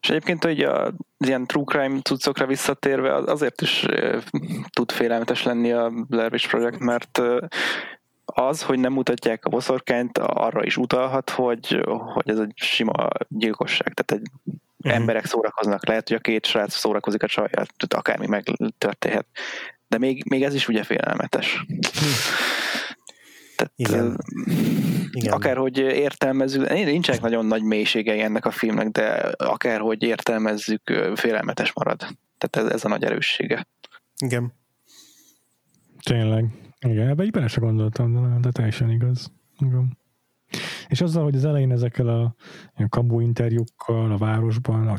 És 0.00 0.10
egyébként 0.10 0.44
hogy 0.44 0.60
a 0.60 0.94
ilyen 1.18 1.46
true 1.46 1.64
crime 1.64 2.00
cuccokra 2.00 2.46
visszatérve 2.46 3.14
azért 3.14 3.60
is 3.60 3.86
tud 4.70 4.92
félelmetes 4.92 5.42
lenni 5.42 5.72
a 5.72 5.90
Blair 6.08 6.32
Witch 6.32 6.48
Project, 6.48 6.78
mert 6.78 7.20
az, 8.24 8.62
hogy 8.62 8.78
nem 8.78 8.92
mutatják 8.92 9.44
a 9.44 9.50
boszorkányt, 9.50 10.18
arra 10.18 10.64
is 10.64 10.76
utalhat, 10.76 11.30
hogy, 11.30 11.80
hogy 11.84 12.28
ez 12.28 12.38
egy 12.38 12.52
sima 12.54 13.08
gyilkosság. 13.28 13.94
Tehát 13.94 14.22
egy 14.22 14.30
uh-huh. 14.84 15.00
emberek 15.00 15.24
szórakoznak. 15.24 15.86
Lehet, 15.86 16.08
hogy 16.08 16.16
a 16.16 16.20
két 16.20 16.46
srác 16.46 16.74
szórakozik 16.74 17.22
a 17.22 17.26
csajjal, 17.26 17.66
tehát 17.66 17.94
akármi 17.94 18.26
megtörténhet. 18.26 19.26
De 19.88 19.98
még, 19.98 20.24
még 20.28 20.42
ez 20.42 20.54
is 20.54 20.68
ugye 20.68 20.82
félelmetes. 20.82 21.64
Tehát, 23.56 23.72
Igen. 23.76 24.18
Igen. 25.12 25.32
Akárhogy 25.32 25.78
értelmezzük, 25.78 26.68
nincsenek 26.68 27.20
nagyon 27.20 27.46
nagy 27.46 27.62
mélységei 27.62 28.20
ennek 28.20 28.44
a 28.46 28.50
filmnek, 28.50 28.88
de 28.88 29.32
akárhogy 29.36 30.02
értelmezzük, 30.02 30.82
félelmetes 31.14 31.72
marad. 31.72 31.98
Tehát 32.38 32.68
ez, 32.68 32.74
ez 32.74 32.84
a 32.84 32.88
nagy 32.88 33.04
erőssége. 33.04 33.66
Igen. 34.18 34.52
Tényleg. 36.02 36.44
Igen, 36.86 37.08
ebbe 37.08 37.24
így 37.24 37.30
bele 37.30 37.48
se 37.48 37.60
gondoltam, 37.60 38.12
de, 38.12 38.40
de 38.40 38.50
teljesen 38.50 38.90
igaz. 38.90 39.32
Igen. 39.58 39.98
És 40.88 41.00
azzal, 41.00 41.22
hogy 41.24 41.34
az 41.34 41.44
elején 41.44 41.72
ezekkel 41.72 42.08
a 42.08 42.36
kabu 42.88 43.20
interjúkkal 43.20 44.12
a 44.12 44.16
városban, 44.16 44.88
a 44.88 44.98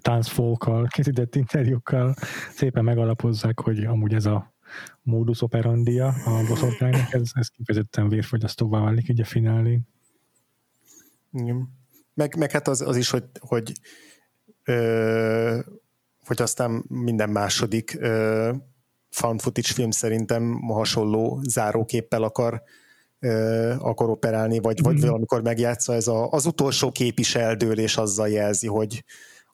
townsfolkkal 0.00 0.86
készített 0.86 1.34
interjúkkal 1.34 2.14
szépen 2.54 2.84
megalapozzák, 2.84 3.60
hogy 3.60 3.84
amúgy 3.84 4.14
ez 4.14 4.26
a 4.26 4.54
modus 5.02 5.42
operandia 5.42 6.06
a 6.06 6.44
boszorkánynak, 6.48 7.12
ez, 7.12 7.30
ez 7.32 7.48
kifejezetten 7.48 8.08
vérfogyasztóvá 8.08 8.80
válik 8.80 9.08
így 9.08 9.20
a 9.20 9.24
finálé. 9.24 9.80
Igen. 11.32 11.68
Meg, 12.14 12.36
meg 12.36 12.50
hát 12.50 12.68
az, 12.68 12.80
az 12.80 12.96
is, 12.96 13.10
hogy, 13.10 13.24
hogy, 13.40 13.72
ö, 14.64 15.60
hogy 16.24 16.42
aztán 16.42 16.84
minden 16.88 17.30
második 17.30 17.96
ö, 18.00 18.52
found 19.10 19.40
footage 19.40 19.72
film 19.72 19.90
szerintem 19.90 20.60
hasonló 20.60 21.40
záróképpel 21.42 22.22
akar 22.22 22.62
akar 23.78 24.10
operálni, 24.10 24.58
vagy, 24.58 24.82
vagy 24.82 24.96
mm. 24.96 25.00
valamikor 25.00 25.42
megjátsza, 25.42 25.94
ez 25.94 26.06
a, 26.06 26.30
az 26.30 26.46
utolsó 26.46 26.90
kép 26.90 27.18
is 27.18 27.34
eldől, 27.34 27.78
és 27.78 27.96
azzal 27.96 28.28
jelzi, 28.28 28.66
hogy 28.66 29.04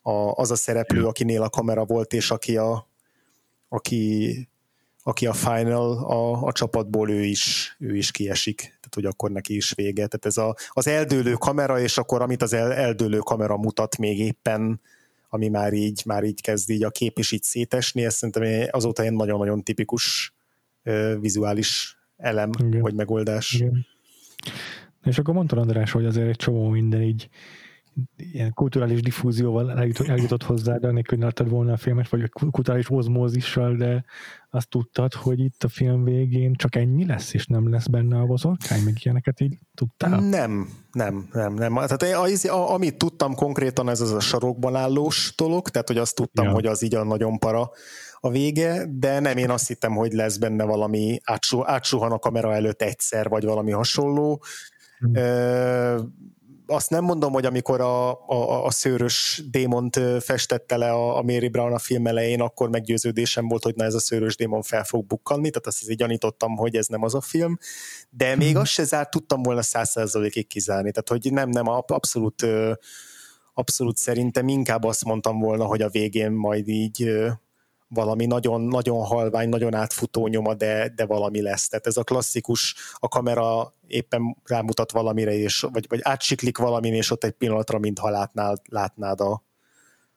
a, 0.03 0.13
az 0.13 0.51
a 0.51 0.57
szereplő, 0.57 1.07
akinél 1.07 1.43
a 1.43 1.49
kamera 1.49 1.85
volt, 1.85 2.13
és 2.13 2.31
aki 2.31 2.57
a, 2.57 2.89
aki, 3.69 4.49
aki 5.03 5.27
a 5.27 5.33
final 5.33 6.05
a, 6.05 6.43
a 6.43 6.53
csapatból, 6.53 7.11
ő 7.11 7.25
is, 7.25 7.77
ő 7.79 7.97
is 7.97 8.11
kiesik, 8.11 8.57
tehát 8.57 8.95
hogy 8.95 9.05
akkor 9.05 9.31
neki 9.31 9.57
is 9.57 9.73
vége. 9.73 10.07
Tehát 10.07 10.27
ez 10.27 10.37
a, 10.37 10.55
az 10.69 10.87
eldőlő 10.87 11.33
kamera, 11.33 11.81
és 11.81 11.99
akkor 11.99 12.23
amit 12.23 12.43
az 12.43 12.53
el, 12.53 12.73
eldőlő 12.73 13.19
kamera 13.19 13.57
mutat 13.57 13.99
még 13.99 14.19
éppen, 14.19 14.81
ami 15.29 15.49
már 15.49 15.73
így, 15.73 16.03
már 16.05 16.25
így 16.25 16.41
kezd 16.41 16.71
így 16.71 16.85
a 16.85 16.91
kép 16.91 17.19
is 17.19 17.33
így 17.33 17.43
szétesni, 17.43 18.05
ez 18.05 18.15
szerintem 18.15 18.69
azóta 18.71 19.03
egy 19.03 19.13
nagyon-nagyon 19.13 19.63
tipikus 19.63 20.35
vizuális 21.21 21.99
elem 22.25 22.51
Igen. 22.59 22.81
vagy 22.81 22.95
megoldás. 22.95 23.53
Igen. 23.53 23.87
És 25.05 25.19
akkor 25.19 25.35
mondta 25.35 25.57
András, 25.57 25.91
hogy 25.91 26.05
azért 26.05 26.29
egy 26.29 26.37
csomó 26.37 26.69
minden 26.69 27.03
így 27.03 27.29
ilyen 28.17 28.53
kulturális 28.53 29.03
diffúzióval 29.03 29.79
eljutott, 29.79 30.07
eljutott 30.07 30.43
hozzá, 30.43 30.77
de 30.77 30.89
anélkül 30.89 31.19
ne 31.19 31.25
láttad 31.25 31.49
volna 31.49 31.73
a 31.73 31.77
filmet, 31.77 32.09
vagy 32.09 32.31
kulturális 32.51 32.91
ozmózissal, 32.91 33.77
de 33.77 34.05
azt 34.51 34.69
tudtad, 34.69 35.13
hogy 35.13 35.41
itt 35.41 35.63
a 35.63 35.69
film 35.69 36.05
végén 36.05 36.55
csak 36.55 36.77
ennyi 36.77 37.07
lesz, 37.07 37.35
és 37.35 37.47
nem 37.47 37.71
lesz 37.71 37.87
benne 37.87 38.19
a 38.19 38.27
boszorkány, 38.27 38.83
még 38.83 38.95
ilyeneket 39.03 39.41
így 39.41 39.59
tudtál? 39.75 40.21
Nem, 40.21 40.69
nem, 40.93 41.29
nem, 41.33 41.55
nem. 41.55 41.75
Tehát 41.75 42.03
az, 42.03 42.45
amit 42.45 42.97
tudtam 42.97 43.35
konkrétan, 43.35 43.89
ez 43.89 44.01
az 44.01 44.13
a 44.13 44.21
sarokban 44.21 44.77
állós 44.77 45.33
dolog, 45.37 45.69
tehát 45.69 45.89
hogy 45.89 45.99
azt 45.99 46.15
tudtam, 46.15 46.45
ja. 46.45 46.53
hogy 46.53 46.67
az 46.67 46.83
így 46.83 46.95
a 46.95 47.05
nagyon 47.05 47.39
para 47.39 47.71
a 48.25 48.31
vége, 48.31 48.87
de 48.91 49.21
nem 49.21 49.37
én 49.37 49.51
azt 49.51 49.69
hittem, 49.69 49.95
hogy 49.95 50.13
lesz 50.13 50.37
benne 50.37 50.65
valami 50.65 51.21
átsuhan 51.65 52.13
a 52.13 52.19
kamera 52.19 52.55
előtt 52.55 52.83
egyszer, 52.83 53.29
vagy 53.29 53.45
valami 53.45 53.71
hasonló. 53.71 54.43
Hmm 54.99 55.13
azt 56.67 56.91
nem 56.91 57.05
mondom, 57.05 57.33
hogy 57.33 57.45
amikor 57.45 57.81
a, 57.81 58.11
a, 58.29 58.65
a 58.65 58.71
szőrös 58.71 59.43
démont 59.51 60.01
festette 60.21 60.77
le 60.77 60.91
a, 60.91 61.17
a 61.17 61.23
Mary 61.23 61.49
Brown 61.49 61.73
a 61.73 61.79
film 61.79 62.07
elején, 62.07 62.41
akkor 62.41 62.69
meggyőződésem 62.69 63.49
volt, 63.49 63.63
hogy 63.63 63.75
na 63.75 63.85
ez 63.85 63.95
a 63.95 64.01
szőrös 64.01 64.37
démon 64.37 64.63
fel 64.63 64.85
fog 64.85 65.07
bukkanni, 65.07 65.51
tehát 65.51 65.67
azt 65.67 65.91
így 65.91 65.97
gyanítottam, 65.97 66.57
hogy 66.57 66.77
ez 66.77 66.87
nem 66.87 67.03
az 67.03 67.15
a 67.15 67.21
film, 67.21 67.59
de 68.11 68.37
még 68.37 68.51
hmm. 68.51 68.61
azt 68.61 68.71
se 68.71 68.85
zárt, 68.85 69.11
tudtam 69.11 69.43
volna 69.43 69.63
százszerzalékig 69.63 70.47
kizárni, 70.47 70.91
tehát 70.91 71.09
hogy 71.23 71.33
nem, 71.33 71.49
nem, 71.49 71.67
abszolút 71.69 72.47
abszolút 73.55 73.97
szerintem 73.97 74.49
inkább 74.49 74.85
azt 74.85 75.05
mondtam 75.05 75.41
volna, 75.41 75.65
hogy 75.65 75.83
a 75.83 75.89
végén 75.89 76.31
majd 76.31 76.69
így 76.69 77.11
valami 77.95 78.27
nagyon, 78.27 78.61
nagyon 78.61 79.05
halvány, 79.05 79.49
nagyon 79.49 79.75
átfutó 79.75 80.27
nyoma, 80.27 80.55
de, 80.55 80.93
de 80.97 81.07
valami 81.07 81.43
lesz. 81.43 81.69
Tehát 81.69 81.87
ez 81.87 81.97
a 81.97 82.05
klasszikus, 82.05 82.75
a 82.95 83.09
kamera 83.09 83.75
éppen 83.87 84.37
rámutat 84.45 84.93
valamire, 84.93 85.33
és, 85.33 85.61
vagy, 85.73 85.87
vagy 85.89 86.01
átsiklik 86.03 86.59
valamin, 86.59 86.95
és 86.95 87.11
ott 87.11 87.25
egy 87.25 87.33
pillanatra, 87.33 87.79
mintha 87.79 88.11
látnád, 88.11 88.59
látnád 88.69 89.21
a, 89.21 89.45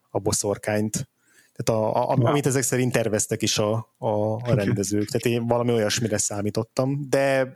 a 0.10 0.20
boszorkányt. 0.20 1.10
Tehát 1.58 1.82
a, 1.82 2.10
a, 2.12 2.16
amit 2.18 2.46
ezek 2.46 2.64
szerint 2.64 2.92
terveztek 2.92 3.42
is 3.42 3.58
a, 3.58 3.96
a, 3.98 4.34
a 4.34 4.54
rendezők. 4.54 5.08
Tehát 5.08 5.38
én 5.38 5.48
valami 5.48 5.72
olyasmire 5.72 6.18
számítottam, 6.18 7.10
de, 7.10 7.52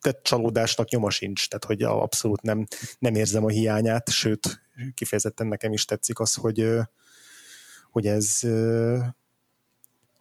de 0.00 0.20
csalódásnak 0.22 0.88
nyoma 0.88 1.10
sincs, 1.10 1.48
tehát 1.48 1.64
hogy 1.64 1.82
abszolút 1.82 2.42
nem, 2.42 2.66
nem 2.98 3.14
érzem 3.14 3.44
a 3.44 3.48
hiányát, 3.48 4.10
sőt, 4.10 4.60
kifejezetten 4.94 5.46
nekem 5.46 5.72
is 5.72 5.84
tetszik 5.84 6.20
az, 6.20 6.34
hogy, 6.34 6.68
hogy 7.90 8.06
ez 8.06 8.40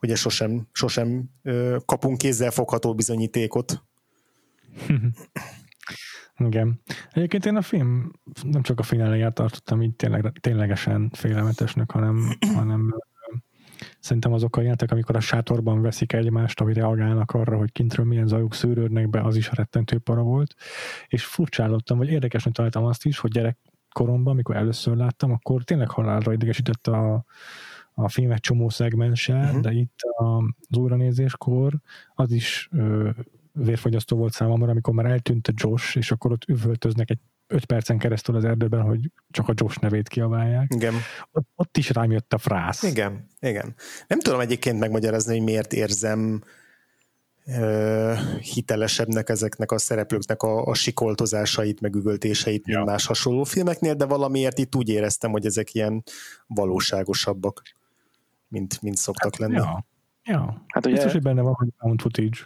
ugye 0.05 0.15
sosem, 0.15 0.67
sosem 0.71 1.29
kapunk 1.85 2.17
kézzel 2.17 2.51
fogható 2.51 2.95
bizonyítékot. 2.95 3.83
Igen. 6.37 6.81
Egyébként 7.11 7.45
én 7.45 7.55
a 7.55 7.61
film, 7.61 8.11
nem 8.43 8.61
csak 8.61 8.79
a 8.79 8.83
fináléját 8.83 9.33
tartottam 9.33 9.81
így 9.81 9.95
tényleg, 9.95 10.31
ténylegesen 10.41 11.09
félelmetesnek, 11.13 11.91
hanem, 11.91 12.37
hanem 12.55 12.95
szerintem 13.99 14.33
azok 14.33 14.57
a 14.57 14.61
jelentek, 14.61 14.91
amikor 14.91 15.15
a 15.15 15.19
sátorban 15.19 15.81
veszik 15.81 16.13
egymást, 16.13 16.59
ami 16.59 16.73
reagálnak 16.73 17.31
arra, 17.31 17.57
hogy 17.57 17.71
kintről 17.71 18.05
milyen 18.05 18.27
zajok 18.27 18.53
szűrődnek 18.53 19.09
be, 19.09 19.21
az 19.21 19.35
is 19.35 19.49
a 19.49 19.55
rettentő 19.55 19.97
para 19.97 20.21
volt. 20.21 20.55
És 21.07 21.25
furcsálottam, 21.25 21.97
vagy 21.97 22.09
érdekesnek 22.09 22.53
találtam 22.53 22.83
azt 22.85 23.05
is, 23.05 23.17
hogy 23.17 23.31
gyerekkoromban, 23.31 24.33
amikor 24.33 24.55
először 24.55 24.95
láttam, 24.95 25.31
akkor 25.31 25.63
tényleg 25.63 25.89
halálra 25.89 26.33
idegesített 26.33 26.87
a, 26.87 27.25
a 27.95 28.09
film 28.09 28.31
egy 28.31 28.39
csomó 28.39 28.69
szegmense, 28.69 29.33
uh-huh. 29.33 29.61
de 29.61 29.71
itt 29.71 29.99
az 30.69 30.77
újranézéskor 30.77 31.73
az 32.13 32.31
is 32.31 32.69
ö, 32.71 33.09
vérfogyasztó 33.51 34.17
volt 34.17 34.33
számomra, 34.33 34.71
amikor 34.71 34.93
már 34.93 35.05
eltűnt 35.05 35.47
a 35.47 35.51
Josh, 35.55 35.97
és 35.97 36.11
akkor 36.11 36.31
ott 36.31 36.43
üvöltöznek 36.47 37.09
egy 37.09 37.19
öt 37.47 37.65
percen 37.65 37.97
keresztül 37.97 38.35
az 38.35 38.45
erdőben, 38.45 38.81
hogy 38.81 39.11
csak 39.29 39.49
a 39.49 39.53
Josh 39.55 39.81
nevét 39.81 40.07
kiabálják. 40.07 40.73
Igen. 40.75 40.93
Ott, 41.31 41.47
ott 41.55 41.77
is 41.77 41.89
rám 41.89 42.11
jött 42.11 42.33
a 42.33 42.37
frász. 42.37 42.83
Igen, 42.83 43.27
igen. 43.39 43.75
Nem 44.07 44.19
tudom 44.19 44.39
egyébként 44.39 44.79
megmagyarázni, 44.79 45.35
hogy 45.35 45.45
miért 45.45 45.73
érzem 45.73 46.43
ö, 47.45 48.13
hitelesebbnek 48.39 49.29
ezeknek 49.29 49.71
a 49.71 49.77
szereplőknek 49.77 50.41
a, 50.41 50.65
a 50.65 50.73
sikoltozásait, 50.73 51.81
meg 51.81 51.95
üvöltéseit, 51.95 52.67
ja. 52.67 52.77
mint 52.77 52.89
más 52.89 53.05
hasonló 53.05 53.43
filmeknél, 53.43 53.93
de 53.93 54.05
valamiért 54.05 54.57
itt 54.57 54.75
úgy 54.75 54.89
éreztem, 54.89 55.31
hogy 55.31 55.45
ezek 55.45 55.73
ilyen 55.73 56.03
valóságosabbak 56.47 57.61
mint, 58.55 58.81
mint 58.81 58.97
szoktak 58.97 59.35
hát, 59.35 59.37
lenni. 59.37 59.55
Ja. 59.55 59.85
ja. 60.23 60.65
Hát 60.67 60.85
ugye... 60.85 60.95
Biztos, 60.95 61.11
hogy 61.11 61.21
benne 61.21 61.41
van, 61.41 61.53
hogy 61.53 61.67
found 61.77 62.01
footage. 62.01 62.37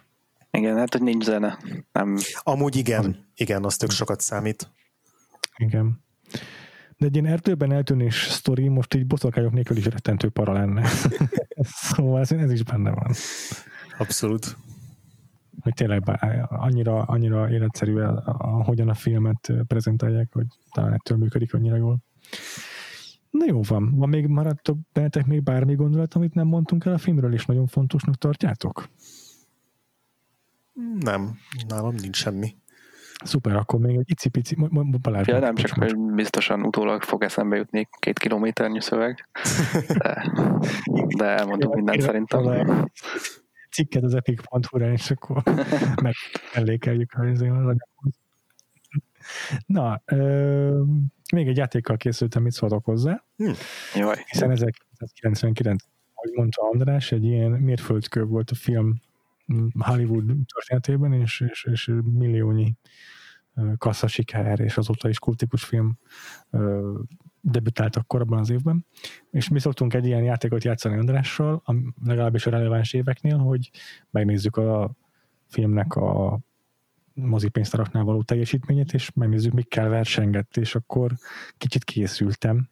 Igen, 0.52 0.78
hát 0.78 0.94
hogy 0.94 1.02
nincs 1.02 1.24
zene. 1.24 1.58
Nem... 1.92 2.18
Amúgy 2.44 2.76
igen, 2.76 3.28
igen, 3.36 3.64
az 3.64 3.78
tök 3.78 3.92
sokat 3.92 4.22
számít. 4.22 4.72
Igen. 5.58 6.04
De 6.98 7.06
egy 7.06 7.14
ilyen 7.16 7.26
erdőben 7.26 7.72
eltűnés 7.72 8.28
sztori 8.30 8.68
most 8.68 8.94
így 8.94 9.08
boszorkányok 9.08 9.54
nélkül 9.54 9.78
is 9.78 9.86
rettentő 9.86 10.30
para 10.30 10.54
lenne. 10.54 10.88
szóval 11.90 12.20
ez, 12.20 12.32
ez 12.32 12.52
is 12.52 12.64
benne 12.64 12.92
van. 12.92 13.12
Abszolút. 13.98 14.58
Hogy 15.62 15.74
tényleg 15.74 16.04
annyira, 16.50 17.02
annyira 17.02 17.50
életszerű, 17.50 18.00
ahogyan 18.26 18.90
a 18.90 18.94
filmet 18.94 19.54
prezentálják, 19.68 20.30
hogy 20.34 20.48
talán 20.72 20.94
ettől 20.94 21.18
működik 21.18 21.54
annyira 21.54 21.76
jól. 21.76 21.98
Na 23.30 23.46
jó 23.46 23.62
van. 23.62 23.96
Van 23.96 24.10
még 24.10 24.28
maradtok 24.28 24.78
bennetek 24.94 25.26
még 25.26 25.44
bármi 25.44 25.76
gondolat, 25.76 26.14
amit 26.14 26.34
nem 26.34 26.48
mondtunk 26.48 26.86
el 26.86 26.94
a 26.94 26.98
filmről, 26.98 27.34
és 27.34 27.46
nagyon 27.46 27.68
fontosnak 27.68 28.16
tartjátok? 28.16 28.90
Nem, 31.00 31.38
nálam 31.68 31.96
nincs 31.96 32.16
semmi. 32.16 32.56
Szuper, 33.24 33.56
akkor 33.56 33.80
még 33.80 33.98
egy 33.98 34.10
icipici, 34.10 34.56
Balázs. 35.02 35.28
Ja, 35.28 35.40
nem, 35.40 35.56
csak 35.56 35.78
hogy 35.78 35.98
biztosan 35.98 36.64
utólag 36.64 37.02
fog 37.02 37.24
eszembe 37.24 37.56
jutni 37.56 37.88
két 38.00 38.20
kilométernyi 38.20 38.82
szöveg, 38.82 39.30
de, 39.88 40.32
de 41.18 41.26
elmondom 41.26 41.72
mindent 41.74 42.02
szerintem. 42.02 42.86
Cikket 43.72 44.04
az 44.04 44.14
epic.hu-ra, 44.14 44.92
és 44.92 45.12
akkor 45.12 45.44
meg 46.04 46.14
mellékeljük 46.56 47.14
az 47.14 47.42
anyaghoz. 47.42 48.20
Na, 49.66 50.02
ö, 50.06 50.82
még 51.32 51.48
egy 51.48 51.58
játékkal 51.58 51.98
készültem, 51.98 52.44
mit 52.44 52.52
szóltok 52.52 52.86
hozzá. 52.86 53.24
Hm. 53.36 53.52
Jaj. 53.96 54.24
Hiszen 54.32 54.52
1999, 54.52 55.84
ahogy 56.14 56.32
mondta 56.36 56.62
András, 56.62 57.12
egy 57.12 57.24
ilyen 57.24 57.52
mérföldkő 57.52 58.24
volt 58.24 58.52
a 58.52 58.56
film 58.56 59.02
Hollywood 59.80 60.26
történetében, 60.54 61.14
és, 61.14 61.44
és, 61.50 61.68
és 61.72 61.92
milliónyi 62.04 62.76
kassza 63.78 64.08
siker, 64.08 64.60
és 64.60 64.78
azóta 64.78 65.10
is 65.10 65.20
kultikus 65.20 65.64
film 65.64 65.98
debütált 67.42 67.96
akkor 67.96 68.22
abban 68.22 68.40
az 68.40 68.50
évben. 68.50 68.86
És 69.32 69.50
mi 69.50 69.60
szoktunk 69.60 69.94
egy 69.94 70.06
ilyen 70.06 70.24
játékot 70.24 70.64
játszani 70.64 70.98
Andrással, 70.98 71.64
legalábbis 72.06 72.46
a 72.46 72.50
releváns 72.50 72.94
éveknél, 72.94 73.38
hogy 73.38 73.70
megnézzük 74.10 74.58
a 74.58 74.92
filmnek 75.48 75.96
a 75.96 76.40
mozipénztaraknál 77.22 78.04
való 78.04 78.22
teljesítményét, 78.22 78.94
és 78.94 79.12
megnézzük, 79.14 79.54
mikkel 79.54 79.90
versengett, 79.90 80.58
és 80.58 80.76
akkor 80.76 81.12
kicsit 81.58 81.84
készültem. 81.84 82.70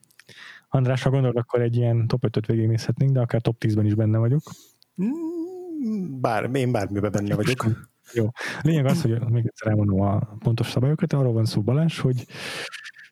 András, 0.69 1.03
ha 1.03 1.09
gondolod, 1.09 1.37
akkor 1.37 1.61
egy 1.61 1.75
ilyen 1.75 2.07
top 2.07 2.23
5-öt 2.27 2.45
végignézhetnénk, 2.45 3.11
de 3.11 3.19
akár 3.19 3.41
top 3.41 3.55
10-ben 3.59 3.85
is 3.85 3.95
benne 3.95 4.17
vagyok. 4.17 4.41
Mm, 5.01 6.19
bár, 6.19 6.49
én 6.53 6.71
bármiben 6.71 7.11
benne 7.11 7.35
vagyok. 7.35 7.65
Jó. 8.13 8.27
Lényeg 8.61 8.85
az, 8.85 9.01
hogy 9.01 9.19
még 9.29 9.45
egyszer 9.45 9.67
elmondom 9.67 10.01
a 10.01 10.19
pontos 10.19 10.69
szabályokat, 10.69 11.13
arról 11.13 11.33
van 11.33 11.45
szó 11.45 11.61
Balázs, 11.61 11.99
hogy 11.99 12.25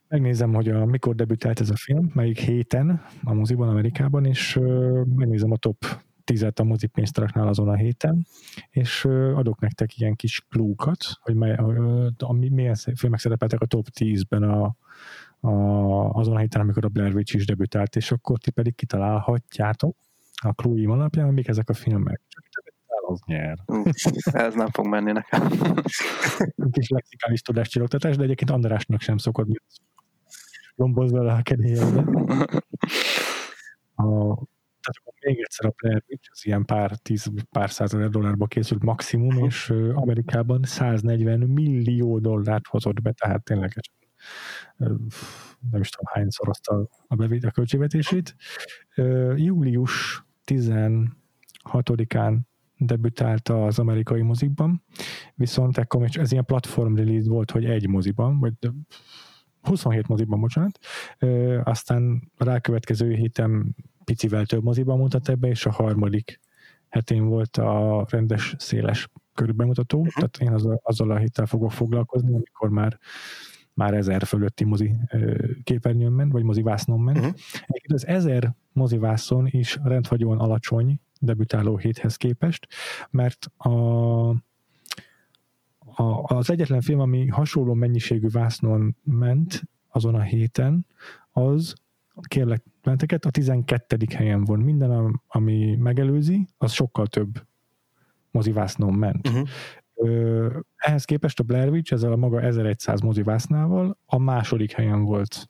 megnézem, 0.08 0.54
hogy 0.54 0.70
a, 0.70 0.86
mikor 0.86 1.16
debütált 1.16 1.60
ez 1.60 1.70
a 1.70 1.76
film, 1.76 2.12
melyik 2.14 2.40
héten 2.40 3.02
a 3.24 3.34
moziban 3.34 3.70
Amerikában, 3.70 4.26
és 4.26 4.56
uh, 4.56 5.06
megnézem 5.16 5.52
a 5.52 5.58
top 5.58 5.86
tizet 6.26 6.60
a 6.60 6.64
mozipénztaraknál 6.64 7.48
azon 7.48 7.70
a 7.70 7.76
héten, 7.76 8.26
és 8.70 9.06
adok 9.36 9.60
nektek 9.60 9.98
ilyen 9.98 10.16
kis 10.16 10.46
klúkat, 10.50 10.98
hogy 11.22 11.36
mely, 11.36 11.56
a, 11.56 12.12
a, 12.18 12.34
milyen 12.34 12.76
filmek 12.96 13.20
szerepeltek 13.20 13.62
a 13.62 13.66
top 13.66 13.88
10-ben 14.00 14.44
a, 14.44 14.76
a, 15.40 15.52
azon 16.10 16.36
a 16.36 16.40
héten, 16.40 16.62
amikor 16.62 16.86
a 16.86 16.90
Blair 16.90 17.16
Witch 17.16 17.36
is 17.36 17.46
debütált, 17.46 17.96
és 17.96 18.12
akkor 18.12 18.38
ti 18.38 18.52
pedig 18.52 18.76
kitalálhatjátok 18.76 19.96
a 20.42 20.54
klúim 20.54 20.92
alapján, 20.92 21.34
mik 21.34 21.48
ezek 21.48 21.70
a 21.70 21.74
filmek. 21.74 22.22
Csak 22.28 22.74
az 23.08 23.20
nyer. 23.26 23.58
Ez 24.24 24.54
nem 24.54 24.70
fog 24.70 24.88
menni 24.88 25.12
nekem. 25.12 25.50
Kis 26.72 26.90
lexikális 26.90 27.42
tudáscsillogtatás, 27.42 28.18
de 28.18 28.24
egyébként 28.24 28.50
Andrásnak 28.50 29.02
sem 29.02 29.18
szokott 29.18 29.48
lombozva 30.76 31.24
le 31.24 31.34
a 31.34 31.42
kedélyeidet. 31.42 32.08
A, 33.96 34.34
tehát 34.86 35.00
akkor 35.02 35.14
még 35.20 35.40
egyszer 35.40 35.66
a 35.66 35.74
Blair 35.82 36.04
Witch, 36.08 36.30
az 36.32 36.46
ilyen 36.46 36.66
pár 36.66 36.98
tíz, 36.98 37.32
pár 37.50 37.72
százezer 37.72 38.10
dollárba 38.10 38.46
készült 38.46 38.84
maximum, 38.84 39.46
és 39.46 39.70
Amerikában 39.94 40.64
140 40.64 41.40
millió 41.40 42.20
dollárt 42.20 42.68
hozott 42.68 43.02
be, 43.02 43.12
tehát 43.12 43.44
tényleg 43.44 43.74
nem 45.72 45.82
is 45.82 45.90
tudom 45.90 46.12
hányszor 46.14 46.50
azt 46.50 46.68
a, 46.68 46.90
a, 47.08 47.16
bevéd, 47.16 47.44
a 47.44 47.52
költségvetését. 47.52 48.36
Július 49.36 50.26
16-án 50.46 52.38
debütált 52.78 53.50
az 53.50 53.80
amerikai 53.80 54.22
mozikban, 54.22 54.84
viszont 55.36 55.78
ekkor 55.78 56.02
még 56.02 56.18
ez 56.18 56.32
ilyen 56.32 56.46
platform 56.46 56.96
release 56.96 57.30
volt, 57.30 57.52
hogy 57.52 57.66
egy 57.66 57.88
moziban, 57.88 58.40
vagy 58.40 58.54
27 59.62 60.08
moziban, 60.08 60.40
bocsánat, 60.40 60.80
aztán 61.64 62.32
a 62.38 62.44
rákövetkező 62.44 63.14
héten 63.14 63.76
picivel 64.06 64.46
több 64.46 64.64
moziban 64.64 64.98
mutatta 64.98 65.36
be, 65.36 65.48
és 65.48 65.66
a 65.66 65.72
harmadik 65.72 66.40
hetén 66.90 67.26
volt 67.26 67.58
a 67.58 68.06
rendes 68.10 68.56
széles 68.58 69.10
körbemutató, 69.34 69.98
uh-huh. 69.98 70.14
tehát 70.14 70.38
én 70.38 70.54
azzal, 70.54 70.80
azzal 70.84 71.12
a 71.12 71.18
héttel 71.18 71.46
fogok 71.46 71.72
foglalkozni, 71.72 72.34
amikor 72.34 72.70
már 72.70 73.00
már 73.74 73.94
ezer 73.94 74.24
fölötti 74.24 74.64
mozi 74.64 74.96
képernyőn 75.64 76.12
ment, 76.12 76.32
vagy 76.32 76.44
mozivásznon 76.44 77.00
ment. 77.00 77.18
Uh-huh. 77.18 77.34
az 77.94 78.08
ezer 78.08 78.56
mozivászon 78.72 79.48
is 79.48 79.78
rendhagyóan 79.84 80.40
alacsony 80.40 81.00
debütáló 81.20 81.78
héthez 81.78 82.16
képest, 82.16 82.68
mert 83.10 83.52
a, 83.58 83.70
a, 85.96 86.24
az 86.24 86.50
egyetlen 86.50 86.82
film, 86.82 87.00
ami 87.00 87.28
hasonló 87.28 87.74
mennyiségű 87.74 88.28
vásznon 88.28 88.96
ment 89.04 89.64
azon 89.90 90.16
a 90.16 90.22
héten, 90.22 90.86
az 91.32 91.74
kérlek 92.22 92.64
benteket, 92.84 93.26
a 93.26 93.30
12. 93.30 93.98
helyen 94.16 94.44
van. 94.44 94.60
Minden, 94.60 95.22
ami 95.28 95.76
megelőzi, 95.76 96.48
az 96.58 96.72
sokkal 96.72 97.08
több 97.08 97.46
mozivásznon 98.32 98.94
ment. 98.94 99.28
Uh-huh. 99.28 99.48
Ö, 99.96 100.60
ehhez 100.76 101.06
képest 101.06 101.40
a 101.40 101.44
Blair 101.44 101.70
Witch 101.70 101.94
ezzel 101.94 102.12
a 102.12 102.16
maga 102.16 102.42
1100 102.42 103.02
mozivásznával 103.02 103.98
a 104.06 104.18
második 104.18 104.72
helyen 104.72 105.04
volt 105.04 105.50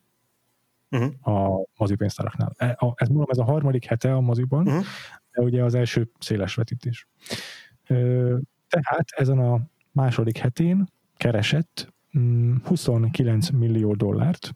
uh-huh. 0.90 1.36
a 1.36 1.66
mozipénztáraknál. 1.78 2.54
E, 2.58 2.76
a, 2.80 2.94
ez 2.96 3.08
mondom, 3.08 3.30
ez 3.30 3.38
a 3.38 3.44
harmadik 3.44 3.86
hete 3.86 4.16
a 4.16 4.22
moziban, 4.22 4.68
uh-huh. 4.68 4.84
de 5.32 5.42
ugye 5.42 5.64
az 5.64 5.76
első 5.76 6.12
széles 6.20 6.56
vetítés. 6.56 7.08
Ö, 7.88 8.38
tehát 8.70 9.10
ezen 9.16 9.40
a 9.40 9.60
második 9.92 10.38
hetén 10.38 10.86
keresett 11.18 11.94
29 12.64 13.52
mm, 13.52 13.58
millió 13.58 13.94
dollárt, 13.94 14.56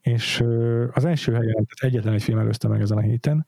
és 0.00 0.44
az 0.92 1.04
első 1.04 1.32
helyen, 1.32 1.66
tehát 1.66 1.78
egyetlen 1.80 2.14
egy 2.14 2.22
film 2.22 2.38
előzte 2.38 2.68
meg 2.68 2.80
ezen 2.80 2.98
a 2.98 3.00
héten, 3.00 3.46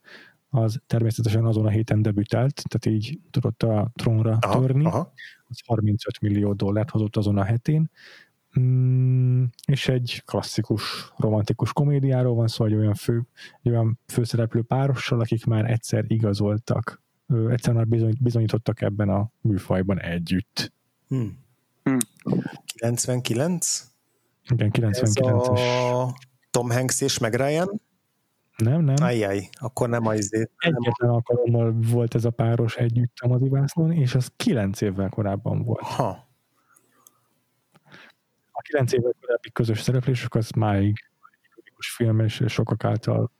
az 0.53 0.81
természetesen 0.87 1.45
azon 1.45 1.65
a 1.65 1.69
héten 1.69 2.01
debütált, 2.01 2.63
tehát 2.69 2.97
így 2.97 3.19
tudott 3.29 3.63
a 3.63 3.91
trónra 3.93 4.37
aha, 4.41 4.59
törni, 4.59 4.85
aha. 4.85 5.13
az 5.47 5.59
35 5.65 6.19
millió 6.19 6.53
dollárt 6.53 6.89
hozott 6.89 7.15
azon 7.15 7.37
a 7.37 7.43
hetén, 7.43 7.89
mm, 8.59 9.43
és 9.67 9.87
egy 9.87 10.21
klasszikus 10.25 11.11
romantikus 11.17 11.73
komédiáról 11.73 12.35
van 12.35 12.47
szó, 12.47 12.65
egy 12.65 12.73
olyan, 12.73 12.93
fő, 12.93 13.27
egy 13.61 13.71
olyan 13.71 13.99
főszereplő 14.07 14.61
párossal, 14.61 15.19
akik 15.19 15.45
már 15.45 15.71
egyszer 15.71 16.03
igazoltak, 16.07 17.01
egyszer 17.49 17.73
már 17.73 17.87
bizony, 17.87 18.13
bizonyítottak 18.19 18.81
ebben 18.81 19.09
a 19.09 19.31
műfajban 19.41 19.99
együtt. 19.99 20.73
Hmm. 21.07 21.39
Hmm. 21.83 21.97
99? 22.65 23.90
Igen, 24.49 24.71
99-es. 24.73 25.01
Ez 25.01 25.15
a 25.17 26.13
Tom 26.51 26.69
Hanks 26.69 27.01
és 27.01 27.17
meg 27.17 27.35
Ryan? 27.35 27.81
Nem, 28.57 28.81
nem. 28.81 28.95
Ajjaj, 29.01 29.49
akkor 29.53 29.89
nem 29.89 30.05
a 30.05 30.13
izé. 30.13 30.49
Egyetlen 30.57 31.09
alkalommal 31.09 31.75
volt 31.91 32.15
ez 32.15 32.25
a 32.25 32.29
páros 32.29 32.75
együtt 32.75 33.13
a 33.21 33.27
mozivászlón, 33.27 33.91
és 33.91 34.15
az 34.15 34.31
kilenc 34.35 34.81
évvel 34.81 35.09
korábban 35.09 35.63
volt. 35.63 35.81
Ha. 35.81 36.29
A 38.51 38.61
kilenc 38.61 38.91
évvel 38.93 39.13
korábbi 39.21 39.51
közös 39.51 39.81
szereplésük 39.81 40.35
az 40.35 40.49
máig 40.49 40.95
ikonikus 41.49 41.89
film, 41.89 42.19
és 42.19 42.43
sokak 42.47 42.83
által 42.83 43.31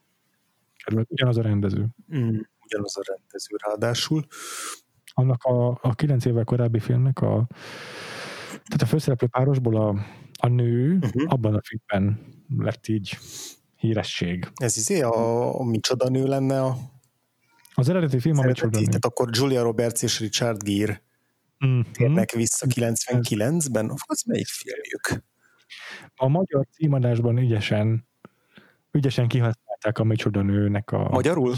került. 0.84 1.12
Ugyanaz 1.12 1.38
a 1.38 1.42
rendező. 1.42 1.88
Mm, 2.16 2.38
ugyanaz 2.62 2.98
a 2.98 3.02
rendező 3.06 3.56
ráadásul. 3.66 4.26
Annak 5.14 5.44
a, 5.44 5.80
a 5.82 5.94
kilenc 5.96 6.26
évvel 6.26 6.44
korábbi 6.44 6.80
filmnek 6.80 7.22
a 7.22 7.48
tehát 8.72 8.82
a 8.82 8.86
főszereplő 8.86 9.28
párosból 9.28 9.76
a, 9.76 10.06
a 10.40 10.48
nő 10.48 10.96
uh-huh. 10.96 11.24
abban 11.26 11.56
a 11.56 11.62
filmben 11.64 12.20
lett 12.58 12.88
így 12.88 13.18
híresség. 13.76 14.48
Ez 14.56 14.78
izé 14.78 15.02
a, 15.02 15.60
a 15.60 15.64
micsoda 15.64 16.10
nő 16.10 16.26
lenne 16.26 16.62
a 16.64 16.78
az 17.74 17.90
eredeti 17.90 18.20
film 18.20 18.38
a 18.38 18.44
micsoda 18.44 18.80
nő. 18.80 18.86
Tehát 18.86 19.06
akkor 19.06 19.30
Julia 19.32 19.62
Roberts 19.62 20.02
és 20.02 20.20
Richard 20.20 20.64
Gere 20.64 21.04
mm-hmm. 21.66 21.82
térnek 21.92 22.32
vissza 22.32 22.66
99-ben. 22.70 23.92
Az 24.06 24.24
melyik 24.24 24.48
filmjük? 24.48 25.26
A 26.16 26.28
magyar 26.28 26.66
címadásban 26.72 27.38
ügyesen 27.38 28.08
ügyesen 28.92 29.28
kihasználták 29.28 29.98
a 30.00 30.04
micsoda 30.04 30.42
nőnek 30.42 30.92
a... 30.92 31.10
Magyarul? 31.10 31.54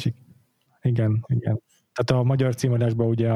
Igen, 0.81 1.25
igen. 1.27 1.61
Tehát 1.93 2.23
a 2.23 2.23
magyar 2.23 2.55
címadásban 2.55 3.07
ugye 3.07 3.27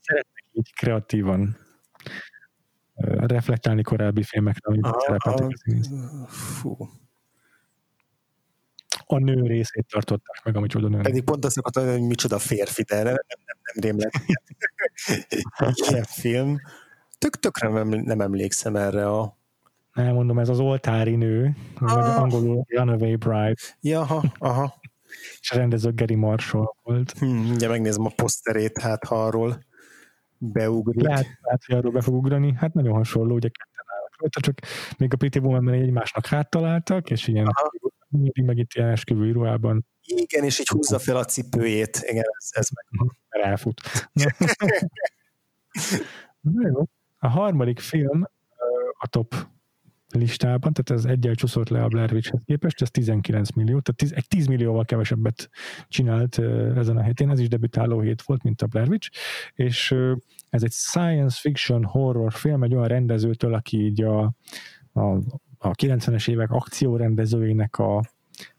szeretnek 0.00 0.44
így 0.52 0.72
kreatívan 0.74 1.56
reflektálni 3.26 3.82
korábbi 3.82 4.22
filmekre, 4.22 4.70
amit 4.70 4.86
szerepeltek. 5.06 5.56
Fú 6.28 6.76
a 9.06 9.18
nő 9.18 9.46
részét 9.46 9.86
tartották 9.92 10.44
meg, 10.44 10.56
amit 10.56 10.74
oda 10.74 10.88
nő. 10.88 11.00
Pedig 11.00 11.24
pont 11.24 11.44
azt 11.44 11.58
akartam, 11.58 11.86
hogy 11.86 12.00
micsoda 12.00 12.38
férfi, 12.38 12.82
de 12.82 12.94
nem, 12.94 13.04
nem, 13.04 13.58
nem 13.62 13.74
rémlet. 13.80 14.12
Ilyen 15.88 16.02
film. 16.02 16.56
Tök, 17.18 17.36
tökre 17.36 17.68
nem, 17.68 17.88
nem 17.88 18.20
emlékszem 18.20 18.76
erre 18.76 19.08
a 19.08 19.36
nem 19.92 20.14
mondom, 20.14 20.38
ez 20.38 20.48
az 20.48 20.58
oltári 20.58 21.16
nő, 21.16 21.56
ah. 21.74 21.94
vagy 21.94 22.04
angolul 22.04 22.64
Runaway 22.68 23.16
Bride. 23.16 23.54
Ja, 23.80 24.00
aha, 24.00 24.24
aha. 24.38 24.80
És 25.40 25.50
a 25.50 25.56
rendező 25.56 25.92
Gary 25.94 26.14
Marshall 26.14 26.74
volt. 26.82 27.12
Hmm, 27.18 27.50
ugye 27.50 27.68
megnézem 27.68 28.04
a 28.04 28.12
poszterét, 28.16 28.80
hát 28.80 29.04
ha 29.04 29.24
arról 29.24 29.64
beugrik. 30.52 31.02
Lehet, 31.02 31.26
lehet, 31.40 31.64
hogy 31.66 31.76
arról 31.76 31.92
be 31.92 32.00
fog 32.00 32.14
ugrani. 32.14 32.54
Hát 32.56 32.74
nagyon 32.74 32.94
hasonló, 32.94 33.34
ugye 33.34 33.48
ketten 33.48 33.84
állnak 33.86 34.20
rajta, 34.20 34.40
csak 34.40 34.58
még 34.98 35.12
a 35.12 35.16
Pretty 35.16 35.38
Woman-ben 35.38 35.74
egymásnak 35.74 36.26
háttaláltak, 36.26 37.10
és 37.10 37.28
ilyen 37.28 37.52
mindig 38.08 38.44
meg 38.44 38.58
itt 38.58 38.72
ilyen 38.72 38.88
esküvői 38.88 39.30
ruhában. 39.30 39.86
Igen, 40.02 40.44
és 40.44 40.58
így 40.58 40.68
húzza 40.68 40.98
fel 40.98 41.16
a 41.16 41.24
cipőjét. 41.24 42.04
Igen, 42.06 42.24
ez, 42.38 42.48
ez 42.50 42.68
meg. 42.70 42.84
Mhm, 42.90 43.08
elfut. 43.28 43.80
Na 46.40 46.68
jó. 46.68 46.84
A 47.18 47.28
harmadik 47.28 47.80
film 47.80 48.28
a 48.98 49.06
top 49.06 49.34
listában, 50.14 50.72
tehát 50.72 51.02
ez 51.02 51.10
egyel 51.10 51.34
csúszott 51.34 51.68
le 51.68 51.82
a 51.82 51.88
Blair 51.88 52.12
Witchhez 52.12 52.40
képest, 52.44 52.82
ez 52.82 52.90
19 52.90 53.50
millió, 53.50 53.80
tehát 53.80 53.96
10, 53.96 54.12
egy 54.12 54.28
10 54.28 54.46
millióval 54.46 54.84
kevesebbet 54.84 55.50
csinált 55.88 56.38
ezen 56.76 56.96
a 56.96 57.02
héten, 57.02 57.30
ez 57.30 57.40
is 57.40 57.48
debütáló 57.48 58.00
hét 58.00 58.22
volt, 58.22 58.42
mint 58.42 58.62
a 58.62 58.66
Blair 58.66 58.88
Witch, 58.88 59.10
és 59.54 59.94
ez 60.48 60.62
egy 60.62 60.72
science 60.72 61.38
fiction 61.40 61.84
horror 61.84 62.32
film, 62.32 62.62
egy 62.62 62.74
olyan 62.74 62.88
rendezőtől, 62.88 63.54
aki 63.54 63.84
így 63.84 64.02
a, 64.02 64.22
a 64.92 65.18
a 65.64 65.70
90-es 65.70 66.28
évek 66.28 66.50
akciórendezőinek 66.50 67.78
a 67.78 68.02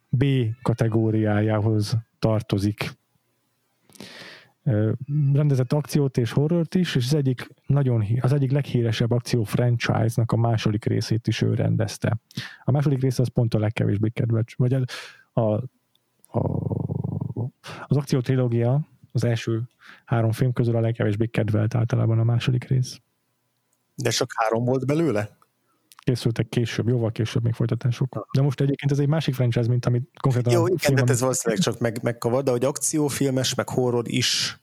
B 0.09 0.25
kategóriájához 0.61 1.97
tartozik. 2.19 2.91
Rendezett 5.33 5.73
akciót 5.73 6.17
és 6.17 6.31
horrort 6.31 6.75
is, 6.75 6.95
és 6.95 7.05
az 7.05 7.13
egyik, 7.13 7.49
nagyon, 7.65 8.05
az 8.19 8.33
egyik 8.33 8.51
leghíresebb 8.51 9.11
akció 9.11 9.43
franchise-nak 9.43 10.31
a 10.31 10.35
második 10.35 10.85
részét 10.85 11.27
is 11.27 11.41
ő 11.41 11.53
rendezte. 11.53 12.17
A 12.63 12.71
második 12.71 13.01
rész 13.01 13.19
az 13.19 13.27
pont 13.27 13.53
a 13.53 13.59
legkevésbé 13.59 14.09
kedves, 14.09 14.53
vagy 14.57 14.73
a, 14.73 14.83
a, 15.41 15.53
a, 16.39 16.49
az 17.87 17.97
akció 17.97 18.19
trilógia 18.21 18.87
az 19.11 19.23
első 19.23 19.61
három 20.05 20.31
film 20.31 20.53
közül 20.53 20.75
a 20.75 20.79
legkevésbé 20.79 21.25
kedvelt 21.25 21.75
általában 21.75 22.19
a 22.19 22.23
második 22.23 22.63
rész. 22.63 22.99
De 23.95 24.09
csak 24.09 24.29
három 24.35 24.63
volt 24.63 24.85
belőle? 24.85 25.37
Készültek 26.05 26.49
később, 26.49 26.87
jóval 26.87 27.11
később 27.11 27.43
még 27.43 27.53
folytatások. 27.53 28.27
De 28.35 28.41
most 28.41 28.61
egyébként 28.61 28.91
ez 28.91 28.99
egy 28.99 29.07
másik 29.07 29.33
franchise, 29.33 29.69
mint 29.69 29.85
amit 29.85 30.09
konkrétan... 30.21 30.53
Jó, 30.53 30.67
igen, 30.67 31.05
de 31.05 31.11
ez 31.11 31.19
valószínűleg 31.19 31.63
csak 31.63 31.79
meg, 31.79 31.99
megkavad, 32.01 32.45
de 32.45 32.51
hogy 32.51 32.65
akciófilmes, 32.65 33.53
meg 33.55 33.69
horror 33.69 34.03
is. 34.07 34.59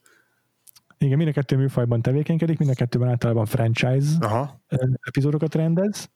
Igen, 0.99 1.17
mind 1.17 1.29
a 1.29 1.33
kettő 1.33 1.57
műfajban 1.57 2.03
tevékenykedik, 2.03 2.59
mind 2.59 2.71
a 2.71 2.75
kettőben 2.75 3.09
általában 3.09 3.47
franchise 3.47 4.17
Aha. 4.21 4.61
epizódokat 5.01 5.55
rendez. 5.55 6.11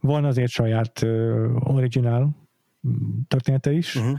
Van 0.00 0.24
azért 0.24 0.50
saját 0.50 1.02
original 1.58 2.36
története 3.28 3.72
is, 3.72 3.94
uh-huh. 3.94 4.18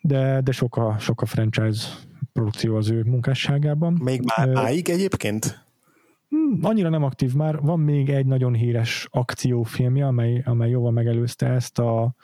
de, 0.00 0.40
de 0.40 0.52
sok 0.52 0.76
a, 0.76 0.98
sok 0.98 1.20
a 1.20 1.26
franchise 1.26 1.88
produkció 2.32 2.76
az 2.76 2.90
ő 2.90 3.02
munkásságában. 3.02 3.92
Még 4.02 4.22
már 4.36 4.48
máig 4.48 4.88
egyébként? 4.88 5.63
Hmm, 6.34 6.58
annyira 6.62 6.88
nem 6.88 7.02
aktív 7.02 7.34
már. 7.34 7.60
Van 7.60 7.80
még 7.80 8.10
egy 8.10 8.26
nagyon 8.26 8.54
híres 8.54 9.08
akciófilmje, 9.10 10.06
amely, 10.06 10.42
amely 10.44 10.70
jóval 10.70 10.90
megelőzte 10.90 11.46
ezt 11.46 11.78
a 11.78 12.14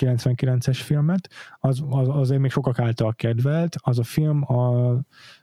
99-es 0.00 0.80
filmet. 0.82 1.28
Az, 1.60 1.82
az, 1.88 2.08
azért 2.08 2.40
még 2.40 2.50
sokak 2.50 2.78
által 2.78 3.14
kedvelt. 3.14 3.76
Az 3.78 3.98
a 3.98 4.02
film 4.02 4.42
a 4.42 4.72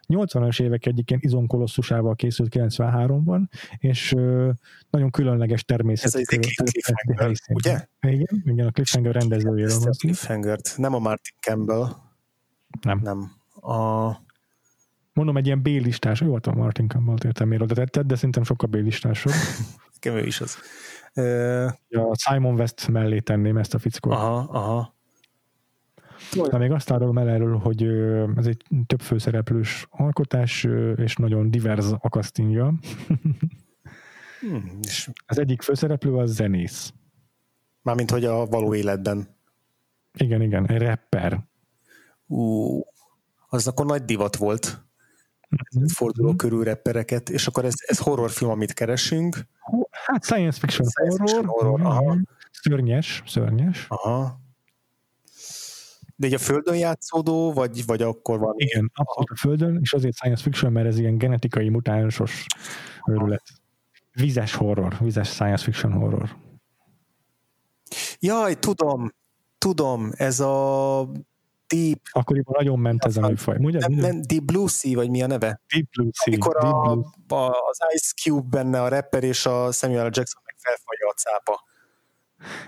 80-as 0.07 0.61
évek 0.61 0.85
egyik 0.85 1.09
ilyen 1.09 1.21
izonkolosszusával 1.23 2.15
készült 2.15 2.53
93-ban, 2.55 3.41
és 3.77 4.13
ö, 4.13 4.49
nagyon 4.89 5.09
különleges 5.09 5.63
természet. 5.63 6.05
Ez 6.05 6.15
egy 6.15 6.39
Cliffhanger, 6.39 7.31
ugye? 7.53 7.85
Igen, 8.01 8.43
igen, 8.45 8.67
a 8.67 8.71
Cliffhanger 8.71 9.13
rendezőjéről 9.13 9.79
van 9.79 9.91
Cliffhanger 9.91 10.59
nem 10.75 10.93
a 10.93 10.99
Martin 10.99 11.35
Campbell. 11.39 11.87
Nem. 12.81 12.99
Nem. 13.03 13.31
A 13.73 14.11
Mondom, 15.13 15.37
egy 15.37 15.45
ilyen 15.45 15.61
B-listás, 15.61 16.21
jó, 16.21 16.33
hát 16.33 16.47
a 16.47 16.53
Martin 16.53 16.87
Campbell 16.87 17.15
értem, 17.25 17.51
oda 17.51 17.75
tetted, 17.75 18.05
de 18.05 18.15
szerintem 18.15 18.43
sokkal 18.43 18.69
B-listásabb. 18.69 19.33
Nekem 19.93 20.15
ő 20.15 20.25
is 20.25 20.41
az. 20.41 20.57
A 21.89 22.15
Simon 22.17 22.53
West 22.53 22.87
mellé 22.87 23.19
tenném 23.19 23.57
ezt 23.57 23.73
a 23.73 23.79
fickót. 23.79 24.13
Aha, 24.13 24.37
aha. 24.37 24.95
De 26.49 26.57
még 26.57 26.71
azt 26.71 26.91
árulom 26.91 27.17
el 27.17 27.29
erről, 27.29 27.57
hogy 27.57 27.83
ez 28.35 28.45
egy 28.45 28.63
több 28.85 29.01
főszereplős 29.01 29.87
alkotás, 29.89 30.67
és 30.95 31.15
nagyon 31.15 31.51
divers 31.51 31.85
a 31.99 32.07
castingja. 32.07 32.73
Hmm, 34.41 34.79
és 34.81 35.09
Az 35.25 35.39
egyik 35.39 35.61
főszereplő 35.61 36.15
az 36.15 36.33
zenész. 36.33 36.93
mármint, 37.81 38.11
hogy 38.11 38.25
a 38.25 38.45
való 38.45 38.73
életben. 38.75 39.35
Igen, 40.13 40.41
igen, 40.41 40.67
egy 40.67 40.81
rapper. 40.81 41.39
Ú, 42.27 42.79
az 43.47 43.67
akkor 43.67 43.85
nagy 43.85 44.05
divat 44.05 44.35
volt. 44.35 44.81
Mhm. 45.51 45.85
Forduló 45.85 46.35
körül 46.35 46.63
rappereket, 46.63 47.29
és 47.29 47.47
akkor 47.47 47.65
ez, 47.65 47.73
ez 47.85 47.97
horrorfilm, 47.97 48.51
amit 48.51 48.73
keresünk. 48.73 49.37
Hát 49.91 50.23
science 50.23 50.59
fiction 50.59 50.87
Science 50.87 51.17
horror. 51.17 51.27
fiction 51.27 51.45
horror, 51.45 51.81
aha. 51.81 52.17
Szörnyes, 52.51 53.23
szörnyes. 53.25 53.85
Aha. 53.89 54.39
De 56.15 56.27
egy 56.27 56.33
a 56.33 56.37
földön 56.37 56.75
játszódó, 56.75 57.53
vagy, 57.53 57.85
vagy 57.85 58.01
akkor 58.01 58.39
van? 58.39 58.53
Igen, 58.57 58.91
abszolút 58.93 59.29
a 59.29 59.35
Földön, 59.35 59.79
és 59.81 59.93
azért 59.93 60.15
science 60.15 60.41
fiction, 60.43 60.71
mert 60.71 60.87
ez 60.87 60.97
ilyen 60.99 61.17
genetikai 61.17 61.69
mutánsos 61.69 62.45
őrület. 63.07 63.43
Vizes 64.13 64.53
horror, 64.55 64.97
vizes 64.99 65.27
science 65.29 65.63
fiction 65.63 65.91
horror. 65.91 66.37
Jaj, 68.19 68.59
tudom, 68.59 69.13
tudom, 69.57 70.11
ez 70.15 70.39
a 70.39 71.07
Deep, 71.71 71.99
Akkoriban 72.11 72.55
nagyon 72.57 72.79
ment 72.79 73.05
ez 73.05 73.17
a 73.17 73.27
műfaj. 73.27 73.57
Ugye? 73.59 73.79
nem, 73.79 73.91
nem, 73.91 74.21
Deep 74.21 74.43
Blue 74.43 74.67
Sea, 74.67 74.95
vagy 74.95 75.09
mi 75.09 75.21
a 75.21 75.27
neve? 75.27 75.61
Deep 75.73 75.89
Blue 75.89 76.09
Sea. 76.13 76.33
Amikor 76.33 76.53
Deep 76.61 76.73
a, 76.73 76.95
Blue. 76.95 77.41
a, 77.41 77.49
az 77.69 77.77
Ice 77.93 78.13
Cube 78.21 78.47
benne 78.49 78.81
a 78.81 78.87
rapper, 78.87 79.23
és 79.23 79.45
a 79.45 79.71
Samuel 79.71 80.07
L. 80.07 80.09
Jackson 80.13 80.41
meg 80.45 80.55
felfalja 80.57 81.07
a 81.07 81.13
cápa. 81.13 81.69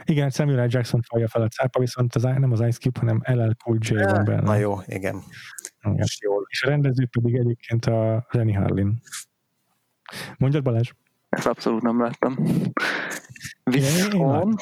Igen, 0.03 0.29
Samuel 0.29 0.65
L. 0.65 0.67
Jackson 0.69 1.01
falja 1.01 1.27
fel 1.27 1.41
a 1.41 1.47
cápa, 1.47 1.79
viszont 1.79 2.15
az, 2.15 2.23
nem 2.23 2.51
az 2.51 2.61
Ice 2.61 2.79
Cube, 2.79 2.99
hanem 2.99 3.21
LL 3.25 3.55
Cool 3.63 3.77
J 3.79 3.93
van 3.93 4.23
benne. 4.23 4.41
Na 4.41 4.55
jó, 4.55 4.77
igen. 4.85 5.23
Igen. 5.81 5.95
Most 5.97 6.21
jól. 6.21 6.45
És 6.49 6.63
a 6.63 6.69
rendező 6.69 7.05
pedig 7.11 7.35
egyébként 7.35 7.85
a 7.85 8.25
Rennie 8.29 8.57
Harlin. 8.57 9.01
Mondjad 10.37 10.63
Balázs? 10.63 10.91
Ezt 11.29 11.47
abszolút 11.47 11.81
nem 11.81 12.01
láttam. 12.01 12.37
Viszont, 13.63 14.61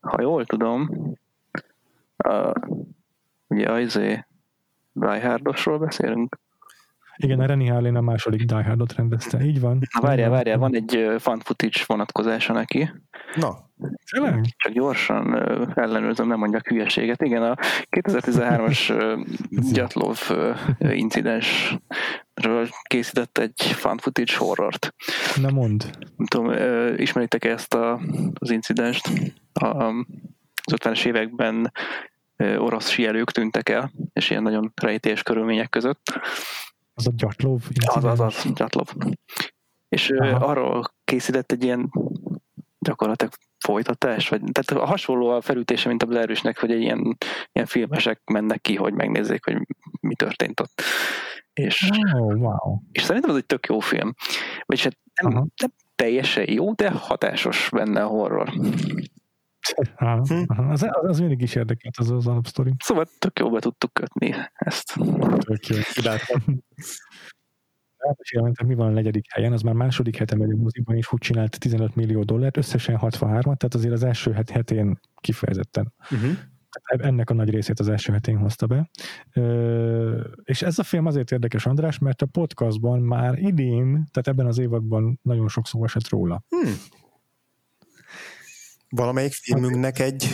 ha 0.00 0.20
jól 0.20 0.44
tudom, 0.44 0.88
a, 2.16 2.52
ugye 3.52 3.66
a 3.66 3.80
izé 3.80 4.26
Die 4.92 5.26
Hardosról 5.28 5.78
beszélünk. 5.78 6.38
Igen, 7.16 7.40
a 7.40 7.46
Rennie 7.46 7.72
Harlin 7.72 7.96
a 7.96 8.00
második 8.00 8.44
Die 8.44 8.64
Hardot 8.64 8.94
rendezte. 8.94 9.44
Így 9.44 9.60
van. 9.60 9.78
Na 9.92 10.00
várjál, 10.00 10.30
várjál, 10.30 10.58
van 10.58 10.74
egy 10.74 11.14
fan 11.18 11.38
footage 11.38 11.80
vonatkozása 11.86 12.52
neki. 12.52 12.90
Na, 13.34 13.70
Tényleg? 14.10 14.44
Csak 14.56 14.72
gyorsan 14.72 15.34
ellenőrzöm, 15.74 16.28
nem 16.28 16.38
mondjak 16.38 16.68
hülyeséget. 16.68 17.22
Igen, 17.22 17.42
a 17.42 17.56
2013-as 17.90 18.90
ö, 18.90 19.20
Gyatlov 19.72 20.18
incidensről 20.78 22.68
készített 22.82 23.38
egy 23.38 23.62
fan 23.62 23.98
footage 23.98 24.36
horrort. 24.36 24.94
Na 25.40 25.50
mond. 25.50 25.90
Nem 26.16 26.26
tudom, 26.26 26.52
ismeritek 26.96 27.44
ezt 27.44 27.74
a, 27.74 28.00
az 28.34 28.50
incidenst? 28.50 29.08
A, 29.52 29.66
az 30.64 30.74
50-es 30.76 31.06
években 31.06 31.72
orosz 32.58 32.88
síelők 32.88 33.30
tűntek 33.30 33.68
el, 33.68 33.92
és 34.12 34.30
ilyen 34.30 34.42
nagyon 34.42 34.72
rejtélyes 34.74 35.22
körülmények 35.22 35.68
között. 35.68 36.02
Az 36.94 37.06
a 37.06 37.10
Gyatlov 37.14 37.60
Az, 37.86 38.04
az, 38.04 38.20
az, 38.20 38.46
Gyatlov. 38.54 38.88
És 39.88 40.10
Aha. 40.10 40.46
arról 40.46 40.94
készített 41.04 41.52
egy 41.52 41.64
ilyen 41.64 41.90
gyakorlatilag 42.78 43.32
folytatás, 43.58 44.28
vagy 44.28 44.40
tehát 44.52 44.88
hasonló 44.88 45.28
a 45.28 45.40
felütése, 45.40 45.88
mint 45.88 46.02
a 46.02 46.06
Blair 46.06 46.28
Witchnek, 46.28 46.58
hogy 46.58 46.70
egy 46.70 46.80
ilyen, 46.80 47.18
ilyen 47.52 47.66
filmesek 47.66 48.20
mennek 48.24 48.60
ki, 48.60 48.74
hogy 48.74 48.92
megnézzék, 48.92 49.44
hogy 49.44 49.56
mi 50.00 50.14
történt 50.14 50.60
ott. 50.60 50.82
És, 51.52 51.90
Oh, 52.14 52.34
wow. 52.34 52.78
és 52.92 53.02
szerintem 53.02 53.30
ez 53.30 53.36
egy 53.36 53.46
tök 53.46 53.66
jó 53.66 53.80
film. 53.80 54.14
Vagyis 54.64 54.84
hát 54.84 54.98
nem, 55.22 55.32
Aha. 55.32 55.46
nem 55.62 55.70
teljesen 55.94 56.50
jó, 56.50 56.72
de 56.72 56.90
hatásos 56.90 57.68
benne 57.72 58.02
a 58.02 58.06
horror. 58.06 58.52
Aha, 59.96 60.22
Hm. 60.28 60.42
aha. 60.46 60.62
Az, 60.72 60.82
az, 60.82 61.08
az 61.08 61.18
mindig 61.18 61.42
is 61.42 61.54
érdekelt, 61.54 61.96
az 61.96 62.10
az 62.10 62.26
alapsztori. 62.26 62.72
Szóval 62.78 63.06
tök 63.18 63.38
jó 63.38 63.50
be 63.50 63.60
tudtuk 63.60 63.92
kötni 63.92 64.34
ezt. 64.54 64.94
Tök 65.38 65.66
jó. 65.66 65.76
Kiváltam. 65.92 66.40
Elmesélem, 67.96 68.52
mi 68.66 68.74
van 68.74 68.86
a 68.88 68.92
negyedik 68.92 69.32
helyen, 69.32 69.52
az 69.52 69.62
már 69.62 69.74
második 69.74 70.16
hete 70.16 70.36
megy 70.36 70.50
a 70.50 70.56
moziban, 70.56 70.96
és 70.96 71.12
úgy 71.12 71.20
csinált 71.20 71.58
15 71.58 71.94
millió 71.94 72.22
dollárt, 72.22 72.56
összesen 72.56 72.96
63 72.96 73.40
tehát 73.56 73.74
azért 73.74 73.92
az 73.92 74.02
első 74.02 74.32
het 74.32 74.50
hetén 74.50 75.00
kifejezetten. 75.20 75.92
uh-huh. 76.10 76.30
Ennek 76.84 77.30
a 77.30 77.34
nagy 77.34 77.50
részét 77.50 77.80
az 77.80 77.88
első 77.88 78.12
hetén 78.12 78.36
hozta 78.38 78.66
be. 78.66 78.90
Ö, 79.32 80.20
és 80.44 80.62
ez 80.62 80.78
a 80.78 80.82
film 80.82 81.06
azért 81.06 81.30
érdekes, 81.32 81.66
András, 81.66 81.98
mert 81.98 82.22
a 82.22 82.26
podcastban 82.26 83.00
már 83.00 83.38
idén, 83.38 83.90
tehát 83.92 84.28
ebben 84.28 84.46
az 84.46 84.58
évadban 84.58 85.18
nagyon 85.22 85.48
sok 85.48 85.66
szó 85.66 85.84
esett 85.84 86.08
róla. 86.08 86.44
hmm. 86.48 86.72
Valamelyik 88.94 89.32
filmünknek 89.32 89.98
egy 89.98 90.24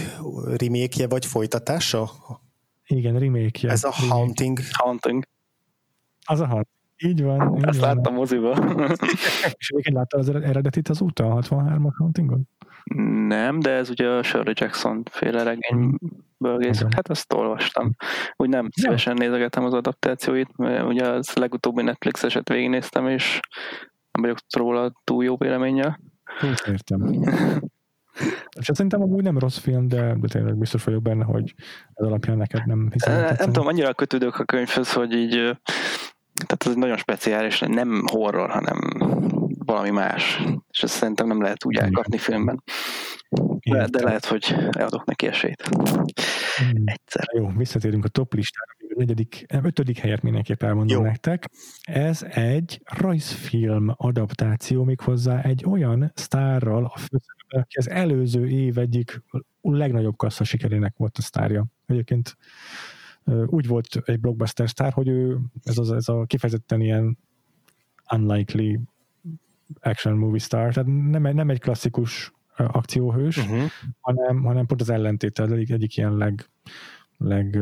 remake 0.57 1.07
vagy 1.07 1.27
folytatása? 1.27 2.11
Igen, 2.87 3.19
remake 3.19 3.69
Ez 3.69 3.85
a 3.85 3.93
Haunting. 3.93 4.59
Haunting. 4.73 5.25
Az 6.25 6.41
a 6.41 6.47
hat. 6.47 6.69
Így 6.97 7.23
van. 7.23 7.57
Így 7.57 7.65
Ezt 7.65 7.81
van. 7.81 7.95
láttam 7.95 8.15
moziba. 8.15 8.51
És 9.59 9.69
egyébként 9.69 9.97
láttad 9.97 10.21
az 10.21 10.29
eredetit 10.29 10.89
az 10.89 11.01
úton, 11.01 11.31
a 11.31 11.41
63-as 11.41 11.93
Hauntingon? 11.97 12.49
Nem, 13.27 13.61
de 13.61 13.71
ez 13.71 13.91
ugye 13.91 14.09
a 14.09 14.23
Shirley 14.23 14.55
Jackson 14.57 15.03
féle 15.11 15.43
regényből 15.43 16.59
készült. 16.59 16.95
Hát 16.95 17.09
azt 17.09 17.33
olvastam. 17.33 17.95
Úgy 18.37 18.49
nem 18.49 18.69
szívesen 18.71 19.15
nézegetem 19.15 19.65
az 19.65 19.75
adaptációit, 19.75 20.57
mert 20.57 20.85
ugye 20.85 21.09
az 21.09 21.35
legutóbbi 21.35 21.83
Netflix 21.83 22.23
eset 22.23 22.49
végignéztem, 22.49 23.09
és 23.09 23.41
nem 24.11 24.23
vagyok 24.23 24.39
róla 24.57 24.93
túl 25.05 25.25
jó 25.25 25.37
véleménnyel. 25.37 26.01
Értem. 26.67 27.01
És 28.59 28.71
szerintem 28.73 29.03
amúgy 29.03 29.23
nem 29.23 29.39
rossz 29.39 29.59
film, 29.59 29.89
de, 29.89 30.15
de 30.21 30.29
tényleg 30.29 30.57
biztos 30.57 30.85
vagyok 30.85 31.03
benne, 31.03 31.25
hogy 31.25 31.55
ez 31.95 32.07
alapján 32.07 32.37
neked 32.37 32.67
nem 32.67 32.89
hiszem. 32.93 33.25
hogy 33.25 33.39
Nem 33.39 33.53
tudom, 33.53 33.67
annyira 33.67 33.95
kötődök 33.95 34.39
a 34.39 34.45
könyvhöz, 34.45 34.93
hogy 34.93 35.13
így 35.13 35.57
tehát 36.47 36.67
ez 36.67 36.75
nagyon 36.75 36.97
speciális, 36.97 37.61
nem 37.61 38.03
horror, 38.07 38.51
hanem 38.51 38.79
valami 39.65 39.91
más. 39.91 40.43
És 40.71 40.83
ezt 40.83 40.95
szerintem 40.95 41.27
nem 41.27 41.43
lehet 41.43 41.65
úgy 41.65 41.77
elkapni 41.77 42.19
filmben. 42.19 42.63
De, 43.71 43.87
de 43.87 44.03
lehet, 44.03 44.25
hogy 44.25 44.55
adok 44.73 45.05
neki 45.05 45.27
esélyt. 45.27 45.63
Hmm. 45.63 46.83
Egyszer. 46.85 47.25
Jó, 47.35 47.49
visszatérünk 47.57 48.05
a 48.05 48.09
top 48.09 48.35
listára. 48.35 48.73
A 48.79 48.95
negyedik, 48.97 49.47
ötödik 49.65 49.99
helyet 49.99 50.23
mindenképp 50.23 50.63
elmondom 50.63 50.97
Jó. 50.97 51.03
nektek. 51.03 51.45
Ez 51.83 52.23
egy 52.31 52.81
rajzfilm 52.85 53.95
adaptáció, 53.97 54.85
méghozzá 54.85 55.41
egy 55.41 55.65
olyan 55.67 56.13
sztárral 56.15 56.85
a 56.85 56.99
főszereplő, 56.99 57.38
aki 57.49 57.79
az 57.79 57.89
előző 57.91 58.49
év 58.49 58.79
egyik 58.79 59.23
legnagyobb 59.61 60.17
kassza 60.17 60.45
sikerének 60.45 60.95
volt 60.97 61.19
a 61.19 61.23
sztárja. 61.23 61.67
Egyébként 61.87 62.37
úgy 63.47 63.67
volt 63.67 63.97
egy 64.05 64.21
blockbuster 64.21 64.69
sztár, 64.69 64.93
hogy 64.93 65.09
ő, 65.09 65.39
ez, 65.63 65.79
az, 65.79 65.93
ez 65.93 66.09
a 66.09 66.25
kifejezetten 66.27 66.81
ilyen 66.81 67.19
unlikely 68.15 68.79
action 69.81 70.17
movie 70.17 70.39
star, 70.39 70.73
tehát 70.73 70.89
nem, 71.11 71.27
egy- 71.27 71.35
nem 71.35 71.51
egy 71.51 71.61
klasszikus 71.61 72.33
akcióhős, 72.57 73.37
Uh-huh. 73.37 73.63
hanem, 74.01 74.43
hanem 74.43 74.67
pont 74.67 74.81
az 74.81 74.91
ellentéte, 74.91 75.43
az 75.43 75.53
egyik, 75.53 75.71
egyik 75.71 75.97
ilyen 75.97 76.17
leg, 76.17 76.51
leg 77.19 77.57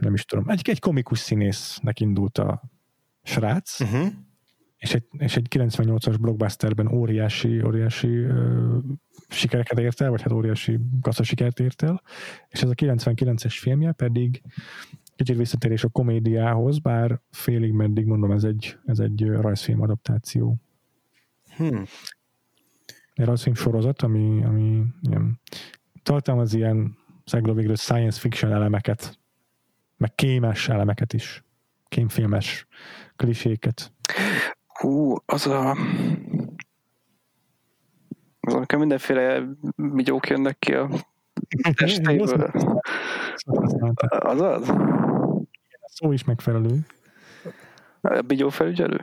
nem 0.00 0.14
is 0.14 0.24
tudom, 0.24 0.48
egy, 0.48 0.68
egy 0.70 0.78
komikus 0.78 1.18
színésznek 1.18 2.00
indult 2.00 2.38
a 2.38 2.62
srác, 3.22 3.80
Uh-huh. 3.80 4.08
És 4.80 4.94
egy, 4.94 5.04
és 5.18 5.36
egy 5.36 5.46
98-as 5.50 6.16
blockbusterben 6.20 6.92
óriási, 6.92 7.62
óriási 7.62 8.08
ö, 8.08 8.78
sikereket 9.28 9.78
ért 9.78 10.00
el, 10.00 10.10
vagy 10.10 10.22
hát 10.22 10.32
óriási 10.32 10.78
sikert 11.22 11.60
ért 11.60 11.82
el, 11.82 12.02
és 12.48 12.62
ez 12.62 12.68
a 12.68 12.74
99-es 12.74 13.56
filmje 13.58 13.92
pedig 13.92 14.42
kicsit 15.16 15.36
visszatérés 15.36 15.84
a 15.84 15.88
komédiához, 15.88 16.78
bár 16.78 17.20
félig 17.30 17.72
meddig 17.72 18.06
mondom, 18.06 18.30
ez 18.30 18.44
egy, 18.44 18.78
ez 18.84 18.98
egy 18.98 19.26
rajzfilm 19.26 19.80
adaptáció. 19.80 20.56
Hmm. 21.56 21.84
egy 23.14 23.24
rajzfilm 23.24 23.54
sorozat, 23.54 24.02
ami, 24.02 24.44
ami 24.44 24.84
ilyen, 25.02 25.40
tartalmaz 26.02 26.54
ilyen 26.54 26.96
végre 27.32 27.74
science 27.74 28.20
fiction 28.20 28.52
elemeket, 28.52 29.18
meg 29.96 30.14
kémes 30.14 30.68
elemeket 30.68 31.12
is, 31.12 31.44
kémfilmes 31.88 32.66
kliséket. 33.16 33.92
Hú, 34.80 35.14
az 35.26 35.46
a... 35.46 35.76
Az, 38.40 38.54
amikor 38.54 38.78
mindenféle 38.78 39.42
vigyók 39.76 40.28
jönnek 40.28 40.58
ki 40.58 40.74
a 40.74 40.88
testéből. 41.74 42.50
Szóval 43.34 43.62
használták. 43.62 44.24
Az 44.24 44.40
az? 44.40 44.72
szó 45.86 46.12
is 46.12 46.24
megfelelő. 46.24 46.78
Bigyó 48.26 48.48
felügyelő? 48.48 49.00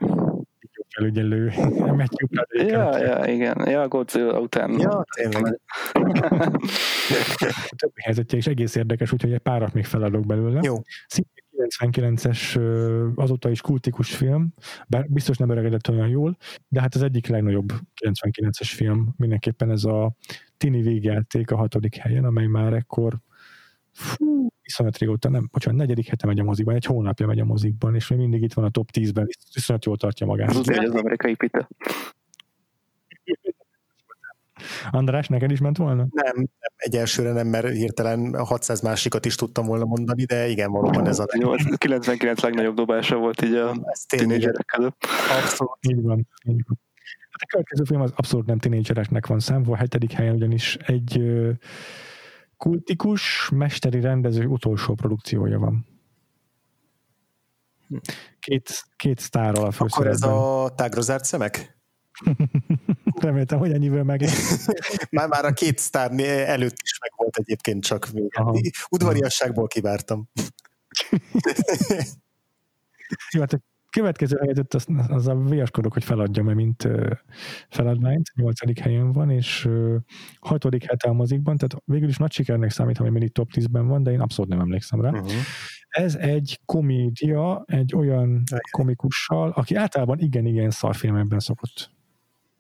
Bigyó 0.60 0.86
felügyelő. 0.90 1.52
Matthew 2.00 2.28
Ja, 2.52 2.98
ja, 2.98 3.26
igen. 3.26 3.70
Ja, 3.70 3.88
Godzilla 3.88 4.40
után. 4.40 4.80
Ja, 4.80 5.04
tényleg. 5.16 5.60
A 5.92 7.76
többi 7.76 8.02
helyzetje 8.02 8.38
is 8.38 8.48
egész 8.48 8.76
érdekes, 8.76 9.12
úgyhogy 9.12 9.34
egy 9.34 9.40
párat 9.40 9.74
még 9.74 9.86
feladok 9.86 10.26
belőle. 10.26 10.60
Jó. 10.64 10.76
Szintén 11.08 11.46
99-es, 11.58 12.56
ö, 12.56 13.08
azóta 13.16 13.50
is 13.50 13.62
kultikus 13.62 14.16
film, 14.16 14.54
bár 14.88 15.10
biztos 15.10 15.38
nem 15.38 15.50
öregedett 15.50 15.90
olyan 15.90 16.08
jól, 16.08 16.38
de 16.68 16.82
hát 16.82 16.96
az 16.96 17.02
egyik 17.02 17.28
legnagyobb 17.28 17.74
99-es 18.06 18.72
film 18.76 19.14
mindenképpen 19.18 19.72
ez 19.72 19.84
a 19.84 20.16
tini 20.58 20.82
végjáték 20.82 21.52
a 21.52 21.56
hatodik 21.56 21.96
helyen, 21.96 22.26
amely 22.26 22.48
már 22.48 22.74
ekkor 22.74 23.20
fú, 23.92 24.48
iszonyat 24.62 24.98
régóta, 24.98 25.30
nem, 25.30 25.50
bocsánat, 25.52 25.80
negyedik 25.80 26.08
hete 26.08 26.28
megy 26.28 26.40
a 26.40 26.44
mozikban, 26.44 26.76
egy 26.76 26.86
hónapja 26.86 27.28
megy 27.28 27.40
a 27.40 27.46
mozikban, 27.46 27.96
és 27.96 28.08
még 28.08 28.20
mindig 28.20 28.42
itt 28.42 28.54
van 28.54 28.66
a 28.66 28.70
top 28.70 28.90
10-ben, 28.94 29.28
iszonyat 29.54 29.86
jól 29.86 29.98
tartja 29.98 30.26
magát. 30.26 30.50
Az 30.50 30.70
az 30.70 30.96
amerikai 30.96 31.36
pita. 31.36 31.68
András, 34.92 35.28
neked 35.28 35.52
is 35.52 35.60
ment 35.60 35.78
volna? 35.78 36.08
Nem, 36.12 36.36
nem, 36.36 36.46
egy 36.76 36.96
elsőre 36.96 37.32
nem, 37.32 37.48
mert 37.48 37.70
hirtelen 37.70 38.46
600 38.46 38.82
másikat 38.82 39.26
is 39.26 39.36
tudtam 39.36 39.66
volna 39.66 39.86
mondani, 39.86 40.24
de 40.26 40.48
igen, 40.48 40.72
valóban 40.72 41.08
ez 41.08 41.20
a... 41.20 41.26
99 41.78 42.42
legnagyobb 42.42 42.76
dobása 42.76 43.18
volt 43.18 43.42
így 43.42 43.56
a 43.56 43.96
tínédzserek 44.08 44.66
között. 44.66 45.06
Abszolút. 45.44 45.78
Így 45.90 46.02
van. 46.02 46.28
Így 46.44 46.64
van. 46.68 46.80
Hát 47.30 47.42
a 47.42 47.46
következő 47.46 47.84
film 47.84 48.02
az 48.02 48.12
abszolút 48.16 48.46
nem 48.46 48.58
tinédzsereknek 48.58 49.28
van 49.28 49.40
számva, 49.40 49.72
a 49.72 49.78
hetedik 49.78 50.12
helyen 50.12 50.36
ugyanis 50.36 50.76
egy 50.76 51.22
kultikus, 52.58 53.50
mesteri 53.54 54.00
rendező 54.00 54.46
utolsó 54.46 54.94
produkciója 54.94 55.60
van. 55.60 55.86
Két, 58.40 58.84
két 58.96 59.20
sztárral 59.20 59.64
a 59.64 59.68
Akkor 59.68 59.86
ez 59.86 59.94
főszerepben. 59.94 60.30
a 60.30 60.70
tágra 60.76 61.02
zárt 61.02 61.24
szemek? 61.24 61.77
Reméltem, 63.22 63.60
hogy 63.60 63.72
ennyiből 63.72 64.04
meg. 64.04 64.22
Már, 65.12 65.28
már 65.28 65.46
a 65.46 65.54
két 65.54 65.78
sztár 65.78 66.12
előtt 66.26 66.78
is 66.84 67.00
meg 67.00 67.12
volt 67.16 67.38
egyébként, 67.38 67.84
csak 67.84 68.10
még 68.12 68.74
udvariasságból 68.90 69.68
kivártam. 69.68 70.30
Jó, 73.32 73.40
hát 73.40 73.54
a 73.54 73.60
következő 73.90 74.38
helyzet 74.38 74.74
az, 74.74 74.86
az 75.08 75.28
a 75.28 75.36
viaskodok, 75.36 75.94
hogy 75.94 76.04
feladjam-e, 76.04 76.54
mint 76.54 76.88
feladványt. 77.70 78.32
Nyolcadik 78.36 78.80
helyen 78.80 79.12
van, 79.12 79.30
és 79.30 79.70
hatodik 80.40 80.84
hete 80.84 81.10
a 81.10 81.14
mozikban, 81.14 81.58
tehát 81.58 81.84
végül 81.86 82.10
is 82.10 82.18
nagy 82.18 82.32
sikernek 82.32 82.70
számít, 82.72 82.98
ami 82.98 83.10
mindig 83.10 83.32
top 83.32 83.50
10-ben 83.54 83.88
van, 83.88 84.04
de 84.04 84.12
én 84.12 84.22
abszolút 84.22 84.52
nem 84.52 84.60
emlékszem 84.60 85.02
rá. 85.02 85.10
Uh-huh. 85.10 85.32
Ez 85.90 86.16
egy 86.16 86.60
komédia, 86.66 87.64
egy 87.68 87.96
olyan 87.96 88.44
komikussal, 88.72 89.50
aki 89.50 89.76
általában 89.76 90.20
igen-igen 90.20 90.70
szarfilmekben 90.70 91.40
szokott 91.40 91.97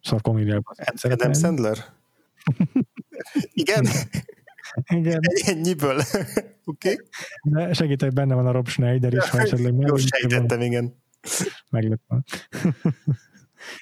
szarkomédiában 0.08 0.76
Adam. 1.04 1.34
Sandler? 1.34 1.78
Igen? 3.54 3.88
Igen, 4.88 5.20
Ennyiből? 5.46 5.96
Oké. 6.66 6.92
Okay. 6.92 6.98
de 7.42 7.74
segítek, 7.74 8.14
benne 8.14 8.36
van 8.36 8.48
a 8.48 8.52
Rob 8.52 8.68
Schneider 8.68 9.14
is, 9.14 9.30
ha 9.30 9.40
esetleg 9.40 9.72
Jó, 9.72 9.78
megvan, 9.78 9.98
sejtettem, 9.98 10.62
igen. 10.62 11.02
meglep 11.70 12.02
van. 12.08 12.24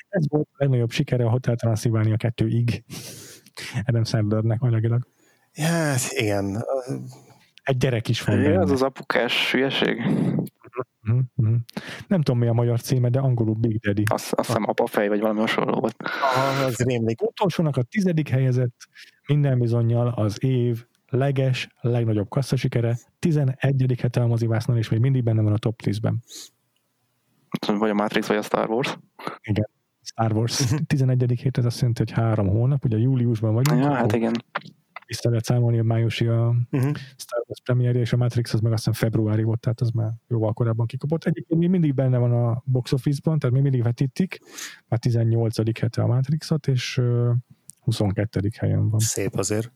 Ez 0.10 0.30
volt 0.30 0.48
a 0.52 0.56
legnagyobb 0.58 0.92
sikere 0.92 1.26
a 1.26 1.30
Hotel 1.30 1.56
Transylvania 1.56 2.16
2-ig. 2.18 2.84
Adam 3.86 4.04
Sandlernek 4.04 4.62
anyagilag. 4.62 5.08
Ja, 5.54 5.96
igen. 6.10 6.66
Egy 7.64 7.78
gyerek 7.78 8.10
is 8.10 8.22
van 8.22 8.58
az 8.58 8.72
az 8.72 8.82
apukás 8.82 9.52
hülyeség. 9.52 10.02
Mhm, 11.02 11.20
mhm. 11.34 11.56
Nem 12.08 12.22
tudom, 12.22 12.40
mi 12.40 12.48
a 12.48 12.54
magyar 12.54 12.82
címe, 12.82 13.10
de 13.10 13.20
angolul 13.20 13.56
Big 13.56 13.80
Daddy. 13.80 14.04
Azt, 14.12 14.34
azt 14.34 14.48
hiszem 14.48 14.64
apafej, 14.68 15.08
vagy 15.08 15.20
valami 15.20 15.40
hasonló 15.40 15.80
volt. 15.80 15.96
Aha, 15.98 16.66
az 16.66 16.78
rémlik. 16.78 17.22
Utolsónak 17.22 17.78
a 17.78 17.84
tizedik 17.84 18.30
helyezett, 18.30 18.88
minden 19.28 19.60
bizonyal 19.60 20.08
az 20.08 20.44
év 20.44 20.86
leges, 21.10 21.68
legnagyobb 21.82 22.30
kasszasikere, 22.30 22.98
11. 23.20 24.00
hete 24.02 24.22
a 24.22 24.28
mozivásznál, 24.28 24.78
és 24.78 24.90
még 24.90 25.00
mindig 25.00 25.24
benne 25.24 25.42
van 25.42 25.54
a 25.54 25.58
top 25.58 25.82
10-ben. 25.84 26.24
Vagy 27.78 27.90
a 27.90 27.94
Matrix, 27.94 28.28
vagy 28.28 28.38
a 28.38 28.42
Star 28.42 28.70
Wars. 28.70 28.98
Igen. 29.42 29.70
Star 30.02 30.34
Wars 30.34 30.74
11. 30.88 31.40
hét, 31.42 31.58
ez 31.58 31.66
azt 31.66 31.80
jelenti, 31.80 32.02
hogy 32.02 32.12
három 32.12 32.48
hónap, 32.48 32.86
ugye 32.86 32.98
júliusban 32.98 33.54
vagyunk, 33.54 33.84
Ja, 33.84 33.94
hát 33.94 34.14
igen. 34.14 34.34
Vissza 35.06 35.30
lehet 35.30 35.46
számolni 35.46 35.80
a 35.80 35.84
májusi 35.84 36.28
a 36.28 36.56
Uh-huh. 36.72 36.92
Star 37.18 37.44
Wars 37.48 37.62
premierje, 37.64 38.02
és 38.02 38.14
a 38.14 38.18
Matrix 38.18 38.54
az 38.54 38.60
meg 38.60 38.72
azt 38.72 38.86
hiszem 38.86 39.10
februári 39.10 39.44
volt, 39.44 39.60
tehát 39.60 39.82
az 39.82 39.90
már 39.90 40.12
jóval 40.28 40.54
korábban 40.54 40.86
kikapott. 40.86 41.24
Egyébként 41.24 41.60
még 41.60 41.70
mindig 41.70 41.94
benne 41.94 42.18
van 42.18 42.32
a 42.32 42.62
box 42.66 42.92
office-ban, 42.92 43.40
tehát 43.40 43.56
még 43.56 43.64
mindig 43.64 43.84
vetítik, 43.84 44.40
már 44.88 45.00
18. 45.00 45.80
hete 45.80 46.02
a 46.02 46.08
Matrixot, 46.08 46.68
és 46.68 46.98
ö, 46.98 47.32
22. 47.80 48.50
helyen 48.58 48.90
van. 48.90 49.00
Szép 49.00 49.36
azért. 49.36 49.72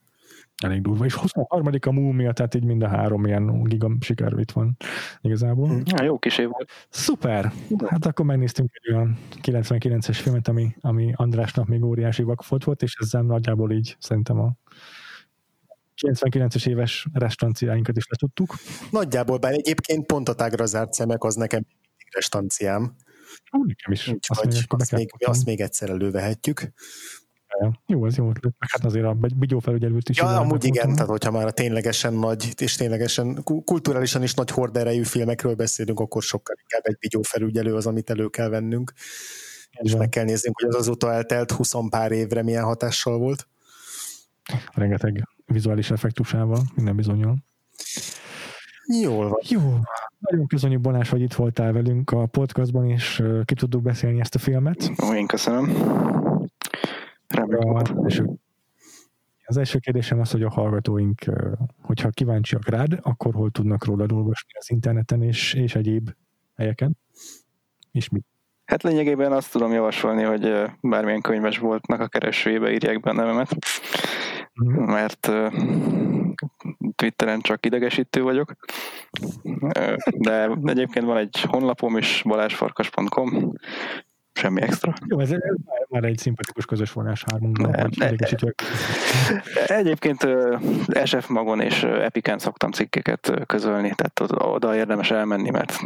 Elég 0.63 0.81
durva. 0.81 1.05
És 1.05 1.13
23. 1.13 1.67
a 1.87 1.91
Múmia, 1.91 2.31
tehát 2.31 2.55
így 2.55 2.63
mind 2.63 2.83
a 2.83 2.87
három 2.87 3.25
ilyen 3.25 3.63
giga 3.63 3.97
siker 3.99 4.33
itt 4.37 4.51
van 4.51 4.77
igazából. 5.21 5.81
Ja, 5.85 6.03
jó 6.03 6.19
kis 6.19 6.37
év 6.37 6.49
volt. 6.49 6.69
Szuper! 6.89 7.51
Hát 7.85 8.05
akkor 8.05 8.25
megnéztünk 8.25 8.69
egy 8.73 8.93
olyan 8.93 9.17
99-es 9.41 10.17
filmet, 10.21 10.47
ami, 10.47 10.75
ami 10.79 11.13
Andrásnak 11.15 11.67
még 11.67 11.83
óriási 11.83 12.23
vakfolt 12.23 12.63
volt, 12.63 12.81
és 12.81 12.95
ezzel 12.99 13.21
nagyjából 13.21 13.71
így 13.71 13.95
szerintem 13.99 14.39
a 14.39 14.55
99-es 16.07 16.67
éves 16.67 17.07
restanciáinkat 17.13 17.97
is 17.97 18.07
letudtuk. 18.09 18.55
Nagyjából, 18.91 19.37
bár 19.37 19.53
egyébként 19.53 20.05
pont 20.05 20.29
a 20.29 20.33
tágra 20.33 20.65
zárt 20.65 20.93
szemek 20.93 21.23
az 21.23 21.35
nekem 21.35 21.65
restanciám. 22.13 22.95
Nekem 23.51 23.91
is. 23.91 24.07
Azt, 24.07 24.45
Úgyhogy 24.45 24.53
még, 24.53 24.65
azt, 24.67 24.91
még, 24.91 25.13
azt 25.17 25.45
még 25.45 25.61
egyszer 25.61 25.89
elővehetjük. 25.89 26.73
Jó, 27.85 28.05
ez 28.05 28.15
jó 28.15 28.29
ötlet. 28.29 28.53
Hát 28.59 28.85
azért 28.85 29.05
a 29.05 29.17
Bigyó 29.35 29.59
felügyelőt 29.59 30.09
is. 30.09 30.17
Ja, 30.17 30.25
amúgy 30.25 30.63
igen, 30.63 30.73
voltam. 30.73 30.93
tehát 30.93 31.09
hogyha 31.09 31.31
már 31.31 31.45
a 31.45 31.51
ténylegesen 31.51 32.13
nagy, 32.13 32.53
és 32.61 32.75
ténylegesen 32.75 33.43
ku- 33.43 33.63
kulturálisan 33.65 34.23
is 34.23 34.33
nagy 34.33 34.49
horderejű 34.49 35.03
filmekről 35.03 35.55
beszélünk, 35.55 35.99
akkor 35.99 36.23
sokkal 36.23 36.55
inkább 36.61 36.81
egy 36.83 36.97
videó 36.99 37.21
felügyelő 37.21 37.75
az, 37.75 37.85
amit 37.85 38.09
elő 38.09 38.27
kell 38.27 38.49
vennünk, 38.49 38.93
Így 39.81 39.85
és 39.87 39.95
meg 39.95 40.09
kell 40.09 40.23
néznünk, 40.23 40.59
hogy 40.59 40.69
az 40.69 40.75
azóta 40.75 41.13
eltelt 41.13 41.51
20 41.51 41.73
pár 41.89 42.11
évre 42.11 42.43
milyen 42.43 42.63
hatással 42.63 43.17
volt. 43.17 43.47
Rengeteg 44.73 45.27
vizuális 45.51 45.91
effektusával, 45.91 46.61
minden 46.75 46.95
bizonyal. 46.95 47.37
Jól 49.01 49.29
van. 49.29 49.39
Jó, 49.47 49.61
nagyon 50.19 50.47
köszönjük 50.47 50.81
Balázs, 50.81 51.09
hogy 51.09 51.21
itt 51.21 51.33
voltál 51.33 51.71
velünk 51.71 52.11
a 52.11 52.25
podcastban, 52.25 52.89
és 52.89 53.23
ki 53.45 53.53
tudtuk 53.53 53.81
beszélni 53.81 54.19
ezt 54.19 54.35
a 54.35 54.39
filmet. 54.39 54.91
Ó, 55.03 55.13
én 55.13 55.27
köszönöm. 55.27 55.73
Volt. 57.47 57.89
Az 57.89 58.03
első, 58.03 58.29
az 59.45 59.57
első 59.57 59.79
kérdésem 59.79 60.19
az, 60.19 60.31
hogy 60.31 60.43
a 60.43 60.49
hallgatóink, 60.49 61.21
hogyha 61.81 62.09
kíváncsiak 62.09 62.69
rád, 62.69 62.99
akkor 63.01 63.33
hol 63.33 63.51
tudnak 63.51 63.85
róla 63.85 64.05
olvasni 64.11 64.49
az 64.59 64.69
interneten 64.69 65.21
és, 65.21 65.53
és 65.53 65.75
egyéb 65.75 66.09
helyeken? 66.55 66.97
És 67.91 68.09
mi? 68.09 68.21
Hát 68.65 68.83
lényegében 68.83 69.31
azt 69.31 69.51
tudom 69.51 69.71
javasolni, 69.71 70.23
hogy 70.23 70.71
bármilyen 70.81 71.21
könyves 71.21 71.57
voltnak 71.57 71.99
a 71.99 72.07
keresőjébe 72.07 72.71
írják 72.71 72.99
be 72.99 73.09
a 73.09 73.13
nevemet. 73.13 73.55
Mert 74.85 75.27
ö, 75.27 75.47
Twitteren 76.95 77.39
csak 77.41 77.65
idegesítő 77.65 78.21
vagyok. 78.21 78.55
De 80.17 80.49
egyébként 80.63 81.05
van 81.05 81.17
egy 81.17 81.41
honlapom 81.41 81.97
is, 81.97 82.21
balázsfarkas.com, 82.25 83.53
semmi 84.33 84.61
extra. 84.61 84.93
Jó, 85.05 85.19
ez, 85.19 85.29
már- 85.29 85.87
már 85.89 86.03
egy 86.03 86.17
szimpatikus 86.17 86.65
közös 86.65 86.91
vonás 86.91 87.23
hármunkban, 87.31 87.89
idegesítőek. 87.89 88.61
Egyébként 89.67 90.27
SF 91.03 91.27
Magon 91.27 91.61
és 91.61 91.83
Epiken 91.83 92.37
szoktam 92.39 92.71
cikkeket 92.71 93.43
közölni, 93.45 93.93
tehát 93.95 94.41
oda 94.43 94.75
érdemes 94.75 95.11
elmenni, 95.11 95.49
mert 95.49 95.79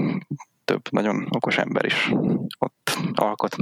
több 0.65 0.81
nagyon 0.91 1.27
okos 1.29 1.57
ember 1.57 1.85
is 1.85 2.13
ott 2.59 2.97
alkot. 3.13 3.55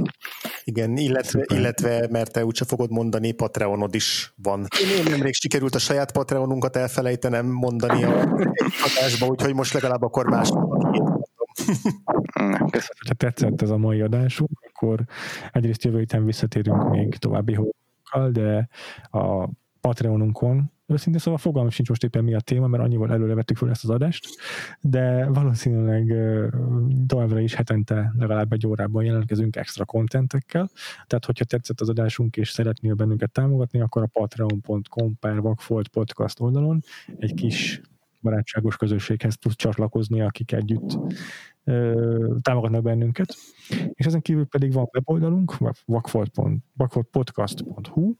Igen, 0.64 0.96
illetve, 0.96 1.44
illetve 1.54 2.06
mert 2.10 2.32
te 2.32 2.44
úgyse 2.44 2.64
fogod 2.64 2.90
mondani, 2.90 3.32
Patreonod 3.32 3.94
is 3.94 4.32
van. 4.36 4.66
Én, 4.96 5.02
nemrég 5.10 5.34
sikerült 5.34 5.74
a 5.74 5.78
saját 5.78 6.12
Patreonunkat 6.12 6.76
elfelejtenem 6.76 7.46
mondani 7.46 8.04
a 8.04 8.20
adásba, 8.84 9.26
úgyhogy 9.26 9.54
most 9.54 9.72
legalább 9.72 10.02
akkor 10.02 10.26
más. 10.26 10.50
Mm, 12.42 12.52
Köszönöm. 12.52 13.06
Ha 13.08 13.14
tetszett 13.16 13.62
ez 13.62 13.70
a 13.70 13.76
mai 13.76 14.00
adásunk, 14.00 14.62
akkor 14.72 15.04
egyrészt 15.52 15.84
jövő 15.84 15.98
héten 15.98 16.24
visszatérünk 16.24 16.90
még 16.90 17.16
további 17.16 17.54
hónapokkal, 17.54 18.30
de 18.30 18.68
a 19.18 19.48
Patreonunkon, 19.80 20.71
őszintén 20.86 21.20
szóval 21.20 21.38
fogalmam 21.38 21.70
sincs 21.70 21.88
most 21.88 22.04
éppen 22.04 22.24
mi 22.24 22.34
a 22.34 22.40
téma, 22.40 22.66
mert 22.66 22.82
annyival 22.82 23.12
előre 23.12 23.34
vettük 23.34 23.56
fel 23.56 23.70
ezt 23.70 23.84
az 23.84 23.90
adást, 23.90 24.26
de 24.80 25.26
valószínűleg 25.26 26.14
továbbra 27.06 27.40
is 27.40 27.54
hetente 27.54 28.12
legalább 28.18 28.52
egy 28.52 28.66
órában 28.66 29.04
jelentkezünk 29.04 29.56
extra 29.56 29.84
kontentekkel, 29.84 30.70
tehát 31.06 31.24
hogyha 31.24 31.44
tetszett 31.44 31.80
az 31.80 31.88
adásunk 31.88 32.36
és 32.36 32.50
szeretnél 32.50 32.94
bennünket 32.94 33.32
támogatni, 33.32 33.80
akkor 33.80 34.02
a 34.02 34.06
patreon.com 34.12 35.18
per 35.18 35.40
Vagfolt 35.40 35.88
podcast 35.88 36.40
oldalon 36.40 36.82
egy 37.18 37.34
kis 37.34 37.80
barátságos 38.20 38.76
közösséghez 38.76 39.38
tud 39.38 39.52
csatlakozni, 39.52 40.20
akik 40.20 40.52
együtt 40.52 40.98
ö, 41.64 42.36
támogatnak 42.42 42.82
bennünket. 42.82 43.34
És 43.92 44.06
ezen 44.06 44.20
kívül 44.20 44.46
pedig 44.46 44.72
van 44.72 44.88
weboldalunk, 44.92 45.56
vakfoltpodcast.hu, 46.74 48.14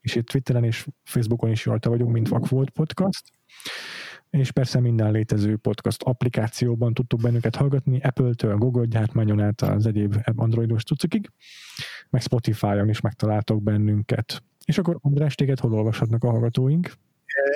és 0.00 0.14
itt 0.14 0.26
Twitteren 0.26 0.64
és 0.64 0.86
Facebookon 1.04 1.50
is 1.50 1.66
rajta 1.66 1.90
vagyunk, 1.90 2.12
mint 2.12 2.28
Vakfolt 2.28 2.70
Podcast 2.70 3.22
és 4.30 4.50
persze 4.50 4.80
minden 4.80 5.12
létező 5.12 5.56
podcast 5.56 6.02
applikációban 6.02 6.94
tudtuk 6.94 7.20
bennünket 7.20 7.56
hallgatni, 7.56 8.00
Apple-től, 8.00 8.56
Google 8.56 8.84
gyártmányon 8.84 9.40
át 9.40 9.62
az 9.62 9.86
egyéb 9.86 10.16
androidos 10.36 10.82
cuccokig, 10.82 11.30
meg 12.10 12.22
Spotify-on 12.22 12.88
is 12.88 13.00
megtaláltok 13.00 13.62
bennünket. 13.62 14.42
És 14.64 14.78
akkor 14.78 14.98
András, 15.00 15.34
téged 15.34 15.58
hol 15.58 15.74
olvashatnak 15.74 16.24
a 16.24 16.30
hallgatóink? 16.30 16.92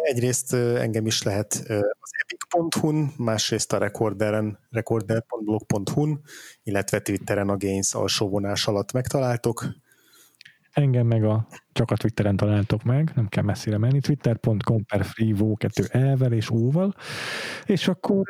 Egyrészt 0.03 0.55
engem 0.55 1.07
is 1.07 1.23
lehet 1.23 1.53
az 2.01 2.11
epic.hu-n, 2.23 3.13
másrészt 3.17 3.73
a 3.73 3.79
recorderen, 3.79 4.59
recorder.blog.hu-n, 4.71 6.21
illetve 6.63 7.01
Twitteren 7.01 7.49
a 7.49 7.57
Gains 7.57 7.95
alsó 7.95 8.29
vonás 8.29 8.67
alatt 8.67 8.93
megtaláltok. 8.93 9.65
Engem 10.73 11.07
meg 11.07 11.25
a, 11.25 11.47
csak 11.73 11.91
a 11.91 11.97
Twitteren 11.97 12.37
találtok 12.37 12.83
meg, 12.83 13.13
nem 13.15 13.29
kell 13.29 13.43
messzire 13.43 13.79
menni, 13.79 14.01
twitter.com 14.01 14.85
per 14.85 15.05
freevo 15.05 15.55
2 15.55 15.85
elvel 15.91 16.33
és 16.33 16.51
óval, 16.51 16.95
és 17.65 17.89
akkor 17.89 18.23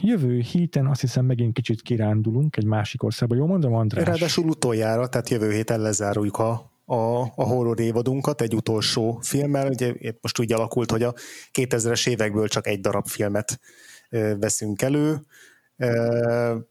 jövő 0.00 0.38
héten 0.38 0.86
azt 0.86 1.00
hiszem 1.00 1.24
megint 1.24 1.54
kicsit 1.54 1.82
kirándulunk 1.82 2.56
egy 2.56 2.66
másik 2.66 3.02
országba, 3.02 3.34
jól 3.34 3.46
mondom 3.46 3.74
András? 3.74 4.04
Ráadásul 4.04 4.48
utoljára, 4.48 5.08
tehát 5.08 5.28
jövő 5.28 5.52
héten 5.52 5.80
lezáruljuk 5.80 6.38
a 6.38 6.70
a, 6.84 7.20
a 7.20 7.44
horror 7.44 7.80
évadunkat 7.80 8.40
egy 8.40 8.54
utolsó 8.54 9.18
filmmel. 9.22 9.68
Ugye 9.68 9.94
most 10.20 10.38
úgy 10.38 10.52
alakult, 10.52 10.90
hogy 10.90 11.02
a 11.02 11.14
2000-es 11.52 12.08
évekből 12.08 12.48
csak 12.48 12.66
egy 12.66 12.80
darab 12.80 13.06
filmet 13.06 13.60
veszünk 14.38 14.82
elő, 14.82 15.20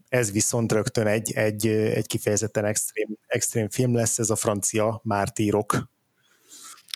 ez 0.09 0.31
viszont 0.31 0.71
rögtön 0.71 1.07
egy, 1.07 1.31
egy, 1.31 1.67
egy 1.67 2.07
kifejezetten 2.07 2.65
extrém, 2.65 3.07
extrém 3.27 3.69
film 3.69 3.95
lesz, 3.95 4.19
ez 4.19 4.29
a 4.29 4.35
francia 4.35 5.01
Mártírok. 5.03 5.89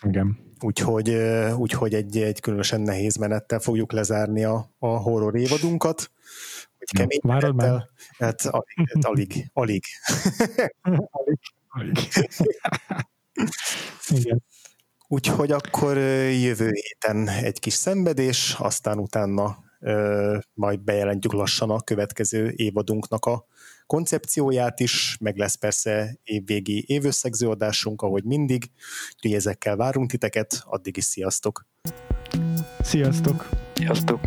Igen. 0.04 0.38
Úgyhogy, 0.60 1.10
úgyhogy 1.56 1.94
egy, 1.94 2.18
egy 2.18 2.40
különösen 2.40 2.80
nehéz 2.80 3.16
menettel 3.16 3.58
fogjuk 3.58 3.92
lezárni 3.92 4.44
a, 4.44 4.74
a 4.78 4.86
horror 4.86 5.36
évadunkat. 5.36 6.10
Hogy 6.78 6.88
kemény 6.88 7.20
ja, 7.22 7.28
Várod 7.28 7.54
menettel, 7.54 7.90
hát 8.18 8.44
alig, 8.44 8.90
hát 8.92 9.04
alig, 9.04 9.50
alig. 9.52 9.84
alig, 11.10 11.38
alig. 11.68 11.98
Igen. 14.08 14.42
Úgyhogy 15.08 15.52
akkor 15.52 15.96
jövő 15.96 16.70
héten 16.72 17.28
egy 17.28 17.58
kis 17.58 17.72
szenvedés, 17.74 18.56
aztán 18.58 18.98
utána 18.98 19.64
majd 20.54 20.80
bejelentjük 20.80 21.32
lassan 21.32 21.70
a 21.70 21.80
következő 21.80 22.52
évadunknak 22.56 23.24
a 23.24 23.46
koncepcióját 23.86 24.80
is, 24.80 25.16
meg 25.20 25.36
lesz 25.36 25.54
persze 25.54 26.18
évvégi 26.24 26.84
évösszegző 26.86 27.48
adásunk, 27.48 28.02
ahogy 28.02 28.24
mindig, 28.24 28.70
úgyhogy 29.14 29.32
ezekkel 29.32 29.76
várunk 29.76 30.10
titeket, 30.10 30.62
addig 30.64 30.96
is 30.96 31.04
sziasztok! 31.04 31.66
Sziasztok! 32.80 33.48
Sziasztok! 33.74 34.20